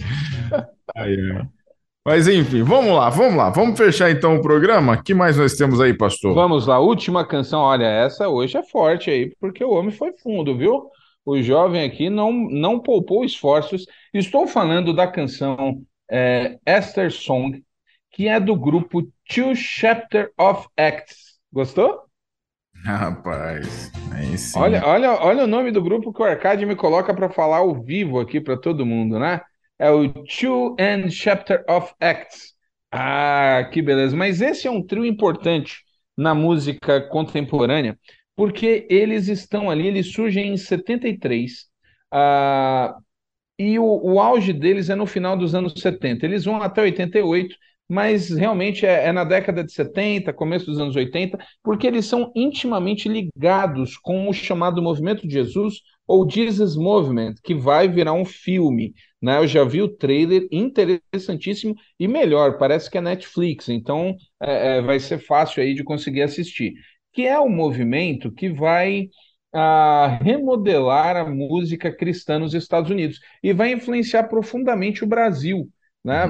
Aí. 0.97 1.17
Mas 2.07 2.27
enfim, 2.27 2.63
vamos 2.63 2.93
lá, 2.93 3.11
vamos 3.11 3.37
lá. 3.37 3.51
Vamos 3.51 3.79
fechar 3.79 4.11
então 4.11 4.37
o 4.37 4.43
programa. 4.43 4.95
O 4.95 5.03
que 5.03 5.13
mais 5.13 5.37
nós 5.37 5.55
temos 5.55 5.81
aí, 5.81 5.95
pastor? 5.95 6.35
Vamos 6.35 6.67
lá, 6.67 6.79
última 6.81 7.27
canção. 7.27 7.61
Olha, 7.61 7.85
essa 7.85 8.29
hoje 8.29 8.57
é 8.57 8.63
forte 8.63 9.11
aí, 9.11 9.35
porque 9.39 9.63
o 9.63 9.71
homem 9.71 9.91
foi 9.91 10.13
fundo, 10.13 10.57
viu? 10.57 10.91
O 11.25 11.41
jovem 11.43 11.85
aqui 11.85 12.09
não, 12.09 12.33
não 12.33 12.81
poupou 12.81 13.25
esforços. 13.25 13.85
Estou 14.15 14.47
falando 14.47 14.95
da 14.95 15.07
canção 15.07 15.83
é, 16.11 16.59
Esther 16.67 17.13
Song, 17.13 17.63
que 18.11 18.27
é 18.27 18.41
do 18.41 18.57
grupo 18.57 19.03
Two 19.29 19.55
Chapter 19.55 20.33
of 20.39 20.67
Acts. 20.77 21.39
Gostou? 21.53 22.10
Rapaz. 22.85 23.91
Olha, 24.57 24.85
olha, 24.87 25.13
olha 25.13 25.45
o 25.45 25.47
nome 25.47 25.71
do 25.71 25.83
grupo 25.83 26.13
que 26.13 26.23
o 26.23 26.25
Arcade 26.25 26.65
me 26.65 26.75
coloca 26.75 27.15
para 27.15 27.29
falar 27.29 27.59
ao 27.59 27.75
vivo 27.83 28.19
aqui 28.19 28.41
para 28.41 28.57
todo 28.57 28.87
mundo, 28.87 29.19
né? 29.19 29.41
É 29.79 29.91
o 29.91 30.09
Two 30.25 30.77
and 30.79 31.11
Chapter 31.11 31.65
of 31.69 31.93
Acts. 32.01 32.55
Ah, 32.91 33.69
que 33.73 33.81
beleza. 33.83 34.17
Mas 34.17 34.41
esse 34.41 34.67
é 34.67 34.71
um 34.71 34.85
trio 34.85 35.05
importante 35.05 35.79
na 36.17 36.35
música 36.35 37.01
contemporânea, 37.09 37.99
porque 38.35 38.87
eles 38.91 39.29
estão 39.29 39.71
ali, 39.71 39.87
eles 39.87 40.13
surgem 40.13 40.53
em 40.53 40.57
73, 40.57 41.67
ah, 42.13 42.97
e 43.59 43.79
o, 43.79 43.85
o 43.85 44.21
auge 44.21 44.53
deles 44.53 44.89
é 44.89 44.95
no 44.95 45.07
final 45.07 45.37
dos 45.37 45.55
anos 45.55 45.75
70. 45.77 46.25
Eles 46.25 46.45
vão 46.45 46.63
até 46.63 46.83
88, 46.83 47.55
mas 47.91 48.31
realmente 48.31 48.87
é, 48.87 49.09
é 49.09 49.13
na 49.13 49.25
década 49.25 49.65
de 49.65 49.73
70, 49.73 50.33
começo 50.33 50.67
dos 50.67 50.79
anos 50.79 50.95
80, 50.95 51.37
porque 51.61 51.89
eles 51.89 52.07
são 52.07 52.31
intimamente 52.37 53.09
ligados 53.09 53.97
com 53.97 54.29
o 54.29 54.33
chamado 54.33 54.81
Movimento 54.81 55.27
de 55.27 55.35
Jesus 55.35 55.81
ou 56.07 56.31
Jesus 56.31 56.77
Movement, 56.77 57.35
que 57.43 57.53
vai 57.53 57.89
virar 57.89 58.13
um 58.13 58.25
filme. 58.25 58.95
Né? 59.21 59.39
Eu 59.39 59.47
já 59.49 59.65
vi 59.65 59.83
o 59.83 59.89
trailer, 59.89 60.47
interessantíssimo 60.53 61.75
e 61.99 62.07
melhor, 62.07 62.59
parece 62.59 62.89
que 62.89 62.97
é 62.97 63.01
Netflix, 63.01 63.69
então 63.69 64.15
é, 64.41 64.79
é, 64.79 64.83
vai 64.83 65.01
ser 65.01 65.19
fácil 65.19 65.61
aí 65.61 65.75
de 65.75 65.83
conseguir 65.83 66.23
assistir. 66.23 66.75
Que 67.13 67.27
é 67.27 67.41
o 67.41 67.49
movimento 67.49 68.31
que 68.33 68.49
vai 68.49 69.09
ah, 69.53 70.21
remodelar 70.23 71.17
a 71.17 71.29
música 71.29 71.91
cristã 71.91 72.39
nos 72.39 72.55
Estados 72.55 72.89
Unidos 72.89 73.19
e 73.43 73.53
vai 73.53 73.73
influenciar 73.73 74.29
profundamente 74.29 75.03
o 75.03 75.09
Brasil 75.09 75.69
né? 76.05 76.27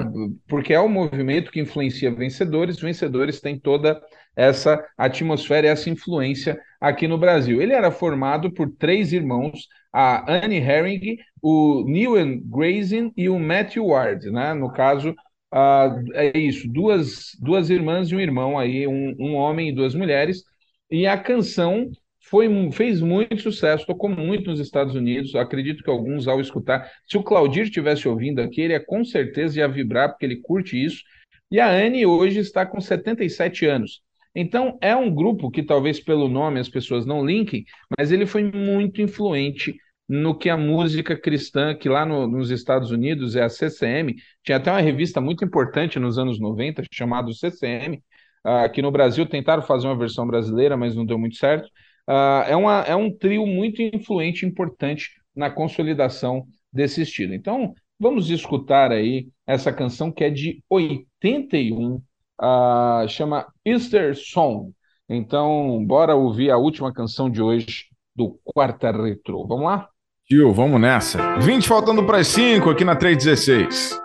Porque 0.47 0.73
é 0.73 0.79
um 0.79 0.89
movimento 0.89 1.51
que 1.51 1.59
influencia 1.59 2.13
vencedores, 2.13 2.79
vencedores 2.79 3.39
têm 3.39 3.59
toda 3.59 4.01
essa 4.35 4.83
atmosfera 4.97 5.67
e 5.67 5.69
essa 5.69 5.89
influência 5.89 6.59
aqui 6.79 7.07
no 7.07 7.17
Brasil. 7.17 7.61
Ele 7.61 7.73
era 7.73 7.91
formado 7.91 8.51
por 8.53 8.69
três 8.71 9.13
irmãos, 9.13 9.67
a 9.93 10.31
Annie 10.31 10.59
Herring, 10.59 11.17
o 11.41 11.83
Neil 11.87 12.41
Grayson 12.45 13.11
e 13.15 13.29
o 13.29 13.39
Matthew 13.39 13.87
Ward, 13.87 14.29
né? 14.31 14.53
No 14.53 14.71
caso, 14.71 15.11
uh, 15.53 16.13
é 16.13 16.37
isso, 16.37 16.67
duas, 16.71 17.37
duas 17.39 17.69
irmãs 17.69 18.09
e 18.09 18.15
um 18.15 18.19
irmão 18.19 18.57
aí, 18.57 18.87
um, 18.87 19.15
um 19.19 19.35
homem 19.35 19.69
e 19.69 19.75
duas 19.75 19.95
mulheres, 19.95 20.43
e 20.89 21.07
a 21.07 21.17
canção 21.17 21.89
foi, 22.31 22.47
fez 22.71 23.01
muito 23.01 23.37
sucesso, 23.41 23.85
tocou 23.85 24.09
muito 24.09 24.49
nos 24.49 24.61
Estados 24.61 24.95
Unidos. 24.95 25.35
Acredito 25.35 25.83
que 25.83 25.89
alguns, 25.89 26.29
ao 26.29 26.39
escutar, 26.39 26.89
se 27.05 27.17
o 27.17 27.23
Claudir 27.23 27.63
estivesse 27.63 28.07
ouvindo 28.07 28.39
aqui, 28.39 28.61
ele 28.61 28.73
é 28.73 28.79
com 28.79 29.03
certeza 29.03 29.59
ia 29.59 29.67
vibrar, 29.67 30.09
porque 30.09 30.25
ele 30.25 30.37
curte 30.37 30.81
isso. 30.81 31.03
E 31.51 31.59
a 31.59 31.69
Anne 31.69 32.05
hoje 32.05 32.39
está 32.39 32.65
com 32.65 32.79
77 32.79 33.65
anos. 33.65 34.01
Então, 34.33 34.77
é 34.81 34.95
um 34.95 35.13
grupo 35.13 35.51
que 35.51 35.61
talvez 35.61 35.99
pelo 35.99 36.29
nome 36.29 36.61
as 36.61 36.69
pessoas 36.69 37.05
não 37.05 37.25
linkem, 37.25 37.65
mas 37.99 38.13
ele 38.13 38.25
foi 38.25 38.49
muito 38.49 39.01
influente 39.01 39.75
no 40.07 40.33
que 40.33 40.49
a 40.49 40.55
música 40.55 41.17
cristã, 41.17 41.75
que 41.75 41.89
lá 41.89 42.05
no, 42.05 42.27
nos 42.27 42.49
Estados 42.49 42.91
Unidos 42.91 43.35
é 43.35 43.43
a 43.43 43.49
CCM, 43.49 44.15
tinha 44.41 44.55
até 44.57 44.71
uma 44.71 44.79
revista 44.79 45.19
muito 45.19 45.43
importante 45.43 45.99
nos 45.99 46.17
anos 46.17 46.39
90, 46.39 46.83
chamada 46.93 47.33
CCM. 47.33 48.01
Aqui 48.41 48.81
no 48.81 48.89
Brasil 48.89 49.25
tentaram 49.25 49.61
fazer 49.61 49.87
uma 49.87 49.97
versão 49.97 50.25
brasileira, 50.25 50.77
mas 50.77 50.95
não 50.95 51.05
deu 51.05 51.19
muito 51.19 51.35
certo. 51.35 51.69
Uh, 52.11 52.43
é, 52.45 52.55
uma, 52.57 52.81
é 52.81 52.93
um 52.93 53.09
trio 53.09 53.47
muito 53.47 53.81
influente 53.81 54.45
e 54.45 54.49
importante 54.49 55.11
na 55.33 55.49
consolidação 55.49 56.45
desse 56.71 57.03
estilo. 57.03 57.33
Então, 57.33 57.73
vamos 57.97 58.29
escutar 58.29 58.91
aí 58.91 59.29
essa 59.47 59.71
canção 59.71 60.11
que 60.11 60.25
é 60.25 60.29
de 60.29 60.61
81, 60.69 61.95
uh, 61.95 63.07
chama 63.07 63.47
Easter 63.63 64.13
Song. 64.13 64.73
Então, 65.07 65.81
bora 65.85 66.13
ouvir 66.13 66.51
a 66.51 66.57
última 66.57 66.91
canção 66.91 67.29
de 67.29 67.41
hoje 67.41 67.85
do 68.13 68.37
Quarta 68.43 68.91
Retro. 68.91 69.47
Vamos 69.47 69.65
lá? 69.65 69.87
Tio, 70.25 70.51
vamos 70.51 70.81
nessa. 70.81 71.39
20 71.39 71.65
faltando 71.65 72.05
para 72.05 72.17
as 72.17 72.27
5 72.27 72.69
aqui 72.69 72.83
na 72.83 72.95
316. 72.97 73.97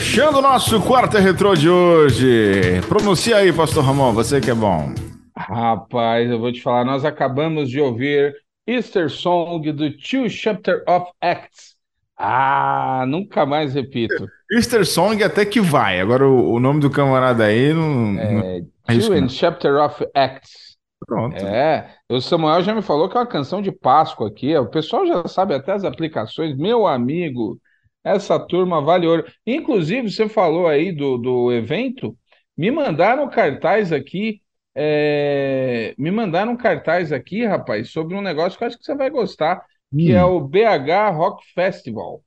Fechando 0.00 0.38
o 0.38 0.42
nosso 0.42 0.80
quarto 0.80 1.18
retrô 1.18 1.54
de 1.54 1.68
hoje. 1.68 2.80
Pronuncia 2.88 3.36
aí, 3.36 3.52
pastor 3.52 3.84
Ramon, 3.84 4.14
você 4.14 4.40
que 4.40 4.50
é 4.50 4.54
bom. 4.54 4.94
Rapaz, 5.36 6.30
eu 6.30 6.38
vou 6.38 6.50
te 6.50 6.62
falar, 6.62 6.86
nós 6.86 7.04
acabamos 7.04 7.68
de 7.68 7.78
ouvir 7.78 8.34
Easter 8.66 9.10
Song 9.10 9.70
do 9.70 9.90
Two 9.98 10.30
Chapter 10.30 10.82
of 10.88 11.04
Acts. 11.20 11.74
Ah, 12.18 13.04
nunca 13.06 13.44
mais 13.44 13.74
repito. 13.74 14.26
Easter 14.50 14.86
Song 14.86 15.22
até 15.22 15.44
que 15.44 15.60
vai. 15.60 16.00
Agora 16.00 16.26
o, 16.26 16.54
o 16.54 16.58
nome 16.58 16.80
do 16.80 16.88
camarada 16.88 17.44
aí 17.44 17.74
não. 17.74 18.18
É, 18.18 18.62
Two 18.86 19.12
and 19.12 19.28
Chapter 19.28 19.74
of 19.82 20.02
Acts. 20.14 20.78
Pronto. 21.06 21.36
É, 21.36 21.94
o 22.08 22.22
Samuel 22.22 22.62
já 22.62 22.74
me 22.74 22.80
falou 22.80 23.06
que 23.06 23.18
é 23.18 23.20
uma 23.20 23.26
canção 23.26 23.60
de 23.60 23.70
Páscoa 23.70 24.28
aqui. 24.28 24.56
O 24.56 24.70
pessoal 24.70 25.06
já 25.06 25.28
sabe 25.28 25.54
até 25.54 25.72
as 25.72 25.84
aplicações. 25.84 26.56
Meu 26.56 26.86
amigo, 26.86 27.60
essa 28.04 28.38
turma 28.38 28.80
vale 28.80 29.06
ouro. 29.06 29.24
Inclusive, 29.46 30.10
você 30.10 30.28
falou 30.28 30.66
aí 30.68 30.92
do, 30.92 31.18
do 31.18 31.52
evento. 31.52 32.16
Me 32.56 32.70
mandaram 32.70 33.28
cartaz 33.28 33.92
aqui. 33.92 34.42
é, 34.74 35.94
me 35.98 36.10
mandaram 36.10 36.56
cartaz 36.56 37.12
aqui, 37.12 37.44
rapaz, 37.44 37.90
sobre 37.90 38.14
um 38.16 38.22
negócio 38.22 38.56
que 38.58 38.64
eu 38.64 38.68
acho 38.68 38.78
que 38.78 38.84
você 38.84 38.94
vai 38.94 39.10
gostar, 39.10 39.62
que 39.98 40.12
é 40.12 40.22
o 40.24 40.40
BH 40.40 41.10
Rock 41.14 41.44
Festival. 41.54 42.22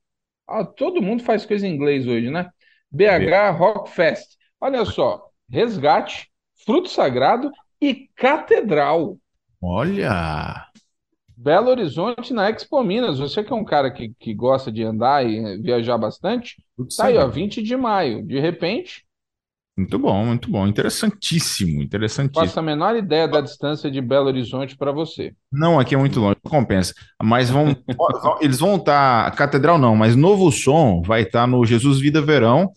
Ah, 0.46 0.64
todo 0.64 1.02
mundo 1.02 1.22
faz 1.22 1.46
coisa 1.46 1.66
em 1.66 1.74
inglês 1.74 2.06
hoje, 2.06 2.30
né? 2.30 2.50
BH 2.90 3.50
Rock 3.58 3.90
Fest. 3.90 4.36
Olha 4.60 4.84
só, 4.84 5.26
Resgate, 5.50 6.30
Fruto 6.64 6.88
Sagrado 6.88 7.50
e 7.80 8.08
Catedral. 8.16 9.18
Olha. 9.60 10.70
Belo 11.36 11.70
Horizonte 11.70 12.32
na 12.32 12.48
Expo 12.50 12.82
Minas. 12.82 13.18
Você 13.18 13.42
que 13.42 13.52
é 13.52 13.56
um 13.56 13.64
cara 13.64 13.90
que, 13.90 14.14
que 14.18 14.34
gosta 14.34 14.70
de 14.70 14.82
andar 14.82 15.24
e 15.26 15.58
viajar 15.60 15.98
bastante, 15.98 16.56
tá 16.96 17.06
aí, 17.06 17.16
ó, 17.16 17.26
20 17.26 17.62
de 17.62 17.76
maio. 17.76 18.24
De 18.26 18.38
repente, 18.38 19.04
Muito 19.76 19.98
bom, 19.98 20.24
muito 20.24 20.48
bom. 20.48 20.66
Interessantíssimo, 20.66 21.82
interessantíssimo. 21.82 22.46
faço 22.46 22.60
a 22.60 22.62
menor 22.62 22.94
ideia 22.94 23.26
da 23.26 23.40
distância 23.40 23.90
de 23.90 24.00
Belo 24.00 24.26
Horizonte 24.26 24.76
para 24.76 24.92
você. 24.92 25.34
Não, 25.50 25.80
aqui 25.80 25.94
é 25.94 25.98
muito 25.98 26.20
longe, 26.20 26.36
compensa. 26.44 26.94
Mas 27.20 27.50
vão, 27.50 27.74
eles 28.40 28.60
vão 28.60 28.76
estar, 28.76 29.34
Catedral 29.34 29.76
não, 29.76 29.96
mas 29.96 30.14
Novo 30.14 30.50
Som 30.52 31.02
vai 31.02 31.22
estar 31.22 31.46
no 31.46 31.64
Jesus 31.66 31.98
Vida 31.98 32.22
Verão, 32.22 32.72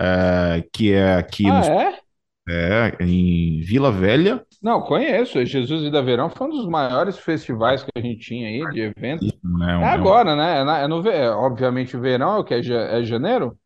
é, 0.00 0.64
que 0.72 0.92
é 0.92 1.16
aqui 1.16 1.46
Ah, 1.46 1.64
é? 1.66 2.01
É, 2.48 2.96
em 3.00 3.60
Vila 3.60 3.92
Velha. 3.92 4.44
Não, 4.62 4.80
conheço. 4.82 5.44
Jesus 5.44 5.82
Vida 5.82 6.02
Verão 6.02 6.28
foi 6.28 6.46
um 6.46 6.50
dos 6.50 6.66
maiores 6.66 7.18
festivais 7.18 7.82
que 7.82 7.90
a 7.94 8.00
gente 8.00 8.18
tinha 8.20 8.48
aí 8.48 8.72
de 8.72 8.80
evento. 8.80 9.24
Né, 9.44 9.76
um- 9.76 9.82
É 9.82 9.88
agora, 9.88 10.34
né? 10.36 10.60
É, 10.60 10.64
na- 10.64 10.78
é 10.80 10.86
no, 10.88 11.08
é, 11.08 11.30
obviamente, 11.30 11.96
verão, 11.96 12.36
é 12.36 12.38
o 12.38 12.44
que 12.44 12.54
é, 12.54 12.60
é 12.60 13.02
janeiro? 13.04 13.56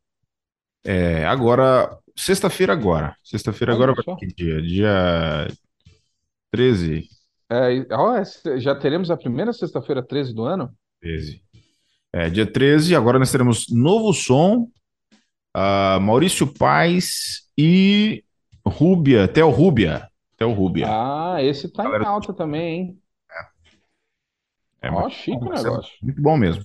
É, 0.85 1.25
agora, 1.27 1.97
sexta-feira 2.17 2.73
agora. 2.73 3.17
Sexta-feira 3.23 3.73
agora 3.73 3.93
vai 3.95 4.17
que 4.17 4.27
dia? 4.27 4.63
Dia 4.63 5.49
13. 6.51 7.09
É, 7.51 7.75
e- 7.77 7.87
ó, 7.93 8.17
é- 8.17 8.59
já 8.61 8.75
teremos 8.75 9.11
a 9.11 9.17
primeira 9.17 9.53
sexta-feira 9.53 10.03
13 10.03 10.35
do 10.35 10.45
ano? 10.45 10.71
13. 11.01 11.43
É, 12.13 12.31
dia 12.31 12.47
13, 12.47 12.95
agora 12.95 13.19
nós 13.19 13.31
teremos 13.31 13.67
Novo 13.71 14.13
Som, 14.13 14.69
ah, 15.55 15.99
Maurício 16.01 16.47
Paes 16.47 17.43
e 17.59 18.25
Rúbia, 18.69 19.29
Theo 19.29 19.49
Rúbia. 19.51 20.09
Theo 20.37 20.53
Rúbia. 20.53 20.87
Ah, 20.89 21.37
esse 21.43 21.69
tá 21.73 21.83
em 21.83 21.87
Galera- 21.87 22.09
alta 22.09 22.33
também, 22.33 22.69
hein? 22.81 22.99
É, 24.83 24.91
Ó, 24.91 25.03
mas- 25.03 25.13
chique 25.15 25.37
o 25.45 25.57
ser 25.57 25.65
negócio. 25.65 25.93
Muito 26.03 26.21
bom 26.21 26.37
mesmo. 26.37 26.65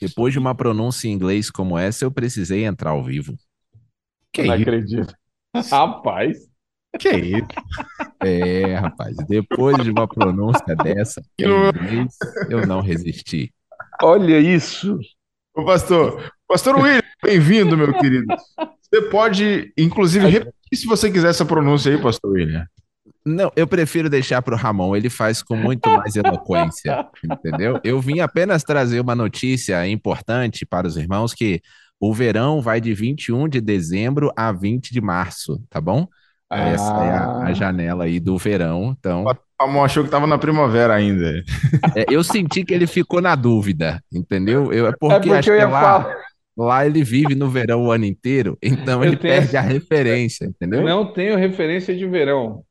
Depois 0.00 0.32
de 0.32 0.38
uma 0.38 0.54
pronúncia 0.54 1.08
em 1.08 1.12
inglês 1.12 1.50
como 1.50 1.76
essa, 1.76 2.04
eu 2.04 2.10
precisei 2.10 2.64
entrar 2.64 2.90
ao 2.90 3.02
vivo. 3.02 3.34
Que 4.32 4.42
Não 4.44 4.54
isso? 4.54 4.62
acredito. 4.62 5.14
Rapaz, 5.70 6.38
Que 6.98 7.10
isso? 7.10 7.46
É, 8.20 8.74
rapaz, 8.76 9.16
depois 9.28 9.76
de 9.82 9.90
uma 9.90 10.06
pronúncia 10.08 10.74
dessa 10.76 11.20
em 11.38 11.44
inglês, 11.44 12.16
eu 12.48 12.66
não 12.66 12.80
resisti. 12.80 13.52
olha 14.02 14.38
isso. 14.38 14.98
Ô, 15.54 15.64
pastor, 15.64 16.32
pastor 16.46 16.76
William, 16.76 17.02
bem-vindo, 17.22 17.76
meu 17.76 17.92
querido. 17.98 18.26
Você 18.80 19.02
pode, 19.10 19.72
inclusive, 19.76 20.26
repetir 20.28 20.54
se 20.76 20.86
você 20.86 21.10
quiser 21.10 21.30
essa 21.30 21.44
pronúncia 21.44 21.90
aí, 21.92 21.98
pastor 22.00 22.32
William. 22.32 22.66
Não, 23.24 23.50
eu 23.56 23.66
prefiro 23.66 24.08
deixar 24.08 24.40
para 24.40 24.54
o 24.54 24.58
Ramon, 24.58 24.96
ele 24.96 25.10
faz 25.10 25.42
com 25.42 25.54
muito 25.56 25.88
mais 25.90 26.16
eloquência, 26.16 27.06
entendeu? 27.24 27.78
Eu 27.84 28.00
vim 28.00 28.20
apenas 28.20 28.62
trazer 28.62 29.00
uma 29.00 29.14
notícia 29.14 29.86
importante 29.86 30.64
para 30.64 30.86
os 30.86 30.96
irmãos 30.96 31.34
que 31.34 31.60
o 32.00 32.14
verão 32.14 32.62
vai 32.62 32.80
de 32.80 32.94
21 32.94 33.48
de 33.48 33.60
dezembro 33.60 34.32
a 34.36 34.52
20 34.52 34.92
de 34.92 35.00
março, 35.00 35.60
tá 35.68 35.80
bom? 35.80 36.06
Essa 36.50 36.90
é 37.04 37.10
a, 37.10 37.24
a 37.24 37.46
Ah. 37.48 37.52
janela 37.52 38.04
aí 38.04 38.18
do 38.18 38.38
verão, 38.38 38.96
então 38.98 39.24
O 39.24 39.36
Ramon 39.64 39.84
achou 39.84 40.02
que 40.02 40.08
estava 40.08 40.26
na 40.26 40.38
primavera 40.38 40.94
ainda. 40.94 41.42
é, 41.94 42.06
eu 42.08 42.22
senti 42.24 42.64
que 42.64 42.72
ele 42.72 42.86
ficou 42.86 43.20
na 43.20 43.34
dúvida, 43.34 44.02
entendeu? 44.10 44.72
Eu, 44.72 44.86
é 44.86 44.90
É 44.90 44.92
porque, 44.92 45.16
porque 45.28 45.32
acho 45.32 45.50
eu 45.50 45.56
ia 45.56 45.68
lá, 45.68 45.80
falar. 46.02 46.14
Lá 46.58 46.84
ele 46.84 47.04
vive 47.04 47.36
no 47.36 47.48
verão 47.48 47.84
o 47.84 47.92
ano 47.92 48.04
inteiro, 48.04 48.58
então 48.60 49.02
Eu 49.02 49.10
ele 49.10 49.16
tenho 49.16 49.34
perde 49.34 49.56
a 49.56 49.60
referência, 49.60 50.44
entendeu? 50.44 50.82
Não 50.82 51.12
tenho 51.12 51.36
referência 51.36 51.96
de 51.96 52.06
verão. 52.06 52.64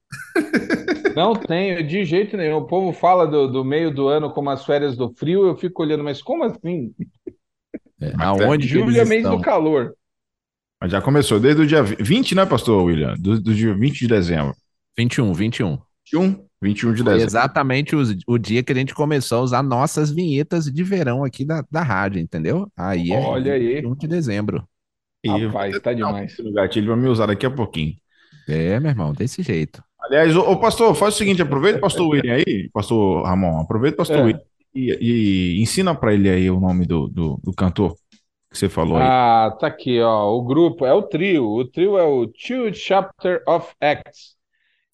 Não 1.16 1.34
tenho, 1.34 1.86
de 1.86 2.06
jeito 2.06 2.38
nenhum. 2.38 2.58
O 2.58 2.68
povo 2.68 2.92
fala 2.92 3.26
do, 3.26 3.48
do 3.48 3.66
meio 3.66 3.90
do 3.90 4.08
ano 4.08 4.30
como 4.30 4.50
as 4.50 4.66
férias 4.66 4.96
do 4.96 5.12
frio, 5.16 5.48
eu 5.48 5.56
fico 5.56 5.82
olhando, 5.82 6.04
mas 6.04 6.22
como 6.22 6.44
assim? 6.44 6.94
É, 8.00 8.14
aonde 8.20 8.68
Julho 8.68 9.00
é 9.00 9.06
mês 9.06 9.24
do 9.24 9.42
calor. 9.42 9.96
Mas 10.80 10.92
já 10.92 11.02
começou 11.02 11.40
desde 11.40 11.64
o 11.64 11.66
dia 11.66 11.82
20, 11.82 12.36
né, 12.36 12.46
pastor 12.46 12.84
William? 12.84 13.16
Do, 13.18 13.42
do 13.42 13.54
dia 13.56 13.74
20 13.74 14.00
de 14.00 14.08
dezembro. 14.08 14.54
21, 14.96 15.34
21. 15.34 15.80
21? 16.14 16.47
21 16.62 16.94
de 16.94 17.04
Foi 17.04 17.14
dezembro. 17.14 17.28
exatamente 17.30 17.96
os- 17.96 18.16
o, 18.28 18.38
dia 18.38 18.64
que 18.64 18.72
a 18.72 18.76
gente 18.76 18.94
começou 18.96 19.40
a 19.40 19.42
usar 19.42 19.64
nossas 19.64 20.10
vinhetas 20.12 20.66
de 20.66 20.84
verão 20.84 21.24
aqui 21.24 21.46
da, 21.46 21.64
da 21.72 21.82
rádio, 21.84 22.20
entendeu? 22.20 22.72
Aí 22.76 23.12
é 23.12 23.20
Olha 23.20 23.54
aí. 23.54 23.76
21 23.76 23.96
de 23.96 24.08
dezembro. 24.08 24.68
E 25.24 25.30
Rapaz, 25.30 25.80
tá 25.80 25.94
demais. 25.94 26.38
o 26.40 26.52
gatilho 26.54 26.88
vai 26.88 26.98
me 26.98 27.08
usar 27.10 27.26
daqui 27.28 27.46
a 27.46 27.52
pouquinho. 27.52 27.96
É, 28.48 28.80
meu 28.80 28.90
irmão, 28.92 29.14
desse 29.14 29.42
jeito. 29.44 29.84
Aliás, 30.00 30.36
ô, 30.36 30.42
ô, 30.42 30.58
pastor, 30.60 30.96
faz 30.96 31.16
o 31.16 31.18
seguinte, 31.18 31.42
aproveita 31.42 31.80
o 31.80 31.82
pastor 31.82 32.08
William 32.08 32.36
aí, 32.36 32.70
pastor 32.72 33.26
Ramon, 33.26 33.60
aproveita 33.60 33.96
o 33.96 33.98
pastor 33.98 34.18
É. 34.18 34.24
William 34.24 34.42
e, 34.74 35.56
e 35.58 35.62
ensina 35.62 35.94
para 35.96 36.14
ele 36.14 36.30
aí 36.30 36.50
o 36.50 36.60
nome 36.60 36.86
do, 36.86 37.08
do, 37.10 37.40
do 37.44 37.52
cantor 37.54 37.96
que 38.50 38.58
você 38.58 38.70
falou 38.70 38.98
aí. 38.98 39.04
Ah, 39.06 39.56
tá 39.60 39.68
aqui, 39.68 40.00
ó. 40.00 40.32
O 40.34 40.44
grupo 40.44 40.86
é 40.86 40.94
o 40.94 41.02
trio. 41.02 41.46
O 41.50 41.66
trio 41.66 41.98
é 41.98 42.04
o 42.04 42.26
Two 42.28 42.74
Chapter 42.74 43.42
of 43.48 43.68
Acts. 43.82 44.36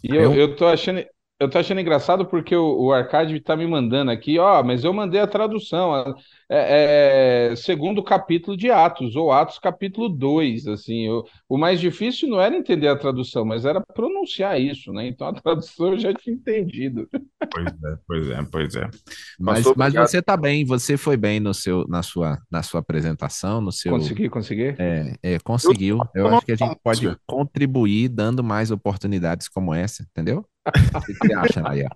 E 0.04 0.10
eu, 0.16 0.24
Eu- 0.24 0.34
eu 0.36 0.56
tô 0.56 0.66
achando, 0.66 1.04
eu 1.44 1.50
tô 1.50 1.58
achando 1.60 1.82
engraçado 1.82 2.26
porque 2.26 2.56
o, 2.56 2.86
o 2.88 2.94
Arcade 2.94 3.40
tá 3.40 3.56
me 3.56 3.68
mandando 3.68 4.12
aqui, 4.12 4.40
ó, 4.40 4.64
mas 4.64 4.84
eu 4.84 4.94
mandei 4.94 5.20
a 5.22 5.28
tradução. 5.28 6.16
É, 6.56 7.50
é, 7.52 7.56
segundo 7.56 8.04
capítulo 8.04 8.56
de 8.56 8.70
Atos, 8.70 9.16
ou 9.16 9.32
Atos 9.32 9.58
capítulo 9.58 10.08
2, 10.08 10.68
assim. 10.68 11.08
eu- 11.08 11.24
o 11.50 11.58
mais 11.58 11.80
difícil 11.80 12.30
não 12.30 12.40
era 12.40 12.56
entender 12.56 12.88
a 12.88 12.96
tradução, 12.96 13.44
mas 13.44 13.66
era 13.66 13.82
pronunciar 13.82 14.62
isso, 14.62 14.94
né? 14.94 15.08
Então 15.08 15.28
a 15.28 15.34
tradução 15.42 15.94
eu 15.94 16.00
já 16.00 16.14
tinha 16.14 16.36
entendido. 16.36 17.10
Pois 17.52 17.68
é, 17.72 17.98
pois 18.08 18.30
é, 18.30 18.44
pois 18.52 18.76
é. 18.76 18.90
Mas, 19.40 19.66
mas 19.76 19.94
você 19.94 20.22
tá 20.22 20.38
bem, 20.38 20.64
você 20.64 20.96
foi 20.96 21.18
bem 21.18 21.40
no 21.40 21.54
seu, 21.54 21.86
na, 21.88 22.04
sua, 22.04 22.38
na 22.52 22.62
sua 22.62 22.80
apresentação, 22.82 23.60
no 23.60 23.72
seu. 23.72 23.92
Consegui, 23.92 24.30
consegui? 24.30 24.76
É, 24.78 25.14
é, 25.24 25.40
conseguiu. 25.40 26.00
Eu 26.14 26.26
eu 26.26 26.28
acho 26.30 26.46
que 26.46 26.52
a 26.52 26.56
gente 26.56 26.78
pode 26.84 27.18
contribuir 27.26 28.10
dando 28.10 28.44
mais 28.44 28.70
oportunidades 28.72 29.48
como 29.48 29.74
essa, 29.74 30.04
entendeu? 30.04 30.46
O 30.68 31.02
que 31.06 31.14
você 31.14 31.34
acha, 31.34 31.62
Naya? 31.62 31.90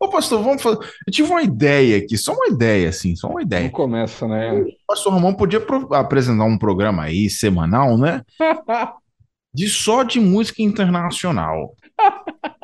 Ô, 0.00 0.08
pastor, 0.08 0.42
vamos 0.42 0.62
fazer. 0.62 0.78
Eu 1.06 1.12
tive 1.12 1.30
uma 1.30 1.42
ideia 1.42 1.98
aqui, 1.98 2.16
só 2.16 2.32
uma 2.32 2.48
ideia, 2.48 2.88
assim, 2.88 3.14
só 3.16 3.28
uma 3.28 3.42
Não 3.56 3.68
ideia. 3.68 3.70
começa, 3.70 4.26
né? 4.28 4.66
O 4.86 4.86
pastor 4.86 5.12
Ramon 5.14 5.34
podia 5.34 5.60
pro- 5.60 5.92
apresentar 5.94 6.44
um 6.44 6.58
programa 6.58 7.04
aí, 7.04 7.30
semanal, 7.30 7.98
né? 7.98 8.22
De 9.54 9.68
só 9.68 10.02
de 10.02 10.20
música 10.20 10.62
internacional. 10.62 11.74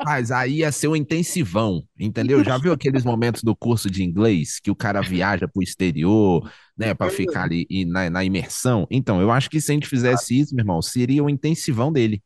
Mas 0.01 0.31
aí 0.31 0.59
ia 0.59 0.71
ser 0.71 0.87
um 0.87 0.95
intensivão, 0.95 1.83
entendeu? 1.99 2.43
Já 2.43 2.57
viu 2.57 2.73
aqueles 2.73 3.03
momentos 3.03 3.43
do 3.43 3.55
curso 3.55 3.89
de 3.89 4.03
inglês 4.03 4.59
que 4.59 4.71
o 4.71 4.75
cara 4.75 5.01
viaja 5.01 5.47
pro 5.47 5.61
exterior, 5.63 6.49
né, 6.77 6.93
pra 6.93 7.09
ficar 7.09 7.43
ali 7.43 7.67
e 7.69 7.85
na, 7.85 8.09
na 8.09 8.23
imersão? 8.23 8.87
Então, 8.91 9.21
eu 9.21 9.31
acho 9.31 9.49
que 9.49 9.59
se 9.61 9.71
a 9.71 9.73
gente 9.73 9.87
fizesse 9.87 10.39
isso, 10.39 10.55
meu 10.55 10.63
irmão, 10.63 10.81
seria 10.81 11.23
o 11.23 11.29
intensivão 11.29 11.91
dele. 11.91 12.23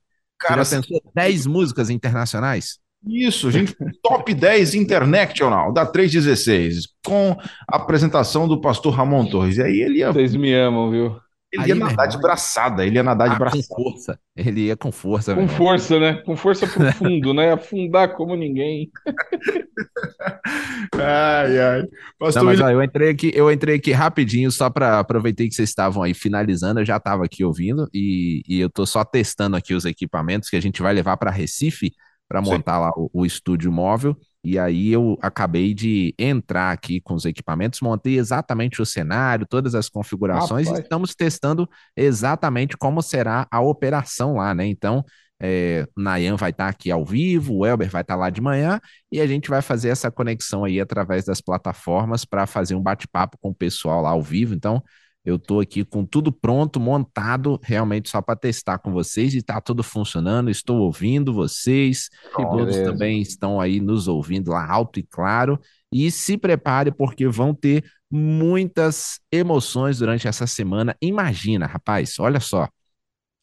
Você 0.48 0.54
Cara, 0.54 0.56
já 0.56 0.66
pensou 0.66 1.02
10 1.16 1.48
músicas 1.48 1.90
internacionais? 1.90 2.80
Isso, 3.06 3.52
gente, 3.52 3.76
top 4.02 4.34
10 4.34 4.76
International 4.76 5.74
da 5.74 5.86
316, 5.86 6.88
com 7.06 7.36
a 7.70 7.76
apresentação 7.76 8.48
do 8.48 8.62
pastor 8.62 8.94
Ramon 8.94 9.26
Torres. 9.26 9.58
E 9.58 9.62
aí 9.62 9.82
ele 9.82 10.00
ia, 10.00 10.12
Vocês 10.12 10.36
me 10.36 10.54
amam, 10.54 10.90
viu? 10.90 11.18
Ele 11.54 11.68
ia 11.68 11.76
nadar 11.76 12.08
de 12.08 12.18
braçada, 12.18 12.84
ele 12.84 12.96
ia 12.96 13.04
nadar 13.04 13.30
de 13.30 13.36
ah, 13.36 13.40
braçada. 13.40 13.64
Com 13.70 13.84
força. 13.84 14.20
Ele 14.36 14.62
ia 14.62 14.76
com 14.76 14.92
força, 14.92 15.36
Com 15.36 15.48
força, 15.48 16.00
né? 16.00 16.14
Com 16.26 16.36
força 16.36 16.66
pro 16.66 16.92
fundo, 16.94 17.32
né? 17.32 17.54
Afundar 17.54 18.16
como 18.16 18.36
ninguém. 18.36 18.90
ai, 20.96 21.60
ai. 21.60 21.84
Pastor 22.18 22.42
Não, 22.42 22.50
mas 22.50 22.60
ó, 22.60 22.72
eu 22.72 22.82
entrei 22.82 23.10
aqui, 23.12 23.32
eu 23.36 23.52
entrei 23.52 23.76
aqui 23.76 23.92
rapidinho, 23.92 24.52
só 24.52 24.68
para 24.68 24.98
aproveitei 24.98 25.48
que 25.48 25.54
vocês 25.54 25.70
estavam 25.70 26.02
aí 26.02 26.16
finalizando, 26.16 26.80
eu 26.80 26.86
já 26.86 26.98
estava 26.98 27.24
aqui 27.24 27.44
ouvindo 27.44 27.88
e, 27.94 28.42
e 28.48 28.60
eu 28.60 28.70
tô 28.70 28.84
só 28.88 29.06
testando 29.06 29.56
aqui 29.56 29.76
os 29.76 29.86
equipamentos 29.86 30.50
que 30.50 30.56
a 30.56 30.62
gente 30.62 30.82
vai 30.82 30.92
levar 30.92 31.18
para 31.18 31.30
Recife 31.30 31.94
para 32.34 32.42
montar 32.42 32.80
lá 32.80 32.92
o, 32.98 33.12
o 33.14 33.26
estúdio 33.28 33.72
móvel. 33.72 34.18
E 34.44 34.58
aí 34.58 34.92
eu 34.92 35.18
acabei 35.22 35.72
de 35.72 36.16
entrar 36.18 36.72
aqui 36.72 37.00
com 37.00 37.14
os 37.14 37.26
equipamentos, 37.26 37.80
montei 37.80 38.18
exatamente 38.18 38.82
o 38.82 38.86
cenário, 38.86 39.46
todas 39.48 39.76
as 39.76 39.88
configurações 39.88 40.66
Rapaz. 40.66 40.80
e 40.80 40.84
estamos 40.84 41.14
testando 41.14 41.70
exatamente 41.96 42.76
como 42.76 43.04
será 43.04 43.48
a 43.52 43.62
operação 43.62 44.38
lá, 44.38 44.54
né? 44.56 44.66
Então, 44.66 45.06
é, 45.40 45.88
Nayan 45.96 46.36
vai 46.36 46.50
estar 46.50 46.66
tá 46.66 46.70
aqui 46.72 46.90
ao 46.90 47.06
vivo, 47.06 47.58
o 47.58 47.66
Elber 47.68 47.90
vai 47.90 48.02
estar 48.02 48.16
tá 48.16 48.20
lá 48.20 48.32
de 48.32 48.42
manhã 48.42 48.82
e 49.12 49.22
a 49.22 49.28
gente 49.28 49.48
vai 49.48 49.62
fazer 49.62 49.90
essa 49.90 50.10
conexão 50.10 50.66
aí 50.66 50.80
através 50.80 51.26
das 51.26 51.40
plataformas 51.40 52.26
para 52.26 52.48
fazer 52.48 52.74
um 52.74 52.82
bate-papo 52.82 53.38
com 53.40 53.50
o 53.50 53.56
pessoal 53.56 54.02
lá 54.02 54.10
ao 54.10 54.24
vivo. 54.24 54.56
Então, 54.56 54.84
eu 55.26 55.38
estou 55.38 55.62
aqui 55.62 55.86
com 55.86 56.06
tudo 56.06 56.32
pronto, 56.32 56.80
montado, 56.80 57.60
realmente 57.64 58.10
só 58.10 58.22
para 58.22 58.36
testar 58.36 58.80
com 58.80 58.92
vocês 58.92 59.34
e 59.34 59.38
está 59.38 59.62
tudo 59.62 59.82
funcionando. 59.82 60.50
Estou 60.50 60.82
ouvindo 60.82 61.34
vocês, 61.34 62.10
oh, 62.36 62.44
todos 62.44 62.76
beleza. 62.76 62.92
também 62.92 63.22
estão 63.22 63.60
aí 63.60 63.80
nos 63.80 64.08
ouvindo 64.08 64.52
lá 64.52 64.70
alto 64.70 65.00
e 65.00 65.04
claro. 65.04 65.60
E 65.92 66.12
se 66.12 66.38
prepare, 66.38 66.92
porque 66.92 67.28
vão 67.28 67.54
ter 67.54 67.86
muitas 68.12 69.20
emoções 69.32 70.00
durante 70.00 70.28
essa 70.28 70.46
semana. 70.46 70.96
Imagina, 71.02 71.66
rapaz, 71.66 72.20
olha 72.20 72.40
só. 72.40 72.68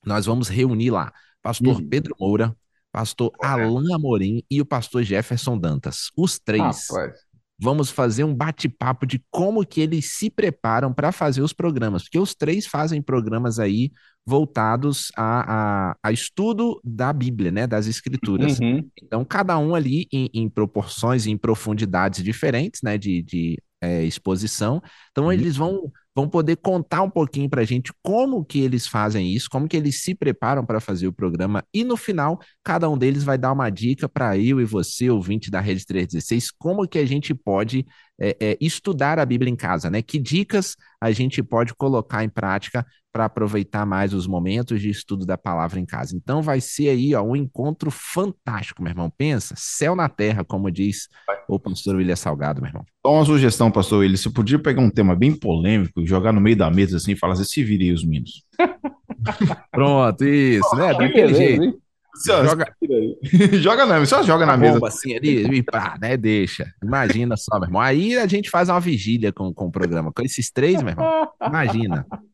Nós 0.05 0.27
vamos 0.27 0.48
reunir 0.48 0.90
lá 0.90 1.12
pastor 1.43 1.77
uhum. 1.77 1.89
Pedro 1.89 2.15
Moura, 2.19 2.57
pastor. 2.93 3.32
Alain 3.43 3.93
Amorim 3.94 4.43
e 4.51 4.61
o 4.61 4.66
pastor 4.66 5.02
Jefferson 5.02 5.59
Dantas. 5.59 6.11
Os 6.16 6.39
três. 6.39 6.89
Rapaz 6.89 7.30
vamos 7.61 7.91
fazer 7.91 8.24
um 8.24 8.35
bate-papo 8.35 9.07
de 9.07 9.23
como 9.31 9.66
que 9.66 9.81
eles 9.81 10.16
se 10.16 10.31
preparam 10.31 10.93
para 10.93 11.12
fazer 11.12 11.43
os 11.43 11.53
programas, 11.53 12.05
porque 12.05 12.19
os 12.19 12.35
três 12.35 12.66
fazem 12.66 13.03
programas 13.03 13.59
aí 13.59 13.91
voltados 14.27 15.11
a, 15.16 15.91
a, 15.91 15.97
a 16.03 16.12
estudo 16.12 16.81
da 16.85 17.12
Bíblia, 17.12 17.51
né, 17.51 17.66
das 17.66 17.87
Escrituras. 17.87 18.59
Uhum. 18.59 18.89
Então, 19.03 19.24
cada 19.24 19.59
um 19.59 19.74
ali 19.74 20.07
em, 20.12 20.31
em 20.32 20.49
proporções 20.49 21.27
e 21.27 21.31
em 21.31 21.37
profundidades 21.37 22.23
diferentes, 22.23 22.81
né, 22.82 22.97
de, 22.97 23.23
de 23.23 23.62
é, 23.81 24.05
exposição. 24.05 24.81
Então, 25.11 25.24
uhum. 25.24 25.32
eles 25.32 25.57
vão 25.57 25.91
vão 26.15 26.28
poder 26.28 26.57
contar 26.57 27.03
um 27.03 27.11
pouquinho 27.11 27.49
para 27.49 27.62
a 27.62 27.65
gente 27.65 27.93
como 28.03 28.45
que 28.45 28.61
eles 28.61 28.87
fazem 28.87 29.32
isso, 29.32 29.49
como 29.51 29.69
que 29.69 29.77
eles 29.77 30.03
se 30.03 30.15
preparam 30.15 30.65
para 30.65 30.81
fazer 30.81 31.07
o 31.07 31.12
programa. 31.12 31.65
E 31.73 31.85
no 31.85 31.97
final 31.97 32.41
cada 32.65 32.89
um 32.89 32.99
deles 32.99 33.23
vai 33.24 33.39
dar 33.39 33.53
uma 33.53 33.70
dica 33.70 34.09
para 34.09 34.37
eu 34.37 34.61
e 34.61 34.65
você, 34.65 35.11
ouvinte 35.11 35.51
da 35.51 35.61
Rede 35.61 35.87
316, 35.87 36.51
como 36.51 36.87
que 36.87 36.99
a 36.99 37.07
gente 37.07 37.35
pode 37.35 37.87
é, 38.21 38.37
é, 38.39 38.59
estudar 38.61 39.19
a 39.19 39.25
Bíblia 39.25 39.51
em 39.51 39.57
casa, 39.57 39.89
né? 39.89 40.03
Que 40.03 40.19
dicas 40.19 40.77
a 41.01 41.11
gente 41.11 41.43
pode 41.43 41.75
colocar 41.75 42.23
em 42.23 42.29
prática 42.29 42.85
para 43.13 43.25
aproveitar 43.25 43.85
mais 43.85 44.15
os 44.15 44.27
momentos 44.27 44.81
de 44.81 44.89
estudo 44.89 45.27
da 45.27 45.37
palavra 45.37 45.81
em 45.81 45.87
casa. 45.87 46.15
Então 46.15 46.43
vai 46.43 46.61
ser 46.61 46.91
aí 46.91 47.15
ó, 47.15 47.23
um 47.23 47.35
encontro 47.35 47.91
fantástico, 47.91 48.83
meu 48.83 48.91
irmão. 48.91 49.11
Pensa, 49.11 49.55
céu 49.57 49.97
na 49.97 50.09
terra, 50.09 50.45
como 50.45 50.71
diz 50.71 51.09
o 51.49 51.59
pastor 51.59 51.97
William 51.97 52.15
Salgado, 52.15 52.61
meu 52.61 52.69
irmão. 52.69 52.85
Só 53.05 53.13
uma 53.13 53.25
sugestão, 53.25 53.71
pastor 53.71 54.01
William. 54.01 54.17
Você 54.17 54.31
podia 54.31 54.59
pegar 54.59 54.83
um 54.83 54.91
tema 54.91 55.17
bem 55.17 55.35
polêmico, 55.35 56.07
jogar 56.07 56.33
no 56.33 56.41
meio 56.41 56.57
da 56.57 56.71
mesa 56.71 56.99
assim 56.99 57.13
e 57.13 57.17
falar 57.17 57.33
assim, 57.33 57.45
se 57.45 57.65
virem 57.65 57.93
os 57.93 58.05
meninos. 58.05 58.45
Pronto, 59.73 60.25
isso, 60.25 60.77
né? 60.77 60.93
Daquele 60.95 61.35
jeito. 61.35 61.81
Joga, 62.24 62.74
joga 63.61 63.87
não, 63.87 64.05
só 64.07 64.23
joga 64.23 64.45
na 64.45 64.57
mesa. 64.57 64.78
assim 64.87 65.16
ali 65.16 65.59
e 65.59 65.62
pá, 65.62 65.97
né? 66.01 66.16
Deixa. 66.16 66.73
Imagina 66.82 67.37
só, 67.37 67.59
meu 67.59 67.69
irmão. 67.69 67.81
Aí 67.81 68.16
a 68.16 68.27
gente 68.27 68.51
faz 68.51 68.69
uma 68.69 68.81
vigília 68.81 69.32
com, 69.32 69.53
com 69.53 69.66
o 69.66 69.73
programa. 69.73 70.12
Com 70.12 70.23
esses 70.23 70.51
três, 70.51 70.82
meu 70.82 70.91
irmão. 70.91 71.28
Imagina. 71.47 72.07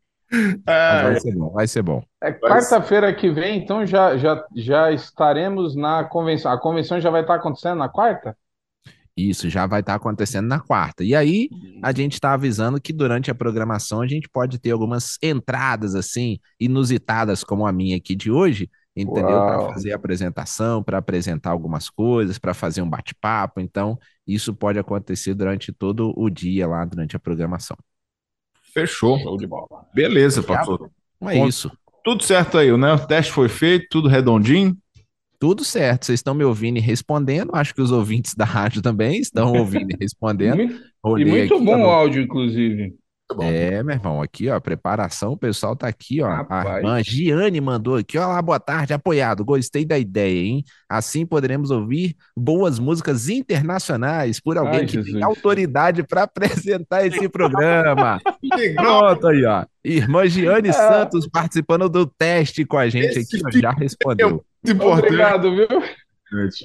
É, 0.67 1.03
vai 1.05 1.21
ser 1.21 1.37
bom, 1.37 1.51
vai 1.51 1.67
ser 1.69 1.83
bom. 1.83 2.03
É 2.21 2.33
quarta-feira 2.33 3.15
que 3.15 3.31
vem, 3.31 3.59
então 3.63 3.87
já, 3.87 4.17
já, 4.17 4.45
já 4.57 4.91
estaremos 4.91 5.77
na 5.77 6.03
convenção. 6.03 6.51
A 6.51 6.61
convenção 6.61 7.01
já 7.01 7.11
vai 7.11 7.21
estar 7.21 7.37
acontecendo 7.37 7.79
na 7.79 7.89
quarta? 7.89 8.37
Isso, 9.17 9.49
já 9.49 9.67
vai 9.67 9.81
estar 9.81 9.95
acontecendo 9.95 10.47
na 10.47 10.61
quarta. 10.61 11.03
E 11.03 11.15
aí, 11.15 11.49
a 11.83 11.91
gente 11.91 12.15
está 12.15 12.35
avisando 12.35 12.79
que 12.79 12.93
durante 12.93 13.31
a 13.31 13.35
programação 13.35 14.03
a 14.03 14.07
gente 14.07 14.29
pode 14.29 14.59
ter 14.59 14.73
algumas 14.73 15.17
entradas, 15.23 15.95
assim, 15.95 16.39
inusitadas, 16.61 17.43
como 17.43 17.67
a 17.67 17.73
minha 17.73 17.97
aqui 17.97 18.15
de 18.15 18.31
hoje, 18.31 18.69
entendeu? 18.97 19.27
Para 19.27 19.73
fazer 19.73 19.93
a 19.93 19.97
apresentação, 19.97 20.83
para 20.83 20.99
apresentar 20.99 21.51
algumas 21.51 21.91
coisas, 21.91 22.39
para 22.39 22.55
fazer 22.55 22.81
um 22.81 22.89
bate-papo. 22.89 23.61
Então, 23.61 23.99
isso 24.27 24.55
pode 24.55 24.79
acontecer 24.79 25.35
durante 25.35 25.73
todo 25.73 26.13
o 26.17 26.31
dia 26.31 26.67
lá, 26.67 26.85
durante 26.85 27.15
a 27.15 27.19
programação. 27.19 27.77
Fechou. 28.73 29.19
Beleza, 29.95 30.43
pastor. 30.43 30.91
É 31.23 31.47
isso. 31.47 31.71
Tudo 32.03 32.23
certo 32.23 32.57
aí, 32.57 32.75
né? 32.77 32.93
O 32.93 33.07
teste 33.07 33.33
foi 33.33 33.49
feito, 33.49 33.87
tudo 33.91 34.09
redondinho. 34.09 34.77
Tudo 35.39 35.65
certo, 35.65 36.07
vocês 36.07 36.21
estão 36.21 36.35
me 36.35 36.45
ouvindo 36.45 36.79
e 36.79 36.81
respondendo. 36.81 37.51
Acho 37.55 37.75
que 37.75 37.83
os 37.83 37.93
ouvintes 37.93 38.35
da 38.35 38.45
rádio 38.45 38.81
também 38.81 39.21
estão 39.21 39.53
ouvindo 39.53 39.91
e 39.91 39.97
respondendo. 40.01 40.63
e 41.19 41.25
muito 41.25 41.61
bom 41.61 41.83
o 41.83 41.91
áudio, 41.91 42.23
inclusive. 42.23 42.95
É, 43.41 43.83
meu 43.83 43.97
irmão, 43.97 44.23
aqui, 44.23 44.49
ó, 44.49 44.61
preparação, 44.61 45.33
o 45.33 45.37
pessoal 45.37 45.75
tá 45.75 45.89
aqui, 45.89 46.23
ó. 46.23 46.29
Rapaz. 46.29 46.67
A 46.67 46.77
irmã 46.79 47.03
Giane 47.03 47.61
mandou 47.61 47.97
aqui, 47.97 48.17
ó 48.17 48.29
lá, 48.29 48.41
boa 48.41 48.61
tarde, 48.61 48.93
apoiado, 48.93 49.45
gostei 49.45 49.85
da 49.85 49.99
ideia, 49.99 50.47
hein? 50.47 50.65
Assim 50.89 51.27
poderemos 51.27 51.73
ouvir 51.73 52.15
boas 52.37 52.79
músicas 52.79 53.29
internacionais 53.29 54.39
por 54.39 54.57
alguém 54.57 54.81
Ai, 54.81 54.87
que 54.87 54.93
Jesus. 54.93 55.13
tem 55.13 55.23
autoridade 55.25 56.05
para 56.05 56.23
apresentar 56.23 57.05
esse 57.05 57.29
programa. 57.29 58.21
Pronto 58.77 59.27
aí, 59.27 59.45
ó. 59.45 59.65
Irmã 59.85 60.27
Giane 60.27 60.69
é. 60.69 60.73
Santos 60.73 61.29
participando 61.29 61.89
do 61.89 62.07
teste 62.07 62.65
com 62.65 62.79
a 62.79 62.89
gente 62.89 63.19
esse 63.19 63.45
aqui, 63.45 63.61
já 63.61 63.73
respondeu. 63.73 64.45
É 64.65 64.71
Obrigado, 64.73 65.55
viu? 65.55 65.67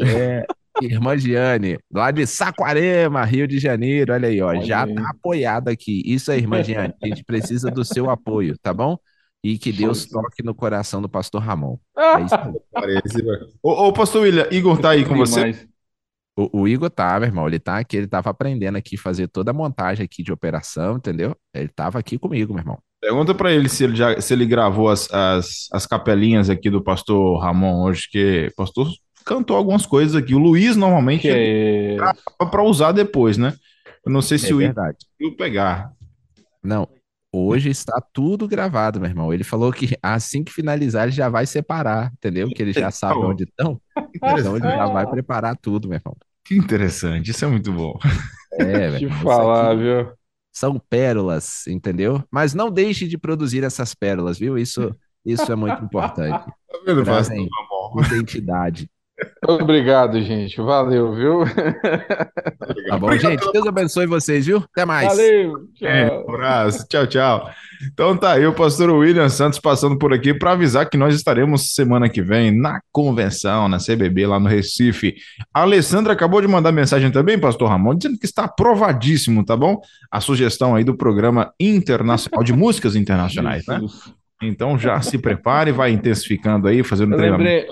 É, 0.02 0.46
Irmã 0.86 1.18
Giane, 1.18 1.78
lá 1.92 2.12
de 2.12 2.26
Saquarema, 2.26 3.24
Rio 3.24 3.48
de 3.48 3.60
Janeiro, 3.60 4.14
olha 4.14 4.28
aí, 4.28 4.42
ó, 4.42 4.48
olha 4.48 4.62
já 4.64 4.84
aí. 4.84 4.96
tá 4.96 5.10
apoiado 5.10 5.68
aqui. 5.68 6.02
Isso 6.06 6.32
aí, 6.32 6.40
irmã 6.40 6.64
Giane, 6.64 6.94
a 7.02 7.08
gente 7.08 7.24
precisa 7.24 7.70
do 7.70 7.84
seu 7.86 8.10
apoio, 8.10 8.58
tá 8.58 8.74
bom? 8.74 8.98
E 9.44 9.58
que 9.58 9.72
Deus 9.72 10.06
toque 10.06 10.44
no 10.44 10.54
coração 10.54 11.02
do 11.02 11.10
pastor 11.10 11.42
Ramon. 11.42 11.78
É 11.98 12.22
isso 12.22 12.36
aí. 12.36 13.24
ô, 13.64 13.88
ô, 13.88 13.94
pastor 13.94 14.24
William, 14.24 14.48
Igor 14.52 14.80
tá 14.80 14.92
aí 14.92 15.04
com 15.04 15.16
você? 15.16 15.68
O, 16.38 16.62
o, 16.62 16.68
Igor 16.68 16.90
tá, 16.90 17.20
meu 17.20 17.28
irmão, 17.28 17.48
ele 17.48 17.60
tá 17.60 17.78
aqui, 17.78 17.98
ele 17.98 18.08
tava 18.08 18.30
aprendendo 18.30 18.78
aqui, 18.78 18.96
fazer 18.98 19.28
toda 19.28 19.52
a 19.52 19.54
montagem 19.54 20.06
aqui 20.06 20.24
de 20.24 20.32
operação, 20.32 20.96
entendeu? 20.98 21.36
Ele 21.54 21.68
tava 21.68 22.00
aqui 22.00 22.18
comigo, 22.18 22.54
meu 22.54 22.62
irmão. 22.62 22.80
Pergunta 23.02 23.34
para 23.34 23.52
ele 23.52 23.68
se 23.68 23.84
ele 23.84 23.96
já 23.96 24.22
se 24.22 24.32
ele 24.32 24.46
gravou 24.46 24.88
as, 24.88 25.12
as, 25.12 25.68
as 25.74 25.88
capelinhas 25.88 26.50
aqui 26.52 26.70
do 26.70 26.84
pastor 26.84 27.42
Ramon 27.42 27.84
hoje, 27.84 28.08
que 28.12 28.52
pastor 28.56 28.88
cantou 29.26 29.56
algumas 29.56 29.86
coisas 29.86 30.16
aqui. 30.16 30.34
O 30.34 30.40
Luiz 30.40 30.76
normalmente 30.76 31.30
é 31.30 31.98
para 32.50 32.64
usar 32.64 32.92
depois, 32.92 33.38
né? 33.38 33.54
Eu 34.06 34.12
não 34.12 34.22
sei 34.22 34.38
se 34.38 34.52
é 34.52 34.54
o 34.54 34.58
verdade. 34.58 34.98
Igor 35.20 35.36
pegar. 35.36 35.92
Não, 36.64 36.88
hoje 37.32 37.70
está 37.70 38.02
tudo 38.14 38.48
gravado, 38.48 39.00
meu 39.00 39.10
irmão. 39.10 39.34
Ele 39.34 39.44
falou 39.44 39.72
que 39.72 39.96
assim 40.02 40.44
que 40.44 40.52
finalizar 40.52 41.04
ele 41.04 41.12
já 41.12 41.30
vai 41.30 41.46
separar, 41.46 42.12
entendeu? 42.14 42.50
Que 42.50 42.62
ele 42.62 42.74
já 42.74 42.90
sabe 42.92 43.20
onde 43.20 43.44
estão. 43.44 43.80
Então 44.16 44.58
ele 44.58 44.68
já 44.68 44.86
vai 44.88 45.08
preparar 45.10 45.56
tudo, 45.58 45.88
meu 45.88 45.98
irmão. 45.98 46.16
Que 46.44 46.56
interessante, 46.56 47.32
isso 47.32 47.46
é 47.46 47.48
muito 47.48 47.72
bom. 47.72 47.98
É, 48.54 48.98
Te 48.98 49.10
falar, 49.10 49.76
viu? 49.76 50.12
São 50.52 50.78
pérolas, 50.90 51.66
entendeu? 51.68 52.24
Mas 52.30 52.54
não 52.54 52.70
deixe 52.70 53.08
de 53.08 53.18
produzir 53.18 53.64
essas 53.64 53.94
pérolas, 53.94 54.38
viu? 54.38 54.58
Isso, 54.58 54.94
isso 55.26 55.50
é 55.52 55.56
muito 55.56 55.84
importante. 55.84 56.44
Tá 56.72 56.80
vendo, 56.86 57.04
Trazem 57.04 57.50
identidade. 58.06 58.90
Obrigado, 59.48 60.22
gente. 60.22 60.60
Valeu, 60.62 61.14
viu? 61.14 61.44
Tá 62.88 62.98
bom, 62.98 63.12
gente. 63.18 63.52
Deus 63.52 63.68
abençoe 63.68 64.06
vocês, 64.06 64.46
viu? 64.46 64.64
Até 64.72 64.86
mais. 64.86 65.08
Valeu. 65.08 65.68
Tchau. 65.76 65.88
É, 65.88 66.12
um 66.12 66.30
abraço. 66.30 66.88
Tchau, 66.88 67.08
tchau. 67.08 67.50
Então 67.92 68.16
tá 68.16 68.34
aí 68.34 68.46
o 68.46 68.54
pastor 68.54 68.92
William 68.92 69.30
Santos 69.30 69.60
passando 69.60 69.98
por 69.98 70.14
aqui 70.14 70.34
para 70.34 70.52
avisar 70.52 70.88
que 70.88 70.98
nós 70.98 71.16
estaremos 71.16 71.74
semana 71.74 72.08
que 72.08 72.22
vem 72.22 72.52
na 72.52 72.80
convenção, 72.92 73.68
na 73.68 73.78
CBB, 73.78 74.28
lá 74.28 74.40
no 74.40 74.48
Recife. 74.48 75.16
A 75.54 75.62
Alessandra 75.62 76.14
acabou 76.14 76.42
de 76.42 76.48
mandar 76.48 76.72
mensagem 76.72 77.12
também, 77.12 77.40
pastor 77.40 77.70
Ramon, 77.70 77.96
dizendo 77.96 78.20
que 78.20 78.26
está 78.26 78.44
aprovadíssimo, 78.44 79.44
tá 79.44 79.58
bom? 79.58 79.82
A 80.12 80.22
sugestão 80.22 80.76
aí 80.76 80.84
do 80.84 80.96
programa 80.96 81.52
internacional 81.60 82.44
de 82.44 82.54
músicas 82.54 82.96
internacionais, 82.96 83.66
né? 83.66 83.82
Então 84.44 84.78
já 84.78 85.02
se 85.02 85.18
prepare, 85.18 85.72
vai 85.72 85.92
intensificando 85.92 86.68
aí, 86.68 86.84
fazendo 86.84 87.14
eu 87.14 87.18
treinamento. 87.18 87.50
Lembrei, 87.50 87.68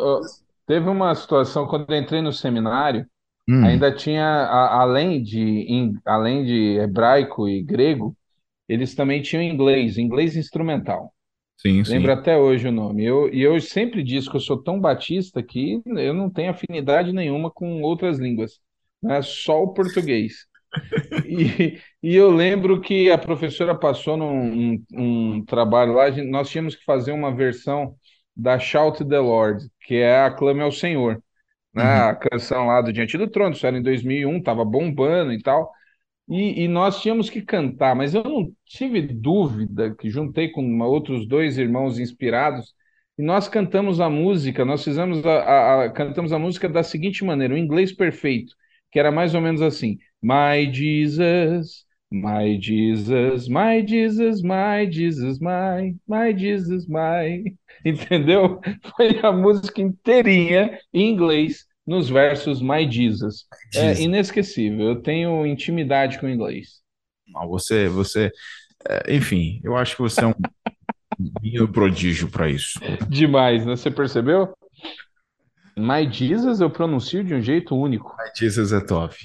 Teve 0.70 0.90
uma 0.90 1.16
situação 1.16 1.68
quando 1.68 1.92
eu 1.92 2.00
entrei 2.00 2.22
no 2.22 2.34
seminário, 2.34 3.08
hum. 3.48 3.82
ainda 3.82 3.96
tinha, 3.96 4.26
a, 4.26 4.82
além 4.84 5.24
de, 5.24 5.40
in, 5.42 5.94
além 6.06 6.46
de 6.46 6.78
hebraico 6.80 7.50
e 7.50 7.64
grego, 7.64 8.16
eles 8.70 8.96
também 8.96 9.22
tinham 9.22 9.44
inglês, 9.44 9.98
inglês 9.98 10.36
instrumental. 10.38 11.14
Sim, 11.58 11.84
Lembro 11.86 12.12
sim. 12.12 12.14
até 12.14 12.38
hoje 12.38 12.68
o 12.68 12.72
nome. 12.72 13.06
Eu, 13.06 13.34
e 13.34 13.42
eu 13.42 13.60
sempre 13.62 14.04
disse 14.04 14.30
que 14.30 14.38
eu 14.38 14.42
sou 14.42 14.62
tão 14.62 14.80
batista 14.80 15.44
que 15.44 15.82
eu 15.86 16.14
não 16.14 16.30
tenho 16.30 16.52
afinidade 16.52 17.14
nenhuma 17.14 17.52
com 17.52 17.82
outras 17.84 18.20
línguas, 18.20 18.60
né? 19.04 19.22
Só 19.22 19.64
o 19.64 19.74
português. 19.74 20.48
E, 21.24 21.80
e 22.02 22.16
eu 22.16 22.32
lembro 22.32 22.80
que 22.82 23.12
a 23.12 23.18
professora 23.18 23.76
passou 23.78 24.16
num 24.18 24.76
um, 24.76 24.86
um 25.40 25.46
trabalho 25.46 25.94
lá, 25.94 26.10
gente- 26.12 26.30
nós 26.30 26.50
tínhamos 26.50 26.76
que 26.76 26.84
fazer 26.86 27.12
uma 27.12 27.36
versão 27.36 27.96
da 28.42 28.60
Shout 28.60 29.06
the 29.06 29.20
Lord, 29.20 29.70
que 29.82 29.96
é 29.96 30.24
Aclame 30.26 30.62
ao 30.62 30.72
Senhor, 30.72 31.22
né? 31.74 31.84
Uhum. 31.84 32.10
A 32.10 32.16
canção 32.16 32.68
lá 32.68 32.82
do 32.82 32.94
Diante 32.94 33.18
do 33.18 33.30
Trono, 33.30 33.56
isso 33.56 33.66
era 33.68 33.78
em 33.78 33.84
2001, 33.84 34.42
tava 34.42 34.66
bombando 34.66 35.34
e 35.34 35.42
tal. 35.42 35.72
E, 36.30 36.64
e 36.64 36.68
nós 36.68 37.02
tínhamos 37.02 37.30
que 37.30 37.42
cantar, 37.42 37.96
mas 37.96 38.14
eu 38.14 38.24
não 38.24 38.52
tive 38.66 39.02
dúvida 39.02 39.96
que 39.96 40.10
juntei 40.10 40.50
com 40.50 40.62
uma- 40.62 40.88
outros 40.88 41.28
dois 41.28 41.58
irmãos 41.58 41.98
inspirados 42.00 42.74
e 43.18 43.24
nós 43.24 43.48
cantamos 43.50 44.00
a 44.00 44.10
música, 44.10 44.64
nós 44.64 44.84
fizemos 44.84 45.26
a, 45.26 45.30
a- 45.32 45.84
a- 45.86 45.90
cantamos 45.92 46.32
a 46.32 46.40
música 46.40 46.70
da 46.70 46.84
seguinte 46.84 47.24
maneira, 47.26 47.54
o 47.54 47.58
inglês 47.58 47.92
perfeito, 47.92 48.54
que 48.92 49.00
era 49.00 49.12
mais 49.12 49.34
ou 49.36 49.42
menos 49.42 49.62
assim: 49.62 49.98
My 50.22 50.72
Jesus, 50.72 51.86
my 52.12 52.60
Jesus, 52.62 53.48
my 53.50 53.86
Jesus, 53.86 54.42
my 54.44 54.90
Jesus, 54.92 55.40
my, 55.40 55.98
my 56.08 56.34
Jesus, 56.38 56.88
my. 56.88 57.44
Entendeu? 57.84 58.60
Foi 58.96 59.20
a 59.22 59.32
música 59.32 59.82
inteirinha 59.82 60.80
em 60.94 61.10
inglês 61.10 61.66
nos 61.86 62.10
versos 62.10 62.62
My 62.62 62.90
Jesus. 62.90 63.46
É 63.76 64.00
inesquecível. 64.02 64.90
Eu 64.90 65.02
tenho 65.02 65.46
intimidade 65.46 66.20
com 66.20 66.28
o 66.28 66.30
inglês. 66.30 66.80
Não, 67.28 67.48
você, 67.48 67.88
você, 67.88 68.32
é, 68.88 69.16
enfim, 69.16 69.60
eu 69.64 69.76
acho 69.76 69.96
que 69.96 70.02
você 70.02 70.22
é 70.24 70.28
um 70.28 70.34
prodígio 71.72 72.30
para 72.30 72.50
isso. 72.50 72.80
Demais, 73.08 73.66
né? 73.66 73.76
Você 73.76 73.90
percebeu? 73.90 74.54
My 75.78 76.12
Jesus 76.12 76.60
eu 76.60 76.70
pronuncio 76.70 77.24
de 77.24 77.34
um 77.34 77.42
jeito 77.42 77.76
único. 77.76 78.16
My 78.18 78.30
Jesus 78.36 78.74
é 78.74 78.82
top. 78.82 79.16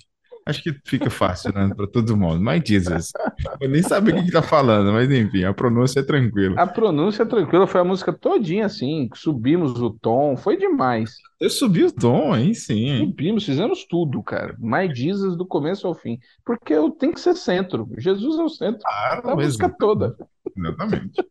Acho 0.46 0.62
que 0.62 0.74
fica 0.84 1.08
fácil, 1.08 1.52
né, 1.54 1.70
para 1.74 1.86
todo 1.86 2.16
mundo. 2.16 2.38
My 2.38 2.62
Jesus. 2.64 3.12
Eu 3.60 3.68
nem 3.68 3.82
sabia 3.82 4.14
o 4.14 4.18
que 4.18 4.24
que 4.26 4.32
tá 4.32 4.42
falando, 4.42 4.92
mas 4.92 5.10
enfim, 5.10 5.44
a 5.44 5.54
pronúncia 5.54 6.00
é 6.00 6.02
tranquila. 6.02 6.60
A 6.60 6.66
pronúncia 6.66 7.24
tranquila 7.24 7.66
foi 7.66 7.80
a 7.80 7.84
música 7.84 8.12
todinha 8.12 8.66
assim. 8.66 9.08
Subimos 9.14 9.80
o 9.80 9.90
tom, 9.90 10.36
foi 10.36 10.58
demais. 10.58 11.14
Eu 11.40 11.48
subi 11.48 11.84
o 11.84 11.92
tom, 11.92 12.32
aí 12.34 12.54
sim. 12.54 12.98
Subimos, 12.98 13.44
fizemos 13.44 13.86
tudo, 13.86 14.22
cara. 14.22 14.54
My 14.58 14.94
Jesus 14.94 15.36
do 15.36 15.46
começo 15.46 15.86
ao 15.86 15.94
fim. 15.94 16.18
Porque 16.44 16.74
eu 16.74 16.90
tenho 16.90 17.14
que 17.14 17.20
ser 17.20 17.34
centro. 17.34 17.88
Jesus 17.96 18.38
é 18.38 18.42
o 18.42 18.48
centro 18.48 18.82
Claro, 18.82 19.22
da 19.26 19.34
música 19.36 19.66
exato. 19.66 19.78
toda. 19.78 20.16
Exatamente. 20.56 21.24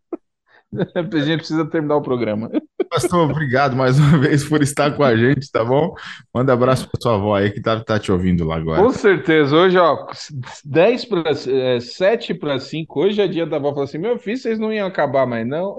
A 0.95 1.19
gente 1.19 1.37
precisa 1.39 1.65
terminar 1.65 1.95
o 1.97 2.01
programa. 2.01 2.49
Pastor, 2.89 3.29
obrigado 3.29 3.75
mais 3.75 3.97
uma 3.97 4.17
vez 4.19 4.43
por 4.43 4.61
estar 4.61 4.91
com 4.95 5.03
a 5.03 5.15
gente, 5.15 5.51
tá 5.51 5.63
bom? 5.63 5.93
Manda 6.33 6.53
abraço 6.53 6.87
para 6.89 7.01
sua 7.01 7.15
avó 7.15 7.35
aí 7.35 7.49
que 7.51 7.61
tá, 7.61 7.79
tá 7.79 7.97
te 7.99 8.11
ouvindo 8.11 8.45
lá 8.45 8.57
agora. 8.57 8.81
Com 8.81 8.91
certeza, 8.91 9.55
hoje, 9.55 9.77
ó, 9.77 10.05
10 10.63 11.05
para 11.05 11.33
7 11.79 12.33
para 12.35 12.59
5, 12.59 12.99
hoje 13.01 13.21
é 13.21 13.27
dia 13.27 13.45
da 13.45 13.57
avó. 13.57 13.69
Falou 13.69 13.83
assim: 13.85 13.97
meu 13.97 14.17
filho, 14.19 14.37
vocês 14.37 14.59
não 14.59 14.71
iam 14.71 14.87
acabar 14.87 15.25
mais, 15.25 15.47
não? 15.47 15.75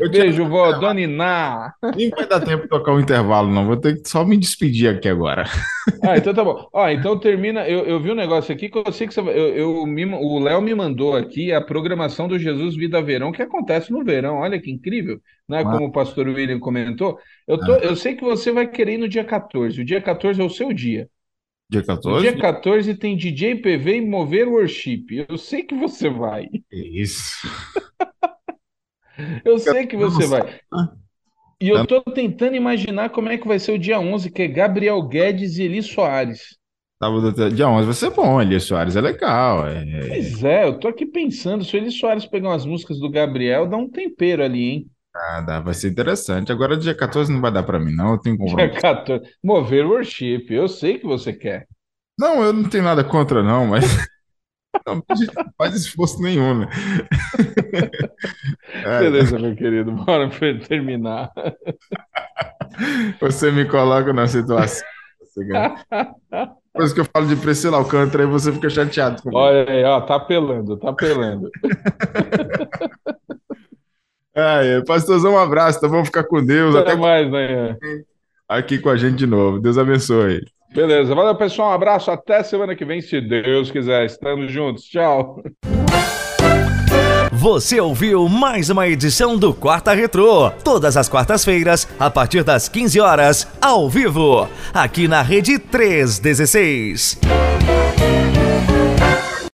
Eu 0.00 0.10
Beijo, 0.10 0.46
vó, 0.48 0.72
Dona 0.72 1.00
Iná. 1.00 1.72
Nem 1.96 2.10
vai 2.10 2.26
dar 2.26 2.40
tempo 2.40 2.62
de 2.64 2.68
tocar 2.68 2.92
um 2.92 3.00
intervalo, 3.00 3.50
não. 3.52 3.66
Vou 3.66 3.76
ter 3.76 4.00
que 4.00 4.08
só 4.08 4.24
me 4.24 4.36
despedir 4.36 4.88
aqui 4.88 5.08
agora. 5.08 5.44
Ah, 6.02 6.16
então 6.16 6.32
tá 6.34 6.42
bom. 6.44 6.66
Ó, 6.72 6.88
então 6.88 7.18
termina. 7.18 7.66
Eu, 7.68 7.80
eu 7.84 8.00
vi 8.00 8.10
um 8.10 8.14
negócio 8.14 8.52
aqui 8.54 8.68
que 8.68 8.78
eu 8.78 8.92
sei 8.92 9.06
que 9.06 9.14
você, 9.14 9.20
eu, 9.20 9.26
eu 9.54 9.86
me- 9.86 10.04
o 10.06 10.38
Léo 10.38 10.60
me 10.60 10.74
mandou 10.74 11.14
aqui 11.16 11.52
a 11.52 11.60
programação 11.60 12.28
do 12.28 12.38
Jesus 12.38 12.74
Vida 12.76 13.00
Verão, 13.02 13.32
que 13.32 13.42
acontece 13.42 13.92
no 13.92 14.04
verão. 14.04 14.25
Olha 14.34 14.60
que 14.60 14.70
incrível, 14.70 15.20
né? 15.48 15.62
Como 15.64 15.86
o 15.86 15.92
pastor 15.92 16.28
William 16.28 16.58
comentou. 16.58 17.18
Eu, 17.46 17.58
tô, 17.58 17.74
eu 17.76 17.96
sei 17.96 18.14
que 18.14 18.22
você 18.22 18.52
vai 18.52 18.68
querer 18.68 18.94
ir 18.94 18.98
no 18.98 19.08
dia 19.08 19.24
14. 19.24 19.80
O 19.80 19.84
dia 19.84 20.00
14 20.00 20.40
é 20.40 20.44
o 20.44 20.50
seu 20.50 20.72
dia. 20.72 21.08
Dia 21.68 21.80
No 21.80 21.86
14? 21.86 22.22
dia 22.22 22.36
14 22.38 22.94
tem 22.94 23.16
DJ 23.16 23.56
PV 23.56 23.96
e 23.96 24.00
Mover 24.00 24.48
Worship. 24.48 25.06
Eu 25.28 25.36
sei 25.36 25.64
que 25.64 25.74
você 25.74 26.08
vai. 26.08 26.48
Isso. 26.70 27.46
Eu 29.44 29.58
sei 29.58 29.86
que 29.86 29.96
você 29.96 30.26
vai. 30.26 30.60
E 31.60 31.68
eu 31.68 31.86
tô 31.86 32.02
tentando 32.02 32.54
imaginar 32.54 33.10
como 33.10 33.30
é 33.30 33.38
que 33.38 33.48
vai 33.48 33.58
ser 33.58 33.72
o 33.72 33.78
dia 33.78 33.98
11, 33.98 34.30
que 34.30 34.42
é 34.42 34.48
Gabriel 34.48 35.02
Guedes 35.02 35.56
e 35.56 35.62
Eli 35.62 35.82
Soares. 35.82 36.58
Dia 37.54 37.68
11 37.68 37.84
vai 37.84 37.94
ser 37.94 38.10
bom, 38.10 38.40
Elias 38.40 38.64
Soares, 38.64 38.96
é 38.96 39.00
legal. 39.00 39.66
É, 39.66 39.84
Pois 40.08 40.42
é, 40.42 40.64
eu 40.66 40.78
tô 40.78 40.88
aqui 40.88 41.04
pensando, 41.04 41.64
se 41.64 41.76
o 41.76 41.78
Eli 41.78 41.90
Soares 41.90 42.26
pegar 42.26 42.48
umas 42.48 42.64
músicas 42.64 42.98
do 42.98 43.10
Gabriel, 43.10 43.68
dá 43.68 43.76
um 43.76 43.90
tempero 43.90 44.42
ali, 44.42 44.64
hein? 44.64 44.86
ah, 45.14 45.40
dá, 45.40 45.60
vai 45.60 45.74
ser 45.74 45.90
interessante. 45.90 46.52
Agora, 46.52 46.76
dia 46.76 46.94
14 46.94 47.32
não 47.32 47.40
vai 47.40 47.52
dar 47.52 47.62
pra 47.62 47.78
mim, 47.78 47.94
não. 47.94 48.12
Eu 48.12 48.18
tenho 48.18 48.36
Dia 48.36 48.46
compromisso. 48.46 48.80
14. 48.80 49.24
Mover 49.42 49.86
Worship, 49.86 50.46
eu 50.50 50.68
sei 50.68 50.98
que 50.98 51.06
você 51.06 51.32
quer. 51.32 51.66
Não, 52.18 52.42
eu 52.42 52.52
não 52.52 52.68
tenho 52.68 52.84
nada 52.84 53.04
contra, 53.04 53.42
não, 53.42 53.66
mas. 53.66 53.84
Não, 54.86 54.96
não 54.96 55.04
faz 55.56 55.74
esforço 55.74 56.22
nenhum, 56.22 56.58
né? 56.60 56.68
É, 58.84 58.98
Beleza, 59.00 59.38
meu 59.38 59.56
querido, 59.56 59.90
bora 59.90 60.28
terminar. 60.68 61.32
você 63.18 63.50
me 63.50 63.64
coloca 63.64 64.12
na 64.12 64.26
situação. 64.26 64.86
Depois 66.76 66.92
que 66.92 67.00
eu 67.00 67.06
falo 67.06 67.26
de 67.26 67.36
Priscila 67.36 67.78
Alcântara, 67.78 68.24
aí 68.24 68.28
você 68.28 68.52
fica 68.52 68.68
chateado 68.68 69.22
comigo. 69.22 69.40
Olha 69.40 69.64
aí, 69.66 69.82
ó, 69.82 69.98
tá 70.02 70.16
apelando, 70.16 70.76
tá 70.76 70.90
apelando. 70.90 71.50
É, 74.38 74.76
é, 74.76 74.84
pastorzão, 74.84 75.32
um 75.32 75.38
abraço, 75.38 75.80
tá 75.80 75.88
bom? 75.88 76.04
Ficar 76.04 76.22
com 76.24 76.44
Deus. 76.44 76.76
Até 76.76 76.90
Até 76.90 77.00
mais, 77.00 77.30
né? 77.30 77.74
aqui 78.46 78.78
com 78.78 78.90
a 78.90 78.96
gente 78.96 79.16
de 79.16 79.26
novo. 79.26 79.58
Deus 79.58 79.78
abençoe. 79.78 80.42
Beleza, 80.74 81.14
valeu, 81.14 81.34
pessoal. 81.34 81.70
Um 81.70 81.72
abraço, 81.72 82.10
até 82.10 82.42
semana 82.42 82.76
que 82.76 82.84
vem, 82.84 83.00
se 83.00 83.18
Deus 83.18 83.70
quiser. 83.70 84.04
Estamos 84.04 84.52
juntos. 84.52 84.84
Tchau. 84.84 85.42
Você 87.38 87.78
ouviu 87.78 88.26
mais 88.30 88.70
uma 88.70 88.88
edição 88.88 89.36
do 89.36 89.52
Quarta 89.52 89.92
Retrô, 89.92 90.50
todas 90.64 90.96
as 90.96 91.06
quartas-feiras, 91.06 91.86
a 92.00 92.08
partir 92.08 92.42
das 92.42 92.66
15 92.66 92.98
horas, 92.98 93.46
ao 93.60 93.90
vivo, 93.90 94.48
aqui 94.72 95.06
na 95.06 95.20
Rede 95.20 95.58
316. 95.58 97.18